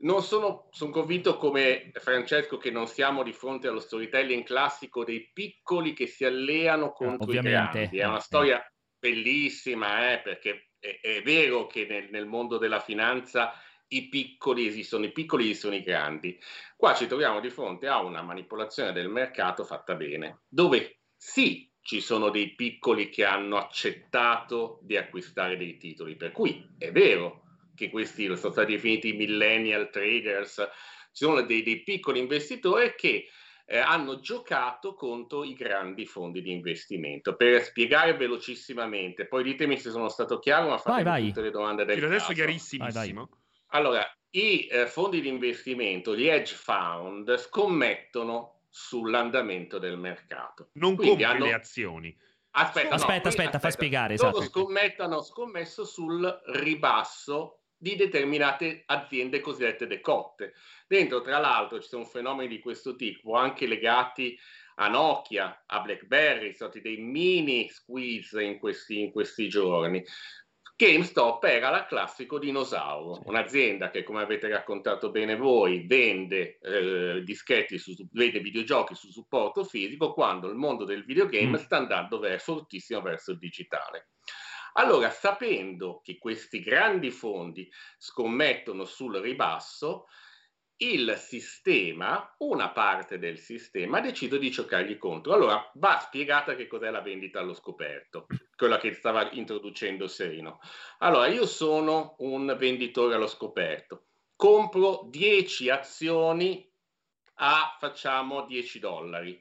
Non 0.01 0.23
sono, 0.23 0.69
sono 0.71 0.93
convinto 0.93 1.39
come 1.39 1.91
Francesco 1.95 2.57
che 2.57 2.71
non 2.71 2.87
siamo 2.87 3.25
di 3.25 3.33
fronte 3.33 3.67
allo 3.67 3.81
storytelling 3.81 4.45
classico 4.45 5.03
dei 5.03 5.29
piccoli 5.33 5.93
che 5.93 6.07
si 6.07 6.25
alleano 6.25 6.93
contro 6.93 7.25
Ovviamente. 7.25 7.79
i 7.79 7.81
grandi. 7.81 7.99
È 7.99 8.05
una 8.05 8.21
storia 8.21 8.73
bellissima, 8.97 10.13
eh, 10.13 10.21
perché 10.21 10.71
è, 10.79 11.01
è, 11.01 11.23
vero 11.23 11.67
che 11.67 11.87
nel, 11.87 12.11
nel 12.11 12.27
mondo 12.27 12.59
della 12.59 12.79
finanza 12.79 13.55
i 13.89 14.09
piccoli 14.09 14.67
esistono, 14.67 15.07
i 15.07 15.13
piccoli 15.13 15.45
esistono 15.45 15.75
i 15.75 15.83
grandi. 15.83 16.39
Qua 16.77 16.95
ci 16.95 17.09
troviamo 17.09 17.41
di 17.41 17.51
fronte 17.51 17.89
a 17.89 18.01
una 18.01 18.23
manipolazione 18.23 18.93
del 18.93 19.09
mercato 19.09 19.65
fatta 19.65 19.95
bene, 19.95 20.43
dove 20.47 21.01
sì, 21.17 21.69
ci 21.81 22.01
sono 22.01 22.29
dei 22.29 22.55
piccoli 22.55 23.09
che 23.09 23.25
hanno 23.25 23.57
accettato 23.57 24.79
di 24.83 24.97
acquistare 24.97 25.57
dei 25.57 25.79
titoli, 25.79 26.17
per 26.17 26.33
cui 26.33 26.69
è 26.77 26.93
vero, 26.93 27.48
che 27.79 27.91
questi 27.91 28.25
sono 28.37 28.53
stati 28.53 28.73
definiti 28.73 29.13
millennial 29.13 29.89
traders, 29.91 30.57
ci 31.13 31.25
sono 31.25 31.41
dei, 31.43 31.63
dei 31.63 31.83
piccoli 31.83 32.19
investitori 32.19 32.95
che 32.97 33.29
eh, 33.65 33.79
hanno 33.79 34.19
giocato 34.19 34.95
contro 34.95 35.45
i 35.45 35.55
grandi 35.55 36.07
fondi 36.07 36.43
di 36.43 36.51
investimento. 36.51 37.37
Per 37.37 37.63
spiegare 37.63 38.17
velocissimamente, 38.17 39.27
poi 39.27 39.45
ditemi 39.45 39.79
se 39.79 39.91
sono 39.91 40.09
stato 40.09 40.39
chiaro, 40.39 40.71
ma 40.71 40.79
fate 40.79 41.27
tutte 41.27 41.43
le 41.43 41.51
domande 41.51 41.85
del 41.85 41.97
Fino 41.97 42.09
adesso 42.09 42.33
chiarissimissimo. 42.33 43.29
Allora, 43.69 44.05
i 44.31 44.67
eh, 44.67 44.87
fondi 44.87 45.21
di 45.21 45.29
investimento, 45.29 46.17
gli 46.17 46.27
hedge 46.27 46.55
fund, 46.55 47.37
scommettono 47.37 48.63
sull'andamento 48.69 49.79
del 49.79 49.99
mercato. 49.99 50.71
Non 50.75 50.97
Quindi 50.97 51.25
hanno... 51.25 51.45
le 51.45 51.53
azioni. 51.53 52.17
Aspetta, 52.51 52.95
aspetta, 52.95 53.23
no, 53.23 53.29
aspetta, 53.29 53.59
fa 53.59 53.71
spiegare. 53.71 54.17
Loro 54.17 54.41
esatto. 54.41 55.03
hanno 55.03 55.23
scommesso 55.23 55.85
sul 55.85 56.41
ribasso 56.47 57.58
di 57.79 57.95
determinate 57.95 58.83
aziende 58.87 59.41
cosiddette 59.41 59.87
decotte. 59.87 60.55
Dentro, 60.87 61.23
tra 61.23 61.39
l'altro, 61.39 61.81
ci 61.81 61.89
sono 61.89 62.05
fenomeni 62.05 62.49
di 62.49 62.59
questo 62.59 62.97
tipo, 62.97 63.35
anche 63.35 63.67
legati 63.67 64.39
a 64.77 64.89
Nokia, 64.89 65.65
a 65.67 65.81
BlackBerry, 65.81 66.55
sono 66.55 66.71
stati 66.71 66.81
dei 66.81 66.99
mini 66.99 67.69
squeeze 67.69 68.43
in 68.43 68.59
questi, 68.59 69.01
in 69.01 69.11
questi 69.11 69.49
giorni. 69.49 70.05
GameStop 70.77 71.43
era 71.43 71.71
la 71.71 71.87
classico 71.87 72.39
dinosauro, 72.39 73.23
un'azienda 73.25 73.91
che, 73.91 74.05
come 74.05 74.23
avete 74.23 74.49
raccontato 74.49 75.11
bene 75.11 75.35
voi, 75.35 75.85
vende 75.85 76.59
eh, 76.61 77.21
dischetti, 77.25 77.79
su, 77.79 77.97
vende 78.13 78.39
videogiochi 78.39 78.95
su 78.95 79.11
supporto 79.11 79.65
fisico, 79.65 80.13
quando 80.13 80.49
il 80.49 80.55
mondo 80.55 80.85
del 80.85 81.05
videogame 81.05 81.59
mm. 81.59 81.63
sta 81.63 81.79
andando 81.79 82.21
verso, 82.21 82.55
fortissimo 82.55 83.01
verso 83.01 83.33
il 83.33 83.39
digitale. 83.39 84.11
Allora, 84.75 85.11
sapendo 85.11 86.01
che 86.03 86.19
questi 86.19 86.61
grandi 86.61 87.11
fondi 87.11 87.71
scommettono 87.99 88.85
sul 88.85 89.17
ribasso, 89.17 90.07
il 90.81 91.17
sistema, 91.17 92.35
una 92.39 92.71
parte 92.71 93.19
del 93.19 93.39
sistema, 93.39 93.99
ha 93.99 94.01
deciso 94.01 94.39
di 94.39 94.51
giocargli 94.51 94.97
contro. 94.97 95.33
Allora, 95.33 95.71
va 95.75 95.99
spiegata 95.99 96.55
che 96.55 96.69
cos'è 96.69 96.91
la 96.91 97.01
vendita 97.01 97.41
allo 97.41 97.55
scoperto, 97.55 98.27
quella 98.57 98.79
che 98.79 98.93
stava 98.93 99.29
introducendo 99.33 100.07
Serino. 100.07 100.61
Allora, 100.99 101.27
io 101.27 101.47
sono 101.47 102.15
un 102.19 102.55
venditore 102.57 103.17
allo 103.17 103.27
scoperto, 103.27 104.07
compro 104.37 105.09
10 105.11 105.69
azioni 105.71 106.65
a, 107.41 107.77
facciamo, 107.79 108.47
10 108.47 108.79
dollari. 108.79 109.41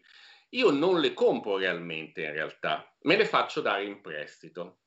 Io 0.51 0.71
non 0.71 0.99
le 0.99 1.13
compro 1.13 1.57
realmente 1.57 2.23
in 2.23 2.31
realtà, 2.31 2.95
me 3.01 3.15
le 3.15 3.25
faccio 3.25 3.61
dare 3.61 3.83
in 3.83 4.01
prestito. 4.01 4.79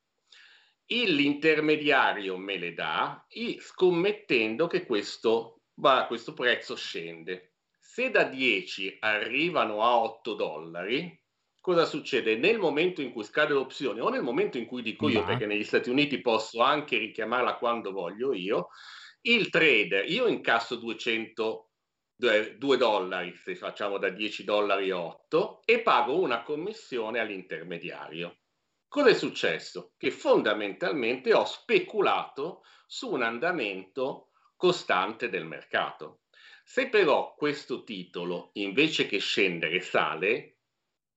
L'intermediario 0.92 2.36
me 2.36 2.58
le 2.58 2.74
dà, 2.74 3.24
scommettendo 3.58 4.66
che 4.66 4.84
questo 4.84 5.60
ma 5.80 6.06
questo 6.06 6.34
prezzo 6.34 6.74
scende. 6.76 7.54
Se 7.78 8.10
da 8.10 8.24
10 8.24 8.98
arrivano 9.00 9.82
a 9.82 9.98
8 9.98 10.34
dollari, 10.34 11.18
cosa 11.60 11.84
succede? 11.84 12.36
Nel 12.36 12.58
momento 12.58 13.02
in 13.02 13.12
cui 13.12 13.24
scade 13.24 13.54
l'opzione 13.54 14.00
o 14.00 14.08
nel 14.08 14.22
momento 14.22 14.58
in 14.58 14.66
cui 14.66 14.82
dico 14.82 15.08
io, 15.08 15.24
perché 15.24 15.46
negli 15.46 15.64
Stati 15.64 15.90
Uniti 15.90 16.20
posso 16.20 16.60
anche 16.60 16.98
richiamarla 16.98 17.56
quando 17.56 17.92
voglio 17.92 18.32
io, 18.32 18.68
il 19.22 19.48
trader, 19.48 20.08
io 20.10 20.26
incasso 20.26 20.76
200 20.76 21.70
2 22.20 22.76
dollari 22.76 23.34
se 23.34 23.56
facciamo 23.56 23.96
da 23.96 24.10
10 24.10 24.44
dollari 24.44 24.90
8 24.90 25.62
e 25.64 25.80
pago 25.80 26.20
una 26.20 26.42
commissione 26.42 27.18
all'intermediario. 27.18 28.39
Cosa 28.90 29.10
è 29.10 29.14
successo? 29.14 29.92
Che 29.96 30.10
fondamentalmente 30.10 31.32
ho 31.32 31.44
speculato 31.44 32.64
su 32.88 33.08
un 33.12 33.22
andamento 33.22 34.32
costante 34.56 35.28
del 35.28 35.44
mercato. 35.44 36.22
Se 36.64 36.88
però 36.88 37.36
questo 37.36 37.84
titolo, 37.84 38.50
invece 38.54 39.06
che 39.06 39.18
scendere, 39.18 39.78
sale, 39.78 40.56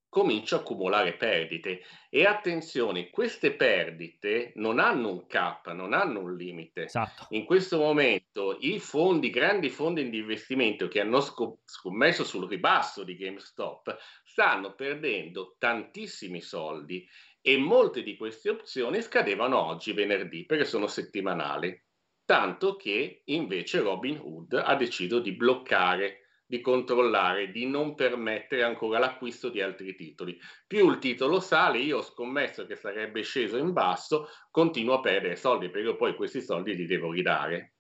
comincia 0.08 0.58
a 0.58 0.60
accumulare 0.60 1.14
perdite. 1.14 1.82
E 2.12 2.28
attenzione, 2.28 3.10
queste 3.10 3.54
perdite 3.56 4.52
non 4.58 4.78
hanno 4.78 5.10
un 5.10 5.26
cap, 5.26 5.72
non 5.72 5.94
hanno 5.94 6.20
un 6.20 6.36
limite. 6.36 6.84
Esatto. 6.84 7.26
In 7.32 7.44
questo 7.44 7.80
momento 7.80 8.56
i 8.60 8.78
fondi, 8.78 9.32
grandi 9.32 9.72
fondi 9.72 10.08
di 10.08 10.20
investimento 10.20 10.88
che 10.88 11.00
hanno 11.00 11.22
scommesso 11.66 12.24
sul 12.24 12.48
ribasso 12.48 13.04
di 13.04 13.18
GameStop, 13.18 13.98
stanno 14.24 14.76
perdendo 14.76 15.56
tantissimi 15.58 16.40
soldi 16.40 17.04
e 17.46 17.58
molte 17.58 18.04
di 18.04 18.16
queste 18.16 18.50
opzioni 18.50 19.02
scadevano 19.02 19.60
oggi, 19.60 19.92
venerdì, 19.92 20.46
perché 20.46 20.64
sono 20.64 20.88
settimanali 20.88 21.78
tanto 22.26 22.78
che 22.78 23.24
invece 23.26 23.82
Robin 23.82 24.18
Hood 24.18 24.54
ha 24.54 24.76
deciso 24.76 25.20
di 25.20 25.34
bloccare, 25.34 26.20
di 26.46 26.62
controllare, 26.62 27.52
di 27.52 27.66
non 27.66 27.96
permettere 27.96 28.64
ancora 28.64 28.98
l'acquisto 28.98 29.50
di 29.50 29.62
altri 29.62 29.96
titoli. 29.96 30.40
Più 30.66 30.90
il 30.90 31.00
titolo 31.00 31.40
sale, 31.40 31.80
io 31.80 31.98
ho 31.98 32.02
scommesso 32.02 32.66
che 32.66 32.76
sarebbe 32.76 33.24
sceso 33.24 33.58
in 33.58 33.74
basso, 33.74 34.30
continuo 34.50 34.96
a 34.96 35.00
perdere 35.02 35.36
soldi 35.36 35.70
perché 35.70 35.88
io 35.88 35.96
poi 35.96 36.16
questi 36.16 36.42
soldi 36.42 36.76
li 36.76 36.86
devo 36.86 37.12
ridare. 37.12 37.76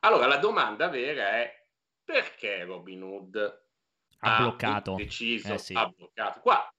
Allora 0.00 0.26
la 0.26 0.36
domanda 0.36 0.88
vera 0.88 1.30
è 1.30 1.52
perché 2.04 2.64
Robin 2.64 3.02
Hood 3.02 3.36
ha, 4.18 4.36
ha 4.36 4.40
bloccato. 4.40 4.94
deciso, 4.94 5.54
eh 5.54 5.58
sì. 5.58 5.74
ha 5.74 5.86
bloccato. 5.86 6.40
Qua 6.40 6.73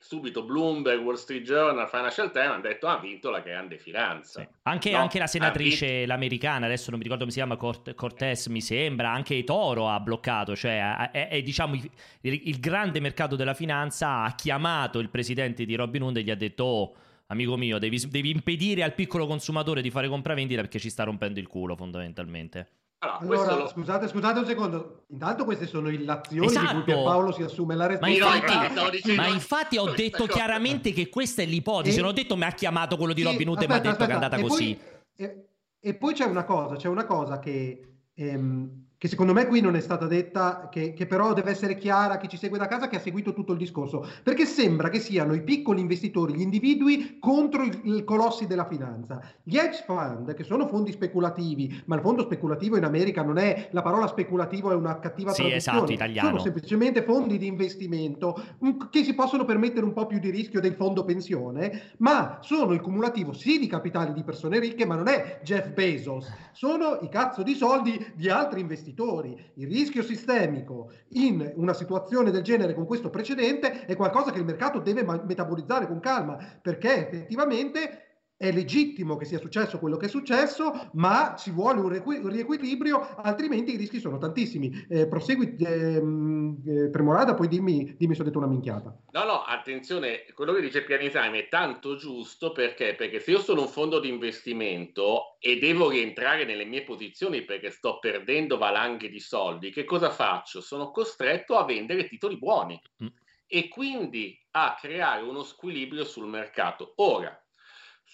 subito 0.00 0.44
Bloomberg, 0.44 1.02
Wall 1.02 1.16
Street 1.16 1.42
Journal, 1.42 1.88
Financial 1.88 2.30
Times 2.30 2.50
hanno 2.50 2.62
detto 2.62 2.86
ha 2.86 2.98
vinto 2.98 3.28
la 3.30 3.40
grande 3.40 3.76
finanza. 3.78 4.40
Sì. 4.40 4.48
Anche, 4.62 4.90
no? 4.90 4.98
anche, 4.98 5.18
la 5.18 5.26
senatrice 5.26 6.06
l'americana, 6.06 6.64
adesso 6.66 6.88
non 6.88 6.98
mi 6.98 7.04
ricordo 7.04 7.24
come 7.24 7.36
si 7.36 7.42
chiama, 7.42 7.56
Cort- 7.56 7.94
Cortés 7.94 8.46
mi 8.46 8.62
sembra, 8.62 9.10
anche 9.10 9.44
Toro 9.44 9.88
ha 9.88 10.00
bloccato, 10.00 10.56
cioè 10.56 11.10
è, 11.10 11.28
è 11.28 11.42
diciamo 11.42 11.74
il, 11.74 11.90
il, 12.22 12.60
grande 12.60 13.00
mercato 13.00 13.36
della 13.36 13.54
finanza 13.54 14.22
ha 14.22 14.34
chiamato 14.34 15.00
il 15.00 15.10
presidente 15.10 15.64
di 15.66 15.74
Robin 15.74 16.02
Hood 16.02 16.16
e 16.16 16.22
gli 16.22 16.30
ha 16.30 16.36
detto 16.36 16.64
oh, 16.64 16.94
amico 17.26 17.56
mio 17.56 17.78
devi, 17.78 17.98
devi 18.08 18.30
impedire 18.30 18.82
al 18.82 18.94
piccolo 18.94 19.26
consumatore 19.26 19.82
di 19.82 19.90
fare 19.90 20.08
compravendita 20.08 20.62
perché 20.62 20.78
ci 20.78 20.88
sta 20.88 21.04
rompendo 21.04 21.40
il 21.40 21.46
culo 21.46 21.76
fondamentalmente. 21.76 22.68
Allora, 23.04 23.40
allora 23.40 23.56
lo... 23.56 23.68
scusate, 23.68 24.08
scusate 24.08 24.38
un 24.38 24.46
secondo. 24.46 25.04
Intanto 25.08 25.44
queste 25.44 25.66
sono 25.66 25.88
illazioni 25.88 26.46
esatto. 26.46 26.76
di 26.76 26.82
cui 26.82 26.92
Paolo 26.92 27.32
si 27.32 27.42
assume 27.42 27.74
la 27.74 27.86
responsabilità. 27.86 28.54
Ma 28.56 28.64
infatti, 28.64 29.14
ma 29.14 29.26
infatti 29.26 29.76
ho 29.78 29.92
detto 29.92 30.26
chiaramente 30.26 30.92
che 30.92 31.08
questa 31.08 31.42
è 31.42 31.46
l'ipotesi. 31.46 31.98
E... 31.98 32.00
Non 32.00 32.10
ho 32.10 32.14
detto 32.14 32.36
mi 32.36 32.44
ha 32.44 32.52
chiamato 32.52 32.96
quello 32.96 33.12
di 33.12 33.22
sì, 33.22 33.26
Robin 33.26 33.48
Hood 33.48 33.58
aspetta, 33.58 33.74
e 33.74 33.80
mi 33.80 33.86
ha 33.86 33.90
detto 33.92 34.02
aspetta. 34.02 34.06
che 34.06 34.10
è 34.10 34.24
andata 34.24 34.36
e 34.36 34.48
così. 34.48 34.78
Poi, 35.16 35.26
e, 35.26 35.48
e, 35.80 35.94
poi 35.94 36.14
c'è 36.14 36.24
una 36.24 36.44
cosa, 36.44 36.76
c'è 36.76 36.88
una 36.88 37.04
cosa 37.04 37.38
che... 37.38 37.88
Ehm, 38.14 38.83
che 39.04 39.10
secondo 39.10 39.34
me 39.34 39.46
qui 39.46 39.60
non 39.60 39.76
è 39.76 39.80
stata 39.80 40.06
detta, 40.06 40.70
che, 40.70 40.94
che, 40.94 41.04
però 41.04 41.34
deve 41.34 41.50
essere 41.50 41.76
chiara 41.76 42.14
a 42.14 42.16
chi 42.16 42.26
ci 42.26 42.38
segue 42.38 42.56
da 42.56 42.66
casa 42.66 42.88
che 42.88 42.96
ha 42.96 43.00
seguito 43.00 43.34
tutto 43.34 43.52
il 43.52 43.58
discorso, 43.58 44.08
perché 44.22 44.46
sembra 44.46 44.88
che 44.88 44.98
siano 44.98 45.34
i 45.34 45.42
piccoli 45.42 45.82
investitori, 45.82 46.32
gli 46.32 46.40
individui 46.40 47.18
contro 47.20 47.64
i 47.64 48.02
colossi 48.02 48.46
della 48.46 48.66
finanza. 48.66 49.20
Gli 49.42 49.58
hedge 49.58 49.84
fund, 49.84 50.32
che 50.32 50.42
sono 50.42 50.66
fondi 50.66 50.90
speculativi, 50.90 51.82
ma 51.84 51.96
il 51.96 52.00
fondo 52.00 52.22
speculativo 52.22 52.78
in 52.78 52.84
America 52.84 53.22
non 53.22 53.36
è, 53.36 53.68
la 53.72 53.82
parola 53.82 54.06
speculativo 54.06 54.70
è 54.70 54.74
una 54.74 54.98
cattiva 54.98 55.32
sì, 55.32 55.42
traduzione, 55.42 55.76
esatto, 55.76 55.92
italiano. 55.92 56.28
sono 56.28 56.40
semplicemente 56.40 57.02
fondi 57.02 57.36
di 57.36 57.46
investimento 57.46 58.42
che 58.88 59.04
si 59.04 59.14
possono 59.14 59.44
permettere 59.44 59.84
un 59.84 59.92
po' 59.92 60.06
più 60.06 60.18
di 60.18 60.30
rischio 60.30 60.62
del 60.62 60.76
fondo 60.76 61.04
pensione, 61.04 61.90
ma 61.98 62.38
sono 62.40 62.72
il 62.72 62.80
cumulativo 62.80 63.34
sì 63.34 63.58
di 63.58 63.66
capitali 63.66 64.14
di 64.14 64.24
persone 64.24 64.58
ricche, 64.58 64.86
ma 64.86 64.94
non 64.94 65.08
è 65.08 65.40
Jeff 65.42 65.72
Bezos, 65.74 66.32
sono 66.52 67.00
i 67.02 67.10
cazzo 67.10 67.42
di 67.42 67.52
soldi 67.52 68.12
di 68.14 68.30
altri 68.30 68.60
investitori 68.60 68.92
investitori. 68.94 69.36
Il 69.54 69.68
rischio 69.68 70.02
sistemico 70.02 70.92
in 71.10 71.52
una 71.56 71.74
situazione 71.74 72.30
del 72.30 72.42
genere 72.42 72.74
con 72.74 72.86
questo 72.86 73.10
precedente 73.10 73.84
è 73.84 73.96
qualcosa 73.96 74.30
che 74.30 74.38
il 74.38 74.44
mercato 74.44 74.78
deve 74.78 75.02
metabolizzare 75.02 75.86
con 75.86 76.00
calma, 76.00 76.38
perché 76.62 77.08
effettivamente 77.08 78.03
è 78.44 78.52
legittimo 78.52 79.16
che 79.16 79.24
sia 79.24 79.38
successo 79.38 79.78
quello 79.78 79.96
che 79.96 80.06
è 80.06 80.08
successo, 80.08 80.90
ma 80.92 81.34
ci 81.38 81.50
vuole 81.50 81.80
un, 81.80 81.88
requ- 81.88 82.22
un 82.22 82.30
riequilibrio, 82.30 83.00
altrimenti 83.16 83.72
i 83.72 83.76
rischi 83.76 83.98
sono 83.98 84.18
tantissimi. 84.18 84.86
Eh, 84.88 85.08
prosegui, 85.08 85.56
ehm, 85.58 86.62
eh, 86.66 86.90
Premorada, 86.90 87.34
poi 87.34 87.48
dimmi, 87.48 87.94
dimmi 87.96 88.14
se 88.14 88.20
ho 88.20 88.24
detto 88.24 88.38
una 88.38 88.46
minchiata. 88.46 88.94
No, 89.12 89.24
no, 89.24 89.42
attenzione, 89.42 90.26
quello 90.34 90.52
che 90.52 90.60
dice 90.60 90.84
Pianitime 90.84 91.38
è 91.38 91.48
tanto 91.48 91.96
giusto 91.96 92.52
perché? 92.52 92.94
perché 92.94 93.18
se 93.20 93.30
io 93.30 93.40
sono 93.40 93.62
un 93.62 93.68
fondo 93.68 93.98
di 93.98 94.08
investimento 94.08 95.36
e 95.40 95.58
devo 95.58 95.88
rientrare 95.88 96.44
nelle 96.44 96.64
mie 96.64 96.82
posizioni 96.82 97.42
perché 97.42 97.70
sto 97.70 97.98
perdendo 97.98 98.58
valanghe 98.58 99.08
di 99.08 99.20
soldi, 99.20 99.70
che 99.70 99.84
cosa 99.84 100.10
faccio? 100.10 100.60
Sono 100.60 100.90
costretto 100.90 101.56
a 101.56 101.64
vendere 101.64 102.08
titoli 102.08 102.36
buoni. 102.36 102.78
Mm. 103.02 103.06
E 103.46 103.68
quindi 103.68 104.38
a 104.52 104.76
creare 104.78 105.22
uno 105.22 105.42
squilibrio 105.42 106.04
sul 106.04 106.26
mercato. 106.26 106.94
Ora, 106.96 107.43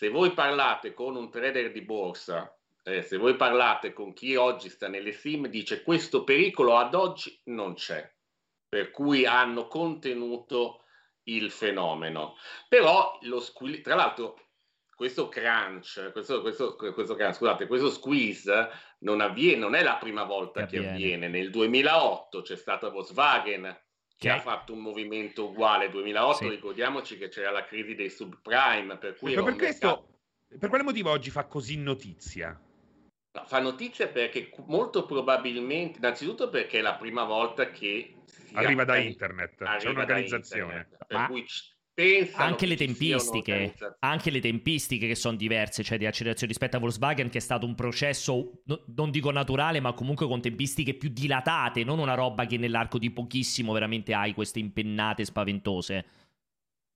se 0.01 0.09
voi 0.09 0.33
parlate 0.33 0.95
con 0.95 1.15
un 1.15 1.31
trader 1.31 1.73
di 1.73 1.83
borsa, 1.83 2.57
eh, 2.85 3.03
se 3.03 3.19
voi 3.19 3.37
parlate 3.37 3.93
con 3.93 4.15
chi 4.15 4.35
oggi 4.35 4.71
sta 4.71 4.89
nelle 4.89 5.13
sim, 5.13 5.47
dice 5.49 5.83
questo 5.83 6.25
pericolo 6.25 6.79
ad 6.79 6.95
oggi 6.95 7.39
non 7.49 7.75
c'è, 7.75 8.11
per 8.67 8.93
cui 8.93 9.27
hanno 9.27 9.67
contenuto 9.67 10.85
il 11.25 11.51
fenomeno. 11.51 12.37
Però 12.67 13.19
lo 13.25 13.41
squilibrio, 13.41 13.85
tra 13.85 13.95
l'altro 13.95 14.41
questo 14.97 15.29
crunch, 15.29 16.13
questo, 16.13 16.41
questo, 16.41 16.77
questo 16.77 17.15
crunch, 17.15 17.35
scusate, 17.35 17.67
questo 17.67 17.91
squeeze 17.91 18.71
non 19.01 19.21
avviene, 19.21 19.59
non 19.59 19.75
è 19.75 19.83
la 19.83 19.97
prima 19.97 20.25
volta 20.25 20.65
che, 20.65 20.81
che 20.81 20.89
avviene. 20.89 21.29
Nel 21.29 21.51
2008 21.51 22.41
c'è 22.41 22.57
stata 22.57 22.89
Volkswagen 22.89 23.79
che 24.21 24.29
ha 24.29 24.41
fatto 24.41 24.75
un 24.75 24.81
movimento 24.81 25.49
uguale. 25.49 25.89
2008, 25.89 26.37
sì. 26.37 26.49
ricordiamoci 26.51 27.17
che 27.17 27.29
c'era 27.29 27.51
la 27.51 27.65
crisi 27.65 27.95
dei 27.95 28.11
subprime, 28.11 28.99
per 28.99 29.17
cui... 29.17 29.33
Per, 29.33 29.57
questo, 29.57 30.09
per 30.59 30.69
quale 30.69 30.85
motivo 30.85 31.11
oggi 31.11 31.31
fa 31.31 31.47
così 31.47 31.79
notizia? 31.79 32.49
No, 33.33 33.45
fa 33.47 33.61
notizia 33.61 34.09
perché 34.09 34.51
molto 34.67 35.07
probabilmente, 35.07 35.99
innanzitutto 35.99 36.51
perché 36.51 36.81
è 36.81 36.83
la 36.83 36.97
prima 36.97 37.25
volta 37.25 37.71
che 37.71 38.17
arriva 38.53 38.85
da 38.85 38.99
internet, 38.99 39.63
arriva 39.63 39.79
c'è 39.79 39.89
un'organizzazione. 39.89 40.65
Internet, 40.65 41.07
per 41.07 41.17
Ma... 41.17 41.27
cui 41.27 41.47
anche 42.33 42.67
le 42.67 42.77
tempistiche 42.77 43.75
anche 44.01 44.31
le 44.31 44.41
tempistiche 44.41 45.07
che 45.07 45.15
sono 45.15 45.37
diverse 45.37 45.83
cioè 45.83 45.99
di 45.99 46.07
accelerazione 46.07 46.53
rispetto 46.53 46.77
a 46.77 46.81
Volkswagen 46.81 47.29
che 47.29 47.39
è 47.39 47.41
stato 47.41 47.67
un 47.67 47.75
processo 47.75 48.63
no, 48.65 48.85
non 48.95 49.11
dico 49.11 49.31
naturale 49.31 49.81
ma 49.81 49.93
comunque 49.93 50.27
con 50.27 50.41
tempistiche 50.41 50.95
più 50.95 51.11
dilatate 51.11 51.85
non 51.85 51.99
una 51.99 52.15
roba 52.15 52.47
che 52.47 52.59
nell'arco 52.59 52.99
di 52.99 53.11
pochissimo 53.11 53.73
veramente 53.73 54.15
hai 54.15 54.35
queste 54.35 54.59
impennate 54.59 55.25
spaventose 55.25 56.05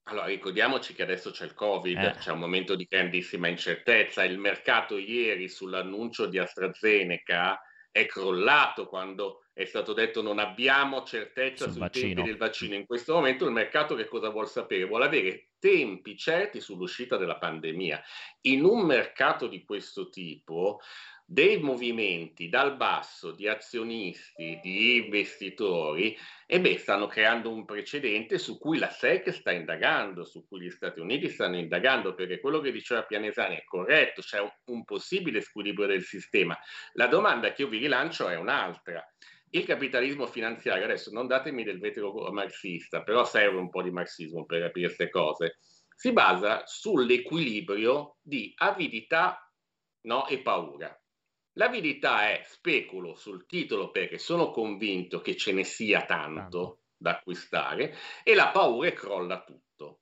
allora, 0.06 0.26
ricordiamoci 0.26 0.92
che 0.92 1.02
adesso 1.02 1.30
c'è 1.30 1.46
il 1.46 1.54
Covid, 1.54 1.96
eh. 1.96 2.14
c'è 2.18 2.30
un 2.30 2.38
momento 2.38 2.74
di 2.74 2.86
grandissima 2.86 3.48
incertezza. 3.48 4.22
Il 4.22 4.38
mercato 4.38 4.98
ieri 4.98 5.48
sull'annuncio 5.48 6.26
di 6.26 6.38
AstraZeneca 6.38 7.58
è 7.90 8.04
crollato 8.04 8.86
quando 8.86 9.43
è 9.54 9.64
stato 9.64 9.92
detto 9.92 10.20
non 10.20 10.40
abbiamo 10.40 11.04
certezza 11.04 11.68
Sul 11.68 11.70
sui 11.70 11.80
vaccino. 11.80 12.22
tempi 12.22 12.22
del 12.22 12.36
vaccino. 12.36 12.74
In 12.74 12.86
questo 12.86 13.14
momento 13.14 13.46
il 13.46 13.52
mercato 13.52 13.94
che 13.94 14.06
cosa 14.06 14.28
vuole 14.28 14.48
sapere? 14.48 14.84
Vuole 14.84 15.06
avere 15.06 15.50
tempi 15.60 16.16
certi 16.16 16.60
sull'uscita 16.60 17.16
della 17.16 17.38
pandemia. 17.38 18.02
In 18.42 18.64
un 18.64 18.84
mercato 18.84 19.46
di 19.46 19.64
questo 19.64 20.10
tipo 20.10 20.80
dei 21.26 21.58
movimenti 21.58 22.48
dal 22.50 22.76
basso 22.76 23.30
di 23.30 23.48
azionisti, 23.48 24.58
di 24.60 24.96
investitori, 24.96 26.16
e 26.46 26.60
beh, 26.60 26.76
stanno 26.76 27.06
creando 27.06 27.50
un 27.50 27.64
precedente 27.64 28.38
su 28.38 28.58
cui 28.58 28.76
la 28.78 28.90
SEC 28.90 29.32
sta 29.32 29.50
indagando, 29.52 30.24
su 30.24 30.46
cui 30.46 30.60
gli 30.60 30.70
Stati 30.70 31.00
Uniti 31.00 31.30
stanno 31.30 31.56
indagando, 31.56 32.14
perché 32.14 32.40
quello 32.40 32.60
che 32.60 32.72
diceva 32.72 33.04
Pianesani 33.04 33.56
è 33.56 33.64
corretto, 33.64 34.20
c'è 34.20 34.38
un 34.66 34.84
possibile 34.84 35.40
squilibrio 35.40 35.86
del 35.86 36.02
sistema. 36.02 36.58
La 36.92 37.06
domanda 37.06 37.52
che 37.52 37.62
io 37.62 37.68
vi 37.68 37.78
rilancio 37.78 38.28
è 38.28 38.36
un'altra. 38.36 39.13
Il 39.54 39.64
capitalismo 39.64 40.26
finanziario, 40.26 40.82
adesso 40.82 41.12
non 41.12 41.28
datemi 41.28 41.62
del 41.62 41.78
vetro 41.78 42.12
marxista, 42.32 43.04
però 43.04 43.24
serve 43.24 43.58
un 43.58 43.70
po' 43.70 43.82
di 43.82 43.92
marxismo 43.92 44.44
per 44.44 44.60
capire 44.60 44.86
queste 44.86 45.08
cose, 45.10 45.58
si 45.94 46.12
basa 46.12 46.62
sull'equilibrio 46.66 48.16
di 48.20 48.52
avidità 48.56 49.48
no, 50.06 50.26
e 50.26 50.40
paura. 50.40 50.92
L'avidità 51.52 52.30
è 52.30 52.42
speculo 52.44 53.14
sul 53.14 53.46
titolo 53.46 53.92
perché 53.92 54.18
sono 54.18 54.50
convinto 54.50 55.20
che 55.20 55.36
ce 55.36 55.52
ne 55.52 55.62
sia 55.62 56.04
tanto 56.04 56.80
da 56.96 57.12
acquistare 57.12 57.94
e 58.24 58.34
la 58.34 58.48
paura 58.48 58.90
crolla 58.90 59.44
tutto. 59.44 60.00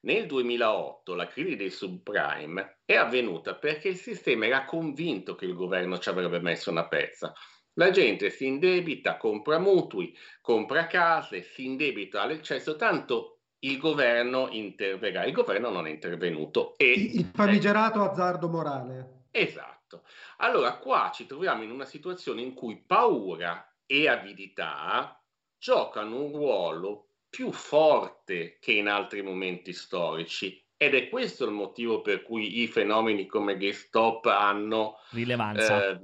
Nel 0.00 0.26
2008 0.26 1.14
la 1.14 1.26
crisi 1.26 1.56
dei 1.56 1.70
subprime 1.70 2.80
è 2.84 2.96
avvenuta 2.96 3.54
perché 3.54 3.88
il 3.88 3.96
sistema 3.96 4.44
era 4.44 4.66
convinto 4.66 5.34
che 5.36 5.46
il 5.46 5.54
governo 5.54 5.98
ci 5.98 6.10
avrebbe 6.10 6.40
messo 6.40 6.70
una 6.70 6.86
pezza. 6.86 7.32
La 7.74 7.90
gente 7.90 8.30
si 8.30 8.46
indebita, 8.46 9.16
compra 9.16 9.58
mutui, 9.58 10.16
compra 10.40 10.86
case, 10.86 11.42
si 11.42 11.64
indebita 11.64 12.22
all'eccesso, 12.22 12.76
tanto 12.76 13.40
il 13.60 13.78
governo 13.78 14.48
interverrà. 14.50 15.24
Il 15.24 15.32
governo 15.32 15.70
non 15.70 15.86
è 15.86 15.90
intervenuto. 15.90 16.76
E... 16.76 16.92
Il 16.92 17.30
famigerato 17.32 18.02
azzardo 18.02 18.48
morale. 18.48 19.24
Esatto. 19.30 20.04
Allora 20.38 20.76
qua 20.78 21.10
ci 21.12 21.26
troviamo 21.26 21.62
in 21.62 21.70
una 21.70 21.84
situazione 21.84 22.42
in 22.42 22.54
cui 22.54 22.82
paura 22.84 23.74
e 23.86 24.08
avidità 24.08 25.20
giocano 25.58 26.22
un 26.22 26.32
ruolo 26.32 27.06
più 27.28 27.52
forte 27.52 28.58
che 28.60 28.72
in 28.72 28.88
altri 28.88 29.22
momenti 29.22 29.72
storici 29.72 30.64
ed 30.76 30.94
è 30.94 31.08
questo 31.08 31.44
il 31.44 31.52
motivo 31.52 32.00
per 32.00 32.22
cui 32.22 32.62
i 32.62 32.66
fenomeni 32.66 33.26
come 33.26 33.56
GameStop 33.56 34.26
hanno 34.26 34.96
rilevanza. 35.10 35.90
Eh, 35.90 36.00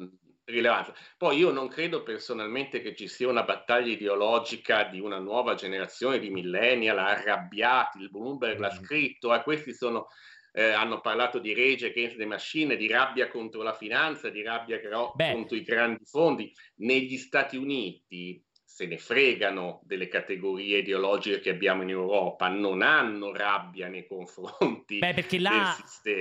rilevanza. 0.47 0.95
Poi 1.17 1.37
io 1.37 1.51
non 1.51 1.69
credo 1.69 2.03
personalmente 2.03 2.81
che 2.81 2.95
ci 2.95 3.09
sia 3.09 3.29
una 3.29 3.43
battaglia 3.43 3.93
ideologica 3.93 4.85
di 4.85 5.01
una 5.01 5.19
nuova 5.19 5.55
generazione 5.55 6.19
di 6.19 6.31
millennial 6.31 6.99
arrabbiati, 6.99 7.99
il 7.99 8.11
Bloomberg 8.11 8.59
l'ha 8.59 8.73
mm. 8.73 8.85
scritto, 8.85 9.35
eh, 9.35 9.43
questi 9.43 9.75
sono 9.75 10.09
eh, 10.53 10.71
hanno 10.71 11.01
parlato 11.01 11.39
di 11.39 11.53
rage 11.53 11.89
against 11.89 12.17
the 12.17 12.25
machine, 12.25 12.77
di 12.77 12.89
rabbia 12.89 13.29
contro 13.29 13.61
la 13.63 13.75
finanza, 13.75 14.31
di 14.31 14.43
rabbia 14.43 14.79
però 14.79 15.13
contro 15.13 15.55
i 15.55 15.63
grandi 15.63 16.03
fondi. 16.07 16.51
Negli 16.77 17.19
Stati 17.19 17.59
Uniti 17.59 18.43
se 18.77 18.85
ne 18.85 18.99
fregano 18.99 19.81
delle 19.85 20.07
categorie 20.07 20.81
ideologiche 20.81 21.41
che 21.41 21.49
abbiamo 21.49 21.81
in 21.81 21.89
Europa, 21.89 22.49
non 22.49 22.83
hanno 22.83 23.33
rabbia 23.33 23.89
nei 23.89 24.07
confronti 24.07 24.99
Beh, 24.99 25.15
perché 25.15 25.39
là. 25.39 25.75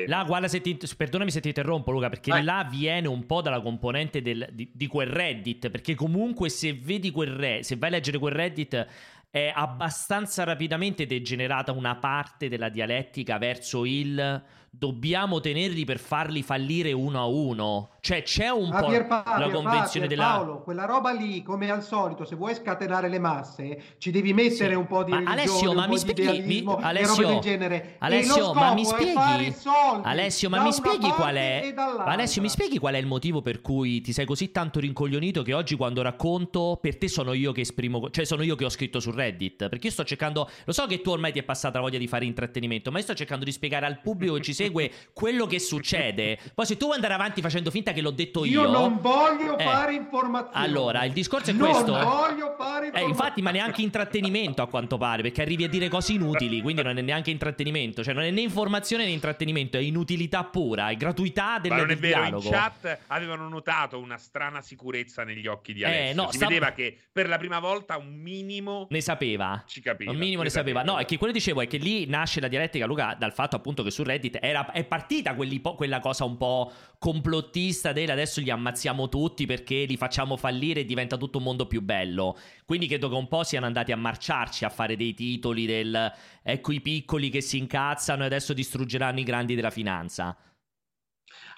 Là, 0.06 0.24
guarda 0.24 0.48
se 0.48 0.62
ti, 0.62 0.78
perdonami 0.96 1.32
se 1.32 1.42
ti 1.42 1.50
interrompo 1.50 1.92
Luca, 1.92 2.08
perché 2.08 2.30
Vai. 2.30 2.46
là 2.46 2.66
viene 2.72 3.10
un 3.10 3.26
po' 3.26 3.42
dalla 3.42 3.60
componente 3.60 4.22
del, 4.22 4.48
di, 4.54 4.72
di, 4.74 4.88
quel 4.88 5.08
Reddit, 5.08 5.70
perché 5.70 5.96
comunque 5.96 6.48
se 6.48 6.72
vedi 6.72 7.12
quel 7.12 7.32
Reddit, 7.32 7.66
se 7.66 7.76
vai 7.76 7.90
a 7.90 7.92
leggere 7.92 8.20
quel 8.20 8.34
Reddit 8.34 8.88
è 9.30 9.52
abbastanza 9.54 10.46
rapidamente 10.46 11.06
degenerata 11.06 11.74
una 11.74 11.98
parte 11.98 12.48
della 12.48 12.70
dialettica 12.70 13.38
verso 13.38 13.84
il 13.84 14.42
dobbiamo 14.78 15.40
tenerli 15.40 15.86
per 15.86 16.00
farli 16.00 16.44
fallire 16.44 16.92
uno 16.92 17.20
a 17.20 17.26
uno. 17.26 17.90
Cioè 18.02 18.22
c'è 18.22 18.50
un 18.50 18.72
ah, 18.72 18.82
po' 18.82 18.88
Pierpa, 18.88 19.24
la 19.38 19.50
convenzione 19.50 20.06
della... 20.08 20.26
Paolo, 20.26 20.62
quella 20.62 20.86
roba 20.86 21.12
lì, 21.12 21.42
come 21.42 21.72
al 21.72 21.82
solito, 21.82 22.24
se 22.24 22.36
vuoi 22.36 22.54
scatenare 22.54 23.10
le 23.10 23.18
masse, 23.18 23.82
ci 23.98 24.12
devi 24.12 24.32
mettere 24.32 24.74
sì. 24.74 24.76
un 24.76 24.86
po' 24.86 25.04
di 25.04 25.12
ma 25.12 25.24
Alessio, 25.26 25.74
ma 25.74 25.88
mi 25.88 25.98
spieghi, 25.98 26.42
mi... 26.42 26.76
Alessio, 26.82 27.28
del 27.28 27.40
genere. 27.40 27.96
Alessio, 28.00 28.54
ma 28.54 28.74
mi 28.74 28.86
spieghi, 28.86 29.56
Alessio, 30.04 30.50
ma 30.50 30.62
mi 30.62 30.72
spieghi 30.72 31.10
qual 31.10 31.36
è, 31.36 31.74
Alessio, 32.06 32.42
mi 32.44 32.50
spieghi 32.50 32.78
qual 32.78 32.94
è 32.94 32.98
il 32.98 33.08
motivo 33.08 33.42
per 33.42 33.62
cui 33.62 34.02
ti 34.02 34.14
sei 34.14 34.26
così 34.26 34.52
tanto 34.52 34.80
rincoglionito 34.80 35.42
che 35.42 35.54
oggi 35.54 35.76
quando 35.76 36.04
racconto, 36.04 36.78
per 36.80 36.98
te 36.98 37.08
sono 37.08 37.34
io 37.34 37.52
che 37.54 37.62
esprimo, 37.62 38.12
cioè 38.12 38.26
sono 38.26 38.44
io 38.44 38.56
che 38.56 38.66
ho 38.66 38.70
scritto 38.70 39.00
su 39.00 39.10
Reddit, 39.10 39.68
perché 39.68 39.88
io 39.88 39.94
sto 39.94 40.04
cercando, 40.04 40.48
lo 40.64 40.74
so 40.74 40.86
che 40.86 41.02
tu 41.02 41.10
ormai 41.10 41.32
ti 41.32 41.40
è 41.40 41.44
passata 41.44 41.80
la 41.80 41.86
voglia 41.86 41.98
di 41.98 42.08
fare 42.08 42.26
intrattenimento, 42.26 42.92
ma 42.92 43.00
io 43.00 43.04
sto 43.04 43.16
cercando 43.16 43.46
di 43.46 43.52
spiegare 43.52 43.88
al 43.88 44.00
pubblico 44.02 44.36
che 44.36 44.42
ci 44.42 44.54
segue 44.66 44.92
quello 45.14 45.46
che 45.46 45.60
succede. 45.60 46.38
Poi 46.54 46.66
se 46.66 46.78
tu 46.78 46.86
vuoi 46.86 46.96
andare 46.96 47.14
avanti 47.14 47.42
facendo 47.42 47.72
finta 47.72 47.92
che 47.92 48.02
l'ho 48.02 48.12
detto 48.12 48.46
io. 48.46 48.64
Io 48.64 48.70
non 48.70 49.00
voglio 49.00 49.58
eh, 49.58 49.64
fare 49.64 49.94
informazioni. 49.94 50.66
Allora, 50.66 51.04
il 51.06 51.14
discorso 51.14 51.52
è 51.52 51.54
non 51.54 51.70
questo. 51.70 51.92
Non 51.92 52.04
voglio 52.04 52.56
fare 52.58 52.86
informazioni. 52.88 53.06
Eh, 53.06 53.08
infatti, 53.08 53.42
ma 53.42 53.52
neanche 53.52 53.82
intrattenimento 53.82 54.62
a 54.62 54.68
quanto 54.68 54.98
pare, 54.98 55.22
perché 55.22 55.42
arrivi 55.42 55.64
a 55.64 55.70
dire 55.70 55.88
cose 55.90 56.14
inutili, 56.14 56.62
quindi 56.62 56.82
non 56.82 56.98
è 56.98 57.02
neanche 57.02 57.32
intrattenimento. 57.32 58.04
Cioè, 58.04 58.14
non 58.14 58.24
è 58.24 58.32
né 58.32 58.42
informazione 58.42 59.06
né 59.06 59.12
intrattenimento, 59.12 59.78
è 59.78 59.82
inutilità 59.82 60.44
pura, 60.44 60.90
è 60.90 60.96
gratuità 60.96 61.60
del, 61.60 61.72
ma 61.72 61.78
non 61.78 61.92
è 61.92 61.96
vero, 61.96 62.20
dialogo. 62.20 62.48
In 62.48 62.52
chat 62.52 63.00
avevano 63.08 63.48
notato 63.48 64.00
una 64.00 64.18
strana 64.18 64.62
sicurezza 64.62 65.24
negli 65.24 65.48
occhi 65.48 65.74
di 65.74 65.82
eh, 65.82 65.86
Alessio. 65.86 66.10
Eh, 66.10 66.14
no, 66.14 66.32
si 66.32 66.38
sta... 66.38 66.48
vedeva 66.48 66.72
che 66.72 66.98
per 67.12 67.28
la 67.28 67.38
prima 67.38 67.60
volta 67.60 67.98
un 67.98 68.14
minimo 68.14 68.88
ne 68.90 69.02
sapeva. 69.02 69.64
Ci 69.66 69.82
capiva. 69.82 70.12
Un 70.12 70.18
minimo 70.18 70.40
ne, 70.40 70.46
ne 70.46 70.50
sapeva. 70.50 70.80
sapeva. 70.80 70.94
No, 70.94 71.02
è 71.02 71.06
che 71.06 71.18
quello 71.18 71.34
che 71.34 71.40
dicevo 71.40 71.62
è 71.62 71.68
che 71.68 71.78
lì 71.78 72.06
nasce 72.08 72.40
la 72.40 72.48
dialettica, 72.48 72.86
Luca, 72.86 73.16
dal 73.18 73.34
fatto 73.34 73.56
appunto 73.56 73.84
che 73.84 73.92
su 73.92 74.04
Reddit 74.04 74.38
era, 74.42 74.55
è 74.72 74.86
partita 74.86 75.36
quella 75.36 76.00
cosa 76.00 76.24
un 76.24 76.38
po' 76.38 76.72
complottista 76.98 77.92
del 77.92 78.10
adesso 78.10 78.40
li 78.40 78.50
ammazziamo 78.50 79.10
tutti 79.10 79.46
perché 79.46 79.86
li 79.86 79.98
facciamo 79.98 80.38
fallire 80.38 80.82
e 80.82 80.86
diventa 80.86 81.18
tutto 81.18 81.40
un 81.40 81.44
mondo 81.44 81.68
più 81.68 81.82
bello. 81.82 82.38
Quindi 82.66 82.88
credo 82.88 83.10
che 83.10 83.16
un 83.16 83.28
po' 83.28 83.44
siano 83.44 83.66
andati 83.66 83.92
a 83.92 83.98
marciarci 83.98 84.66
a 84.66 84.70
fare 84.70 84.96
dei 84.96 85.14
titoli 85.14 85.66
del 85.66 86.14
ecco 86.44 86.72
i 86.72 86.82
piccoli 86.82 87.30
che 87.30 87.42
si 87.42 87.58
incazzano 87.58 88.24
e 88.24 88.26
adesso 88.28 88.54
distruggeranno 88.54 89.20
i 89.20 89.24
grandi 89.24 89.56
della 89.56 89.70
finanza. 89.70 90.38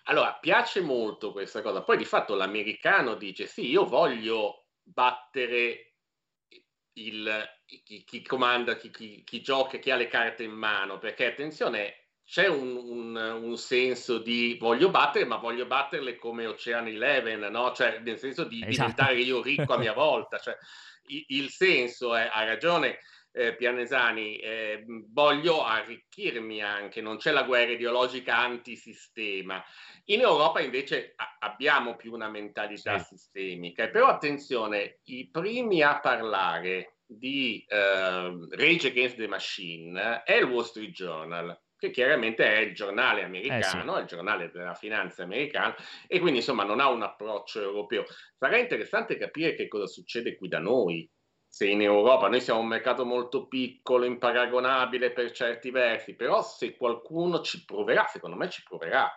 Allora, 0.06 0.34
piace 0.34 0.82
molto 0.82 1.32
questa 1.32 1.61
cosa. 1.61 1.82
Poi 1.84 1.98
di 1.98 2.06
fatto 2.06 2.36
l'americano 2.36 3.15
dice 3.15 3.45
sì, 3.45 3.69
io 3.69 3.86
voglio 3.86 4.68
battere 4.84 5.95
il, 6.94 7.44
chi, 7.65 8.03
chi, 8.03 8.22
comanda, 8.24 8.78
chi, 8.78 8.90
chi, 8.90 9.24
chi 9.24 9.41
gioca, 9.41 9.78
chi 9.78 9.91
ha 9.91 9.95
le 9.95 10.07
carte 10.07 10.44
in 10.44 10.52
mano, 10.52 10.98
perché 10.98 11.26
attenzione, 11.26 12.06
c'è 12.28 12.48
un, 12.48 12.76
un, 12.76 13.16
un, 13.16 13.56
senso 13.56 14.18
di 14.18 14.58
voglio 14.60 14.90
battere, 14.90 15.24
ma 15.24 15.38
voglio 15.38 15.66
batterle 15.66 16.18
come 16.18 16.45
Ocean 16.45 16.88
Eleven, 16.88 17.40
no? 17.49 17.72
Cioè, 17.72 17.99
nel 17.99 18.18
senso 18.18 18.44
di 18.44 18.58
esatto. 18.58 18.72
diventare 18.72 19.20
io 19.22 19.41
ricco 19.41 19.74
a 19.74 19.78
mia 19.78 19.94
volta. 19.95 20.38
Cioè, 20.38 20.58
il, 21.08 21.24
il, 21.28 21.49
senso 21.49 22.16
è, 22.16 22.30
ha 22.30 22.44
ragione 22.44 22.99
eh, 23.32 23.56
Pianesani, 23.56 24.40
eh, 24.40 24.84
voglio 25.10 25.64
arricchirmi 25.64 26.62
anche, 26.62 26.99
non 26.99 27.16
c'è 27.16 27.32
la 27.32 27.44
guerra 27.44 27.72
ideologica 27.72 28.38
antisistema. 28.38 29.64
In 30.08 30.20
Europa 30.20 30.60
invece 30.60 31.14
a, 31.16 31.38
abbiamo 31.40 31.95
più 31.95 32.12
una 32.12 32.30
mentalità 32.30 32.99
sì. 32.99 33.16
sistemica, 33.16 33.88
però 33.88 34.08
attenzione, 34.08 34.99
i 35.06 35.30
primi 35.32 35.82
a 35.82 36.02
parlare 36.02 36.98
di 37.06 37.66
eh, 37.70 38.48
Rage 38.49 38.88
Against 38.90 39.16
the 39.16 39.28
Machine 39.30 40.24
è 40.26 40.34
il 40.34 40.44
Wall 40.44 40.66
Street 40.66 40.91
Journal 40.91 41.58
che 41.78 41.91
chiaramente 41.91 42.44
è 42.44 42.60
il 42.60 42.74
giornale 42.74 43.24
americano, 43.24 43.94
eh 43.94 43.95
sì. 43.95 44.02
il 44.02 44.08
giornale 44.08 44.52
della 44.52 44.74
finanza 44.74 45.24
americana, 45.24 45.76
e 46.08 46.20
quindi 46.20 46.40
insomma 46.40 46.64
non 46.64 46.80
ha 46.80 46.90
un 46.90 47.04
approccio 47.04 47.62
europeo. 47.62 48.06
Sarà 48.38 48.58
interessante 48.58 49.18
capire 49.18 49.54
che 49.56 49.68
cosa 49.68 49.88
succede 49.88 50.36
qui 50.36 50.48
da 50.48 50.60
noi, 50.60 51.10
se 51.48 51.68
in 51.68 51.82
Europa 51.82 52.28
noi 52.28 52.41
siamo 52.41 52.60
un 52.60 52.68
mercato 52.68 53.06
molto 53.06 53.48
piccolo, 53.48 54.06
imparagonabile 54.06 55.12
per 55.12 55.32
certi 55.32 55.72
versi, 55.72 56.16
però 56.16 56.41
se 56.44 56.76
qualcuno 56.76 57.41
ci 57.41 57.64
proverà, 57.64 58.06
secondo 58.06 58.36
me 58.36 58.49
ci 58.49 58.64
proverà 58.64 59.10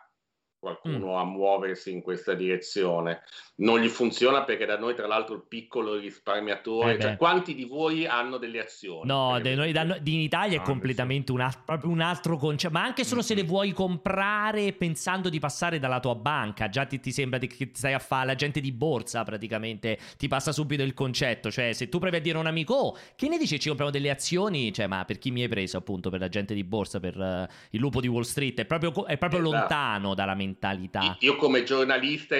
qualcuno 0.60 1.14
mm. 1.14 1.16
a 1.16 1.24
muoversi 1.24 1.90
in 1.90 2.02
questa 2.02 2.34
direzione. 2.34 3.22
Non 3.56 3.80
gli 3.80 3.88
funziona 3.88 4.44
perché 4.44 4.66
da 4.66 4.78
noi, 4.78 4.94
tra 4.94 5.06
l'altro, 5.06 5.34
il 5.34 5.44
piccolo 5.48 5.96
risparmiatore, 5.96 6.96
eh 6.96 7.00
cioè, 7.00 7.16
quanti 7.16 7.54
di 7.54 7.64
voi 7.64 8.06
hanno 8.06 8.36
delle 8.36 8.60
azioni? 8.60 9.06
No, 9.06 9.40
de 9.40 9.54
noi, 9.54 9.72
da, 9.72 9.82
in 9.82 10.20
Italia 10.20 10.60
è 10.60 10.62
completamente 10.62 11.32
un, 11.32 11.48
proprio 11.64 11.90
un 11.90 12.00
altro 12.00 12.36
concetto, 12.36 12.72
ma 12.72 12.84
anche 12.84 13.04
solo 13.04 13.20
mm-hmm. 13.20 13.28
se 13.28 13.34
le 13.34 13.42
vuoi 13.42 13.72
comprare 13.72 14.72
pensando 14.74 15.30
di 15.30 15.38
passare 15.38 15.78
dalla 15.78 15.98
tua 15.98 16.14
banca, 16.14 16.68
già 16.68 16.84
ti, 16.84 17.00
ti 17.00 17.10
sembra 17.10 17.38
che 17.38 17.70
stai 17.72 17.94
a 17.94 17.98
fare 17.98 18.26
l'agente 18.26 18.60
di 18.60 18.72
borsa 18.72 19.24
praticamente, 19.24 19.98
ti 20.18 20.28
passa 20.28 20.52
subito 20.52 20.82
il 20.82 20.94
concetto, 20.94 21.50
cioè 21.50 21.72
se 21.72 21.88
tu 21.88 21.98
provi 21.98 22.16
a 22.16 22.20
dire 22.20 22.36
a 22.36 22.40
un 22.40 22.46
amico, 22.46 22.74
oh, 22.74 22.98
che 23.16 23.28
ne 23.28 23.38
dici 23.38 23.58
ci 23.58 23.68
compriamo 23.68 23.90
delle 23.90 24.10
azioni, 24.10 24.72
cioè 24.72 24.86
ma 24.86 25.04
per 25.06 25.18
chi 25.18 25.30
mi 25.30 25.42
hai 25.42 25.48
preso 25.48 25.78
appunto 25.78 26.10
per 26.10 26.20
l'agente 26.20 26.52
di 26.52 26.64
borsa, 26.64 27.00
per 27.00 27.16
uh, 27.16 27.46
il 27.70 27.80
lupo 27.80 28.00
di 28.00 28.08
Wall 28.08 28.22
Street, 28.22 28.60
è 28.60 28.66
proprio, 28.66 29.06
è 29.06 29.16
proprio 29.16 29.40
esatto. 29.40 29.56
lontano 29.56 30.14
dalla 30.14 30.34
mente 30.34 30.49
mentalità. 30.50 31.16
Io 31.20 31.36
come 31.36 31.62
giornalista 31.62 32.36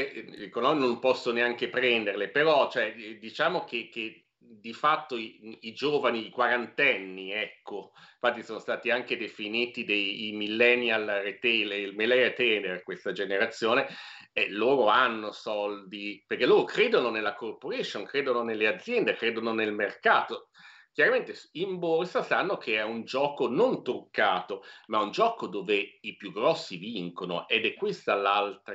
non 0.61 0.99
posso 0.99 1.33
neanche 1.33 1.69
prenderle, 1.69 2.29
però 2.29 2.71
cioè, 2.71 2.95
diciamo 3.19 3.65
che, 3.65 3.89
che 3.91 4.25
di 4.37 4.73
fatto 4.73 5.17
i, 5.17 5.59
i, 5.63 5.73
giovani, 5.73 6.27
i 6.27 6.31
quarantenni, 6.31 7.31
ecco, 7.33 7.93
infatti 8.15 8.43
sono 8.43 8.59
stati 8.59 8.91
anche 8.91 9.17
definiti 9.17 9.85
dei 9.85 10.33
millennial 10.33 11.07
retailer, 11.23 11.79
il 11.79 11.95
retailer, 11.97 12.83
questa 12.83 13.13
generazione, 13.13 13.87
e 14.33 14.51
loro 14.51 14.89
hanno 14.89 15.33
soldi, 15.33 16.23
perché 16.27 16.47
loro 16.47 16.65
credono 16.65 17.11
nella 17.11 17.35
corporation, 17.35 18.05
credono 18.05 18.43
nelle 18.43 18.67
aziende, 18.67 19.15
credono 19.15 19.53
nel 19.53 19.73
mercato 19.73 20.49
chiaramente 20.93 21.35
in 21.53 21.79
borsa 21.79 22.23
sanno 22.23 22.57
che 22.57 22.77
è 22.77 22.83
un 22.83 23.05
gioco 23.05 23.49
non 23.49 23.83
truccato, 23.83 24.65
ma 24.87 25.01
un 25.01 25.11
gioco 25.11 25.47
dove 25.47 25.99
i 26.01 26.17
più 26.17 26.33
grossi 26.33 26.77
vincono 26.77 27.49
ed 27.49 27.65
è 27.65 27.75
questo 27.75 28.15
l'altro 28.15 28.73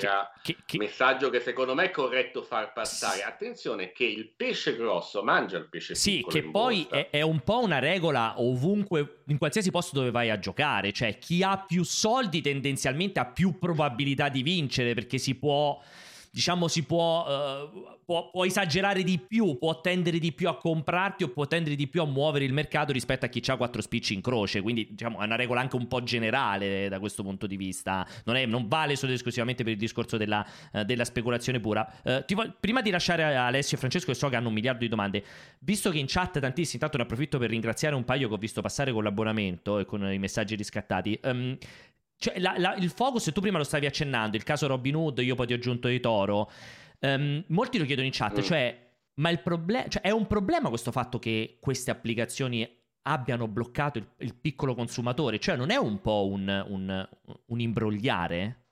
messaggio 0.77 1.29
che 1.29 1.39
secondo 1.39 1.73
me 1.73 1.85
è 1.85 1.91
corretto 1.91 2.41
far 2.41 2.73
passare. 2.73 3.23
Attenzione 3.23 3.91
che 3.91 4.05
il 4.05 4.33
pesce 4.35 4.75
grosso 4.75 5.23
mangia 5.23 5.57
il 5.57 5.69
pesce 5.69 5.95
sì, 5.95 6.17
piccolo. 6.17 6.31
Sì, 6.31 6.41
che 6.41 6.49
poi 6.49 6.87
è, 6.89 7.09
è, 7.09 7.21
un 7.21 7.41
po' 7.41 7.59
una 7.59 7.79
regola 7.79 8.35
ovunque, 8.37 9.21
in 9.27 9.37
qualsiasi 9.37 9.71
posto 9.71 9.95
dove 9.95 10.11
vai 10.11 10.29
a 10.29 10.39
giocare, 10.39 10.91
cioè 10.91 11.17
chi 11.17 11.43
ha 11.43 11.57
più 11.57 11.83
soldi 11.83 12.41
tendenzialmente 12.41 13.19
ha 13.19 13.25
più 13.25 13.57
probabilità 13.59 14.29
di 14.29 14.41
vincere 14.41 14.93
perché 14.93 15.17
si 15.17 15.35
può 15.35 15.81
diciamo, 16.35 16.67
si 16.67 16.83
può, 16.83 17.25
uh, 17.25 17.97
può, 18.03 18.29
può, 18.29 18.45
esagerare 18.45 19.03
di 19.03 19.17
più, 19.25 19.57
può 19.57 19.79
tendere 19.79 20.19
di 20.19 20.33
più 20.33 20.49
a 20.49 20.57
comprarti 20.57 21.23
o 21.23 21.29
può 21.29 21.47
tendere 21.47 21.77
di 21.77 21.87
più 21.87 22.01
a 22.01 22.05
muovere 22.05 22.43
il 22.43 22.51
mercato 22.51 22.91
rispetto 22.91 23.23
a 23.23 23.29
chi 23.29 23.41
ha 23.49 23.55
quattro 23.55 23.81
spicci 23.81 24.13
in 24.13 24.19
croce. 24.19 24.61
Quindi, 24.61 24.85
diciamo, 24.91 25.21
è 25.21 25.23
una 25.23 25.37
regola 25.37 25.61
anche 25.61 25.77
un 25.77 25.87
po' 25.87 26.03
generale 26.03 26.89
da 26.89 26.99
questo 26.99 27.23
punto 27.23 27.47
di 27.47 27.55
vista. 27.55 28.05
Non, 28.25 28.35
è, 28.35 28.45
non 28.45 28.67
vale 28.67 28.97
solo 28.97 29.11
ed 29.11 29.17
esclusivamente 29.17 29.63
per 29.63 29.71
il 29.71 29.79
discorso 29.79 30.17
della, 30.17 30.45
uh, 30.73 30.83
della 30.83 31.05
speculazione 31.05 31.61
pura. 31.61 31.89
Uh, 32.03 32.21
voglio, 32.33 32.53
prima 32.59 32.81
di 32.81 32.89
lasciare 32.89 33.23
Alessio 33.23 33.77
e 33.77 33.79
Francesco, 33.79 34.11
che 34.11 34.17
so 34.17 34.27
che 34.27 34.35
hanno 34.35 34.49
un 34.49 34.55
miliardo 34.55 34.79
di 34.79 34.89
domande, 34.89 35.23
visto 35.59 35.89
che 35.89 35.99
in 35.99 36.05
chat 36.05 36.37
tantissimi, 36.41 36.73
intanto 36.73 36.97
ne 36.97 37.03
approfitto 37.03 37.37
per 37.37 37.49
ringraziare 37.49 37.95
un 37.95 38.03
paio 38.03 38.27
che 38.27 38.33
ho 38.33 38.37
visto 38.37 38.59
passare 38.59 38.91
con 38.91 39.05
l'abbonamento 39.05 39.79
e 39.79 39.85
con 39.85 40.11
i 40.11 40.19
messaggi 40.19 40.55
riscattati. 40.55 41.17
Um, 41.23 41.57
cioè, 42.17 42.39
la, 42.39 42.55
la, 42.57 42.75
il 42.75 42.89
focus, 42.89 43.29
tu 43.33 43.41
prima 43.41 43.57
lo 43.57 43.63
stavi 43.63 43.85
accennando, 43.85 44.37
il 44.37 44.43
caso 44.43 44.67
Robin 44.67 44.95
Hood, 44.95 45.19
io 45.19 45.35
poi 45.35 45.47
ti 45.47 45.53
ho 45.53 45.57
aggiunto 45.57 45.87
di 45.87 45.99
Toro. 45.99 46.51
Um, 46.99 47.43
molti 47.47 47.77
lo 47.77 47.85
chiedono 47.85 48.07
in 48.07 48.13
chat, 48.13 48.39
mm. 48.39 48.43
cioè, 48.43 48.91
ma 49.15 49.29
il 49.29 49.41
problema, 49.41 49.87
cioè, 49.87 50.01
è 50.01 50.11
un 50.11 50.27
problema 50.27 50.69
questo 50.69 50.91
fatto 50.91 51.19
che 51.19 51.57
queste 51.59 51.91
applicazioni 51.91 52.67
abbiano 53.03 53.47
bloccato 53.47 53.97
il, 53.97 54.07
il 54.19 54.35
piccolo 54.35 54.75
consumatore? 54.75 55.39
Cioè, 55.39 55.55
non 55.55 55.69
è 55.69 55.75
un 55.75 56.01
po' 56.01 56.27
un, 56.27 56.65
un, 56.67 57.09
un 57.45 57.59
imbrogliare? 57.59 58.63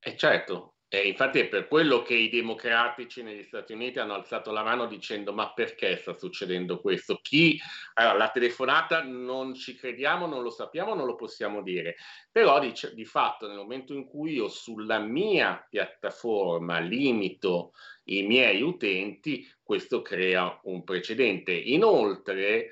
Eh 0.00 0.16
certo, 0.16 0.74
e 0.90 1.06
infatti 1.06 1.38
è 1.38 1.48
per 1.48 1.68
quello 1.68 2.00
che 2.00 2.14
i 2.14 2.30
democratici 2.30 3.22
negli 3.22 3.42
Stati 3.42 3.74
Uniti 3.74 3.98
hanno 3.98 4.14
alzato 4.14 4.50
la 4.52 4.62
mano 4.62 4.86
dicendo 4.86 5.34
ma 5.34 5.52
perché 5.52 5.98
sta 5.98 6.16
succedendo 6.16 6.80
questo? 6.80 7.18
Chi, 7.20 7.60
allora, 7.94 8.16
la 8.16 8.30
telefonata 8.30 9.02
non 9.02 9.54
ci 9.54 9.74
crediamo, 9.74 10.26
non 10.26 10.42
lo 10.42 10.48
sappiamo, 10.48 10.94
non 10.94 11.04
lo 11.04 11.14
possiamo 11.14 11.60
dire, 11.60 11.96
però 12.32 12.58
di, 12.58 12.72
di 12.94 13.04
fatto 13.04 13.46
nel 13.46 13.58
momento 13.58 13.92
in 13.92 14.06
cui 14.06 14.32
io 14.32 14.48
sulla 14.48 14.98
mia 14.98 15.62
piattaforma 15.68 16.78
limito 16.78 17.72
i 18.04 18.22
miei 18.22 18.62
utenti, 18.62 19.46
questo 19.62 20.00
crea 20.00 20.58
un 20.62 20.84
precedente. 20.84 21.52
Inoltre, 21.52 22.70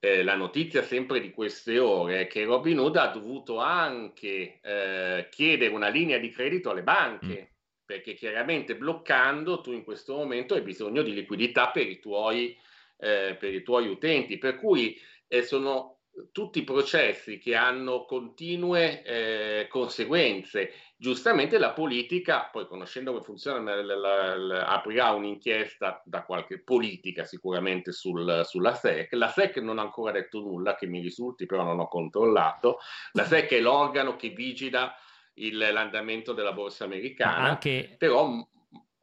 eh, 0.00 0.22
la 0.22 0.34
notizia 0.34 0.82
sempre 0.82 1.20
di 1.20 1.30
queste 1.30 1.78
ore 1.78 2.22
è 2.22 2.26
che 2.26 2.44
Robin 2.44 2.78
Hood 2.78 2.96
ha 2.96 3.08
dovuto 3.08 3.58
anche 3.58 4.58
eh, 4.62 5.28
chiedere 5.30 5.74
una 5.74 5.88
linea 5.88 6.16
di 6.18 6.30
credito 6.30 6.70
alle 6.70 6.82
banche, 6.82 7.50
mm. 7.50 7.54
perché 7.84 8.14
chiaramente 8.14 8.76
bloccando 8.76 9.60
tu 9.60 9.72
in 9.72 9.84
questo 9.84 10.16
momento 10.16 10.54
hai 10.54 10.62
bisogno 10.62 11.02
di 11.02 11.12
liquidità 11.12 11.70
per 11.70 11.86
i 11.86 12.00
tuoi, 12.00 12.56
eh, 12.98 13.36
per 13.38 13.52
i 13.52 13.62
tuoi 13.62 13.88
utenti, 13.88 14.38
per 14.38 14.56
cui 14.56 14.98
eh, 15.28 15.42
sono 15.42 15.98
tutti 16.32 16.64
processi 16.64 17.38
che 17.38 17.54
hanno 17.54 18.06
continue 18.06 19.02
eh, 19.02 19.66
conseguenze. 19.68 20.72
Giustamente 21.00 21.56
la 21.56 21.70
politica, 21.70 22.50
poi 22.52 22.66
conoscendo 22.66 23.12
come 23.12 23.24
funziona, 23.24 23.74
la, 23.74 23.96
la, 23.96 24.36
la, 24.36 24.66
aprirà 24.66 25.12
un'inchiesta 25.12 26.02
da 26.04 26.24
qualche 26.24 26.62
politica 26.62 27.24
sicuramente 27.24 27.90
sul, 27.90 28.42
sulla 28.44 28.74
SEC. 28.74 29.14
La 29.14 29.28
SEC 29.28 29.56
non 29.62 29.78
ha 29.78 29.82
ancora 29.82 30.12
detto 30.12 30.40
nulla, 30.40 30.74
che 30.74 30.86
mi 30.86 31.00
risulti, 31.00 31.46
però 31.46 31.62
non 31.62 31.80
ho 31.80 31.88
controllato. 31.88 32.80
La 33.12 33.24
SEC 33.24 33.48
è 33.52 33.60
l'organo 33.60 34.14
che 34.16 34.28
vigila 34.28 34.94
il, 35.36 35.56
l'andamento 35.56 36.34
della 36.34 36.52
borsa 36.52 36.84
americana, 36.84 37.48
anche... 37.48 37.94
però 37.96 38.46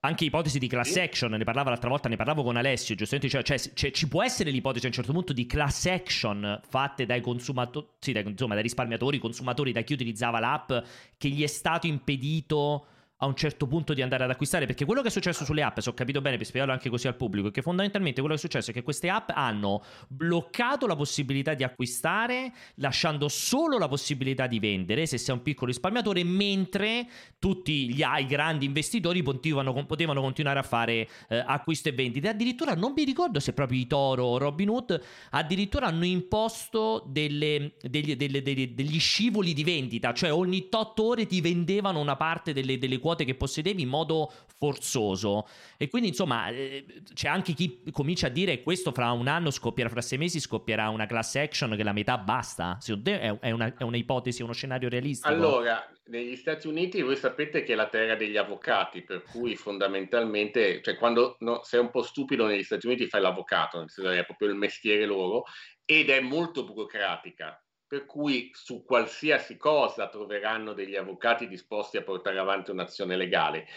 anche 0.01 0.25
ipotesi 0.25 0.59
di 0.59 0.67
class 0.67 0.95
action, 0.95 1.31
ne 1.31 1.43
parlavo 1.43 1.69
l'altra 1.69 1.89
volta, 1.89 2.07
ne 2.07 2.15
parlavo 2.15 2.43
con 2.43 2.55
Alessio, 2.55 2.95
giustamente, 2.95 3.29
cioè, 3.29 3.43
cioè, 3.43 3.73
cioè 3.73 3.91
ci 3.91 4.07
può 4.07 4.23
essere 4.23 4.51
l'ipotesi 4.51 4.85
a 4.85 4.89
un 4.89 4.93
certo 4.93 5.11
punto 5.11 5.33
di 5.33 5.45
class 5.45 5.85
action 5.85 6.61
fatte 6.67 7.05
dai 7.05 7.21
consumatori, 7.21 7.87
sì, 7.99 8.11
dai, 8.11 8.23
insomma, 8.27 8.53
dai 8.53 8.63
risparmiatori, 8.63 9.17
consumatori, 9.17 9.71
da 9.71 9.81
chi 9.81 9.93
utilizzava 9.93 10.39
l'app, 10.39 10.71
che 11.17 11.29
gli 11.29 11.41
è 11.41 11.47
stato 11.47 11.87
impedito 11.87 12.85
a 13.17 13.25
un 13.25 13.35
certo 13.35 13.67
punto 13.67 13.93
di 13.93 14.01
andare 14.01 14.23
ad 14.23 14.29
acquistare, 14.29 14.65
perché 14.65 14.85
quello 14.85 15.01
che 15.01 15.07
è 15.07 15.11
successo 15.11 15.43
sulle 15.43 15.63
app, 15.63 15.79
se 15.79 15.89
ho 15.89 15.93
capito 15.93 16.21
bene, 16.21 16.37
per 16.37 16.45
spiegarlo 16.45 16.73
anche 16.73 16.89
così 16.89 17.07
al 17.07 17.15
pubblico, 17.15 17.47
è 17.47 17.51
che 17.51 17.61
fondamentalmente 17.61 18.19
quello 18.21 18.35
che 18.35 18.41
è 18.41 18.43
successo 18.43 18.71
è 18.71 18.73
che 18.73 18.83
queste 18.83 19.09
app 19.09 19.29
hanno 19.33 19.83
bloccato 20.07 20.85
la 20.85 20.95
possibilità 20.95 21.53
di 21.53 21.63
acquistare, 21.63 22.51
lasciando 22.75 23.27
solo 23.27 23.77
la 23.77 23.87
possibilità 23.87 24.47
di 24.47 24.59
vendere 24.59 25.05
se 25.05 25.17
sei 25.17 25.35
un 25.35 25.41
piccolo 25.41 25.71
risparmiatore, 25.71 26.23
mentre 26.23 27.07
tutti 27.39 27.93
gli 27.93 28.03
i 28.17 28.25
grandi 28.25 28.65
investitori 28.65 29.21
potevano, 29.21 29.85
potevano 29.85 30.21
continuare 30.21 30.59
a 30.59 30.63
fare 30.63 31.07
eh, 31.29 31.37
acquisto 31.37 31.89
e 31.89 31.91
vendite. 31.93 32.29
Addirittura 32.29 32.73
non 32.73 32.93
mi 32.95 33.03
ricordo 33.03 33.39
se 33.39 33.53
proprio 33.53 33.79
i 33.79 33.87
Toro 33.87 34.25
o 34.25 34.37
Robin 34.37 34.69
Hood 34.69 35.01
addirittura 35.31 35.87
hanno 35.87 36.05
imposto 36.05 37.03
delle, 37.07 37.73
degli, 37.81 38.15
delle, 38.15 38.41
delle, 38.41 38.73
degli 38.73 38.99
scivoli 38.99 39.53
di 39.53 39.63
vendita, 39.63 40.13
cioè 40.13 40.31
ogni 40.31 40.67
8 40.69 41.03
ore 41.03 41.25
ti 41.25 41.41
vendevano 41.41 41.99
una 41.99 42.15
parte 42.15 42.53
delle, 42.53 42.77
delle 42.77 42.99
quote 43.07 43.23
che 43.23 43.35
possedevi 43.35 43.81
in 43.81 43.87
modo 43.87 44.33
forzoso. 44.57 45.47
E 45.77 45.87
quindi, 45.87 46.09
insomma, 46.09 46.49
eh, 46.49 46.85
c'è 47.13 47.29
anche 47.29 47.53
chi 47.53 47.83
comincia 47.91 48.27
a 48.27 48.29
dire 48.29 48.61
questo 48.61 48.91
fra 48.91 49.11
un 49.11 49.27
anno 49.27 49.49
scoppierà, 49.49 49.87
fra 49.87 50.01
sei 50.01 50.17
mesi 50.17 50.41
scoppierà 50.41 50.89
una 50.89 51.05
class 51.05 51.35
action 51.35 51.73
che 51.77 51.83
la 51.83 51.93
metà 51.93 52.17
basta. 52.17 52.77
Secondo 52.81 53.09
te 53.09 53.39
è, 53.39 53.51
una, 53.51 53.73
è 53.77 53.83
un'ipotesi, 53.83 54.43
uno 54.43 54.51
scenario 54.51 54.89
realistico? 54.89 55.33
Allora, 55.33 55.89
negli 56.07 56.35
Stati 56.35 56.67
Uniti 56.67 57.01
voi 57.01 57.15
sapete 57.15 57.63
che 57.63 57.71
è 57.71 57.75
la 57.75 57.87
terra 57.87 58.15
degli 58.15 58.35
avvocati, 58.35 59.03
per 59.03 59.23
cui 59.23 59.55
fondamentalmente, 59.55 60.81
cioè 60.81 60.97
quando 60.97 61.37
no, 61.39 61.61
sei 61.63 61.79
un 61.79 61.89
po' 61.89 62.01
stupido 62.01 62.45
negli 62.45 62.63
Stati 62.63 62.87
Uniti 62.87 63.07
fai 63.07 63.21
l'avvocato, 63.21 63.79
nel 63.79 64.17
è 64.17 64.25
proprio 64.25 64.49
il 64.49 64.55
mestiere 64.55 65.05
loro, 65.05 65.45
ed 65.85 66.09
è 66.09 66.19
molto 66.19 66.65
burocratica 66.65 67.57
per 67.87 68.05
cui 68.05 68.51
su 68.53 68.83
qualsiasi 68.83 69.57
cosa 69.57 70.09
troveranno 70.09 70.73
degli 70.73 70.95
avvocati 70.95 71.47
disposti 71.47 71.97
a 71.97 72.03
portare 72.03 72.37
avanti 72.37 72.71
un'azione 72.71 73.15
legale. 73.15 73.67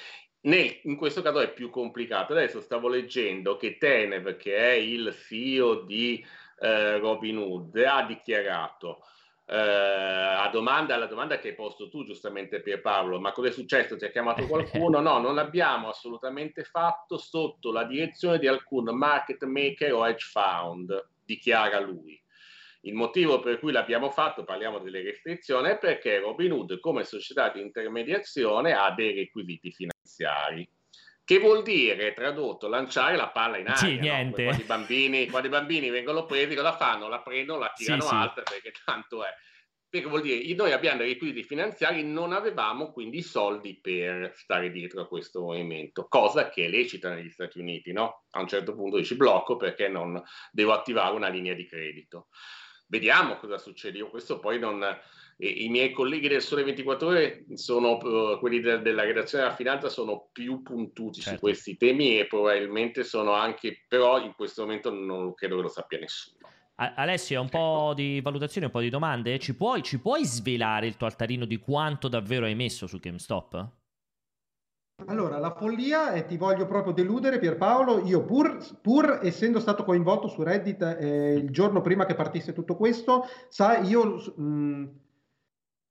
Nel, 0.42 0.80
in 0.84 0.96
questo 0.96 1.22
caso 1.22 1.40
è 1.40 1.52
più 1.52 1.70
complicato. 1.70 2.32
Adesso 2.32 2.60
stavo 2.60 2.88
leggendo 2.88 3.56
che 3.56 3.76
Tenev, 3.78 4.36
che 4.36 4.56
è 4.56 4.72
il 4.72 5.14
CEO 5.14 5.82
di 5.82 6.24
eh, 6.60 6.98
Robin 6.98 7.38
Hood, 7.38 7.76
ha 7.76 8.04
dichiarato 8.04 9.04
eh, 9.46 9.56
a 9.56 10.48
domanda, 10.52 10.94
alla 10.94 11.06
domanda 11.06 11.38
che 11.38 11.48
hai 11.48 11.54
posto 11.54 11.88
tu 11.88 12.04
giustamente 12.04 12.60
Pierpaolo, 12.60 13.18
ma 13.18 13.32
cosa 13.32 13.48
è 13.48 13.52
successo? 13.52 13.96
Ti 13.96 14.04
ha 14.04 14.10
chiamato 14.10 14.46
qualcuno? 14.48 15.00
No, 15.00 15.18
non 15.18 15.34
l'abbiamo 15.34 15.88
assolutamente 15.88 16.64
fatto 16.64 17.18
sotto 17.18 17.72
la 17.72 17.84
direzione 17.84 18.38
di 18.38 18.46
alcun 18.46 18.96
market 18.96 19.44
maker 19.44 19.92
o 19.92 20.06
hedge 20.06 20.26
fund, 20.30 21.08
dichiara 21.24 21.80
lui. 21.80 22.19
Il 22.82 22.94
motivo 22.94 23.40
per 23.40 23.58
cui 23.58 23.72
l'abbiamo 23.72 24.10
fatto, 24.10 24.44
parliamo 24.44 24.78
delle 24.78 25.02
restrizioni, 25.02 25.68
è 25.68 25.78
perché 25.78 26.18
Robinhood 26.18 26.80
come 26.80 27.04
società 27.04 27.50
di 27.50 27.60
intermediazione 27.60 28.72
ha 28.72 28.90
dei 28.92 29.14
requisiti 29.14 29.70
finanziari. 29.70 30.68
Che 31.22 31.38
vuol 31.38 31.62
dire, 31.62 32.12
tradotto, 32.14 32.66
lanciare 32.66 33.16
la 33.16 33.28
palla 33.28 33.58
in 33.58 33.68
aria. 33.68 33.76
Sì, 33.76 33.94
no? 33.96 34.00
niente. 34.00 34.42
Quando 34.44 34.62
i, 34.62 34.66
bambini, 34.66 35.28
quando 35.28 35.46
i, 35.46 35.50
bambini, 35.50 35.90
vengono 35.90 36.24
presi, 36.24 36.56
cosa 36.56 36.76
fanno? 36.76 37.06
La 37.06 37.20
prendono, 37.20 37.60
la 37.60 37.72
tirano 37.72 38.02
sì, 38.02 38.14
alta 38.14 38.42
sì. 38.44 38.54
perché 38.60 38.72
tanto 38.84 39.24
è. 39.24 39.28
perché 39.90 40.08
vuol 40.08 40.22
dire 40.22 40.54
noi 40.54 40.72
abbiamo 40.72 40.98
dei 40.98 41.12
requisiti 41.12 41.42
finanziari, 41.44 42.02
non 42.02 42.32
avevamo 42.32 42.90
quindi 42.92 43.18
i 43.18 43.22
soldi 43.22 43.78
per 43.80 44.32
stare 44.34 44.70
dietro 44.70 45.02
a 45.02 45.06
questo 45.06 45.40
movimento, 45.40 46.06
cosa 46.08 46.48
che 46.48 46.64
è 46.64 46.68
lecita 46.68 47.12
negli 47.12 47.30
Stati 47.30 47.58
Uniti, 47.58 47.92
no? 47.92 48.24
A 48.30 48.40
un 48.40 48.48
certo 48.48 48.74
punto 48.74 48.96
dici 48.96 49.16
blocco 49.16 49.56
perché 49.56 49.88
non 49.88 50.20
devo 50.50 50.72
attivare 50.72 51.14
una 51.14 51.28
linea 51.28 51.54
di 51.54 51.66
credito. 51.66 52.28
Vediamo 52.90 53.36
cosa 53.36 53.56
succede. 53.56 53.98
Io 53.98 54.10
questo 54.10 54.40
poi 54.40 54.58
non... 54.58 54.84
I 55.42 55.68
miei 55.70 55.90
colleghi 55.92 56.28
del 56.28 56.42
Sole 56.42 56.64
24 56.64 57.08
Ore 57.08 57.44
sono 57.54 57.96
uh, 57.96 58.38
quelli 58.38 58.60
de- 58.60 58.82
della 58.82 59.04
redazione 59.04 59.44
della 59.44 59.56
finanza 59.56 59.88
sono 59.88 60.28
più 60.32 60.60
puntuti 60.60 61.20
certo. 61.20 61.38
su 61.38 61.40
questi 61.40 61.78
temi 61.78 62.18
e 62.18 62.26
probabilmente 62.26 63.04
sono 63.04 63.32
anche, 63.32 63.86
però 63.88 64.20
in 64.20 64.34
questo 64.34 64.62
momento 64.62 64.92
non 64.92 65.32
credo 65.32 65.56
che 65.56 65.62
lo 65.62 65.68
sappia 65.68 65.98
nessuno. 65.98 66.46
Alessio, 66.74 67.40
un 67.40 67.48
po' 67.48 67.92
di 67.94 68.20
valutazioni, 68.20 68.66
un 68.66 68.72
po' 68.72 68.80
di 68.80 68.90
domande. 68.90 69.38
Ci 69.38 69.54
puoi, 69.54 69.82
ci 69.82 69.98
puoi 69.98 70.26
svelare 70.26 70.86
il 70.86 70.96
tuo 70.96 71.06
altarino 71.06 71.46
di 71.46 71.58
quanto 71.58 72.08
davvero 72.08 72.44
hai 72.44 72.54
messo 72.54 72.86
su 72.86 72.98
GameStop? 72.98 73.79
Allora, 75.06 75.38
la 75.38 75.54
follia, 75.54 76.12
e 76.12 76.26
ti 76.26 76.36
voglio 76.36 76.66
proprio 76.66 76.92
deludere 76.92 77.38
Pierpaolo, 77.38 78.04
io 78.06 78.24
pur, 78.24 78.58
pur 78.80 79.20
essendo 79.22 79.58
stato 79.58 79.84
coinvolto 79.84 80.28
su 80.28 80.42
Reddit 80.42 80.82
eh, 80.82 81.34
il 81.34 81.50
giorno 81.50 81.80
prima 81.80 82.06
che 82.06 82.14
partisse 82.14 82.52
tutto 82.52 82.76
questo, 82.76 83.24
sai, 83.48 83.86
io 83.88 84.22
mh, 84.36 84.42
mm, 84.42 84.86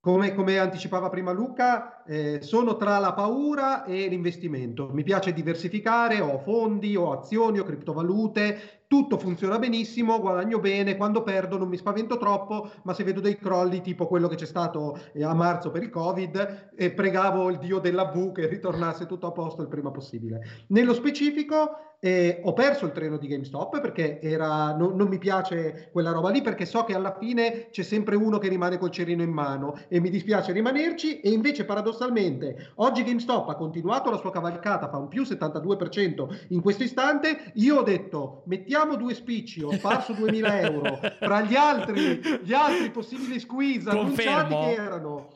come, 0.00 0.34
come, 0.34 0.58
anticipava 0.58 1.10
prima 1.10 1.32
Luca, 1.32 2.02
eh, 2.04 2.40
sono 2.40 2.76
tra 2.76 2.98
la 2.98 3.12
paura 3.12 3.84
e 3.84 4.08
l'investimento. 4.08 4.88
Mi 4.92 5.02
piace 5.02 5.32
diversificare, 5.32 6.20
ho 6.20 6.38
fondi, 6.38 6.96
ho 6.96 7.12
azioni, 7.12 7.58
ho 7.58 7.64
criptovalute, 7.64 8.79
tutto 8.90 9.18
funziona 9.18 9.56
benissimo, 9.60 10.18
guadagno 10.18 10.58
bene, 10.58 10.96
quando 10.96 11.22
perdo 11.22 11.56
non 11.56 11.68
mi 11.68 11.76
spavento 11.76 12.18
troppo, 12.18 12.72
ma 12.82 12.92
se 12.92 13.04
vedo 13.04 13.20
dei 13.20 13.38
crolli 13.38 13.82
tipo 13.82 14.08
quello 14.08 14.26
che 14.26 14.34
c'è 14.34 14.46
stato 14.46 14.98
eh, 15.12 15.22
a 15.22 15.32
marzo 15.32 15.70
per 15.70 15.84
il 15.84 15.90
Covid, 15.90 16.72
eh, 16.74 16.90
pregavo 16.90 17.50
il 17.50 17.58
dio 17.58 17.78
della 17.78 18.06
V 18.06 18.32
che 18.32 18.48
ritornasse 18.48 19.06
tutto 19.06 19.28
a 19.28 19.30
posto 19.30 19.62
il 19.62 19.68
prima 19.68 19.92
possibile. 19.92 20.64
Nello 20.70 20.92
specifico 20.92 21.90
eh, 22.00 22.40
ho 22.42 22.52
perso 22.52 22.86
il 22.86 22.92
treno 22.92 23.18
di 23.18 23.28
GameStop 23.28 23.78
perché 23.80 24.20
era, 24.20 24.74
no, 24.74 24.90
non 24.92 25.06
mi 25.06 25.18
piace 25.18 25.90
quella 25.92 26.10
roba 26.10 26.30
lì 26.30 26.40
perché 26.40 26.64
so 26.64 26.82
che 26.84 26.94
alla 26.94 27.14
fine 27.16 27.68
c'è 27.70 27.82
sempre 27.82 28.16
uno 28.16 28.38
che 28.38 28.48
rimane 28.48 28.78
col 28.78 28.90
cerino 28.90 29.22
in 29.22 29.30
mano 29.30 29.78
e 29.86 30.00
mi 30.00 30.08
dispiace 30.08 30.52
rimanerci 30.52 31.20
e 31.20 31.30
invece 31.30 31.66
paradossalmente 31.66 32.72
oggi 32.76 33.04
GameStop 33.04 33.50
ha 33.50 33.54
continuato 33.54 34.10
la 34.10 34.16
sua 34.16 34.32
cavalcata, 34.32 34.88
fa 34.88 34.96
un 34.96 35.08
più 35.08 35.22
72% 35.22 36.46
in 36.48 36.62
questo 36.62 36.82
istante, 36.82 37.52
io 37.54 37.76
ho 37.76 37.82
detto 37.82 38.42
mettiamo 38.46 38.79
due 38.84 39.14
spicci, 39.14 39.62
ho 39.62 39.72
sparso 39.72 40.12
2000 40.12 40.60
euro 40.60 41.00
tra 41.18 41.40
gli 41.42 41.54
altri, 41.54 42.20
gli 42.42 42.52
altri 42.52 42.90
possibili 42.90 43.38
squeeze 43.38 43.88
annunciati 43.88 44.54
che 44.54 44.82
erano 44.82 45.28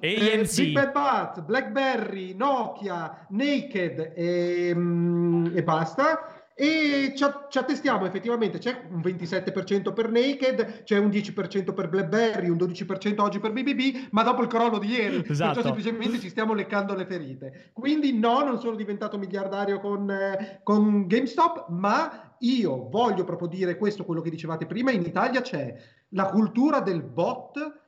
eh, 0.00 0.46
Big 0.54 0.72
Bad 0.72 0.92
Bat, 0.92 1.42
BlackBerry, 1.42 2.34
Nokia, 2.34 3.26
Naked 3.30 4.12
e, 4.16 4.72
mm, 4.74 5.56
e 5.56 5.62
basta. 5.62 6.34
E 6.54 7.14
ci, 7.16 7.24
ci, 7.48 7.56
attestiamo 7.56 8.04
effettivamente, 8.04 8.58
c'è 8.58 8.82
un 8.90 9.00
27% 9.00 9.94
per 9.94 10.10
Naked, 10.10 10.82
c'è 10.82 10.98
un 10.98 11.08
10% 11.08 11.72
per 11.72 11.88
BlackBerry, 11.88 12.50
un 12.50 12.58
12% 12.58 13.18
oggi 13.20 13.38
per 13.38 13.52
BBB, 13.52 14.08
ma 14.10 14.22
dopo 14.22 14.42
il 14.42 14.48
crollo 14.48 14.76
di 14.76 14.88
ieri, 14.88 15.24
esatto. 15.26 15.54
perciò 15.54 15.62
semplicemente 15.62 16.18
ci 16.18 16.28
stiamo 16.28 16.52
leccando 16.52 16.94
le 16.94 17.06
ferite. 17.06 17.70
Quindi 17.72 18.12
no, 18.18 18.42
non 18.42 18.58
sono 18.58 18.76
diventato 18.76 19.16
miliardario 19.16 19.80
con, 19.80 20.10
eh, 20.10 20.60
con 20.62 21.06
GameStop, 21.06 21.68
ma 21.68 22.29
io 22.40 22.88
voglio 22.88 23.24
proprio 23.24 23.48
dire 23.48 23.76
questo, 23.76 24.04
quello 24.04 24.20
che 24.20 24.30
dicevate 24.30 24.66
prima, 24.66 24.90
in 24.90 25.02
Italia 25.02 25.40
c'è 25.40 25.74
la 26.10 26.26
cultura 26.26 26.80
del 26.80 27.02
bot 27.02 27.78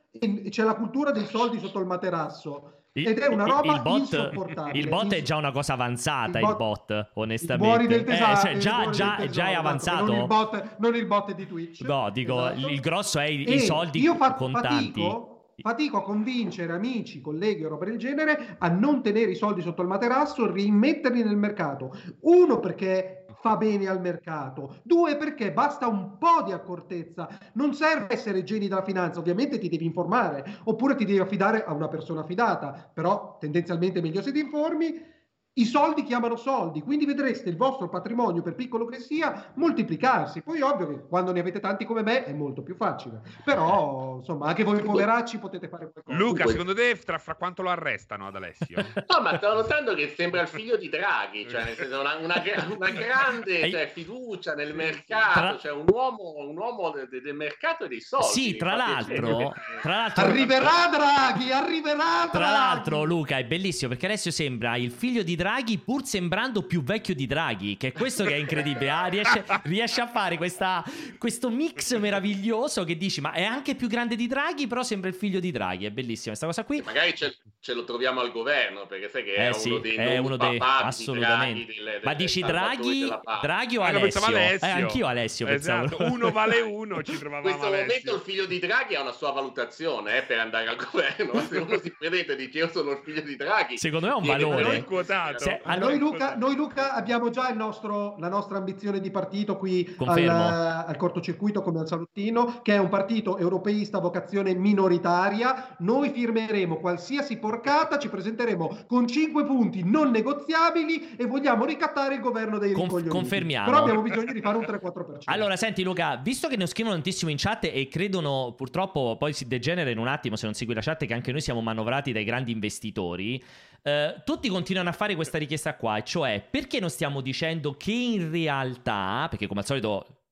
c'è 0.49 0.63
la 0.63 0.75
cultura 0.75 1.11
dei 1.11 1.25
soldi 1.25 1.59
sotto 1.59 1.79
il 1.79 1.85
materasso. 1.85 2.77
Ed 2.95 3.17
è 3.17 3.25
una 3.25 3.45
roba 3.45 3.73
il 3.73 3.81
bot, 3.81 3.99
insopportabile. 4.01 4.77
Il 4.77 4.87
bot 4.87 5.11
è 5.13 5.23
già 5.23 5.35
una 5.37 5.51
cosa 5.51 5.73
avanzata, 5.73 6.37
il 6.37 6.45
bot, 6.55 6.89
il 6.89 6.95
bot 6.95 7.09
onestamente. 7.15 7.87
Del 7.87 8.03
tesoro, 8.03 8.31
eh, 8.31 8.35
cioè, 8.35 8.57
già, 8.57 8.89
già, 8.91 9.15
tesoro, 9.15 9.31
già, 9.31 9.45
è 9.45 9.49
esatto, 9.49 9.59
avanzato. 9.59 10.05
Non 10.05 10.15
il, 10.19 10.27
bot, 10.27 10.75
non 10.77 10.95
il, 10.95 11.05
bot, 11.07 11.33
di 11.33 11.47
Twitch. 11.47 11.81
No, 11.81 12.11
dico, 12.11 12.49
esatto. 12.49 12.67
il 12.67 12.79
grosso 12.79 13.19
è 13.19 13.25
i, 13.25 13.51
i 13.51 13.59
soldi 13.59 13.99
io 13.99 14.13
fa- 14.13 14.35
contanti. 14.35 14.67
Fatico, 14.67 15.53
fatico 15.57 15.97
a 15.97 16.03
convincere 16.03 16.71
amici, 16.71 17.19
colleghi 17.19 17.65
o 17.65 17.69
roba 17.69 17.85
del 17.85 17.97
genere 17.97 18.57
a 18.59 18.69
non 18.69 19.01
tenere 19.01 19.31
i 19.31 19.35
soldi 19.35 19.63
sotto 19.63 19.81
il 19.81 19.87
materasso, 19.87 20.51
rimetterli 20.51 21.23
nel 21.23 21.35
mercato. 21.35 21.95
Uno 22.21 22.59
perché 22.59 23.22
fa 23.43 23.57
bene 23.57 23.89
al 23.89 23.99
mercato. 23.99 24.77
Due, 24.83 25.17
perché 25.17 25.51
basta 25.51 25.85
un 25.85 26.17
po' 26.17 26.43
di 26.45 26.53
accortezza. 26.53 27.27
Non 27.55 27.73
serve 27.73 28.13
essere 28.13 28.43
geni 28.43 28.69
della 28.69 28.83
finanza, 28.83 29.19
ovviamente 29.19 29.59
ti 29.59 29.67
devi 29.67 29.83
informare, 29.83 30.45
oppure 30.63 30.95
ti 30.95 31.03
devi 31.03 31.19
affidare 31.19 31.65
a 31.65 31.73
una 31.73 31.89
persona 31.89 32.23
fidata, 32.23 32.89
però 32.93 33.35
tendenzialmente 33.41 33.99
meglio 33.99 34.21
se 34.21 34.31
ti 34.31 34.39
informi 34.39 35.11
i 35.55 35.65
soldi 35.65 36.03
chiamano 36.03 36.35
soldi, 36.35 36.81
quindi 36.81 37.05
vedreste 37.05 37.47
il 37.47 37.57
vostro 37.57 37.87
patrimonio, 37.87 38.41
per 38.41 38.55
piccolo 38.55 38.85
che 38.87 38.99
sia, 38.99 39.51
moltiplicarsi. 39.55 40.41
Poi 40.41 40.61
ovvio 40.61 40.87
che 40.87 41.07
quando 41.07 41.31
ne 41.31 41.41
avete 41.41 41.59
tanti 41.59 41.85
come 41.85 42.01
me 42.01 42.23
è 42.23 42.33
molto 42.33 42.63
più 42.63 42.75
facile. 42.75 43.21
Però, 43.45 44.15
insomma, 44.17 44.47
anche 44.47 44.63
voi 44.63 44.81
poveracci 44.81 45.37
potete 45.37 45.67
fare 45.67 45.91
qualcosa. 45.91 46.17
Luca, 46.17 46.47
secondo 46.47 46.73
te 46.73 46.95
fra, 46.95 47.19
fra 47.19 47.35
quanto 47.35 47.61
lo 47.61 47.69
arrestano 47.69 48.25
ad 48.25 48.35
Alessio? 48.35 48.77
no, 49.07 49.21
ma 49.21 49.37
sto 49.37 49.53
notando 49.53 49.93
che 49.93 50.13
sembra 50.17 50.41
il 50.41 50.47
figlio 50.47 50.75
di 50.75 50.89
Draghi, 50.89 51.47
cioè 51.47 51.65
nel 51.65 51.75
senso 51.75 51.99
una, 51.99 52.15
una, 52.15 52.41
una 52.75 52.89
grande 52.89 53.69
cioè, 53.69 53.91
fiducia 53.93 54.55
nel 54.55 54.73
mercato, 54.73 55.59
cioè 55.59 55.71
un 55.71 55.85
uomo, 55.87 56.33
un 56.37 56.57
uomo 56.57 56.89
del, 56.89 57.07
del 57.09 57.35
mercato 57.35 57.83
e 57.83 57.89
dei 57.89 58.01
soldi. 58.01 58.25
Sì, 58.25 58.55
tra 58.55 58.73
l'altro, 58.73 59.53
tra 59.83 59.97
l'altro... 59.97 60.23
Arriverà 60.25 60.89
Draghi, 60.89 61.51
arriverà 61.51 61.95
Draghi! 61.95 62.31
Tra 62.31 62.49
l'altro, 62.49 63.03
Luca, 63.03 63.37
è 63.37 63.45
bellissimo 63.45 63.91
perché 63.91 64.07
Alessio 64.07 64.31
sembra 64.31 64.77
il 64.77 64.89
figlio 64.89 65.21
di 65.21 65.35
Draghi 65.35 65.41
Draghi 65.43 65.77
pur 65.77 66.05
sembrando 66.05 66.63
più 66.63 66.81
vecchio 66.81 67.13
di 67.13 67.25
Draghi, 67.25 67.75
che 67.75 67.89
è 67.89 67.91
questo 67.91 68.23
che 68.23 68.33
è 68.33 68.37
incredibile. 68.37 68.89
Ah, 68.89 69.07
riesce, 69.07 69.43
riesce, 69.63 69.99
a 69.99 70.07
fare 70.07 70.37
questa, 70.37 70.81
questo 71.17 71.49
mix 71.49 71.97
meraviglioso 71.97 72.85
che 72.85 72.95
dici, 72.95 73.19
ma 73.19 73.33
è 73.33 73.43
anche 73.43 73.75
più 73.75 73.89
grande 73.89 74.15
di 74.15 74.25
Draghi, 74.25 74.67
però 74.67 74.83
sembra 74.83 75.09
il 75.09 75.15
figlio 75.15 75.41
di 75.41 75.51
Draghi. 75.51 75.83
È 75.83 75.91
bellissima 75.91 76.27
questa 76.37 76.45
cosa 76.45 76.63
qui. 76.63 76.81
magari 76.81 77.13
ce, 77.13 77.35
ce, 77.63 77.73
lo 77.73 77.85
troviamo 77.85 78.19
al 78.19 78.31
governo, 78.31 78.85
perché 78.85 79.09
sai 79.09 79.23
che 79.23 79.33
eh 79.35 79.49
è 79.49 79.53
sì, 79.53 79.69
uno 79.69 79.79
dei, 79.79 79.95
è 79.95 80.17
uno 80.17 80.35
dei 80.35 80.57
assolutamente. 80.59 81.73
Delle, 81.73 81.91
delle, 81.91 82.01
ma 82.03 82.13
dici 82.13 82.41
Draghi, 82.41 83.09
Draghi 83.41 83.77
o 83.77 83.81
Alessio? 83.81 84.21
Alessio. 84.21 84.67
Eh, 84.67 84.71
anch'io 84.71 85.07
Alessio 85.07 85.47
esatto. 85.47 85.95
pensavo. 85.95 86.13
Uno 86.13 86.31
vale 86.31 86.59
uno, 86.61 87.01
ci 87.01 87.17
trovavamo 87.17 87.47
In 87.49 87.55
questo 87.55 87.73
Alessio. 87.73 87.87
momento 87.87 88.15
il 88.15 88.21
figlio 88.21 88.45
di 88.45 88.59
Draghi 88.59 88.95
ha 88.95 89.01
una 89.01 89.11
sua 89.11 89.31
valutazione 89.31 90.17
eh, 90.17 90.23
per 90.23 90.39
andare 90.39 90.67
al 90.67 90.75
governo. 90.75 91.39
Se 91.47 91.57
uno 91.57 91.77
si 91.79 91.91
presenta 91.97 92.33
e 92.33 92.35
dice 92.35 92.57
io 92.57 92.69
sono 92.69 92.91
il 92.91 92.99
figlio 93.03 93.21
di 93.21 93.35
Draghi, 93.35 93.77
secondo 93.77 94.07
me 94.07 94.13
è 94.13 94.15
un 94.15 94.25
valore. 94.25 94.83
Quotato. 94.83 95.39
Se, 95.39 95.61
allora, 95.63 95.89
noi, 95.89 95.99
Luca, 95.99 96.35
noi, 96.35 96.55
Luca, 96.55 96.93
abbiamo 96.93 97.29
già 97.29 97.51
nostro, 97.53 98.15
la 98.19 98.27
nostra 98.27 98.57
ambizione 98.57 98.99
di 98.99 99.09
partito 99.09 99.57
qui 99.57 99.95
al, 99.99 100.27
al, 100.27 100.95
cortocircuito 100.97 101.61
come 101.61 101.79
al 101.79 101.87
salottino, 101.87 102.59
che 102.61 102.73
è 102.73 102.77
un 102.77 102.89
partito 102.89 103.37
europeista 103.37 103.97
a 103.97 104.01
vocazione 104.01 104.53
minoritaria. 104.53 105.75
Noi 105.79 106.09
firmeremo 106.09 106.77
qualsiasi 106.77 107.37
porcata, 107.53 107.99
ci 107.99 108.09
presenteremo 108.09 108.85
con 108.87 109.07
cinque 109.07 109.45
punti 109.45 109.83
non 109.83 110.09
negoziabili 110.09 111.15
e 111.15 111.25
vogliamo 111.25 111.65
ricattare 111.65 112.15
il 112.15 112.21
governo 112.21 112.57
dei 112.57 112.73
Conf- 112.73 113.07
Confermiamo. 113.07 113.69
Però 113.69 113.83
abbiamo 113.83 114.01
bisogno 114.01 114.33
di 114.33 114.41
fare 114.41 114.57
un 114.57 114.63
3-4%. 114.63 115.21
Allora, 115.25 115.55
senti 115.55 115.83
Luca, 115.83 116.15
visto 116.15 116.47
che 116.47 116.57
ne 116.57 116.65
scrivono 116.65 116.95
tantissimo 116.95 117.29
in 117.29 117.37
chat 117.37 117.65
e 117.65 117.87
credono 117.87 118.53
purtroppo 118.57 119.17
poi 119.19 119.33
si 119.33 119.47
degenera 119.47 119.91
in 119.91 119.99
un 119.99 120.07
attimo 120.07 120.35
se 120.35 120.45
non 120.45 120.55
segui 120.55 120.73
la 120.73 120.81
chat 120.81 121.05
che 121.05 121.13
anche 121.13 121.31
noi 121.31 121.41
siamo 121.41 121.61
manovrati 121.61 122.11
dai 122.11 122.23
grandi 122.23 122.51
investitori. 122.51 123.41
Uh, 123.83 124.21
tutti 124.23 124.47
continuano 124.47 124.89
a 124.89 124.93
fare 124.93 125.13
questa 125.13 125.37
richiesta 125.37 125.75
qua, 125.75 126.01
cioè 126.01 126.43
perché 126.49 126.79
non 126.79 126.89
stiamo 126.89 127.21
dicendo 127.21 127.75
che 127.77 127.91
in 127.91 128.31
realtà, 128.31 129.27
perché 129.29 129.45
come 129.45 129.59
al 129.59 129.65
solito 129.65 130.22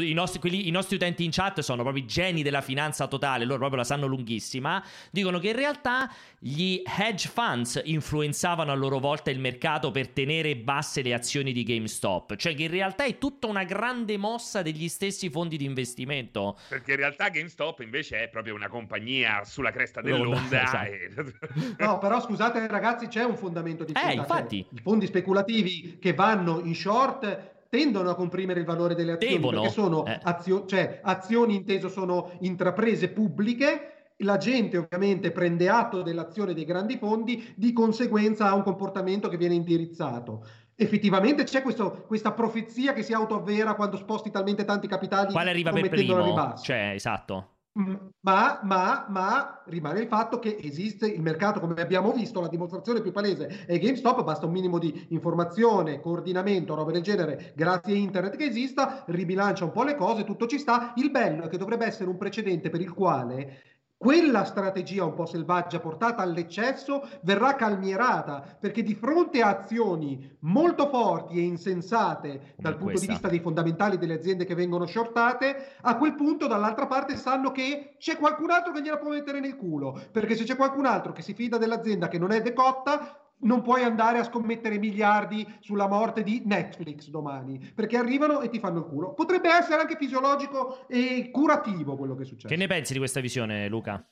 i 0.00 0.12
nostri, 0.14 0.40
quelli, 0.40 0.68
I 0.68 0.70
nostri, 0.70 0.96
utenti 0.96 1.24
in 1.24 1.30
chat 1.30 1.60
sono 1.60 1.82
proprio 1.82 2.02
i 2.02 2.06
geni 2.06 2.42
della 2.42 2.62
finanza 2.62 3.06
totale, 3.06 3.44
loro 3.44 3.58
proprio 3.58 3.78
la 3.78 3.84
sanno 3.84 4.06
lunghissima. 4.06 4.82
Dicono 5.10 5.38
che 5.38 5.48
in 5.48 5.56
realtà 5.56 6.10
gli 6.38 6.82
hedge 6.84 7.28
funds 7.28 7.80
influenzavano 7.84 8.72
a 8.72 8.74
loro 8.74 8.98
volta 8.98 9.30
il 9.30 9.38
mercato 9.38 9.90
per 9.90 10.08
tenere 10.08 10.56
basse 10.56 11.02
le 11.02 11.12
azioni 11.12 11.52
di 11.52 11.62
GameStop. 11.62 12.36
Cioè 12.36 12.54
che 12.54 12.64
in 12.64 12.70
realtà 12.70 13.04
è 13.04 13.18
tutta 13.18 13.46
una 13.46 13.64
grande 13.64 14.16
mossa 14.16 14.62
degli 14.62 14.88
stessi 14.88 15.28
fondi 15.28 15.56
di 15.56 15.64
investimento. 15.64 16.58
Perché 16.68 16.92
in 16.92 16.96
realtà 16.98 17.28
GameStop 17.28 17.80
invece 17.80 18.22
è 18.22 18.28
proprio 18.28 18.54
una 18.54 18.68
compagnia 18.68 19.44
sulla 19.44 19.70
cresta 19.70 20.00
dell'onda. 20.00 20.62
Esatto. 20.62 20.90
E... 20.90 21.74
no, 21.84 21.98
però 21.98 22.20
scusate 22.20 22.66
ragazzi, 22.66 23.08
c'è 23.08 23.24
un 23.24 23.36
fondamento 23.36 23.84
di 23.84 23.92
eh, 23.92 24.14
infatti. 24.14 24.66
I 24.70 24.80
fondi 24.80 25.06
speculativi 25.06 25.98
che 26.00 26.14
vanno 26.14 26.60
in 26.60 26.74
short 26.74 27.50
tendono 27.72 28.10
a 28.10 28.14
comprimere 28.14 28.60
il 28.60 28.66
valore 28.66 28.94
delle 28.94 29.12
azioni 29.12 29.36
Devono. 29.36 29.62
perché 29.62 29.74
sono 29.74 30.04
eh. 30.04 30.18
azio- 30.22 30.66
cioè, 30.66 31.00
azioni 31.02 31.54
inteso 31.54 31.88
sono 31.88 32.30
intraprese 32.40 33.08
pubbliche 33.08 34.12
la 34.18 34.36
gente 34.36 34.76
ovviamente 34.76 35.32
prende 35.32 35.70
atto 35.70 36.02
dell'azione 36.02 36.52
dei 36.52 36.66
grandi 36.66 36.98
fondi, 36.98 37.54
di 37.56 37.72
conseguenza 37.72 38.46
ha 38.46 38.54
un 38.54 38.62
comportamento 38.62 39.28
che 39.28 39.38
viene 39.38 39.54
indirizzato. 39.54 40.46
Effettivamente 40.76 41.44
c'è 41.44 41.62
questo, 41.62 42.04
questa 42.06 42.32
profezia 42.32 42.92
che 42.92 43.02
si 43.02 43.14
autoavvera 43.14 43.74
quando 43.74 43.96
sposti 43.96 44.30
talmente 44.30 44.64
tanti 44.64 44.86
capitali 44.86 45.32
Quale 45.32 45.50
arriva 45.50 45.72
per 45.72 45.88
primo? 45.88 46.54
Cioè, 46.62 46.92
esatto. 46.94 47.61
Ma, 47.74 48.60
ma, 48.64 49.06
ma, 49.08 49.62
rimane 49.64 50.00
il 50.00 50.06
fatto 50.06 50.38
che 50.38 50.58
esiste 50.60 51.06
il 51.06 51.22
mercato, 51.22 51.58
come 51.58 51.80
abbiamo 51.80 52.12
visto, 52.12 52.42
la 52.42 52.48
dimostrazione 52.48 53.00
più 53.00 53.12
palese 53.12 53.64
è 53.64 53.78
GameStop, 53.78 54.22
basta 54.22 54.44
un 54.44 54.52
minimo 54.52 54.78
di 54.78 55.06
informazione, 55.08 55.98
coordinamento, 56.00 56.74
roba 56.74 56.92
del 56.92 57.00
genere, 57.00 57.54
grazie 57.56 57.94
a 57.94 57.96
internet 57.96 58.36
che 58.36 58.44
esista, 58.44 59.04
ribilancia 59.06 59.64
un 59.64 59.72
po' 59.72 59.84
le 59.84 59.94
cose, 59.94 60.24
tutto 60.24 60.46
ci 60.46 60.58
sta. 60.58 60.92
Il 60.96 61.10
bello 61.10 61.44
è 61.44 61.48
che 61.48 61.56
dovrebbe 61.56 61.86
essere 61.86 62.10
un 62.10 62.18
precedente 62.18 62.68
per 62.68 62.82
il 62.82 62.92
quale 62.92 63.62
quella 64.02 64.42
strategia 64.42 65.04
un 65.04 65.14
po' 65.14 65.26
selvaggia 65.26 65.78
portata 65.78 66.22
all'eccesso 66.22 67.08
verrà 67.20 67.54
calmierata 67.54 68.42
perché 68.58 68.82
di 68.82 68.96
fronte 68.96 69.42
a 69.42 69.60
azioni 69.60 70.38
molto 70.40 70.88
forti 70.88 71.38
e 71.38 71.42
insensate 71.42 72.54
dal 72.56 72.76
punto 72.76 72.98
di 72.98 73.06
vista 73.06 73.28
dei 73.28 73.38
fondamentali 73.38 73.98
delle 73.98 74.14
aziende 74.14 74.44
che 74.44 74.56
vengono 74.56 74.86
shortate, 74.86 75.76
a 75.82 75.96
quel 75.96 76.16
punto 76.16 76.48
dall'altra 76.48 76.88
parte 76.88 77.14
sanno 77.14 77.52
che 77.52 77.94
c'è 77.96 78.16
qualcun 78.16 78.50
altro 78.50 78.72
che 78.72 78.82
gliela 78.82 78.98
può 78.98 79.10
mettere 79.10 79.38
nel 79.38 79.54
culo, 79.54 79.96
perché 80.10 80.34
se 80.34 80.42
c'è 80.42 80.56
qualcun 80.56 80.86
altro 80.86 81.12
che 81.12 81.22
si 81.22 81.32
fida 81.32 81.56
dell'azienda 81.56 82.08
che 82.08 82.18
non 82.18 82.32
è 82.32 82.42
decotta, 82.42 83.21
non 83.42 83.62
puoi 83.62 83.82
andare 83.82 84.18
a 84.18 84.24
scommettere 84.24 84.78
miliardi 84.78 85.46
sulla 85.60 85.88
morte 85.88 86.22
di 86.22 86.42
Netflix 86.44 87.08
domani, 87.08 87.58
perché 87.74 87.96
arrivano 87.96 88.40
e 88.40 88.48
ti 88.48 88.58
fanno 88.58 88.78
il 88.78 88.86
culo. 88.86 89.14
Potrebbe 89.14 89.50
essere 89.50 89.80
anche 89.80 89.96
fisiologico 89.96 90.86
e 90.88 91.30
curativo 91.30 91.96
quello 91.96 92.14
che 92.14 92.24
succede. 92.24 92.52
Che 92.52 92.60
ne 92.60 92.66
pensi 92.66 92.92
di 92.92 92.98
questa 92.98 93.20
visione, 93.20 93.68
Luca? 93.68 94.04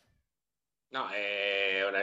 No, 0.92 1.08
è 1.08 1.86
una, 1.86 2.00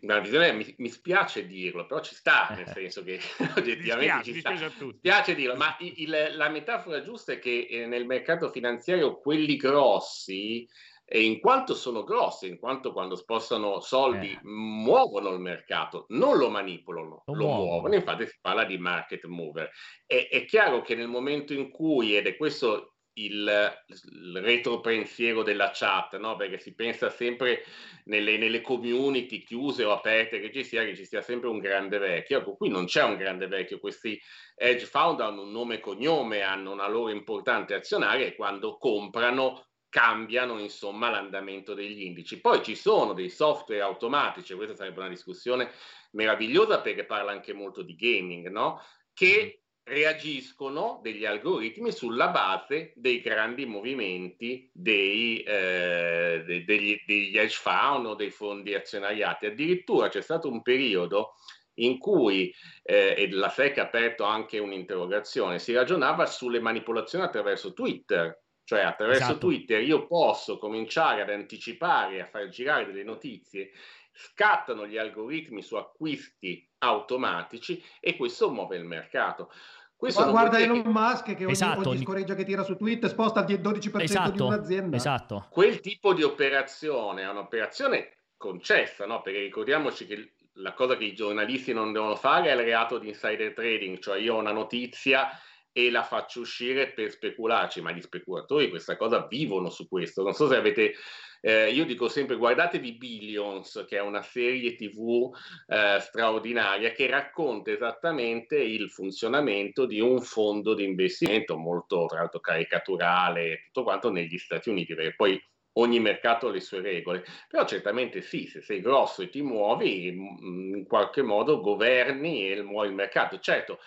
una 0.00 0.18
visione, 0.18 0.52
mi, 0.52 0.74
mi, 0.78 0.88
spiace 0.88 1.46
dirlo, 1.46 1.84
però 1.84 2.00
ci 2.00 2.14
sta, 2.14 2.48
nel 2.56 2.68
senso 2.68 3.02
che 3.02 3.20
oggettivamente 3.56 4.32
ci 4.32 4.40
sta. 4.40 4.52
Mi 4.52 4.94
spiace 4.96 5.34
dirlo, 5.34 5.56
ma 5.56 5.76
il, 5.80 6.32
la 6.32 6.48
metafora 6.48 7.02
giusta 7.02 7.32
è 7.32 7.38
che 7.38 7.66
eh, 7.68 7.86
nel 7.86 8.06
mercato 8.06 8.50
finanziario 8.50 9.18
quelli 9.18 9.56
grossi 9.56 10.66
e 11.06 11.22
in 11.22 11.38
quanto 11.38 11.74
sono 11.74 12.02
grosse, 12.02 12.46
in 12.46 12.58
quanto 12.58 12.92
quando 12.92 13.14
spostano 13.14 13.80
soldi 13.80 14.32
eh. 14.32 14.38
muovono 14.42 15.30
il 15.30 15.38
mercato, 15.38 16.06
non 16.08 16.38
lo 16.38 16.48
manipolano, 16.48 17.22
lo, 17.26 17.34
lo 17.34 17.46
muovono. 17.46 17.94
Infatti 17.94 18.26
si 18.26 18.38
parla 18.40 18.64
di 18.64 18.78
market 18.78 19.24
mover. 19.26 19.70
E, 20.06 20.28
è 20.28 20.44
chiaro 20.46 20.80
che 20.80 20.94
nel 20.94 21.08
momento 21.08 21.52
in 21.52 21.70
cui, 21.70 22.16
ed 22.16 22.26
è 22.26 22.36
questo 22.36 22.94
il, 23.16 23.76
il 23.86 24.40
retropensiero 24.40 25.42
della 25.42 25.70
chat, 25.72 26.16
no? 26.16 26.36
perché 26.36 26.58
si 26.58 26.74
pensa 26.74 27.10
sempre 27.10 27.64
nelle, 28.04 28.38
nelle, 28.38 28.60
community 28.60 29.44
chiuse 29.44 29.84
o 29.84 29.92
aperte 29.92 30.40
che 30.40 30.50
ci 30.50 30.64
sia, 30.64 30.84
che 30.84 30.96
ci 30.96 31.04
sia 31.04 31.20
sempre 31.20 31.48
un 31.48 31.58
grande 31.58 31.98
vecchio. 31.98 32.38
Ecco, 32.38 32.56
qui 32.56 32.70
non 32.70 32.86
c'è 32.86 33.04
un 33.04 33.16
grande 33.16 33.46
vecchio, 33.46 33.78
questi 33.78 34.18
hedge 34.56 34.86
fund 34.86 35.20
hanno 35.20 35.42
un 35.42 35.52
nome 35.52 35.76
e 35.76 35.80
cognome, 35.80 36.40
hanno 36.40 36.72
una 36.72 36.88
loro 36.88 37.10
importante 37.10 37.74
azionaria 37.74 38.26
e 38.26 38.34
quando 38.34 38.78
comprano 38.78 39.66
cambiano 39.94 40.58
insomma 40.58 41.08
l'andamento 41.08 41.72
degli 41.72 42.02
indici. 42.02 42.40
Poi 42.40 42.64
ci 42.64 42.74
sono 42.74 43.12
dei 43.12 43.30
software 43.30 43.80
automatici, 43.80 44.52
questa 44.54 44.74
sarebbe 44.74 44.98
una 44.98 45.08
discussione 45.08 45.70
meravigliosa 46.14 46.80
perché 46.80 47.04
parla 47.04 47.30
anche 47.30 47.52
molto 47.52 47.82
di 47.82 47.94
gaming, 47.94 48.48
no? 48.48 48.82
Che 49.12 49.36
mm-hmm. 49.36 49.96
reagiscono 49.96 50.98
degli 51.00 51.24
algoritmi 51.24 51.92
sulla 51.92 52.26
base 52.30 52.92
dei 52.96 53.20
grandi 53.20 53.66
movimenti 53.66 54.68
dei, 54.72 55.40
eh, 55.42 56.42
de, 56.44 56.64
degli, 56.64 57.00
degli 57.06 57.38
hedge 57.38 57.54
fund 57.54 58.06
o 58.06 58.14
dei 58.16 58.30
fondi 58.30 58.74
azionariati. 58.74 59.46
Addirittura 59.46 60.08
c'è 60.08 60.22
stato 60.22 60.50
un 60.50 60.62
periodo 60.62 61.34
in 61.74 61.98
cui, 61.98 62.52
eh, 62.82 63.14
e 63.16 63.30
la 63.30 63.48
SEC 63.48 63.78
ha 63.78 63.82
aperto 63.82 64.24
anche 64.24 64.58
un'interrogazione, 64.58 65.60
si 65.60 65.72
ragionava 65.72 66.26
sulle 66.26 66.58
manipolazioni 66.58 67.24
attraverso 67.24 67.72
Twitter, 67.72 68.42
cioè 68.64 68.80
attraverso 68.80 69.22
esatto. 69.22 69.38
Twitter 69.38 69.82
io 69.82 70.06
posso 70.06 70.58
cominciare 70.58 71.22
ad 71.22 71.30
anticipare, 71.30 72.20
a 72.20 72.26
far 72.26 72.48
girare 72.48 72.86
delle 72.86 73.04
notizie, 73.04 73.70
scattano 74.12 74.86
gli 74.86 74.96
algoritmi 74.96 75.62
su 75.62 75.76
acquisti 75.76 76.66
automatici 76.78 77.82
e 78.00 78.16
questo 78.16 78.50
muove 78.50 78.76
il 78.76 78.84
mercato. 78.84 79.50
Questo 79.96 80.28
guarda 80.30 80.58
Elon 80.58 80.82
che... 80.82 80.88
Musk 80.88 81.34
che 81.34 81.44
ogni, 81.44 81.52
esatto. 81.52 81.88
ogni 81.88 82.02
scoreggia 82.02 82.34
che 82.34 82.44
tira 82.44 82.62
su 82.62 82.76
Twitter 82.76 83.08
sposta 83.08 83.44
il 83.46 83.60
12% 83.60 84.02
esatto. 84.02 84.30
di 84.30 84.40
un'azienda. 84.40 84.96
Esatto. 84.96 85.46
Quel 85.50 85.80
tipo 85.80 86.12
di 86.12 86.22
operazione 86.22 87.22
è 87.22 87.28
un'operazione 87.28 88.18
concessa, 88.36 89.06
no? 89.06 89.22
perché 89.22 89.40
ricordiamoci 89.40 90.06
che 90.06 90.34
la 90.58 90.74
cosa 90.74 90.96
che 90.96 91.04
i 91.04 91.14
giornalisti 91.14 91.72
non 91.72 91.92
devono 91.92 92.16
fare 92.16 92.50
è 92.50 92.52
il 92.52 92.60
reato 92.60 92.98
di 92.98 93.08
insider 93.08 93.54
trading, 93.54 93.98
cioè 93.98 94.18
io 94.18 94.34
ho 94.34 94.38
una 94.38 94.52
notizia 94.52 95.28
e 95.76 95.90
la 95.90 96.04
faccio 96.04 96.40
uscire 96.40 96.92
per 96.92 97.10
specularci, 97.10 97.80
ma 97.80 97.90
gli 97.90 98.00
speculatori 98.00 98.68
questa 98.68 98.96
cosa 98.96 99.26
vivono 99.28 99.70
su 99.70 99.88
questo. 99.88 100.22
Non 100.22 100.32
so 100.32 100.46
se 100.46 100.54
avete, 100.54 100.94
eh, 101.40 101.70
io 101.72 101.84
dico 101.84 102.08
sempre 102.08 102.36
guardatevi 102.36 102.92
Billions, 102.92 103.84
che 103.88 103.96
è 103.96 104.00
una 104.00 104.22
serie 104.22 104.76
tv 104.76 105.34
eh, 105.66 105.98
straordinaria 105.98 106.92
che 106.92 107.08
racconta 107.08 107.72
esattamente 107.72 108.56
il 108.56 108.88
funzionamento 108.88 109.84
di 109.84 109.98
un 110.00 110.20
fondo 110.20 110.74
di 110.74 110.84
investimento 110.84 111.56
molto 111.56 112.06
tra 112.06 112.20
l'altro 112.20 112.38
caricaturale, 112.38 113.64
tutto 113.66 113.82
quanto 113.82 114.12
negli 114.12 114.38
Stati 114.38 114.68
Uniti, 114.68 114.94
perché 114.94 115.16
poi 115.16 115.42
ogni 115.76 115.98
mercato 115.98 116.46
ha 116.46 116.50
le 116.52 116.60
sue 116.60 116.80
regole, 116.80 117.24
però 117.48 117.66
certamente 117.66 118.20
sì, 118.22 118.46
se 118.46 118.60
sei 118.60 118.80
grosso 118.80 119.22
e 119.22 119.28
ti 119.28 119.42
muovi, 119.42 120.06
in 120.06 120.84
qualche 120.86 121.22
modo 121.22 121.60
governi 121.60 122.48
e 122.48 122.62
muovi 122.62 122.90
il 122.90 122.94
mercato. 122.94 123.40
Certo, 123.40 123.80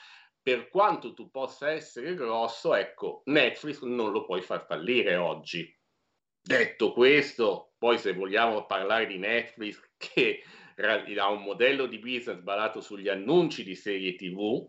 per 0.47 0.69
quanto 0.69 1.13
tu 1.13 1.29
possa 1.29 1.71
essere 1.71 2.13
grosso, 2.15 2.73
ecco, 2.73 3.21
Netflix 3.25 3.81
non 3.81 4.13
lo 4.13 4.23
puoi 4.23 4.41
far 4.41 4.65
fallire 4.65 5.17
oggi. 5.17 5.77
Detto 6.41 6.93
questo, 6.93 7.73
poi 7.77 7.97
se 7.97 8.13
vogliamo 8.13 8.65
parlare 8.65 9.07
di 9.07 9.17
Netflix 9.17 9.77
che 9.99 10.41
ha 10.77 11.29
un 11.29 11.41
modello 11.43 11.85
di 11.85 11.99
business 11.99 12.39
basato 12.39 12.79
sugli 12.79 13.09
annunci 13.09 13.65
di 13.65 13.75
serie 13.75 14.15
TV, 14.15 14.65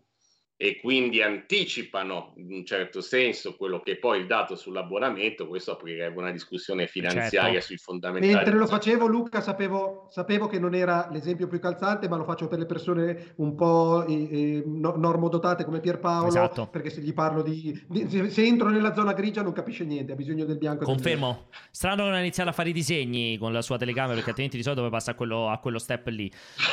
e 0.60 0.80
quindi 0.80 1.22
anticipano 1.22 2.32
in 2.35 2.52
un 2.52 2.64
certo 2.64 3.01
senso 3.01 3.55
quello 3.55 3.78
che 3.78 3.93
è 3.93 3.97
poi 3.97 4.18
il 4.18 4.26
dato 4.26 4.56
sull'abbonamento, 4.56 5.47
questo 5.47 5.70
aprirebbe 5.70 6.18
una 6.18 6.32
discussione 6.32 6.89
finanziaria 6.89 7.52
certo. 7.52 7.66
sui 7.66 7.76
fondamentali. 7.76 8.35
Mentre 8.35 8.56
lo 8.56 8.66
facevo 8.66 9.06
Luca 9.06 9.40
sapevo, 9.40 10.09
sapevo, 10.10 10.48
che 10.48 10.59
non 10.59 10.74
era 10.74 11.09
l'esempio 11.12 11.47
più 11.47 11.60
calzante, 11.60 12.09
ma 12.09 12.16
lo 12.16 12.24
faccio 12.24 12.48
per 12.48 12.59
le 12.59 12.66
persone 12.66 13.35
un 13.36 13.55
po' 13.55 14.05
eh, 14.05 14.14
eh, 14.14 14.62
normodotate 14.66 15.64
come 15.64 15.78
Pierpaolo, 15.78 16.26
esatto. 16.26 16.66
perché 16.66 16.90
se 16.90 17.02
gli 17.02 17.14
parlo 17.14 17.43
di, 17.43 17.80
di, 17.86 18.28
se 18.28 18.44
entro 18.44 18.68
nella 18.68 18.93
zona 18.94 19.12
grigia 19.12 19.43
non 19.43 19.52
capisce 19.52 19.85
niente, 19.85 20.10
ha 20.10 20.16
bisogno 20.16 20.44
del 20.44 20.59
bianco. 20.59 20.85
Confermo. 20.85 21.47
Strano 21.70 22.09
non 22.09 22.18
iniziare 22.18 22.51
a 22.51 22.52
fare 22.52 22.70
i 22.70 22.72
disegni 22.72 23.39
con 23.39 23.52
la 23.52 23.62
sua 23.62 23.78
telecamera, 23.78 24.14
perché 24.14 24.30
altrimenti 24.30 24.56
di 24.56 24.64
solito 24.64 24.89
passa 24.89 25.12
a 25.12 25.14
quello, 25.14 25.51
a 25.51 25.59
quello 25.59 25.78
step 25.78 26.09
lì. 26.09 26.28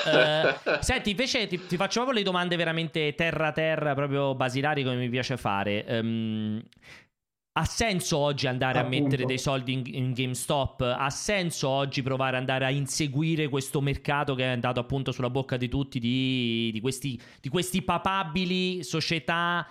Uh, 0.06 0.80
senti, 0.82 1.12
invece 1.12 1.46
ti, 1.46 1.64
ti 1.68 1.76
faccio 1.78 2.00
proprio 2.02 2.18
le 2.18 2.24
domande 2.24 2.56
veramente 2.56 3.14
terra 3.14 3.52
terra 3.52 3.74
terra 3.76 3.94
proprio 3.94 4.34
basilari 4.36 4.84
come 4.84 4.96
mi 4.96 5.10
piace 5.10 5.38
fare. 5.38 5.86
Um, 5.88 6.62
ha 7.58 7.64
senso 7.64 8.18
oggi 8.18 8.48
andare 8.48 8.80
Appunto. 8.80 8.98
a 8.98 9.02
mettere 9.02 9.26
dei 9.26 9.38
soldi 9.38 9.74
in, 9.74 9.82
in, 9.86 10.12
GameStop? 10.12 10.82
Ha 10.82 11.10
senso 11.10 11.70
oggi 11.70 12.02
provare 12.02 12.36
ad 12.36 12.42
andare 12.42 12.66
a 12.66 12.70
inseguire 12.70 13.48
questo 13.48 13.80
mercato 13.80 14.36
che 14.36 14.44
è 14.44 14.48
andato 14.48 14.82
appunto 14.82 15.14
sulla 15.14 15.30
bocca 15.30 15.56
di 15.56 15.70
tutti 15.70 16.00
di, 16.00 16.70
di, 16.74 16.82
questi, 16.82 17.20
di 17.40 17.48
questi 17.48 17.82
papabili 17.82 18.84
società 18.84 19.66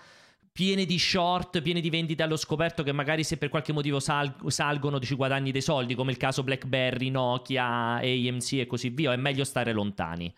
piene 0.51 0.87
di 0.87 0.99
short, 0.99 1.61
piene 1.61 1.81
di 1.81 1.91
vendite 1.91 2.23
allo 2.23 2.37
scoperto 2.37 2.83
che 2.83 2.93
magari 2.93 3.23
se 3.23 3.37
per 3.37 3.51
qualche 3.51 3.73
motivo 3.73 4.01
sal- 4.01 4.35
salgono 4.47 4.99
ci 5.01 5.15
guadagni 5.15 5.51
dei 5.51 5.61
soldi, 5.61 5.95
come 5.95 6.13
il 6.13 6.17
caso 6.17 6.43
BlackBerry, 6.43 7.11
Nokia, 7.11 7.97
AMC 7.97 8.53
e 8.53 8.67
così 8.67 8.89
via, 8.89 9.13
è 9.13 9.17
meglio 9.17 9.45
stare 9.45 9.73
lontani. 9.73 10.33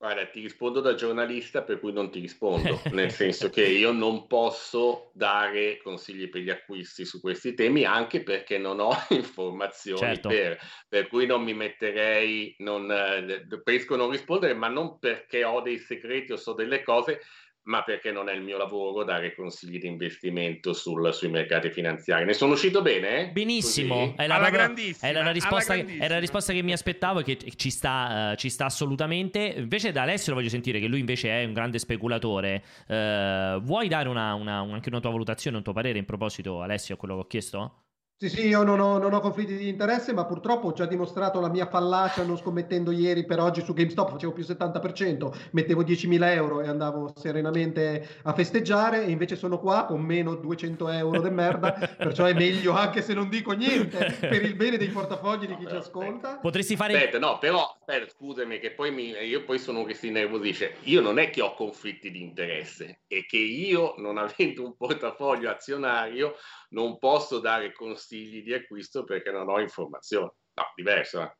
Guarda, 0.00 0.26
ti 0.26 0.40
rispondo 0.40 0.80
da 0.80 0.94
giornalista 0.94 1.62
per 1.62 1.80
cui 1.80 1.92
non 1.92 2.08
ti 2.08 2.20
rispondo, 2.20 2.80
nel 2.92 3.10
senso 3.10 3.50
che 3.50 3.66
io 3.66 3.90
non 3.90 4.28
posso 4.28 5.10
dare 5.12 5.78
consigli 5.82 6.28
per 6.28 6.42
gli 6.42 6.50
acquisti 6.50 7.04
su 7.04 7.20
questi 7.20 7.52
temi 7.54 7.84
anche 7.84 8.22
perché 8.22 8.58
non 8.58 8.78
ho 8.78 8.92
informazioni 9.10 9.98
certo. 9.98 10.28
per, 10.28 10.56
per 10.88 11.08
cui 11.08 11.26
non 11.26 11.42
mi 11.42 11.52
metterei, 11.52 12.54
non, 12.58 12.88
eh, 12.88 13.44
preferisco 13.48 13.96
non 13.96 14.10
rispondere, 14.10 14.54
ma 14.54 14.68
non 14.68 15.00
perché 15.00 15.42
ho 15.42 15.60
dei 15.60 15.78
segreti 15.78 16.30
o 16.30 16.36
so 16.36 16.52
delle 16.52 16.84
cose, 16.84 17.20
ma 17.68 17.82
perché 17.82 18.10
non 18.10 18.28
è 18.28 18.32
il 18.32 18.42
mio 18.42 18.56
lavoro 18.56 19.04
dare 19.04 19.34
consigli 19.34 19.78
di 19.78 19.86
investimento 19.86 20.72
sul, 20.72 21.12
sui 21.12 21.28
mercati 21.28 21.70
finanziari. 21.70 22.24
Ne 22.24 22.32
sono 22.32 22.54
uscito 22.54 22.80
bene? 22.80 23.30
Benissimo, 23.30 24.14
è 24.16 24.26
la, 24.26 24.38
propria, 24.38 24.72
è 25.00 25.12
la, 25.12 25.30
risposta, 25.30 25.74
è 25.74 26.08
la, 26.08 26.18
risposta, 26.18 26.54
che 26.54 26.62
mi 26.62 26.72
aspettavo 26.72 27.20
e 27.20 27.24
che 27.24 27.38
ci 27.56 27.70
sta, 27.70 28.30
uh, 28.32 28.36
ci 28.36 28.48
sta, 28.48 28.64
assolutamente. 28.64 29.54
Invece 29.56 29.92
da 29.92 30.02
Alessio 30.02 30.32
lo 30.32 30.38
voglio 30.38 30.50
sentire, 30.50 30.80
che 30.80 30.86
lui 30.86 31.00
invece 31.00 31.28
è 31.28 31.44
un 31.44 31.52
grande 31.52 31.78
speculatore. 31.78 32.62
Uh, 32.86 33.60
vuoi 33.60 33.88
dare 33.88 34.08
una, 34.08 34.32
una, 34.32 34.60
anche 34.60 34.88
una 34.88 35.00
tua 35.00 35.10
valutazione, 35.10 35.58
un 35.58 35.62
tuo 35.62 35.74
parere 35.74 35.98
in 35.98 36.06
proposito, 36.06 36.62
Alessio, 36.62 36.94
a 36.94 36.98
quello 36.98 37.14
che 37.16 37.20
ho 37.20 37.26
chiesto? 37.26 37.87
Sì, 38.20 38.28
sì, 38.30 38.48
io 38.48 38.64
non 38.64 38.80
ho, 38.80 38.98
non 38.98 39.14
ho, 39.14 39.20
conflitti 39.20 39.56
di 39.56 39.68
interesse, 39.68 40.12
ma 40.12 40.24
purtroppo 40.24 40.66
ho 40.66 40.72
già 40.72 40.86
dimostrato 40.86 41.38
la 41.38 41.48
mia 41.48 41.66
fallacia 41.66 42.24
non 42.24 42.36
scommettendo 42.36 42.90
ieri 42.90 43.24
per 43.24 43.38
oggi 43.38 43.62
su 43.62 43.72
GameStop, 43.72 44.10
facevo 44.10 44.32
più 44.32 44.42
70%, 44.42 45.32
mettevo 45.52 45.84
10.000 45.84 46.24
euro 46.32 46.60
e 46.60 46.66
andavo 46.66 47.12
serenamente 47.14 48.08
a 48.24 48.32
festeggiare 48.32 49.04
e 49.04 49.10
invece 49.10 49.36
sono 49.36 49.60
qua 49.60 49.84
con 49.84 50.00
meno 50.00 50.34
200 50.34 50.88
euro 50.88 51.22
di 51.22 51.30
merda, 51.30 51.70
perciò 51.96 52.24
è 52.24 52.34
meglio 52.34 52.72
anche 52.72 53.02
se 53.02 53.14
non 53.14 53.28
dico 53.28 53.52
niente 53.52 54.16
per 54.18 54.42
il 54.42 54.56
bene 54.56 54.78
dei 54.78 54.88
portafogli 54.88 55.46
di 55.46 55.56
chi 55.56 55.68
ci 55.68 55.76
ascolta. 55.76 56.38
Potresti 56.38 56.74
fare... 56.74 56.96
Aspetta, 56.96 57.20
no, 57.20 57.38
però, 57.38 57.72
aspetta, 57.88 58.10
scusami 58.10 58.58
che 58.58 58.72
poi 58.72 58.90
mi, 58.92 59.10
io 59.10 59.44
poi 59.44 59.58
sono 59.58 59.84
che 59.84 59.94
si 59.94 60.10
nervosisce. 60.10 60.76
Io 60.82 61.00
non 61.00 61.18
è 61.18 61.30
che 61.30 61.40
ho 61.40 61.54
conflitti 61.54 62.10
di 62.10 62.22
interesse, 62.22 63.00
è 63.06 63.24
che 63.24 63.38
io 63.38 63.94
non 63.96 64.18
avendo 64.18 64.64
un 64.64 64.76
portafoglio 64.76 65.50
azionario 65.50 66.34
non 66.70 66.98
posso 66.98 67.38
dare 67.38 67.72
consigli 67.72 68.42
di 68.42 68.52
acquisto 68.52 69.04
perché 69.04 69.30
non 69.30 69.48
ho 69.48 69.58
informazioni. 69.58 70.30
No, 70.54 70.64
diverso. 70.74 71.22
Eh. 71.22 71.36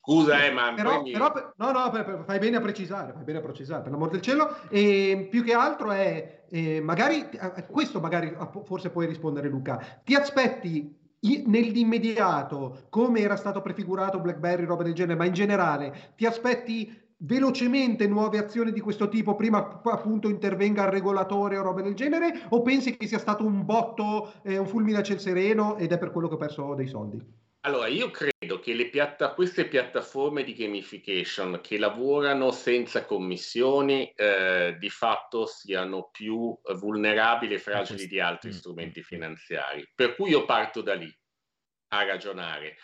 Scusa, 0.00 0.42
eh, 0.46 0.50
ma 0.50 0.72
però, 0.72 1.02
mi... 1.02 1.12
però, 1.12 1.30
no, 1.56 1.72
no, 1.72 2.24
fai 2.24 2.38
bene 2.38 2.56
a 2.56 2.60
precisare, 2.62 3.12
fai 3.12 3.22
bene 3.22 3.38
a 3.38 3.42
precisare, 3.42 3.82
per 3.82 3.92
l'amor 3.92 4.08
del 4.08 4.22
cielo. 4.22 4.56
E 4.70 5.28
più 5.30 5.44
che 5.44 5.52
altro 5.52 5.90
è, 5.90 6.46
eh, 6.48 6.80
magari, 6.80 7.28
questo 7.70 8.00
magari 8.00 8.34
forse 8.64 8.88
puoi 8.88 9.06
rispondere 9.06 9.48
Luca, 9.48 10.00
ti 10.02 10.14
aspetti 10.14 10.99
nell'immediato, 11.46 12.86
come 12.88 13.20
era 13.20 13.36
stato 13.36 13.60
prefigurato 13.60 14.20
BlackBerry, 14.20 14.64
roba 14.64 14.82
del 14.82 14.94
genere, 14.94 15.18
ma 15.18 15.24
in 15.26 15.32
generale, 15.32 16.12
ti 16.16 16.26
aspetti 16.26 17.08
velocemente 17.22 18.06
nuove 18.06 18.38
azioni 18.38 18.72
di 18.72 18.80
questo 18.80 19.08
tipo 19.08 19.34
prima 19.34 19.82
appunto 19.84 20.30
intervenga 20.30 20.84
il 20.84 20.90
regolatore 20.90 21.58
o 21.58 21.62
robe 21.62 21.82
del 21.82 21.94
genere 21.94 22.46
o 22.48 22.62
pensi 22.62 22.96
che 22.96 23.06
sia 23.06 23.18
stato 23.18 23.44
un 23.44 23.64
botto, 23.66 24.32
eh, 24.42 24.56
un 24.56 24.66
fulmine 24.66 24.98
a 24.98 25.02
ciel 25.02 25.20
sereno 25.20 25.76
ed 25.76 25.92
è 25.92 25.98
per 25.98 26.10
quello 26.12 26.28
che 26.28 26.34
ho 26.34 26.38
perso 26.38 26.74
dei 26.74 26.86
soldi? 26.86 27.22
Allora, 27.62 27.88
io 27.88 28.10
credo 28.10 28.58
che 28.58 28.88
piatta- 28.88 29.34
queste 29.34 29.68
piattaforme 29.68 30.44
di 30.44 30.54
gamification 30.54 31.60
che 31.62 31.76
lavorano 31.76 32.52
senza 32.52 33.04
commissioni 33.04 34.10
eh, 34.12 34.76
di 34.78 34.88
fatto 34.88 35.44
siano 35.44 36.08
più 36.10 36.58
vulnerabili 36.76 37.54
e 37.54 37.58
fragili 37.58 38.06
di 38.06 38.18
altri 38.18 38.48
mm. 38.48 38.52
strumenti 38.52 39.02
finanziari. 39.02 39.86
Per 39.94 40.14
cui 40.14 40.30
io 40.30 40.46
parto 40.46 40.80
da 40.80 40.94
lì 40.94 41.14
a 41.92 42.04
ragionare 42.04 42.76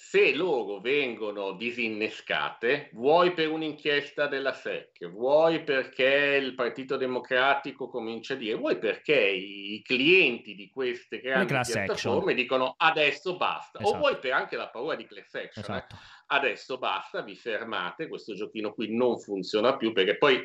se 0.00 0.32
loro 0.32 0.78
vengono 0.78 1.54
disinnescate, 1.54 2.88
vuoi 2.92 3.32
per 3.32 3.50
un'inchiesta 3.50 4.28
della 4.28 4.52
SEC, 4.52 5.08
vuoi 5.08 5.64
perché 5.64 6.38
il 6.40 6.54
Partito 6.54 6.96
Democratico 6.96 7.88
comincia 7.88 8.34
a 8.34 8.36
dire, 8.36 8.54
vuoi 8.54 8.78
perché 8.78 9.18
i 9.18 9.82
clienti 9.84 10.54
di 10.54 10.70
queste 10.70 11.18
grandi 11.18 11.52
piattaforme 11.52 12.30
action. 12.30 12.34
dicono 12.36 12.74
adesso 12.76 13.36
basta, 13.36 13.80
esatto. 13.80 13.96
o 13.96 13.98
vuoi 13.98 14.18
per 14.18 14.34
anche 14.34 14.54
la 14.54 14.68
paura 14.68 14.94
di 14.94 15.04
class 15.04 15.34
action, 15.34 15.64
eh? 15.64 15.76
esatto. 15.78 15.94
eh? 15.96 15.98
adesso 16.28 16.78
basta, 16.78 17.22
vi 17.22 17.34
fermate, 17.34 18.06
questo 18.06 18.34
giochino 18.34 18.72
qui 18.74 18.94
non 18.94 19.18
funziona 19.18 19.76
più 19.76 19.92
perché 19.92 20.16
poi 20.16 20.40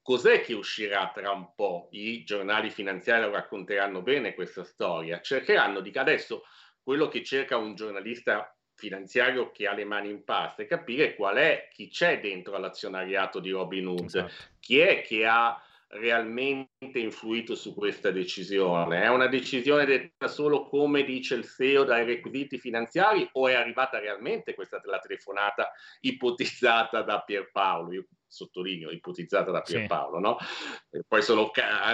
cos'è 0.00 0.42
che 0.42 0.54
uscirà 0.54 1.10
tra 1.12 1.32
un 1.32 1.52
po'? 1.56 1.88
I 1.90 2.22
giornali 2.22 2.70
finanziari 2.70 3.22
lo 3.24 3.32
racconteranno 3.32 4.00
bene 4.00 4.34
questa 4.34 4.62
storia, 4.62 5.20
cercheranno 5.20 5.80
di 5.80 5.90
adesso 5.92 6.44
quello 6.80 7.08
che 7.08 7.24
cerca 7.24 7.56
un 7.56 7.74
giornalista 7.74 8.56
finanziario 8.82 9.52
che 9.52 9.68
ha 9.68 9.74
le 9.74 9.84
mani 9.84 10.10
in 10.10 10.24
pasta 10.24 10.62
e 10.62 10.66
capire 10.66 11.14
qual 11.14 11.36
è 11.36 11.68
chi 11.72 11.88
c'è 11.88 12.18
dentro 12.18 12.56
all'azionariato 12.56 13.38
di 13.38 13.50
Robin 13.50 13.86
Hood, 13.86 14.04
esatto. 14.06 14.32
chi 14.58 14.80
è 14.80 15.02
che 15.02 15.24
ha 15.24 15.62
realmente 15.86 16.98
influito 16.98 17.54
su 17.54 17.74
questa 17.74 18.10
decisione? 18.10 19.02
È 19.02 19.08
una 19.08 19.28
decisione 19.28 19.84
detta 19.84 20.26
solo 20.26 20.64
come 20.64 21.04
dice 21.04 21.36
il 21.36 21.44
CEO 21.44 21.84
dai 21.84 22.04
requisiti 22.04 22.58
finanziari 22.58 23.28
o 23.34 23.46
è 23.46 23.54
arrivata 23.54 24.00
realmente 24.00 24.54
questa 24.54 24.80
la 24.84 24.98
telefonata 24.98 25.70
ipotizzata 26.00 27.02
da 27.02 27.20
Pierpaolo? 27.20 27.92
Io 27.92 28.06
sottolineo, 28.26 28.90
ipotizzata 28.90 29.52
da 29.52 29.60
Pierpaolo, 29.60 30.16
sì. 30.16 30.22
no? 30.22 30.36
E 30.90 31.04
poi 31.06 31.22
sono, 31.22 31.52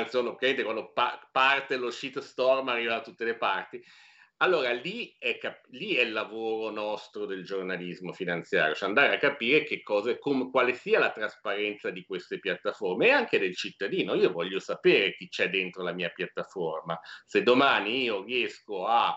sono 0.08 0.36
quando 0.36 0.92
pa- 0.92 1.28
parte 1.30 1.76
lo 1.76 1.90
shitstorm 1.90 2.68
arriva 2.68 2.94
da 2.94 3.00
tutte 3.02 3.24
le 3.24 3.34
parti 3.34 3.84
allora 4.38 4.72
lì 4.72 5.14
è, 5.18 5.36
cap- 5.38 5.66
lì 5.70 5.94
è, 5.94 6.02
il 6.02 6.12
lavoro 6.12 6.70
nostro 6.70 7.26
del 7.26 7.44
giornalismo 7.44 8.12
finanziario, 8.12 8.74
cioè 8.74 8.88
andare 8.88 9.14
a 9.14 9.18
capire 9.18 9.64
che 9.64 9.82
cosa, 9.82 10.16
com- 10.18 10.50
quale 10.50 10.74
sia 10.74 10.98
la 10.98 11.10
trasparenza 11.10 11.90
di 11.90 12.04
queste 12.04 12.38
piattaforme 12.38 13.08
e 13.08 13.10
anche 13.10 13.38
del 13.38 13.56
cittadino. 13.56 14.14
Io 14.14 14.30
voglio 14.30 14.60
sapere 14.60 15.14
chi 15.14 15.28
c'è 15.28 15.50
dentro 15.50 15.82
la 15.82 15.92
mia 15.92 16.10
piattaforma. 16.10 16.98
Se 17.26 17.42
domani 17.42 18.02
io 18.04 18.22
riesco 18.22 18.86
a 18.86 19.16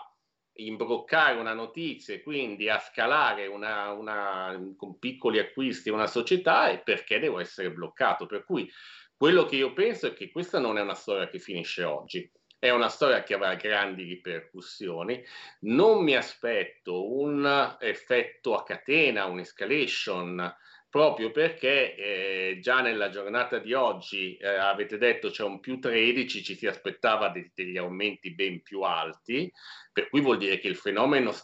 imbroccare 0.54 1.38
una 1.38 1.54
notizia 1.54 2.14
e 2.14 2.22
quindi 2.22 2.68
a 2.68 2.78
scalare 2.78 3.46
una, 3.46 3.92
una, 3.92 4.74
con 4.76 4.98
piccoli 4.98 5.38
acquisti 5.38 5.88
una 5.88 6.08
società, 6.08 6.68
è 6.68 6.82
perché 6.82 7.20
devo 7.20 7.38
essere 7.38 7.70
bloccato. 7.70 8.26
Per 8.26 8.44
cui 8.44 8.68
quello 9.16 9.44
che 9.44 9.54
io 9.54 9.72
penso 9.72 10.08
è 10.08 10.14
che 10.14 10.32
questa 10.32 10.58
non 10.58 10.78
è 10.78 10.80
una 10.80 10.94
storia 10.94 11.28
che 11.28 11.38
finisce 11.38 11.84
oggi 11.84 12.28
è 12.62 12.70
una 12.70 12.88
storia 12.88 13.24
che 13.24 13.34
avrà 13.34 13.56
grandi 13.56 14.04
ripercussioni. 14.04 15.20
Non 15.62 16.04
mi 16.04 16.14
aspetto 16.14 17.12
un 17.12 17.76
effetto 17.80 18.54
a 18.54 18.62
catena, 18.62 19.24
un'escalation, 19.24 20.56
proprio 20.88 21.32
perché 21.32 21.96
eh, 21.96 22.58
già 22.60 22.80
nella 22.80 23.10
giornata 23.10 23.58
di 23.58 23.72
oggi 23.72 24.36
eh, 24.36 24.46
avete 24.46 24.96
detto 24.96 25.30
c'è 25.30 25.42
un 25.42 25.58
più 25.58 25.80
13, 25.80 26.44
ci 26.44 26.54
si 26.54 26.68
aspettava 26.68 27.30
de- 27.30 27.50
degli 27.52 27.78
aumenti 27.78 28.32
ben 28.32 28.62
più 28.62 28.82
alti, 28.82 29.52
per 29.92 30.08
cui 30.08 30.20
vuol 30.20 30.38
dire 30.38 30.60
che 30.60 30.68
il 30.68 30.76
fenomeno 30.76 31.34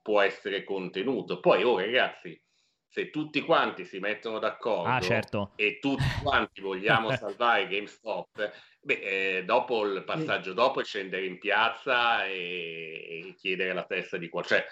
può 0.00 0.20
essere 0.20 0.62
contenuto. 0.62 1.40
Poi, 1.40 1.64
oh 1.64 1.80
ragazzi, 1.80 2.40
se 2.88 3.10
tutti 3.10 3.40
quanti 3.42 3.84
si 3.84 3.98
mettono 3.98 4.38
d'accordo 4.38 4.88
ah, 4.88 5.00
certo. 5.00 5.52
e 5.56 5.78
tutti 5.80 6.04
quanti 6.22 6.60
vogliamo 6.60 7.10
salvare 7.16 7.68
GameStop, 7.68 8.52
beh, 8.80 9.38
eh, 9.38 9.44
dopo 9.44 9.84
il 9.84 10.04
passaggio 10.04 10.52
dopo 10.52 10.80
è 10.80 10.84
scendere 10.84 11.26
in 11.26 11.38
piazza 11.38 12.24
e, 12.24 13.24
e 13.26 13.34
chiedere 13.36 13.74
la 13.74 13.84
testa 13.84 14.16
di 14.16 14.28
qualcuno. 14.28 14.60
Cioè, 14.60 14.66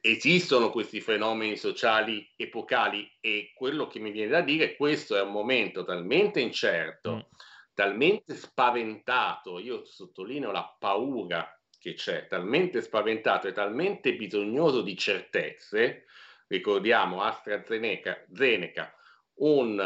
esistono 0.00 0.70
questi 0.70 1.00
fenomeni 1.00 1.56
sociali 1.56 2.28
epocali 2.36 3.08
e 3.20 3.52
quello 3.54 3.86
che 3.86 4.00
mi 4.00 4.10
viene 4.10 4.30
da 4.30 4.40
dire 4.40 4.64
è 4.64 4.68
che 4.70 4.76
questo 4.76 5.16
è 5.16 5.22
un 5.22 5.30
momento 5.30 5.84
talmente 5.84 6.40
incerto, 6.40 7.14
mm. 7.14 7.20
talmente 7.74 8.34
spaventato, 8.34 9.58
io 9.58 9.84
sottolineo 9.84 10.50
la 10.50 10.76
paura 10.78 11.52
che 11.78 11.94
c'è, 11.94 12.26
talmente 12.26 12.82
spaventato 12.82 13.46
e 13.46 13.52
talmente 13.52 14.16
bisognoso 14.16 14.82
di 14.82 14.96
certezze, 14.96 16.06
ricordiamo 16.48 17.22
AstraZeneca, 17.22 18.24
Zeneca, 18.32 18.92
un 19.36 19.78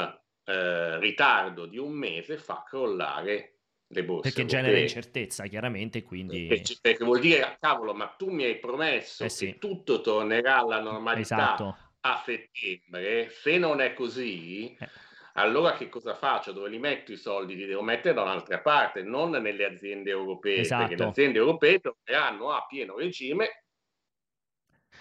eh, 0.45 0.99
ritardo 0.99 1.67
di 1.67 1.79
un 1.79 1.93
mese 1.93 2.39
fa 2.39 2.65
crollare 2.67 3.59
le 3.89 4.05
borse. 4.05 4.33
Perché 4.33 4.47
genera 4.47 4.79
incertezza, 4.79 5.45
chiaramente, 5.47 6.03
quindi... 6.03 6.47
Perché, 6.47 6.77
perché, 6.81 7.05
vuol 7.05 7.21
dire, 7.21 7.59
cavolo, 7.61 7.93
ma 7.93 8.07
tu 8.07 8.31
mi 8.31 8.45
hai 8.45 8.59
promesso 8.59 9.25
eh 9.25 9.29
sì. 9.29 9.47
che 9.47 9.59
tutto 9.59 10.01
tornerà 10.01 10.59
alla 10.59 10.81
normalità 10.81 11.37
esatto. 11.37 11.77
a 12.01 12.23
settembre, 12.25 13.29
se 13.31 13.59
non 13.59 13.81
è 13.81 13.93
così... 13.93 14.75
Eh. 14.79 14.89
Allora 15.37 15.73
che 15.73 15.89
cosa 15.89 16.15
faccio? 16.15 16.53
Dove 16.53 16.69
li 16.69 16.79
metto 16.79 17.11
i 17.11 17.17
soldi? 17.17 17.57
Li 17.57 17.65
devo 17.65 17.81
mettere 17.81 18.13
da 18.13 18.21
un'altra 18.21 18.61
parte, 18.61 19.03
non 19.03 19.31
nelle 19.31 19.65
aziende 19.65 20.11
europee, 20.11 20.59
esatto. 20.59 20.83
perché 20.87 21.03
le 21.03 21.09
aziende 21.09 21.39
europee 21.39 21.81
torneranno 21.81 22.51
a 22.51 22.67
pieno 22.67 22.99
regime 22.99 23.62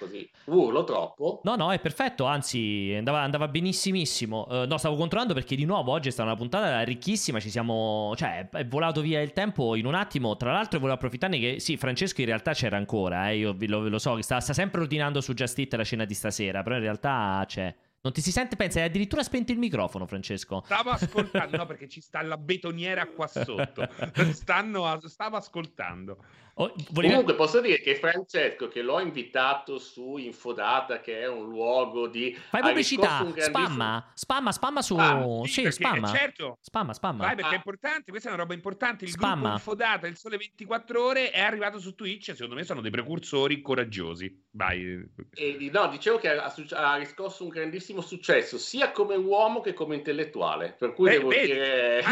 così 0.01 0.27
urlo 0.45 0.83
troppo. 0.83 1.41
No, 1.43 1.55
no, 1.55 1.71
è 1.71 1.79
perfetto, 1.79 2.25
anzi 2.25 2.93
andava, 2.97 3.21
andava 3.21 3.47
benissimissimo. 3.47 4.47
Uh, 4.49 4.65
no, 4.65 4.77
stavo 4.77 4.95
controllando 4.95 5.35
perché 5.35 5.55
di 5.55 5.65
nuovo 5.65 5.91
oggi 5.91 6.07
è 6.07 6.11
stata 6.11 6.29
una 6.29 6.37
puntata 6.37 6.81
ricchissima, 6.81 7.39
ci 7.39 7.51
siamo... 7.51 8.13
cioè 8.15 8.49
è 8.49 8.65
volato 8.65 9.01
via 9.01 9.21
il 9.21 9.33
tempo 9.33 9.75
in 9.75 9.85
un 9.85 9.93
attimo. 9.93 10.35
Tra 10.35 10.51
l'altro 10.51 10.79
volevo 10.79 10.97
approfittarne 10.97 11.39
che 11.39 11.59
sì, 11.59 11.77
Francesco 11.77 12.21
in 12.21 12.27
realtà 12.27 12.53
c'era 12.53 12.77
ancora, 12.77 13.29
eh, 13.29 13.37
io 13.37 13.55
lo, 13.67 13.87
lo 13.87 13.99
so, 13.99 14.15
che 14.15 14.23
sta, 14.23 14.39
sta 14.39 14.53
sempre 14.53 14.81
ordinando 14.81 15.21
su 15.21 15.33
Just 15.33 15.59
Eat 15.59 15.73
la 15.73 15.83
cena 15.83 16.05
di 16.05 16.13
stasera, 16.13 16.63
però 16.63 16.75
in 16.75 16.81
realtà 16.81 17.43
c'è. 17.47 17.73
Non 18.03 18.13
ti 18.13 18.21
si 18.21 18.31
sente? 18.31 18.55
Pensa, 18.55 18.79
hai 18.79 18.85
addirittura 18.85 19.21
spento 19.21 19.51
il 19.51 19.59
microfono, 19.59 20.07
Francesco. 20.07 20.63
Stavo 20.65 20.89
ascoltando, 20.89 21.57
no, 21.57 21.67
perché 21.67 21.87
ci 21.87 22.01
sta 22.01 22.23
la 22.23 22.35
betoniera 22.35 23.05
qua 23.05 23.27
sotto. 23.27 23.87
Stanno, 24.31 24.99
stavo 25.03 25.37
ascoltando. 25.37 26.17
Oh, 26.55 26.73
volevo... 26.91 27.13
Comunque 27.13 27.35
posso 27.35 27.61
dire 27.61 27.79
che 27.79 27.95
Francesco, 27.95 28.67
che 28.67 28.81
l'ho 28.81 28.99
invitato 28.99 29.77
su 29.77 30.17
Infodata, 30.17 30.99
che 30.99 31.21
è 31.21 31.27
un 31.27 31.47
luogo 31.47 32.07
di... 32.07 32.37
Fai 32.49 32.61
pubblicità, 32.61 33.19
grandissimo... 33.19 33.45
spamma, 33.45 34.11
spamma, 34.13 34.51
spamma 34.51 34.81
su... 34.81 34.95
Ah, 34.97 35.23
sì, 35.45 35.63
sì 35.63 35.71
spamma. 35.71 36.07
Certo. 36.07 36.57
Spamma, 36.61 36.93
spamma. 36.93 37.25
Vai, 37.25 37.35
perché 37.35 37.49
ah. 37.49 37.53
è 37.53 37.55
importante, 37.55 38.11
questa 38.11 38.29
è 38.29 38.33
una 38.33 38.41
roba 38.41 38.53
importante. 38.53 39.05
Il 39.05 39.11
spamma. 39.11 39.33
gruppo 39.33 39.53
Infodata, 39.53 40.07
il 40.07 40.17
Sole 40.17 40.37
24 40.37 41.03
Ore, 41.03 41.31
è 41.31 41.41
arrivato 41.41 41.79
su 41.79 41.95
Twitch, 41.95 42.33
secondo 42.33 42.55
me 42.55 42.63
sono 42.63 42.81
dei 42.81 42.91
precursori 42.91 43.61
coraggiosi. 43.61 44.47
Vai. 44.51 45.09
E, 45.33 45.69
no, 45.71 45.87
dicevo 45.87 46.17
che 46.17 46.29
ha, 46.29 46.53
ha 46.71 46.95
riscosso 46.97 47.43
un 47.43 47.49
grandissimo 47.49 48.01
successo 48.01 48.57
sia 48.57 48.91
come 48.91 49.15
uomo 49.15 49.61
che 49.61 49.73
come 49.73 49.95
intellettuale. 49.95 50.75
Per 50.77 50.93
cui 50.93 51.09
beh, 51.09 51.17
devo 51.17 51.29
beh, 51.29 51.45
dire. 51.45 52.03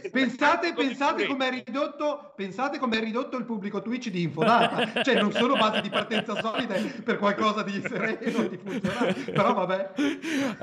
Pe- 0.00 0.10
pensate, 0.10 0.74
pensate 0.74 1.26
come 1.26 1.48
è 1.48 1.64
ridotto, 1.64 2.32
pensate 2.36 2.78
come 2.78 2.98
è 2.98 3.00
ridotto 3.00 3.36
il 3.36 3.44
pubblico 3.44 3.77
Twitch 3.82 4.10
di 4.10 4.22
Infodata. 4.22 5.02
cioè, 5.02 5.20
non 5.20 5.32
sono 5.32 5.54
basi 5.56 5.80
di 5.80 5.88
partenza 5.88 6.34
solide 6.40 7.00
per 7.04 7.18
qualcosa 7.18 7.62
di 7.62 7.80
sereno 7.80 8.46
di 8.48 8.56
funzionale. 8.56 9.12
Però 9.12 9.54
vabbè. 9.54 9.90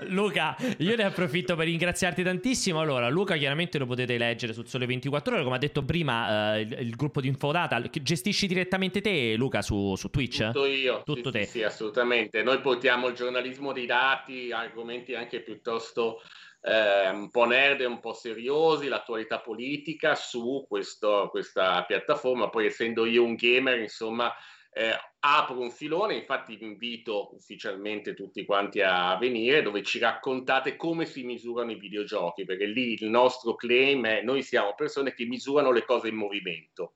Luca, 0.07 0.55
io 0.77 0.95
ne 0.95 1.03
approfitto 1.03 1.55
per 1.55 1.65
ringraziarti 1.65 2.23
tantissimo. 2.23 2.79
Allora, 2.79 3.09
Luca, 3.09 3.35
chiaramente 3.35 3.77
lo 3.77 3.85
potete 3.85 4.17
leggere 4.17 4.53
sul 4.53 4.67
Sole 4.67 4.85
24 4.85 5.35
Ore, 5.35 5.43
come 5.43 5.55
ha 5.55 5.59
detto 5.59 5.83
prima, 5.83 6.55
eh, 6.55 6.61
il, 6.61 6.77
il, 6.79 6.95
gruppo 6.95 7.21
di 7.21 7.27
Infodata. 7.27 7.81
Gestisci 7.81 8.47
direttamente 8.47 9.01
te, 9.01 9.35
Luca, 9.35 9.61
su, 9.61 9.95
su 9.95 10.09
Twitch? 10.09 10.45
Tutto 10.47 10.65
io. 10.65 11.01
Tutto 11.05 11.31
sì, 11.31 11.37
te. 11.37 11.45
Sì, 11.45 11.51
sì, 11.51 11.63
assolutamente. 11.63 12.43
Noi 12.43 12.59
portiamo 12.59 13.07
il 13.07 13.15
giornalismo 13.15 13.73
dei 13.73 13.85
dati, 13.85 14.51
argomenti 14.51 15.13
anche 15.15 15.39
piuttosto 15.39 16.21
eh, 16.65 17.09
un 17.09 17.29
po' 17.29 17.45
nerd 17.45 17.81
e 17.81 17.85
un 17.85 17.99
po' 17.99 18.13
seriosi, 18.13 18.87
l'attualità 18.87 19.39
politica 19.39 20.15
su 20.15 20.65
questo, 20.67 21.27
questa 21.29 21.83
piattaforma. 21.85 22.49
Poi 22.49 22.65
essendo 22.65 23.05
io 23.05 23.23
un 23.23 23.35
gamer, 23.35 23.79
insomma, 23.79 24.33
eh, 24.73 24.93
apro 25.19 25.59
un 25.59 25.69
filone, 25.69 26.15
infatti 26.15 26.55
vi 26.55 26.65
invito 26.65 27.33
ufficialmente 27.35 28.15
tutti 28.15 28.43
quanti 28.45 28.81
a 28.81 29.15
venire, 29.17 29.61
dove 29.61 29.83
ci 29.83 29.99
raccontate 29.99 30.75
come 30.75 31.05
si 31.05 31.23
misurano 31.23 31.71
i 31.71 31.79
videogiochi, 31.79 32.45
perché 32.45 32.65
lì 32.65 32.93
il 32.93 33.09
nostro 33.09 33.53
claim 33.55 34.05
è 34.07 34.21
noi 34.21 34.41
siamo 34.41 34.73
persone 34.75 35.13
che 35.13 35.25
misurano 35.25 35.71
le 35.71 35.85
cose 35.85 36.07
in 36.07 36.15
movimento. 36.15 36.95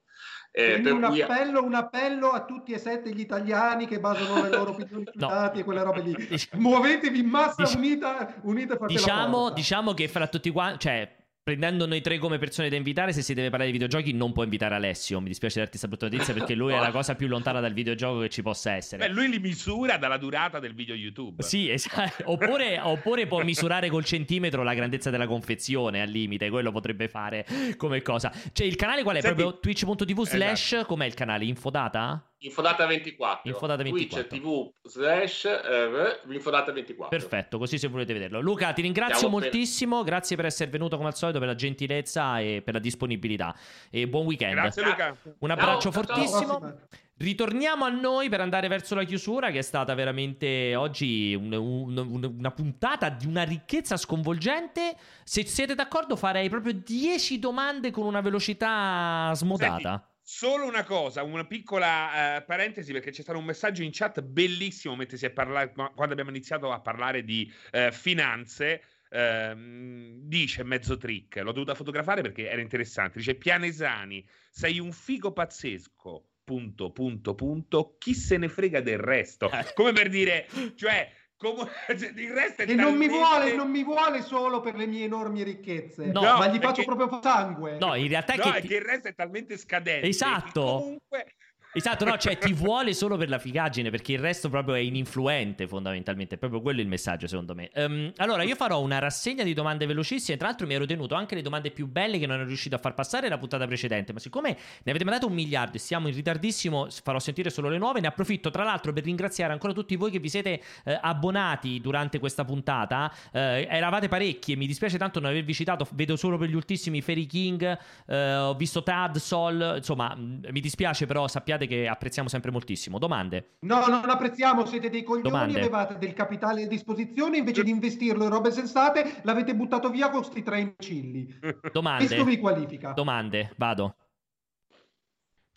Eh, 0.60 0.91
un, 0.91 1.06
cui... 1.07 1.22
appello, 1.22 1.64
un, 1.64 1.73
appello, 1.73 2.31
a 2.31 2.44
tutti 2.44 2.73
e 2.73 2.77
sette 2.77 3.11
gli 3.11 3.22
italiani 3.22 3.88
che 3.88 3.99
basano 3.99 4.41
le 4.44 4.49
loro 4.49 4.72
opinioni 4.72 5.06
sui 5.06 5.14
no. 5.19 5.27
dati 5.27 5.60
e 5.60 5.64
quelle 5.64 5.84
robe 5.84 6.02
lì. 6.02 6.15
Muovetevi 6.53 7.19
in 7.19 7.27
massa 7.27 7.64
Dic- 7.64 7.76
unita, 7.76 8.36
unite 8.41 8.77
diciamo, 8.88 9.52
diciamo 9.52 9.94
che 9.94 10.07
fra 10.07 10.27
tutti 10.27 10.49
quanti, 10.52 10.80
cioè 10.80 11.10
prendendo 11.50 11.88
noi 11.88 12.02
tre 12.02 12.20
come 12.20 12.38
persone 12.38 12.70
da 12.70 12.76
invitare, 12.76 13.12
se 13.12 13.24
si 13.24 13.34
deve 13.34 13.50
parlare 13.50 13.72
di 13.72 13.78
videogiochi, 13.80 14.14
non 14.14 14.34
può 14.34 14.44
invitare 14.44 14.76
Alessio. 14.76 15.20
Mi 15.20 15.30
dispiace 15.30 15.56
darti 15.56 15.80
questa 15.80 15.88
brutta 15.88 16.08
notizia 16.08 16.32
perché 16.32 16.54
lui 16.54 16.74
è 16.74 16.80
la 16.80 16.92
cosa 16.92 17.16
più 17.16 17.28
lontana 17.28 17.60
dal 17.60 17.74
videogioco 17.74 18.20
che 18.20 18.30
ci 18.30 18.44
possa 18.44 18.74
essere. 18.74 19.08
Beh, 19.08 19.12
lui 19.12 19.30
li 19.30 19.40
misura 19.40 19.98
dalla 19.98 20.18
durata 20.18 20.60
del 20.60 20.76
video 20.76 20.94
YouTube. 20.94 21.42
Sì, 21.42 21.72
esatto. 21.72 22.22
oppure, 22.30 22.80
oppure, 22.80 23.26
può 23.26 23.42
misurare 23.42 23.90
col 23.90 24.06
centimetro 24.06 24.62
la 24.62 24.76
grandezza 24.76 25.10
della 25.10 25.26
confezione 25.26 26.04
al 26.04 26.10
limite. 26.10 26.52
Quello 26.52 26.72
potrebbe 26.72 27.08
fare 27.08 27.44
come 27.78 28.04
cosa. 28.04 28.32
Cioè, 28.52 28.68
il 28.68 28.76
canale 28.76 29.02
qual 29.02 29.16
è? 29.16 29.22
Senti, 29.22 29.42
Proprio 29.42 29.60
twitch.tv 29.60 30.28
slash. 30.28 30.74
Esatto. 30.74 30.86
Com'è 30.86 31.08
il 31.08 31.16
canale? 31.16 31.46
Infodata? 31.46 32.28
Infodata 32.41 32.86
24. 32.86 33.49
Infodata 33.49 33.84
24. 33.84 34.28
Twitch 34.28 34.41
TV 34.41 34.72
slash 34.84 35.45
eh, 35.45 36.22
Infodata 36.30 36.72
24. 36.72 37.18
Perfetto, 37.18 37.57
così 37.57 37.78
se 37.78 37.88
volete 37.88 38.14
vederlo. 38.14 38.40
Luca, 38.40 38.72
ti 38.72 38.82
ringrazio 38.82 39.18
Siamo 39.18 39.40
moltissimo. 39.40 39.98
Per... 39.98 40.06
Grazie 40.06 40.36
per 40.38 40.45
essere 40.45 40.70
venuto 40.70 40.95
come 40.95 41.10
al 41.10 41.16
solito, 41.16 41.40
per 41.40 41.48
la 41.48 41.56
gentilezza 41.56 42.40
e 42.40 42.61
per 42.64 42.76
la 42.76 42.80
disponibilità. 42.80 43.53
E 43.90 44.07
buon 44.07 44.26
weekend. 44.26 44.53
Grazie, 44.53 44.84
Luca. 44.84 45.18
Un 45.40 45.52
abbraccio 45.52 45.91
ciao, 45.91 46.03
fortissimo. 46.03 46.60
Ciao. 46.60 46.78
Ritorniamo 47.18 47.84
a 47.84 47.90
noi 47.90 48.30
per 48.30 48.40
andare 48.40 48.70
verso 48.70 48.95
la 48.95 49.03
chiusura, 49.03 49.52
che 49.52 49.57
è 49.57 49.61
stata 49.61 49.94
veramente 49.94 50.74
oggi 50.78 51.34
un, 51.34 51.52
un, 51.52 51.98
un, 51.98 52.36
una 52.38 52.52
puntata 52.52 53.10
di 53.10 53.28
una 53.28 53.44
ricchezza 53.44 53.98
sconvolgente. 53.98 54.95
Se 55.26 55.44
siete 55.44 55.76
d'accordo, 55.76 56.16
farei 56.16 56.48
proprio 56.48 56.72
10 56.72 57.38
domande 57.40 57.91
con 57.91 58.06
una 58.06 58.22
velocità 58.22 59.34
smodata. 59.36 59.90
Senti. 59.90 60.09
Solo 60.31 60.68
una 60.68 60.84
cosa, 60.84 61.23
una 61.23 61.47
piccola 61.47 62.38
uh, 62.38 62.45
parentesi, 62.45 62.91
perché 62.91 63.10
c'è 63.10 63.23
stato 63.23 63.39
un 63.39 63.45
messaggio 63.45 63.81
in 63.81 63.89
chat 63.91 64.22
bellissimo 64.22 64.95
mentre 64.95 65.18
si 65.18 65.26
è 65.26 65.31
parlato, 65.31 65.91
quando 65.95 66.14
abbiamo 66.14 66.30
iniziato 66.30 66.72
a 66.72 66.80
parlare 66.81 67.23
di 67.23 67.51
uh, 67.72 67.91
finanze. 67.91 68.84
Uh, 69.10 70.19
dice 70.27 70.61
mezzo 70.61 70.97
trick, 70.97 71.38
l'ho 71.38 71.51
dovuta 71.51 71.73
fotografare 71.73 72.22
perché 72.22 72.47
era 72.47 72.61
interessante. 72.61 73.18
Dice 73.18 73.34
Pianesani, 73.34 74.23
sei 74.51 74.77
un 74.77 74.91
figo 74.91 75.34
pazzesco. 75.34 76.26
Punto, 76.43 76.91
punto, 76.91 77.34
punto. 77.34 77.95
Chi 77.97 78.14
se 78.14 78.38
ne 78.38 78.49
frega 78.49 78.81
del 78.81 78.99
resto? 78.99 79.49
Eh. 79.51 79.73
Come 79.73 79.93
per 79.93 80.10
dire, 80.10 80.47
cioè, 80.76 81.11
cioè, 81.88 82.11
il 82.16 82.32
resto 82.32 82.64
è 82.64 82.66
e 82.66 82.76
talmente... 82.76 82.84
non, 82.84 82.95
mi 82.95 83.07
vuole, 83.07 83.56
non 83.56 83.70
mi 83.72 83.84
vuole 83.84 84.22
solo 84.22 84.60
per 84.60 84.76
le 84.76 84.86
mie 84.86 85.06
enormi 85.06 85.41
ricchezze, 85.44 86.07
no, 86.07 86.22
ma 86.22 86.48
gli 86.48 86.60
faccio 86.60 86.84
proprio 86.84 87.20
sangue. 87.22 87.78
No, 87.80 87.95
in 87.95 88.10
realtà 88.10 88.34
è, 88.34 88.38
no, 88.38 88.52
che... 88.52 88.57
è 88.57 88.61
che 88.61 88.76
il 88.76 88.82
resto 88.82 89.07
è 89.07 89.16
talmente 89.16 89.57
scadente. 89.57 90.07
Esatto. 90.07 90.61
Comunque 90.61 91.34
Esatto, 91.72 92.04
no, 92.04 92.18
cioè 92.18 92.36
ti 92.40 92.52
vuole 92.52 92.96
solo 92.96 93.16
per 93.16 93.30
la 93.30 93.38
figaggine 93.38 93.91
perché 93.91 94.14
il 94.14 94.20
resto 94.20 94.50
proprio 94.50 94.74
è 94.74 94.80
ininfluente 94.80 95.68
fondamentalmente, 95.68 96.34
è 96.34 96.38
proprio 96.40 96.62
quello 96.62 96.82
il 96.82 96.88
messaggio 96.88 97.28
secondo 97.28 97.54
me. 97.54 97.70
Um, 97.76 98.12
allora 98.18 98.41
io 98.41 98.56
farò 98.56 98.82
una 98.82 98.98
rassegna 98.98 99.44
di 99.44 99.54
domande 99.54 99.86
velocissime, 99.86 100.36
tra 100.36 100.48
l'altro 100.48 100.66
mi 100.66 100.74
ero 100.74 100.88
tenuto 100.88 101.14
anche 101.14 101.36
le 101.36 101.44
domande 101.44 101.70
più 101.70 101.86
belle 101.86 102.18
che 102.18 102.26
non 102.26 102.38
ero 102.38 102.48
riuscito 102.48 102.74
a 102.74 102.80
far 102.80 102.96
passare 102.96 103.30
la 103.30 103.38
puntata 103.38 103.68
precedente, 103.68 104.14
ma 104.14 104.20
siccome 104.20 104.58
ne 104.84 104.90
avete 104.90 105.04
mandato 105.04 105.28
un 105.28 105.34
miliardo 105.34 105.78
e 105.78 105.80
siamo 105.80 106.08
in 106.08 106.16
ritardissimo, 106.16 106.88
farò 107.04 107.20
sentire 107.20 107.52
solo 107.52 107.70
le 107.70 107.78
nuove, 107.78 108.00
ne 108.00 108.08
approfitto 108.08 108.50
tra 108.50 108.64
l'altro 108.64 108.91
per 108.91 109.04
ringraziare 109.04 109.54
ancora 109.54 109.72
tutti 109.72 109.96
voi 109.96 110.10
che 110.10 110.18
vi 110.18 110.30
siete 110.30 110.60
eh, 110.86 111.00
abbonati 111.00 111.80
durante 111.82 112.18
questa 112.18 112.46
puntata, 112.46 113.14
eh, 113.32 113.68
eravate 113.70 114.08
parecchi 114.08 114.54
e 114.54 114.56
mi 114.56 114.66
dispiace 114.66 114.98
tanto 114.98 115.20
non 115.20 115.30
avervi 115.30 115.54
citato, 115.54 115.88
vedo 115.91 116.16
solo 116.16 116.40
per 116.40 116.50
gli 116.50 116.56
ultimi 116.56 117.04
Fairy 117.04 117.28
King, 117.28 117.78
eh, 118.08 118.36
ho 118.38 118.56
visto 118.56 118.82
Tad, 118.82 119.18
Sol, 119.18 119.76
insomma 119.78 120.16
mi 120.16 120.62
dispiace 120.62 121.06
però 121.06 121.28
sappiate 121.28 121.58
che 121.68 121.88
apprezziamo 121.88 122.30
sempre 122.30 122.52
moltissimo. 122.52 122.99
Domande? 122.99 123.57
No, 123.61 123.86
non 123.88 124.10
apprezziamo, 124.10 124.65
siete 124.65 124.90
dei 124.90 125.03
coglioni, 125.03 125.30
Domande. 125.30 125.60
avevate 125.60 125.98
del 125.98 126.14
capitale 126.14 126.64
a 126.64 126.68
disposizione, 126.68 127.38
invece 127.38 127.64
di 127.64 127.72
investirlo 127.72 128.23
in 128.23 128.30
robe 128.30 128.52
sensate, 128.52 129.22
l'avete 129.23 129.56
buttato 129.56 129.90
via 129.90 130.10
con 130.10 130.22
questi 130.22 130.44
tre 130.44 130.60
imbecilli. 130.60 131.40
Domande? 131.72 132.06
Questo 132.06 132.23
vi 132.23 132.38
qualifica. 132.38 132.91
Domande, 132.91 133.53
vado. 133.57 133.95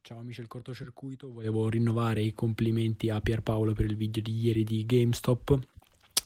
Ciao 0.05 0.19
amici 0.19 0.41
del 0.41 0.49
cortocircuito, 0.49 1.33
volevo 1.33 1.69
rinnovare 1.69 2.23
i 2.23 2.33
complimenti 2.33 3.09
a 3.09 3.21
Pierpaolo 3.21 3.73
per 3.73 3.85
il 3.85 3.97
video 3.97 4.21
di 4.21 4.37
ieri 4.37 4.65
di 4.65 4.85
GameStop 4.85 5.59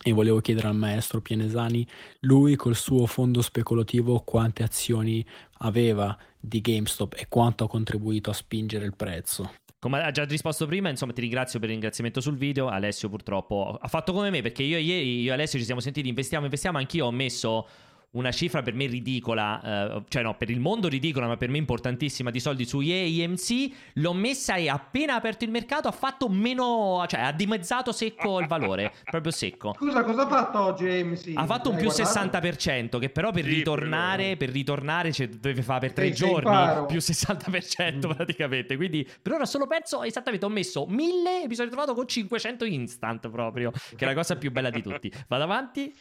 e 0.03 0.13
volevo 0.13 0.41
chiedere 0.41 0.69
al 0.69 0.77
maestro 0.77 1.21
Pianesani, 1.21 1.87
lui 2.21 2.55
col 2.57 2.77
suo 2.77 3.07
fondo 3.07 3.43
speculativo 3.43 4.21
quante 4.21 4.63
azioni 4.63 5.25
aveva 5.59 6.17
di 6.39 6.61
GameStop 6.61 7.15
e 7.19 7.27
quanto 7.29 7.65
ha 7.65 7.69
contribuito 7.69 8.31
a 8.31 8.33
spingere 8.33 8.85
il 8.85 8.95
prezzo. 8.95 9.53
Come 9.87 10.03
ha 10.03 10.11
già 10.11 10.25
risposto 10.25 10.67
prima, 10.67 10.89
insomma, 10.89 11.13
ti 11.13 11.21
ringrazio 11.21 11.61
per 11.61 11.69
il 11.69 11.75
ringraziamento 11.77 12.21
sul 12.21 12.37
video. 12.37 12.67
Alessio, 12.67 13.09
purtroppo, 13.09 13.79
ha 13.81 13.87
fatto 13.87 14.13
come 14.13 14.31
me 14.31 14.43
perché 14.43 14.65
io 14.65 14.79
ieri, 14.79 15.21
io 15.21 15.31
e 15.31 15.35
Alessio 15.35 15.61
ci 15.61 15.65
siamo 15.65 15.81
sentiti, 15.81 16.09
investiamo, 16.09 16.43
investiamo. 16.43 16.79
Anch'io 16.79 17.07
ho 17.07 17.13
messo 17.13 17.69
una 18.13 18.33
cifra 18.33 18.63
per 18.63 18.75
me 18.75 18.87
ridicola, 18.87 19.95
eh, 19.95 20.03
cioè 20.09 20.23
no, 20.23 20.37
per 20.37 20.51
il 20.51 20.61
mondo 20.61 20.89
ridicola, 20.89 21.27
ma 21.27 21.37
per 21.37 21.51
me 21.51 21.59
importantissima 21.59 22.31
di 22.31 22.41
soldi 22.41 22.65
su 22.65 22.81
EMC. 22.81 23.93
L'ho 23.95 24.15
messa 24.15 24.55
e 24.57 24.69
appena 24.69 25.15
aperto 25.15 25.45
il 25.45 25.51
mercato 25.51 25.89
ha 25.89 25.93
fatto 25.93 26.29
meno, 26.29 27.05
cioè 27.09 27.21
ha 27.21 27.33
dimezzato 27.33 27.93
secco 27.93 28.41
il 28.41 28.47
valore, 28.47 28.93
proprio 29.05 29.33
secco. 29.33 29.75
Scusa, 29.77 30.03
cosa 30.03 30.23
ha 30.23 30.29
fatto 30.29 30.61
oggi 30.61 30.87
EMC? 30.87 31.33
Ha 31.35 31.45
fatto 31.45 31.71
un 31.71 31.77
più 31.77 31.91
guardato? 31.91 32.39
60%, 32.39 32.99
che 32.99 33.11
però 33.11 33.31
per 33.31 33.45
sì, 33.45 33.51
ritornare, 33.51 34.37
per 34.37 34.49
ritornare 34.49 35.13
cioè, 35.13 35.29
deve 35.29 35.63
fare 35.63 35.81
per 35.81 35.93
tre 35.93 36.13
giorni, 36.13 36.87
più 36.87 36.99
60% 36.99 37.97
mm. 37.97 38.11
praticamente. 38.15 38.77
Quindi 38.77 39.07
per 39.21 39.33
ora 39.33 39.45
solo 39.45 39.67
perso, 39.67 40.03
esattamente, 40.03 40.47
ho 40.47 40.51
messo 40.51 40.87
1000 40.87 41.43
e 41.43 41.49
mi 41.49 41.55
sono 41.55 41.69
ritrovato 41.69 41.95
con 41.95 42.09
500 42.09 42.65
instant 42.65 43.29
proprio, 43.29 43.71
che 43.71 44.05
è 44.05 44.07
la 44.07 44.15
cosa 44.15 44.37
più 44.37 44.51
bella 44.51 44.71
di 44.71 44.81
tutti. 44.81 45.13
Vado 45.29 45.45
avanti. 45.45 45.95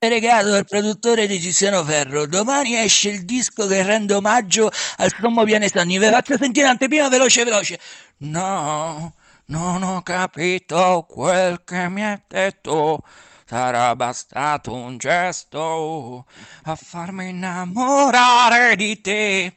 Regato 0.00 0.50
dal 0.50 0.64
produttore 0.64 1.26
di 1.26 1.40
Tiziano 1.40 1.82
Ferro. 1.82 2.26
Domani 2.26 2.76
esce 2.76 3.08
il 3.08 3.24
disco 3.24 3.66
che 3.66 3.82
rende 3.82 4.14
omaggio 4.14 4.70
al 4.98 5.12
sommo 5.20 5.42
pianesani. 5.42 5.98
Vi 5.98 6.06
faccio 6.06 6.36
sentire 6.36 6.68
anteprima 6.68 7.08
veloce 7.08 7.42
veloce. 7.42 7.80
No, 8.18 9.14
non 9.46 9.82
ho 9.82 10.02
capito 10.02 11.04
quel 11.08 11.62
che 11.64 11.88
mi 11.88 12.04
hai 12.04 12.20
detto. 12.28 13.02
Sarà 13.44 13.96
bastato 13.96 14.72
un 14.72 14.98
gesto 14.98 16.26
a 16.64 16.76
farmi 16.76 17.30
innamorare 17.30 18.76
di 18.76 19.00
te. 19.00 19.56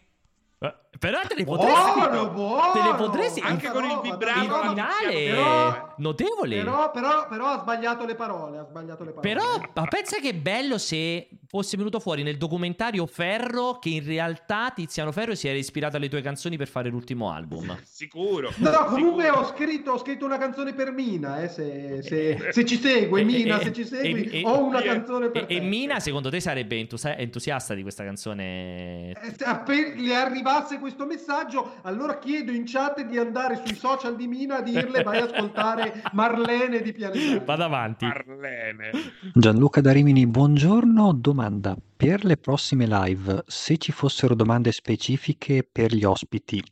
Però 1.02 1.20
te 1.28 1.34
le 1.34 1.46
potresti. 1.46 2.00
Buono, 2.00 2.30
buono. 2.30 2.72
Te 2.74 2.82
le 2.84 2.94
potresti. 2.94 3.40
Anche 3.40 3.72
con 3.72 3.84
il 3.86 4.00
vibrato. 4.04 4.40
Il 4.40 4.70
finale 4.70 5.14
però, 5.32 5.94
notevole. 5.98 6.58
Però, 6.58 6.92
però, 6.92 7.28
però, 7.28 7.48
ha 7.48 7.60
sbagliato 7.60 8.06
le 8.06 8.14
parole. 8.14 8.60
Ha 8.60 8.66
sbagliato 8.66 9.04
le 9.04 9.12
parole. 9.12 9.34
Però, 9.34 9.72
ma 9.74 9.88
pensa 9.88 10.20
che 10.20 10.36
bello 10.36 10.78
se 10.78 11.28
fosse 11.52 11.76
venuto 11.76 12.00
fuori 12.00 12.24
nel 12.24 12.38
documentario 12.38 13.06
Ferro 13.06 13.78
che 13.78 13.90
in 13.90 14.06
realtà 14.06 14.72
Tiziano 14.74 15.12
Ferro 15.12 15.36
si 15.36 15.50
era 15.50 15.58
ispirato 15.58 15.98
alle 15.98 16.08
tue 16.08 16.22
canzoni 16.22 16.56
per 16.56 16.70
fare 16.70 16.88
l'ultimo 16.88 17.30
album. 17.30 17.78
Sicuro. 17.84 18.54
No, 18.56 18.86
comunque 18.86 19.30
Ho, 19.30 19.44
scritto, 19.44 19.92
ho, 19.92 19.98
scritto, 19.98 20.24
una 20.24 20.38
canzone 20.38 20.74
per 20.74 20.94
Mina, 20.94 21.42
eh, 21.42 21.50
se, 21.50 22.04
se, 22.04 22.52
se, 22.52 22.64
ci 22.64 22.78
segui, 22.78 23.26
Mina, 23.26 23.60
se 23.60 23.74
ci 23.74 23.84
segui, 23.84 24.44
ho 24.46 24.64
una 24.64 24.82
canzone 24.82 25.30
per 25.30 25.44
e, 25.44 25.46
te. 25.48 25.56
E 25.56 25.60
Mina, 25.60 26.00
secondo 26.00 26.30
te, 26.30 26.40
sarebbe 26.40 26.88
entusiasta 27.18 27.74
di 27.74 27.82
questa 27.82 28.06
canzone? 28.06 29.12
Eh, 29.12 29.36
se 29.38 29.94
le 29.98 30.16
arrivasse 30.16 30.80
questo 30.80 31.06
messaggio, 31.06 31.80
allora 31.82 32.18
chiedo 32.18 32.54
in 32.54 32.64
chat 32.66 33.04
di 33.04 33.18
andare 33.18 33.62
sui 33.66 33.76
social 33.76 34.16
di 34.16 34.26
Mina 34.26 34.60
a 34.60 34.62
dirle 34.62 35.04
vai 35.04 35.18
ad 35.18 35.32
ascoltare 35.32 36.02
Marlene 36.14 36.82
di 36.82 36.94
Pianeta. 36.94 37.44
Vado 37.44 37.64
avanti. 37.66 38.06
Marlene. 38.06 38.92
Gianluca 39.34 39.82
da 39.82 39.92
Rimini, 39.92 40.26
buongiorno. 40.26 41.12
Domanda: 41.42 41.76
per 41.98 42.24
le 42.24 42.38
prossime 42.38 42.86
live, 42.86 43.44
se 43.48 43.78
ci 43.78 43.92
fossero 43.92 44.36
domande 44.36 44.72
specifiche 44.72 45.68
per 45.70 45.92
gli 45.92 46.04
ospiti, 46.04 46.64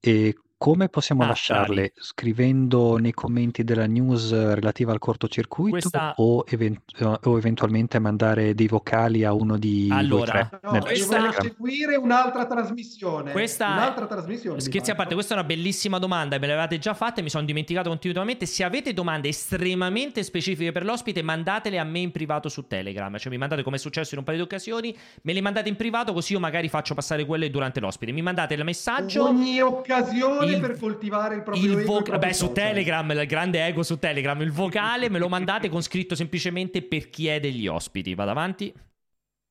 e 0.00 0.34
come 0.58 0.88
possiamo 0.88 1.22
Ah, 1.22 1.28
lasciarle? 1.28 1.92
Scrivendo 1.96 2.96
nei 2.96 3.12
commenti 3.12 3.62
della 3.62 3.86
news 3.86 4.32
relativa 4.32 4.90
al 4.90 4.98
cortocircuito 4.98 5.70
Questa... 5.70 6.14
o, 6.16 6.44
event- 6.48 6.82
o 7.22 7.38
eventualmente 7.38 8.00
mandare 8.00 8.54
dei 8.54 8.66
vocali 8.66 9.24
a 9.24 9.32
uno 9.32 9.56
di 9.56 9.88
allora, 9.90 10.48
voi 10.50 10.70
tre 10.70 10.70
no, 10.70 10.80
questa... 10.80 11.32
seguire 11.40 11.94
un'altra 11.94 12.44
trasmissione. 12.46 13.30
Questa... 13.30 13.68
Un'altra 13.68 14.06
trasmissione. 14.06 14.60
Scherzi 14.60 14.90
a 14.90 14.96
parte, 14.96 15.14
questa 15.14 15.34
è 15.34 15.38
una 15.38 15.46
bellissima 15.46 15.98
domanda, 16.00 16.38
me 16.38 16.48
l'avete 16.48 16.78
già 16.78 16.92
fatta 16.92 17.20
e 17.20 17.22
mi 17.22 17.30
sono 17.30 17.44
dimenticato 17.44 17.88
continuamente. 17.88 18.44
Se 18.44 18.64
avete 18.64 18.92
domande 18.92 19.28
estremamente 19.28 20.24
specifiche 20.24 20.72
per 20.72 20.84
l'ospite, 20.84 21.22
mandatele 21.22 21.78
a 21.78 21.84
me 21.84 22.00
in 22.00 22.10
privato 22.10 22.48
su 22.48 22.66
Telegram. 22.66 23.16
Cioè 23.16 23.30
mi 23.30 23.38
mandate 23.38 23.62
come 23.62 23.76
è 23.76 23.78
successo 23.78 24.14
in 24.14 24.18
un 24.18 24.24
paio 24.24 24.38
di 24.38 24.42
occasioni, 24.42 24.96
me 25.22 25.32
le 25.32 25.40
mandate 25.40 25.68
in 25.68 25.76
privato 25.76 26.12
così 26.12 26.32
io 26.32 26.40
magari 26.40 26.68
faccio 26.68 26.94
passare 26.94 27.24
quelle 27.24 27.48
durante 27.48 27.78
l'ospite. 27.78 28.10
Mi 28.10 28.22
mandate 28.22 28.54
il 28.54 28.64
messaggio. 28.64 29.28
Ogni 29.28 29.60
occasione 29.60 30.47
il, 30.54 30.60
per 30.60 30.78
coltivare 30.78 31.36
il 31.36 31.42
proprio 31.42 31.78
il 31.78 31.84
vo-. 31.84 32.02
Beh, 32.02 32.32
su 32.32 32.52
Telegram, 32.52 33.10
il 33.10 33.26
grande 33.26 33.64
ego 33.64 33.82
su 33.82 33.98
Telegram, 33.98 34.40
il 34.42 34.52
vocale 34.52 35.08
me 35.08 35.18
lo 35.18 35.28
mandate 35.28 35.68
con 35.68 35.82
scritto 35.82 36.14
semplicemente 36.14 36.82
per 36.82 37.10
chi 37.10 37.28
è 37.28 37.40
degli 37.40 37.66
ospiti. 37.66 38.14
Vado 38.14 38.30
avanti. 38.30 38.72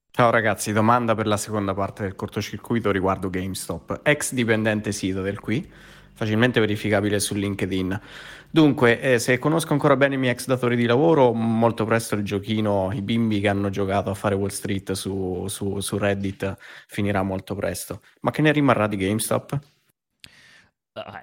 Ciao 0.09 0.31
ragazzi, 0.31 0.73
domanda 0.73 1.13
per 1.13 1.27
la 1.27 1.37
seconda 1.37 1.75
parte 1.75 2.01
del 2.01 2.15
cortocircuito 2.15 2.89
riguardo 2.89 3.29
GameStop. 3.29 3.99
Ex 4.01 4.33
dipendente 4.33 4.91
sito 4.91 5.21
del 5.21 5.39
qui, 5.39 5.63
facilmente 6.13 6.59
verificabile 6.59 7.19
su 7.19 7.35
LinkedIn. 7.35 8.01
Dunque, 8.49 8.99
eh, 8.99 9.19
se 9.19 9.37
conosco 9.37 9.73
ancora 9.73 9.95
bene 9.95 10.15
i 10.15 10.17
miei 10.17 10.33
ex 10.33 10.47
datori 10.47 10.75
di 10.75 10.85
lavoro, 10.85 11.33
molto 11.33 11.85
presto 11.85 12.15
il 12.15 12.23
giochino, 12.23 12.89
i 12.93 13.03
bimbi 13.03 13.39
che 13.39 13.47
hanno 13.47 13.69
giocato 13.69 14.09
a 14.09 14.15
fare 14.15 14.33
Wall 14.33 14.49
Street 14.49 14.93
su, 14.93 15.45
su, 15.49 15.79
su 15.81 15.97
Reddit 15.99 16.55
finirà 16.87 17.21
molto 17.21 17.53
presto. 17.53 18.01
Ma 18.21 18.31
che 18.31 18.41
ne 18.41 18.51
rimarrà 18.51 18.87
di 18.87 18.95
GameStop? 18.95 19.59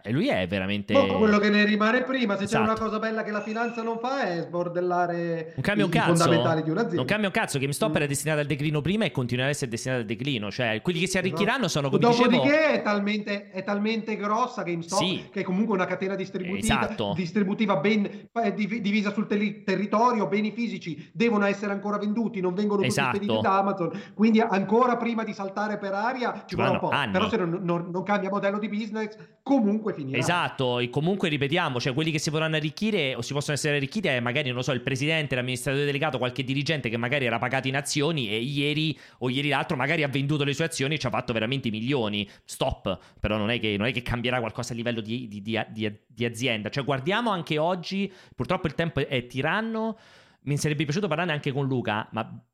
E 0.03 0.11
lui 0.11 0.29
è 0.29 0.47
veramente. 0.47 0.93
Boh, 0.93 1.19
quello 1.19 1.39
che 1.39 1.51
ne 1.51 1.65
rimane 1.65 2.03
prima, 2.03 2.37
se 2.37 2.45
esatto. 2.45 2.65
c'è 2.65 2.71
una 2.71 2.79
cosa 2.79 2.99
bella 2.99 3.23
che 3.23 3.31
la 3.31 3.43
finanza 3.43 3.83
non 3.83 3.99
fa, 3.99 4.23
è 4.23 4.41
sbordellare 4.43 5.55
un 5.57 5.63
cambio 5.63 5.87
i, 5.87 5.91
cazzo. 5.91 6.15
fondamentali 6.15 6.63
di 6.63 6.71
un'azienda. 6.71 6.97
Non 6.97 7.07
cambia 7.07 7.29
un 7.29 7.35
cazzo. 7.35 7.59
GameStop 7.59 7.91
mm. 7.91 7.97
era 7.97 8.07
destinato 8.07 8.41
al 8.41 8.47
declino 8.47 8.81
prima 8.81 9.05
e 9.05 9.11
continuerà 9.11 9.49
ad 9.49 9.55
essere 9.55 9.71
destinato 9.71 10.01
al 10.01 10.07
declino. 10.07 10.51
Cioè, 10.51 10.81
quelli 10.83 11.01
che 11.01 11.07
si 11.07 11.19
esatto. 11.19 11.27
arricchiranno 11.27 11.69
sono 11.69 11.89
come 11.89 12.01
Dopodiché 12.01 12.43
dicevo... 12.43 12.55
è, 12.55 12.83
talmente, 12.83 13.51
è 13.51 13.63
talmente 13.65 14.17
grossa 14.17 14.63
GameStop 14.63 14.99
sì. 14.99 15.29
che 15.31 15.41
è 15.41 15.43
comunque 15.43 15.75
una 15.75 15.87
catena 15.87 16.15
distributiva, 16.15 16.85
esatto. 16.85 17.13
distributiva 17.17 17.77
ben 17.77 18.29
divisa 18.55 19.13
sul 19.13 19.27
ter- 19.27 19.65
territorio, 19.65 20.27
beni 20.27 20.53
fisici 20.53 21.11
devono 21.13 21.45
essere 21.47 21.73
ancora 21.73 21.99
venduti, 21.99 22.41
non 22.41 22.55
vengono 22.55 22.83
tutti 22.83 22.89
esatto. 22.89 23.17
spediti 23.17 23.41
da 23.41 23.59
Amazon. 23.59 23.91
Quindi 24.15 24.41
ancora 24.41 24.97
prima 24.97 25.25
di 25.25 25.33
saltare 25.33 25.79
per 25.79 25.93
aria 25.93 26.45
ci 26.47 26.55
vuole 26.55 26.71
un 26.71 26.79
po'. 26.79 26.89
Anni. 26.91 27.13
Però 27.13 27.29
se 27.29 27.37
non, 27.37 27.61
non, 27.63 27.89
non 27.91 28.03
cambia 28.03 28.31
modello 28.31 28.59
di 28.59 28.69
business, 28.69 29.17
comunque 29.43 29.64
finirà. 29.95 30.19
Esatto 30.19 30.79
e 30.79 30.91
comunque 30.91 31.29
ripetiamo, 31.29 31.81
cioè 31.81 31.95
quelli 31.95 32.11
che 32.11 32.19
si 32.19 32.31
potranno 32.31 32.57
arricchire 32.57 33.15
o 33.15 33.23
si 33.23 33.33
possono 33.33 33.57
essere 33.57 33.77
arricchiti 33.77 34.09
è 34.09 34.21
magari, 34.21 34.49
non 34.49 34.57
lo 34.57 34.63
so, 34.63 34.73
il 34.73 34.81
presidente, 34.81 35.35
l'amministratore 35.35 35.85
delegato, 35.85 36.19
qualche 36.19 36.45
dirigente 36.45 36.89
che 36.89 36.97
magari 36.97 37.25
era 37.27 37.39
pagato 37.39 37.69
in 37.69 37.77
azioni 37.77 38.29
e 38.29 38.39
ieri 38.39 38.99
o 39.19 39.31
ieri 39.31 39.49
l'altro 39.49 39.77
magari 39.77 40.03
ha 40.03 40.09
venduto 40.09 40.45
le 40.45 40.53
sue 40.53 40.65
azioni 40.65 40.95
e 40.95 40.99
ci 40.99 41.07
ha 41.07 41.11
fatto 41.11 41.33
veramente 41.33 41.71
milioni. 41.71 42.29
Stop, 42.45 42.99
però 43.21 43.37
non 43.37 43.51
è 43.51 43.61
che, 43.61 43.77
non 43.77 43.87
è 43.87 43.93
che 43.93 44.03
cambierà 44.03 44.39
qualcosa 44.41 44.73
a 44.73 44.77
livello 44.77 45.01
di, 45.01 45.29
di, 45.29 45.41
di, 45.43 45.99
di 46.07 46.25
azienda. 46.25 46.69
Cioè 46.69 46.85
guardiamo 46.85 47.31
anche 47.31 47.59
oggi, 47.59 48.13
purtroppo 48.35 48.67
il 48.67 48.75
tempo 48.75 49.07
è 49.07 49.27
tiranno, 49.27 49.99
mi 50.43 50.57
sarebbe 50.57 50.85
piaciuto 50.85 51.09
parlarne 51.09 51.33
anche 51.33 51.53
con 51.53 51.67
Luca, 51.67 52.09
ma 52.13 52.45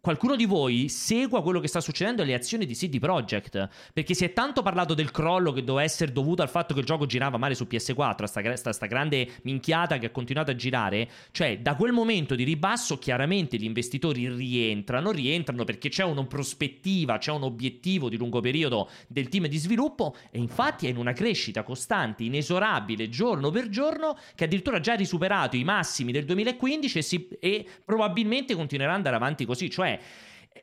qualcuno 0.00 0.34
di 0.34 0.46
voi 0.46 0.88
segua 0.88 1.42
quello 1.42 1.60
che 1.60 1.68
sta 1.68 1.80
succedendo 1.80 2.22
alle 2.22 2.34
azioni 2.34 2.64
di 2.64 2.74
CD 2.74 2.98
Projekt 2.98 3.68
perché 3.92 4.14
si 4.14 4.24
è 4.24 4.32
tanto 4.32 4.62
parlato 4.62 4.94
del 4.94 5.10
crollo 5.10 5.52
che 5.52 5.62
doveva 5.62 5.84
essere 5.84 6.12
dovuto 6.12 6.42
al 6.42 6.48
fatto 6.48 6.72
che 6.74 6.80
il 6.80 6.86
gioco 6.86 7.06
girava 7.06 7.36
male 7.36 7.54
su 7.54 7.66
PS4 7.70 8.24
sta, 8.24 8.56
sta, 8.56 8.72
sta 8.72 8.86
grande 8.86 9.28
minchiata 9.42 9.98
che 9.98 10.06
ha 10.06 10.10
continuato 10.10 10.50
a 10.50 10.54
girare. 10.56 11.08
Cioè 11.30 11.58
da 11.58 11.74
quel 11.74 11.92
momento 11.92 12.34
di 12.34 12.44
ribasso 12.44 12.98
chiaramente 12.98 13.56
gli 13.56 13.64
investitori 13.64 14.28
rientrano 14.28 15.10
rientrano 15.10 15.64
perché 15.64 15.88
c'è 15.88 16.04
una 16.04 16.24
prospettiva 16.24 17.18
c'è 17.18 17.32
un 17.32 17.42
obiettivo 17.42 18.08
di 18.08 18.16
lungo 18.16 18.40
periodo 18.40 18.88
del 19.06 19.28
team 19.28 19.46
di 19.46 19.58
sviluppo 19.58 20.14
e 20.30 20.38
infatti 20.38 20.86
è 20.86 20.90
in 20.90 20.96
una 20.96 21.12
crescita 21.12 21.62
costante 21.62 22.24
inesorabile 22.24 23.08
giorno 23.08 23.50
per 23.50 23.68
giorno 23.68 24.16
che 24.34 24.44
addirittura 24.44 24.78
ha 24.78 24.80
già 24.80 24.94
risuperato 24.94 25.56
i 25.56 25.64
massimi 25.64 26.12
del 26.12 26.24
2015 26.24 26.98
e, 26.98 27.02
si, 27.02 27.28
e 27.38 27.66
probabilmente 27.84 28.54
continuerà 28.54 28.92
ad 28.92 28.96
andare 28.96 29.16
avanti 29.16 29.44
così. 29.44 29.68
Cioè 29.70 29.89
cioè 29.98 30.00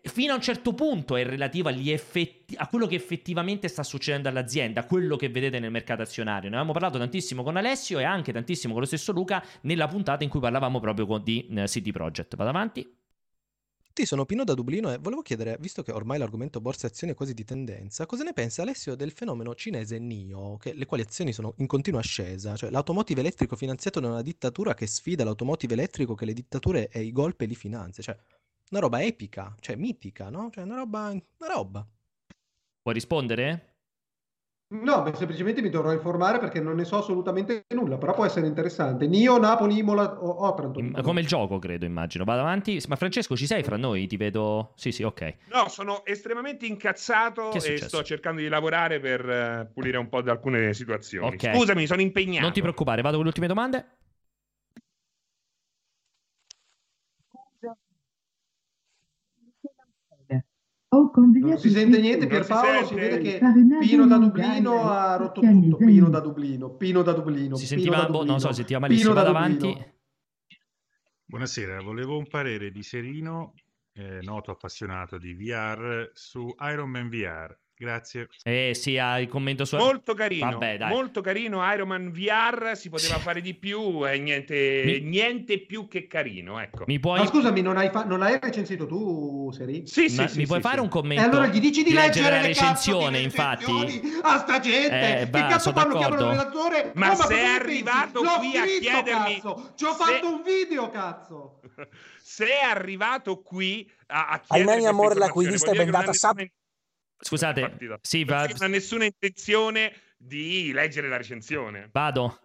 fino 0.08 0.34
a 0.34 0.36
un 0.36 0.42
certo 0.42 0.74
punto 0.74 1.16
è 1.16 1.24
relativo 1.26 1.70
effetti, 1.70 2.56
a 2.56 2.68
quello 2.68 2.88
che 2.88 2.96
effettivamente 2.96 3.68
sta 3.68 3.84
succedendo 3.84 4.30
all'azienda, 4.30 4.86
quello 4.86 5.16
che 5.16 5.30
vedete 5.30 5.60
nel 5.60 5.72
mercato 5.72 6.02
azionario. 6.02 6.50
Ne 6.50 6.56
avevamo 6.56 6.74
parlato 6.74 6.98
tantissimo 6.98 7.44
con 7.44 7.58
Alessio 7.58 8.00
e 8.00 8.04
anche 8.04 8.32
tantissimo 8.32 8.74
con 8.74 8.82
lo 8.82 8.88
stesso 8.88 9.12
Luca 9.12 9.44
nella 9.62 9.88
puntata 9.88 10.24
in 10.24 10.30
cui 10.30 10.40
parlavamo 10.40 10.80
proprio 10.80 11.18
di 11.18 11.48
uh, 11.50 11.66
City 11.68 11.92
Project. 11.92 12.36
Vado 12.36 12.50
avanti. 12.50 12.96
Sì, 13.94 14.06
sono 14.06 14.26
Pino 14.26 14.44
da 14.44 14.54
Dublino 14.54 14.94
e 14.94 15.00
volevo 15.00 15.24
chiedere, 15.24 15.58
visto 15.60 15.82
che 15.82 15.92
ormai 15.92 16.20
l'argomento 16.20 16.62
borsa 16.62 16.86
e 16.86 16.92
azioni 16.92 17.14
è 17.14 17.16
quasi 17.16 17.34
di 17.34 17.44
tendenza, 17.44 18.06
cosa 18.06 18.24
ne 18.24 18.32
pensa 18.32 18.62
Alessio 18.62 18.94
del 18.94 19.10
fenomeno 19.10 19.56
cinese 19.56 19.98
NIO, 19.98 20.60
le 20.62 20.86
quali 20.86 21.02
azioni 21.02 21.34
sono 21.34 21.56
in 21.58 21.66
continua 21.66 22.00
ascesa, 22.00 22.56
cioè 22.56 22.70
l'automotive 22.70 23.22
elettrico 23.22 23.56
finanziato 23.56 24.00
da 24.00 24.10
una 24.10 24.22
dittatura 24.22 24.76
che 24.76 24.86
sfida 24.86 25.24
l'automotive 25.24 25.74
elettrico 25.74 26.14
che 26.14 26.26
le 26.26 26.34
dittature 26.34 26.90
e 26.90 27.02
i 27.02 27.12
golpe 27.12 27.46
li 27.46 27.56
finanzia, 27.56 28.04
cioè 28.04 28.16
una 28.70 28.80
roba 28.80 29.02
epica, 29.02 29.56
cioè 29.60 29.76
mitica, 29.76 30.30
no? 30.30 30.50
Cioè 30.52 30.64
una 30.64 30.76
roba, 30.76 31.10
una 31.10 31.54
roba. 31.54 31.88
Vuoi 32.84 32.94
rispondere? 32.94 33.74
No, 34.70 35.02
beh, 35.02 35.16
semplicemente 35.16 35.62
mi 35.62 35.70
dovrò 35.70 35.94
informare 35.94 36.40
perché 36.40 36.60
non 36.60 36.76
ne 36.76 36.84
so 36.84 36.98
assolutamente 36.98 37.64
nulla, 37.74 37.98
però 37.98 38.14
può 38.14 38.26
essere 38.26 38.48
interessante. 38.48 39.08
Nio, 39.08 39.38
Napoli, 39.38 39.78
Imola 39.78 40.22
o 40.22 40.46
Otranto. 40.46 40.82
Come 41.02 41.22
il 41.22 41.28
gioco, 41.28 41.58
credo, 41.58 41.86
immagino. 41.86 42.26
Vado 42.26 42.42
avanti. 42.42 42.84
Ma 42.90 42.98
Francesco, 42.98 43.38
ci 43.38 43.46
sei 43.46 43.64
fra 43.64 43.78
noi? 43.78 44.08
Ti 44.08 44.18
vedo... 44.18 44.74
Sì, 44.76 44.92
sì, 44.92 45.04
ok. 45.04 45.36
No, 45.54 45.70
sono 45.70 46.04
estremamente 46.06 46.66
incazzato 46.66 47.54
e 47.54 47.78
sto 47.78 48.04
cercando 48.04 48.42
di 48.42 48.50
lavorare 48.50 49.00
per 49.00 49.70
uh, 49.70 49.74
pulire 49.74 49.98
un 50.00 50.10
po' 50.10 50.22
da 50.22 50.34
alcune 50.34 50.74
situazioni. 50.74 51.36
Okay. 51.36 51.56
Scusami, 51.56 51.86
sono 51.86 52.02
impegnato. 52.02 52.44
Non 52.44 52.52
ti 52.52 52.60
preoccupare, 52.60 53.02
vado 53.02 53.16
con 53.16 53.24
le 53.24 53.30
ultime 53.30 53.48
domande. 53.48 53.86
Non 60.90 61.58
si 61.58 61.70
sente 61.70 62.00
niente 62.00 62.28
Pierpaolo 62.28 62.82
si, 62.82 62.88
si 62.88 62.96
vede 62.96 63.20
che 63.20 63.40
Pino 63.80 64.08
da 64.08 64.18
Dublino 64.18 64.90
ha 64.90 65.18
rotto 65.18 65.42
tutto. 65.42 65.78
Pino 65.78 66.10
da 66.10 66.20
Dublino 66.22 66.70
Pino 66.76 67.02
da 67.02 67.12
Dublino 67.12 67.56
si 67.58 67.66
sentiva 67.66 68.06
boh, 68.06 68.24
non 68.24 68.40
so 68.40 68.54
sentiva 68.54 68.80
malissimo 68.80 69.14
vado 69.14 69.30
avanti 69.30 69.76
buonasera 71.26 71.82
volevo 71.82 72.18
un 72.18 72.28
parere 72.28 72.72
di 72.72 72.84
Serino 72.84 73.54
eh, 73.94 74.22
noto 74.22 74.52
appassionato 74.52 75.18
di 75.18 75.34
VR 75.34 76.10
su 76.14 76.56
Iron 76.72 76.90
Man 76.90 77.10
VR 77.10 77.58
Grazie. 77.80 78.28
Eh 78.42 78.72
sì, 78.74 78.98
ha 78.98 79.20
il 79.20 79.28
commento 79.28 79.64
su... 79.64 79.76
Molto 79.76 80.16
carino, 80.16 80.50
Vabbè, 80.50 80.80
molto 80.88 81.22
carino, 81.22 81.62
Iron 81.72 81.88
Man 81.88 82.12
VR, 82.12 82.76
si 82.76 82.90
poteva 82.90 83.20
fare 83.20 83.40
di 83.40 83.54
più, 83.54 84.04
e 84.08 84.18
niente, 84.18 84.82
Mi... 84.84 85.02
niente 85.02 85.60
più 85.60 85.88
che 85.88 86.08
carino, 86.08 86.60
ecco. 86.60 86.86
Mi 86.88 87.00
puoi... 87.00 87.20
Ma 87.20 87.28
scusami, 87.28 87.62
non 87.62 87.78
hai, 87.78 87.92
fa... 87.92 88.04
non 88.04 88.24
hai 88.24 88.40
recensito 88.42 88.88
tu, 88.88 89.52
Seri? 89.54 89.86
Sì, 89.86 90.10
sì, 90.10 90.22
Ma, 90.22 90.28
sì 90.28 90.38
Mi 90.38 90.42
sì, 90.42 90.48
puoi 90.48 90.62
sì, 90.62 90.68
fare 90.68 90.82
un 90.82 90.88
commento? 90.88 91.22
E 91.22 91.26
allora 91.26 91.46
gli 91.46 91.60
dici 91.60 91.84
di, 91.84 91.90
di 91.90 91.96
leggere, 91.96 92.32
leggere 92.32 92.42
la 92.42 92.48
recensione, 92.48 93.20
infatti? 93.20 94.02
A 94.24 94.40
sta 94.40 94.60
gente! 94.60 95.12
Eh, 95.12 95.18
che 95.20 95.28
bah, 95.28 95.46
cazzo 95.46 95.72
fanno 95.72 95.98
chiamano 95.98 96.30
redattore? 96.32 96.92
Ma, 96.96 97.10
no, 97.10 97.16
ma 97.16 97.26
sei 97.26 97.46
arrivato 97.46 98.22
qui 98.22 98.54
scritto, 98.56 98.90
a 98.90 99.04
chiedermi... 99.04 99.34
Cazzo. 99.36 99.72
Ci 99.76 99.86
ho 99.86 99.94
se... 99.94 100.04
fatto 100.04 100.28
un 100.34 100.42
video, 100.42 100.90
cazzo! 100.90 101.60
sei 102.24 102.60
arrivato 102.68 103.40
qui 103.44 103.88
a, 104.08 104.30
a 104.30 104.40
chiedermi... 104.40 104.72
Almeno 104.72 104.90
amore, 104.90 105.14
l'acquirista 105.14 105.70
è 105.70 105.76
bendata 105.76 106.12
sap... 106.12 106.44
Scusate, 107.20 108.00
sì, 108.02 108.24
va... 108.24 108.46
non 108.46 108.56
ha 108.60 108.68
nessuna 108.68 109.06
intenzione 109.06 109.92
di 110.18 110.72
leggere 110.72 111.10
la 111.10 111.18
recensione. 111.18 111.90
Vado. 111.92 112.40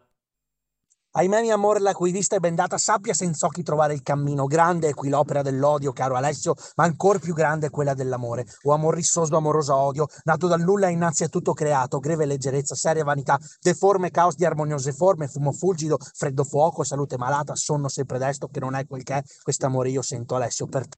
Ahimè, 1.14 1.42
mio 1.42 1.52
amore, 1.52 1.78
la 1.78 1.92
cui 1.92 2.10
vista 2.10 2.36
è 2.36 2.38
bendata, 2.38 2.78
sappia 2.78 3.12
senza 3.12 3.44
occhi 3.44 3.62
trovare 3.62 3.92
il 3.92 4.02
cammino. 4.02 4.46
Grande 4.46 4.88
è 4.88 4.94
qui 4.94 5.10
l'opera 5.10 5.42
dell'odio, 5.42 5.92
caro 5.92 6.14
Alessio, 6.14 6.54
ma 6.76 6.84
ancora 6.84 7.18
più 7.18 7.34
grande 7.34 7.66
è 7.66 7.70
quella 7.70 7.92
dell'amore. 7.92 8.46
O 8.62 8.72
amor 8.72 8.94
rissoso, 8.94 9.36
amoroso 9.36 9.76
odio, 9.76 10.06
nato 10.24 10.46
dal 10.46 10.62
nulla 10.62 10.88
innanzi 10.88 11.24
a 11.24 11.28
tutto 11.28 11.52
creato, 11.52 11.98
greve 11.98 12.24
leggerezza, 12.24 12.74
seria 12.74 13.04
vanità, 13.04 13.38
deforme 13.60 14.10
caos 14.10 14.36
di 14.36 14.46
armoniose 14.46 14.94
forme, 14.94 15.28
fumo 15.28 15.52
fulgido, 15.52 15.98
freddo 15.98 16.44
fuoco, 16.44 16.82
salute 16.82 17.18
malata, 17.18 17.54
sonno 17.56 17.88
sempre 17.88 18.16
desto, 18.16 18.48
che 18.48 18.60
non 18.60 18.74
è 18.74 18.86
quel 18.86 19.02
che 19.02 19.16
è. 19.16 19.22
Quest'amore 19.42 19.90
io 19.90 20.00
sento, 20.00 20.34
Alessio, 20.34 20.66
per 20.66 20.88
te. 20.88 20.96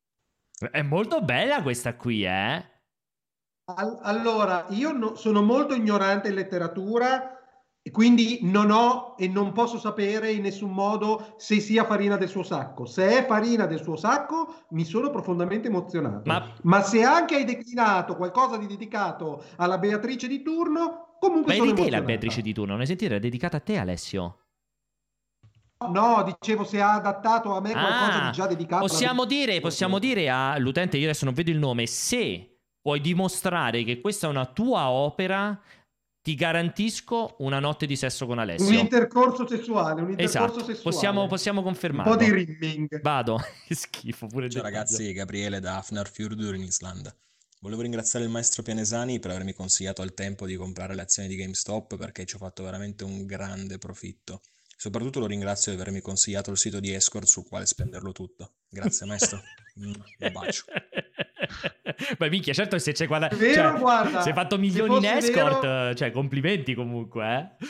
È 0.70 0.82
molto 0.82 1.22
bella 1.22 1.60
questa 1.60 1.96
qui, 1.96 2.24
eh? 2.24 2.73
Allora, 3.66 4.66
io 4.70 4.92
no, 4.92 5.14
sono 5.14 5.42
molto 5.42 5.74
ignorante 5.74 6.28
in 6.28 6.34
letteratura 6.34 7.34
e 7.86 7.90
quindi 7.90 8.40
non 8.42 8.70
ho 8.70 9.14
e 9.18 9.28
non 9.28 9.52
posso 9.52 9.78
sapere 9.78 10.30
in 10.32 10.42
nessun 10.42 10.70
modo 10.70 11.34
se 11.36 11.60
sia 11.60 11.84
farina 11.84 12.16
del 12.16 12.28
suo 12.28 12.42
sacco. 12.42 12.86
Se 12.86 13.06
è 13.06 13.26
farina 13.26 13.66
del 13.66 13.82
suo 13.82 13.96
sacco, 13.96 14.64
mi 14.70 14.84
sono 14.84 15.10
profondamente 15.10 15.68
emozionato. 15.68 16.22
Ma, 16.24 16.50
Ma 16.62 16.82
se 16.82 17.02
anche 17.02 17.36
hai 17.36 17.44
declinato 17.44 18.16
qualcosa 18.16 18.56
di 18.56 18.66
dedicato 18.66 19.44
alla 19.56 19.78
Beatrice 19.78 20.28
di 20.28 20.42
turno, 20.42 21.16
comunque 21.20 21.56
Ma 21.56 21.64
di 21.64 21.72
te 21.74 21.90
la 21.90 22.02
Beatrice 22.02 22.42
di 22.42 22.52
turno, 22.52 22.72
non 22.72 22.80
hai 22.80 22.86
sentito? 22.86 23.14
È 23.14 23.18
dedicata 23.18 23.58
a 23.58 23.60
te, 23.60 23.76
Alessio. 23.76 24.38
No, 25.90 26.22
dicevo 26.22 26.64
se 26.64 26.80
ha 26.80 26.94
adattato 26.94 27.54
a 27.54 27.60
me 27.60 27.72
qualcosa 27.72 28.22
ah, 28.22 28.26
di 28.26 28.32
già 28.32 28.46
dedicato. 28.46 28.86
Possiamo 28.86 29.26
dire, 29.26 29.60
possiamo 29.60 29.98
dire 29.98 30.30
all'utente, 30.30 30.96
io 30.96 31.04
adesso 31.04 31.26
non 31.26 31.34
vedo 31.34 31.50
il 31.50 31.58
nome, 31.58 31.86
se 31.86 32.53
puoi 32.84 33.00
dimostrare 33.00 33.82
che 33.82 33.98
questa 33.98 34.26
è 34.26 34.30
una 34.30 34.44
tua 34.44 34.90
opera, 34.90 35.58
ti 36.20 36.34
garantisco 36.34 37.36
una 37.38 37.58
notte 37.58 37.86
di 37.86 37.96
sesso 37.96 38.26
con 38.26 38.38
Alessio. 38.38 38.68
Un 38.68 38.74
intercorso 38.74 39.48
sessuale, 39.48 40.02
un 40.02 40.10
intercorso 40.10 40.44
esatto. 40.44 40.64
sessuale. 40.66 40.82
Possiamo, 40.82 41.26
possiamo 41.26 41.62
confermarlo. 41.62 42.12
Un 42.12 42.18
po' 42.18 42.22
di 42.22 42.30
rimming. 42.30 43.00
Vado, 43.00 43.40
che 43.66 43.74
schifo 43.74 44.26
pure 44.26 44.50
Ciao 44.50 44.60
ragazzi, 44.60 45.10
Gabriele 45.14 45.60
da 45.60 45.78
Afnar 45.78 46.10
Fjordur 46.10 46.56
in 46.56 46.64
Islanda. 46.64 47.16
Volevo 47.60 47.80
ringraziare 47.80 48.26
il 48.26 48.30
maestro 48.30 48.62
Pianesani 48.62 49.18
per 49.18 49.30
avermi 49.30 49.54
consigliato 49.54 50.02
al 50.02 50.12
tempo 50.12 50.44
di 50.44 50.54
comprare 50.54 50.94
le 50.94 51.00
azioni 51.00 51.26
di 51.26 51.36
GameStop 51.36 51.96
perché 51.96 52.26
ci 52.26 52.34
ho 52.34 52.38
fatto 52.38 52.64
veramente 52.64 53.04
un 53.04 53.24
grande 53.24 53.78
profitto. 53.78 54.42
Soprattutto 54.76 55.20
lo 55.20 55.26
ringrazio 55.26 55.72
di 55.72 55.80
avermi 55.80 56.02
consigliato 56.02 56.50
il 56.50 56.58
sito 56.58 56.80
di 56.80 56.92
Escort 56.92 57.24
sul 57.24 57.48
quale 57.48 57.64
spenderlo 57.64 58.12
tutto. 58.12 58.56
Grazie 58.68 59.06
maestro, 59.06 59.40
un 59.76 59.94
bacio. 60.30 60.64
Beh, 62.18 62.30
minchia, 62.30 62.52
certo 62.52 62.78
se 62.78 62.92
c'è 62.92 63.06
guarda... 63.06 63.28
Vero, 63.28 63.70
cioè, 63.70 63.80
guarda. 63.80 64.20
Se 64.20 64.28
hai 64.30 64.34
fatto 64.34 64.58
milioni 64.58 64.96
in 64.96 65.04
escort, 65.04 65.60
vero... 65.60 65.94
cioè 65.94 66.10
complimenti 66.10 66.74
comunque, 66.74 67.56
eh. 67.58 67.64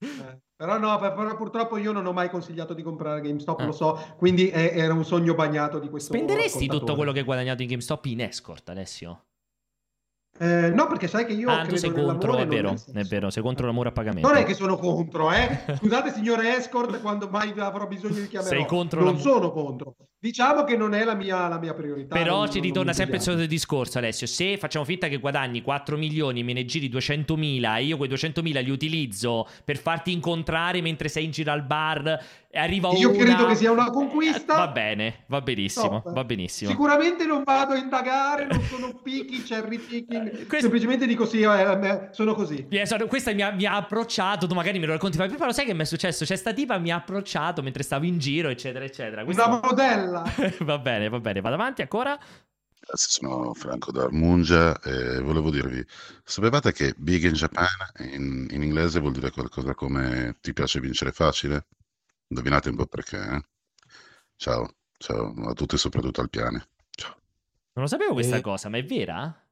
eh. 0.00 0.40
Però 0.58 0.76
no, 0.76 0.98
però 0.98 1.36
purtroppo 1.36 1.76
io 1.76 1.92
non 1.92 2.04
ho 2.04 2.12
mai 2.12 2.28
consigliato 2.28 2.74
di 2.74 2.82
comprare 2.82 3.20
GameStop, 3.20 3.60
ah. 3.60 3.64
lo 3.64 3.72
so, 3.72 4.14
quindi 4.16 4.48
è, 4.48 4.72
era 4.74 4.92
un 4.92 5.04
sogno 5.04 5.34
bagnato 5.34 5.78
di 5.78 5.88
questo 5.88 6.12
Spenderesti 6.12 6.66
tutto 6.66 6.96
quello 6.96 7.12
che 7.12 7.20
hai 7.20 7.24
guadagnato 7.24 7.62
in 7.62 7.68
GameStop 7.68 8.04
in 8.06 8.22
escort, 8.22 8.68
Alessio? 8.68 9.26
Eh, 10.40 10.70
no, 10.70 10.86
perché 10.86 11.08
sai 11.08 11.26
che 11.26 11.32
io. 11.32 11.50
Ah, 11.50 11.66
tu 11.66 11.74
sei 11.76 11.92
contro, 11.92 12.36
è 12.36 12.46
vero, 12.46 12.74
è 12.92 13.02
vero, 13.02 13.28
sei 13.28 13.42
contro 13.42 13.66
l'amore 13.66 13.88
a 13.88 13.92
pagamento. 13.92 14.28
Non 14.28 14.36
è 14.36 14.44
che 14.44 14.54
sono 14.54 14.76
contro, 14.76 15.32
eh. 15.32 15.64
Scusate, 15.78 16.12
signore 16.12 16.56
Escort, 16.56 17.00
quando 17.00 17.28
mai 17.28 17.52
avrò 17.58 17.86
bisogno 17.88 18.20
di 18.20 18.28
chiamerò. 18.28 18.56
Sei 18.56 18.66
contro 18.66 19.02
Non 19.02 19.18
sono 19.18 19.50
contro. 19.50 19.96
Diciamo 20.20 20.64
che 20.64 20.76
non 20.76 20.94
è 20.94 21.04
la 21.04 21.14
mia, 21.14 21.46
la 21.46 21.60
mia 21.60 21.72
priorità. 21.74 22.16
Però 22.16 22.38
non, 22.38 22.50
ci 22.50 22.58
ritorna 22.58 22.92
sempre 22.92 23.18
il 23.18 23.22
solito 23.22 23.46
discorso, 23.46 23.98
Alessio. 23.98 24.26
Se 24.26 24.56
facciamo 24.58 24.84
finta 24.84 25.06
che 25.06 25.18
guadagni 25.18 25.62
4 25.62 25.96
milioni 25.96 26.40
e 26.40 26.42
me 26.42 26.54
ne 26.54 26.64
giri 26.64 26.88
200 26.88 27.36
mila 27.36 27.76
e 27.76 27.84
io 27.84 27.96
quei 27.96 28.08
200 28.08 28.42
mila 28.42 28.58
li 28.58 28.70
utilizzo 28.70 29.46
per 29.64 29.78
farti 29.78 30.10
incontrare 30.10 30.80
mentre 30.80 31.08
sei 31.08 31.24
in 31.24 31.30
giro 31.30 31.52
al 31.52 31.62
bar 31.62 32.20
arriva 32.52 32.90
Io 32.92 33.10
una... 33.10 33.18
credo 33.18 33.46
che 33.46 33.54
sia 33.54 33.70
una 33.70 33.90
conquista. 33.90 34.56
va 34.56 34.68
bene, 34.68 35.24
va 35.26 35.40
benissimo, 35.40 36.02
va 36.04 36.24
benissimo. 36.24 36.70
Sicuramente 36.70 37.24
non 37.24 37.42
vado 37.44 37.74
a 37.74 37.76
indagare, 37.76 38.46
non 38.46 38.60
sono 38.62 38.94
picchi, 39.02 39.42
cherry 39.42 39.78
picking. 39.78 40.30
Questo... 40.30 40.60
Semplicemente 40.60 41.06
dico 41.06 41.26
sì, 41.26 41.42
eh, 41.42 42.08
sono 42.10 42.34
così. 42.34 42.66
Yeah, 42.70 42.86
questa 43.06 43.32
mi 43.32 43.42
ha, 43.42 43.52
mi 43.52 43.66
ha, 43.66 43.76
approcciato, 43.76 44.46
tu 44.46 44.54
magari 44.54 44.78
me 44.78 44.86
lo 44.86 44.92
racconti, 44.92 45.16
ma 45.16 45.26
lo 45.26 45.52
sai 45.52 45.66
che 45.66 45.74
mi 45.74 45.82
è 45.82 45.84
successo? 45.84 46.24
C'è 46.24 46.36
sta 46.36 46.52
tipa 46.52 46.78
mi 46.78 46.90
ha 46.90 46.96
approcciato 46.96 47.62
mentre 47.62 47.82
stavo 47.82 48.04
in 48.04 48.18
giro, 48.18 48.48
eccetera, 48.48 48.84
eccetera. 48.84 49.24
Questo... 49.24 49.46
Una 49.46 49.60
modella 49.62 50.07
bella. 50.08 50.24
va 50.64 50.78
bene, 50.78 51.08
va 51.08 51.20
bene, 51.20 51.40
vado 51.40 51.54
avanti 51.54 51.82
ancora. 51.82 52.18
Grazie, 52.80 53.08
sono 53.10 53.52
Franco 53.54 53.92
da 53.92 54.08
e 54.08 55.20
volevo 55.20 55.50
dirvi, 55.50 55.84
sapevate 56.24 56.72
che 56.72 56.94
big 56.96 57.24
in 57.24 57.32
Japan 57.32 57.66
in, 57.98 58.46
in 58.50 58.62
inglese 58.62 59.00
vuol 59.00 59.12
dire 59.12 59.30
qualcosa 59.30 59.74
come 59.74 60.36
ti 60.40 60.52
piace 60.52 60.80
vincere 60.80 61.12
facile? 61.12 61.66
Indovinate 62.28 62.70
un 62.70 62.76
po' 62.76 62.86
perché? 62.86 63.18
Eh? 63.18 63.42
Ciao, 64.36 64.76
ciao 64.96 65.34
a 65.48 65.52
tutti 65.52 65.74
e 65.74 65.78
soprattutto 65.78 66.20
al 66.20 66.30
piane. 66.30 66.68
Ciao. 66.90 67.16
Non 67.72 67.84
lo 67.84 67.86
sapevo 67.86 68.14
questa 68.14 68.36
e... 68.36 68.40
cosa, 68.40 68.68
ma 68.68 68.78
è 68.78 68.84
vera? 68.84 69.47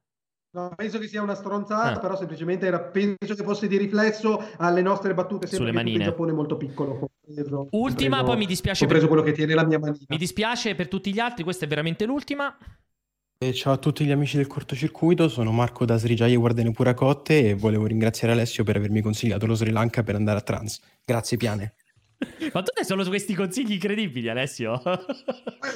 No, 0.57 0.73
penso 0.75 0.97
che 0.97 1.07
sia 1.07 1.21
una 1.21 1.35
stronzata, 1.35 1.97
ah. 1.97 1.99
però 1.99 2.17
semplicemente 2.17 2.65
era, 2.65 2.79
penso 2.79 3.35
che 3.35 3.43
fosse 3.43 3.67
di 3.67 3.77
riflesso 3.77 4.43
alle 4.57 4.81
nostre 4.81 5.13
battute 5.13 5.45
Sulle 5.45 5.71
manine. 5.71 5.97
in 5.99 6.03
Giappone 6.05 6.31
molto 6.31 6.57
piccolo. 6.57 7.11
Preso, 7.23 7.67
Ultima, 7.69 8.15
preso, 8.17 8.31
poi 8.31 8.37
mi 8.37 8.47
dispiace. 8.47 8.83
Ho 8.83 8.87
preso 8.87 9.05
per... 9.05 9.13
quello 9.13 9.23
che 9.23 9.33
tiene 9.33 9.53
la 9.53 9.63
mia 9.63 9.77
manina. 9.77 10.03
Mi 10.07 10.17
dispiace 10.17 10.73
per 10.73 10.87
tutti 10.87 11.13
gli 11.13 11.19
altri, 11.19 11.43
questa 11.43 11.65
è 11.65 11.67
veramente 11.67 12.07
l'ultima. 12.07 12.57
E 13.37 13.53
ciao 13.53 13.73
a 13.73 13.77
tutti 13.77 14.03
gli 14.03 14.09
amici 14.09 14.37
del 14.37 14.47
cortocircuito, 14.47 15.29
sono 15.29 15.51
Marco 15.51 15.85
da 15.85 15.97
Srigiaia 15.97 16.39
Guardene 16.39 16.71
Puracotte 16.71 17.49
e 17.49 17.53
volevo 17.53 17.85
ringraziare 17.85 18.33
Alessio 18.33 18.63
per 18.63 18.77
avermi 18.77 19.01
consigliato 19.01 19.45
lo 19.45 19.53
Sri 19.53 19.69
Lanka 19.69 20.01
per 20.01 20.15
andare 20.15 20.39
a 20.39 20.41
trans. 20.41 20.81
Grazie 21.05 21.37
Piane. 21.37 21.75
Ma 22.51 22.63
tu 22.63 22.71
hai 22.75 22.85
solo 22.85 23.05
questi 23.05 23.35
consigli 23.35 23.73
incredibili, 23.73 24.27
Alessio. 24.27 24.81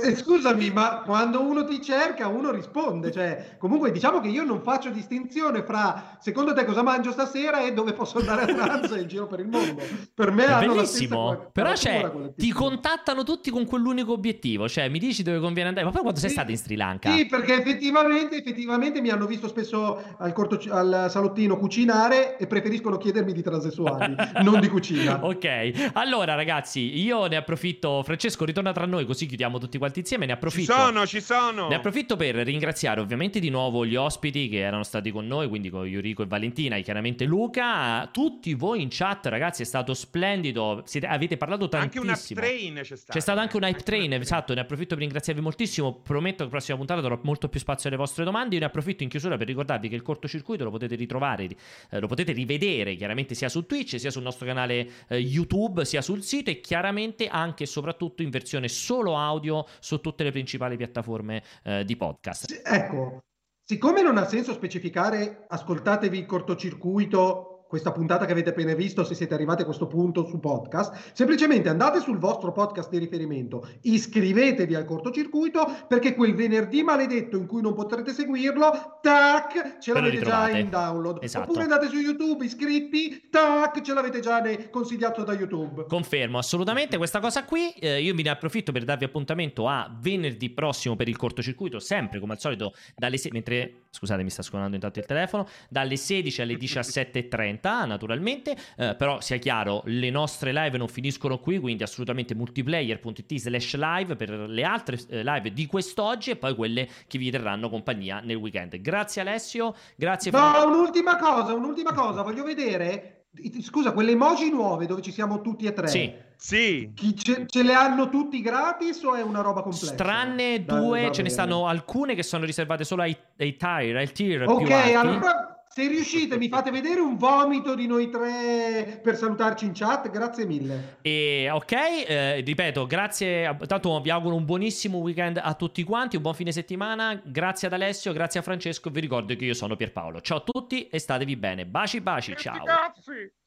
Eh, 0.04 0.16
scusami, 0.16 0.72
ma 0.72 1.02
quando 1.06 1.42
uno 1.42 1.66
ti 1.66 1.82
cerca, 1.82 2.28
uno 2.28 2.50
risponde. 2.50 3.12
Cioè, 3.12 3.58
comunque, 3.60 3.92
diciamo 3.92 4.20
che 4.20 4.30
io 4.30 4.44
non 4.44 4.62
faccio 4.64 4.90
distinzione 4.90 5.64
fra 5.64 6.18
secondo 6.20 6.54
te 6.54 6.66
cosa 6.66 6.82
mangio 6.82 7.12
stasera 7.12 7.64
e 7.64 7.74
dove 7.74 7.94
posso 7.94 8.18
andare 8.18 8.44
a 8.44 8.56
pranzo 8.56 8.96
in 8.96 9.08
giro 9.08 9.28
per 9.28 9.40
il 9.42 9.48
mondo. 9.48 9.84
Per 10.14 10.32
me 10.32 10.46
è 10.46 10.66
bellissimo. 10.66 11.50
Però, 11.52 11.76
cioè, 11.76 12.12
ti 12.36 12.52
contattano 12.52 13.24
tutti 13.24 13.52
con 13.52 13.66
quell'unico 13.66 14.14
obiettivo. 14.14 14.68
Cioè, 14.68 14.90
mi 14.90 14.98
dici 14.98 15.22
dove 15.22 15.40
conviene 15.40 15.70
andare. 15.70 15.86
Ma 15.86 15.92
poi 15.92 16.02
quando 16.02 16.20
sei 16.20 16.30
sì, 16.30 16.36
stato 16.36 16.52
in 16.52 16.58
Sri 16.58 16.76
Lanka? 16.76 17.12
Sì, 17.12 17.28
perché 17.28 17.60
effettivamente, 17.60 18.38
effettivamente 18.38 19.02
mi 19.02 19.10
hanno 19.10 19.28
visto 19.28 19.48
spesso 19.48 20.02
al, 20.18 20.34
corto, 20.34 20.60
al 20.72 21.08
salottino 21.10 21.58
cucinare 21.58 22.38
e 22.38 22.48
preferiscono 22.48 22.98
chiedermi 22.98 23.34
di 23.34 23.44
transessuali, 23.44 24.16
non 24.42 24.60
di 24.60 24.68
cucina. 24.68 25.20
Ok, 25.32 25.92
allora 25.94 26.31
allora, 26.32 26.36
ragazzi, 26.36 27.00
io 27.02 27.28
ne 27.28 27.36
approfitto. 27.36 28.02
Francesco, 28.04 28.46
ritorna 28.46 28.72
tra 28.72 28.86
noi, 28.86 29.06
così 29.06 29.26
chiudiamo 29.26 29.58
tutti 29.58 29.78
quanti 29.78 30.00
insieme. 30.00 30.26
Ne 30.26 30.34
approfitto. 30.34 30.74
Ci 30.74 30.80
sono, 30.80 31.06
ci 31.06 31.22
sono. 31.22 31.68
Ne 31.68 31.76
approfitto 31.76 32.16
per 32.16 32.36
ringraziare 32.36 33.00
ovviamente 33.00 33.40
di 33.40 33.50
nuovo 33.50 33.86
gli 33.86 33.96
ospiti 33.96 34.50
che 34.50 34.60
erano 34.60 34.84
stati 34.84 35.12
con 35.12 35.28
noi, 35.28 35.48
quindi 35.48 35.70
con 35.70 35.86
Yuriko 35.86 36.24
e 36.24 36.26
Valentina, 36.26 36.76
e 36.76 36.82
chiaramente 36.82 37.26
Luca. 37.26 38.10
Tutti 38.12 38.54
voi 38.54 38.82
in 38.82 38.88
chat, 38.90 39.26
ragazzi, 39.28 39.62
è 39.62 39.66
stato 39.66 39.94
splendido. 39.94 40.82
Siete, 40.86 41.08
avete 41.08 41.38
parlato 41.38 41.68
tantissimo. 41.70 42.10
Anche 42.10 42.34
un 42.34 42.38
hype 42.38 42.42
train 42.42 42.76
c'è 42.76 42.96
stato. 42.96 43.12
C'è 43.12 43.20
stato 43.20 43.40
anche 43.40 43.58
un 43.58 43.64
hype 43.64 43.84
train, 43.84 44.14
esatto. 44.14 44.54
Ne 44.54 44.62
approfitto 44.62 44.96
per 44.96 45.04
ringraziarvi 45.04 45.42
moltissimo. 45.42 45.94
Prometto 45.94 46.38
che 46.38 46.44
la 46.44 46.50
prossima 46.50 46.78
puntata 46.78 47.02
darò 47.02 47.20
molto 47.24 47.50
più 47.50 47.60
spazio 47.60 47.90
alle 47.90 47.98
vostre 47.98 48.24
domande. 48.24 48.56
Io 48.56 48.62
ne 48.62 48.68
approfitto 48.68 49.04
in 49.04 49.10
chiusura 49.10 49.38
per 49.38 49.48
ricordarvi 49.48 49.90
che 49.90 49.96
il 49.96 50.02
cortocircuito 50.02 50.64
lo 50.64 50.72
potete 50.72 50.96
ritrovare, 50.96 51.48
eh, 51.90 52.00
lo 52.00 52.08
potete 52.08 52.32
rivedere 52.32 52.96
chiaramente 52.96 53.36
sia 53.36 53.50
su 53.50 53.66
Twitch, 53.66 54.00
sia 54.00 54.12
sul 54.12 54.24
nostro 54.24 54.46
canale 54.46 54.90
eh, 55.08 55.18
YouTube, 55.18 55.86
sia 55.86 56.02
sul 56.02 56.21
sito 56.22 56.50
e 56.50 56.62
chiaramente 56.62 57.28
anche 57.28 57.64
e 57.64 57.68
soprattutto 57.68 58.22
in 58.22 58.30
versione 58.30 58.68
solo 58.68 59.18
audio 59.18 59.66
su 59.80 60.00
tutte 60.00 60.24
le 60.24 60.32
principali 60.32 60.78
piattaforme 60.78 61.44
eh, 61.64 61.84
di 61.86 61.96
podcast. 61.96 62.62
Ecco, 62.64 63.20
siccome 63.64 64.02
non 64.02 64.18
ha 64.18 64.26
senso 64.26 64.54
specificare 64.54 65.46
ascoltatevi 65.48 66.18
il 66.18 66.26
cortocircuito 66.26 67.51
questa 67.72 67.94
puntata 67.94 68.26
che 68.26 68.34
avete 68.34 68.50
appena 68.50 68.74
visto, 68.74 69.06
se 69.06 69.16
siete 69.16 69.34
arrivati 69.34 69.62
a 69.62 69.66
questo 69.66 69.88
punto 69.88 70.26
su 70.26 70.42
podcast, 70.42 71.14
semplicemente 71.14 71.70
andate 71.70 72.02
sul 72.02 72.18
vostro 72.18 72.52
podcast 72.52 72.90
di 72.90 72.98
riferimento, 72.98 73.66
iscrivetevi 73.84 74.76
al 74.76 74.84
cortocircuito 74.84 75.86
perché 75.88 76.14
quel 76.14 76.36
venerdì 76.36 76.84
maledetto 76.84 77.38
in 77.38 77.46
cui 77.46 77.62
non 77.62 77.74
potrete 77.74 78.12
seguirlo, 78.12 79.00
tac, 79.02 79.78
ce 79.80 79.94
l'avete 79.94 80.20
già 80.20 80.50
in 80.50 80.70
download. 80.70 81.20
Esatto. 81.22 81.46
Oppure 81.46 81.64
andate 81.64 81.88
su 81.88 81.96
YouTube, 81.96 82.44
iscritti, 82.44 83.30
tac, 83.30 83.80
ce 83.80 83.94
l'avete 83.94 84.20
già 84.20 84.44
consigliato 84.70 85.24
da 85.24 85.32
YouTube. 85.32 85.86
Confermo 85.88 86.40
assolutamente 86.40 86.98
questa 86.98 87.22
cosa 87.22 87.46
qui. 87.46 87.70
Eh, 87.80 88.02
io 88.02 88.14
mi 88.14 88.24
ne 88.24 88.32
approfitto 88.32 88.74
per 88.74 88.84
darvi 88.84 89.06
appuntamento 89.06 89.70
a 89.70 89.90
venerdì 89.98 90.50
prossimo 90.50 90.98
per 90.98 91.08
il 91.08 91.16
cortocircuito, 91.16 91.80
sempre 91.80 92.20
come 92.20 92.34
al 92.34 92.40
solito 92.42 92.74
dalle 92.98 93.16
se- 93.16 93.30
mentre 93.32 93.84
scusate, 93.92 94.24
mi 94.24 94.30
sta 94.30 94.42
suonando 94.42 94.76
intanto 94.76 95.00
il 95.00 95.06
telefono, 95.06 95.48
dalle 95.70 95.98
16 95.98 96.42
alle 96.42 96.56
17:30 96.56 97.28
30, 97.28 97.86
naturalmente, 97.86 98.56
eh, 98.78 98.96
però 98.96 99.20
sia 99.22 99.38
chiaro, 99.38 99.82
le 99.86 100.10
nostre 100.10 100.52
live 100.54 100.78
non 100.78 100.88
finiscono 100.88 101.40
qui, 101.40 101.60
quindi 101.60 101.84
assolutamente 101.84 102.34
multiplayer.it 102.34 103.36
slash 103.36 103.76
live 103.76 104.16
per 104.16 104.30
le 104.32 104.64
altre 104.64 104.98
eh, 105.10 105.24
live 105.24 105.54
di 105.54 105.66
quest'oggi 105.66 106.32
e 106.32 106.36
poi 106.38 106.56
quelle 106.56 106.88
che 107.08 107.18
vi 107.18 107.30
terranno 107.30 107.70
compagnia 107.70 108.22
nel 108.22 108.38
weekend. 108.38 108.80
Grazie 108.80 109.22
Alessio, 109.22 109.76
grazie 109.96 110.32
No, 110.32 110.66
un'ultima 110.66 111.18
cosa, 111.18 111.54
un'ultima 111.54 111.94
cosa, 111.94 112.22
voglio 112.22 112.44
vedere 112.44 113.21
Scusa, 113.62 113.94
quelle 113.94 114.12
emoji 114.12 114.50
nuove 114.50 114.86
dove 114.86 115.02
ci 115.02 115.12
siamo 115.12 115.42
tutti 115.42 115.66
e 115.66 115.74
tre. 115.74 115.88
Sì. 115.88 116.14
Sì. 116.36 116.92
Ce, 117.16 117.46
ce, 117.46 117.64
le 117.64 117.74
hanno 117.74 118.10
tutti 118.10 118.42
gratis 118.42 119.04
o 119.04 119.14
è 119.14 119.22
una 119.22 119.42
roba 119.42 119.62
complessa? 119.62 119.94
Tranne 119.94 120.66
due, 120.66 121.04
da, 121.04 121.12
ce 121.12 121.22
ne 121.22 121.30
stanno 121.30 121.68
alcune 121.68 122.16
che 122.16 122.24
sono 122.24 122.46
riservate 122.46 122.84
solo 122.84 123.04
ai, 123.04 123.16
ai 123.38 123.56
tier, 123.56 123.96
ai 123.96 124.12
tier 124.12 124.48
Ok, 124.48 124.72
allora 124.72 125.61
se 125.74 125.88
riuscite, 125.88 126.38
mi 126.38 126.50
fate 126.50 126.70
vedere 126.70 127.00
un 127.00 127.16
vomito 127.16 127.76
di 127.76 127.88
noi 127.88 128.10
tre 128.10 129.00
per 129.02 129.16
salutarci 129.16 129.64
in 129.64 129.72
chat. 129.74 130.10
Grazie 130.10 130.46
mille. 130.46 130.98
E 131.02 131.50
ok, 131.50 131.72
eh, 131.72 132.42
ripeto, 132.42 132.86
grazie. 132.86 133.56
Tanto 133.66 134.02
vi 134.02 134.10
auguro 134.10 134.36
un 134.36 134.44
buonissimo 134.44 134.98
weekend 134.98 135.40
a 135.42 135.54
tutti 135.54 135.84
quanti, 135.84 136.18
un 136.18 136.24
buon 136.24 136.34
fine 136.34 136.52
settimana. 136.52 137.22
Grazie 137.24 137.68
ad 137.68 137.74
Alessio, 137.74 138.12
grazie 138.12 138.42
a 138.42 138.44
Francesco. 138.44 138.90
Vi 138.90 139.00
ricordo 139.00 139.34
che 139.34 139.46
io 139.46 139.54
sono 139.54 139.78
Pierpaolo. 139.78 140.20
Ciao 140.20 140.40
a 140.40 140.42
tutti 140.42 140.90
e 140.90 141.00
statevi 141.00 141.38
bene. 141.38 141.66
Baci, 141.66 142.02
baci. 142.02 142.36
Ciao. 142.36 142.66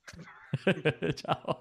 ciao. 1.14 1.60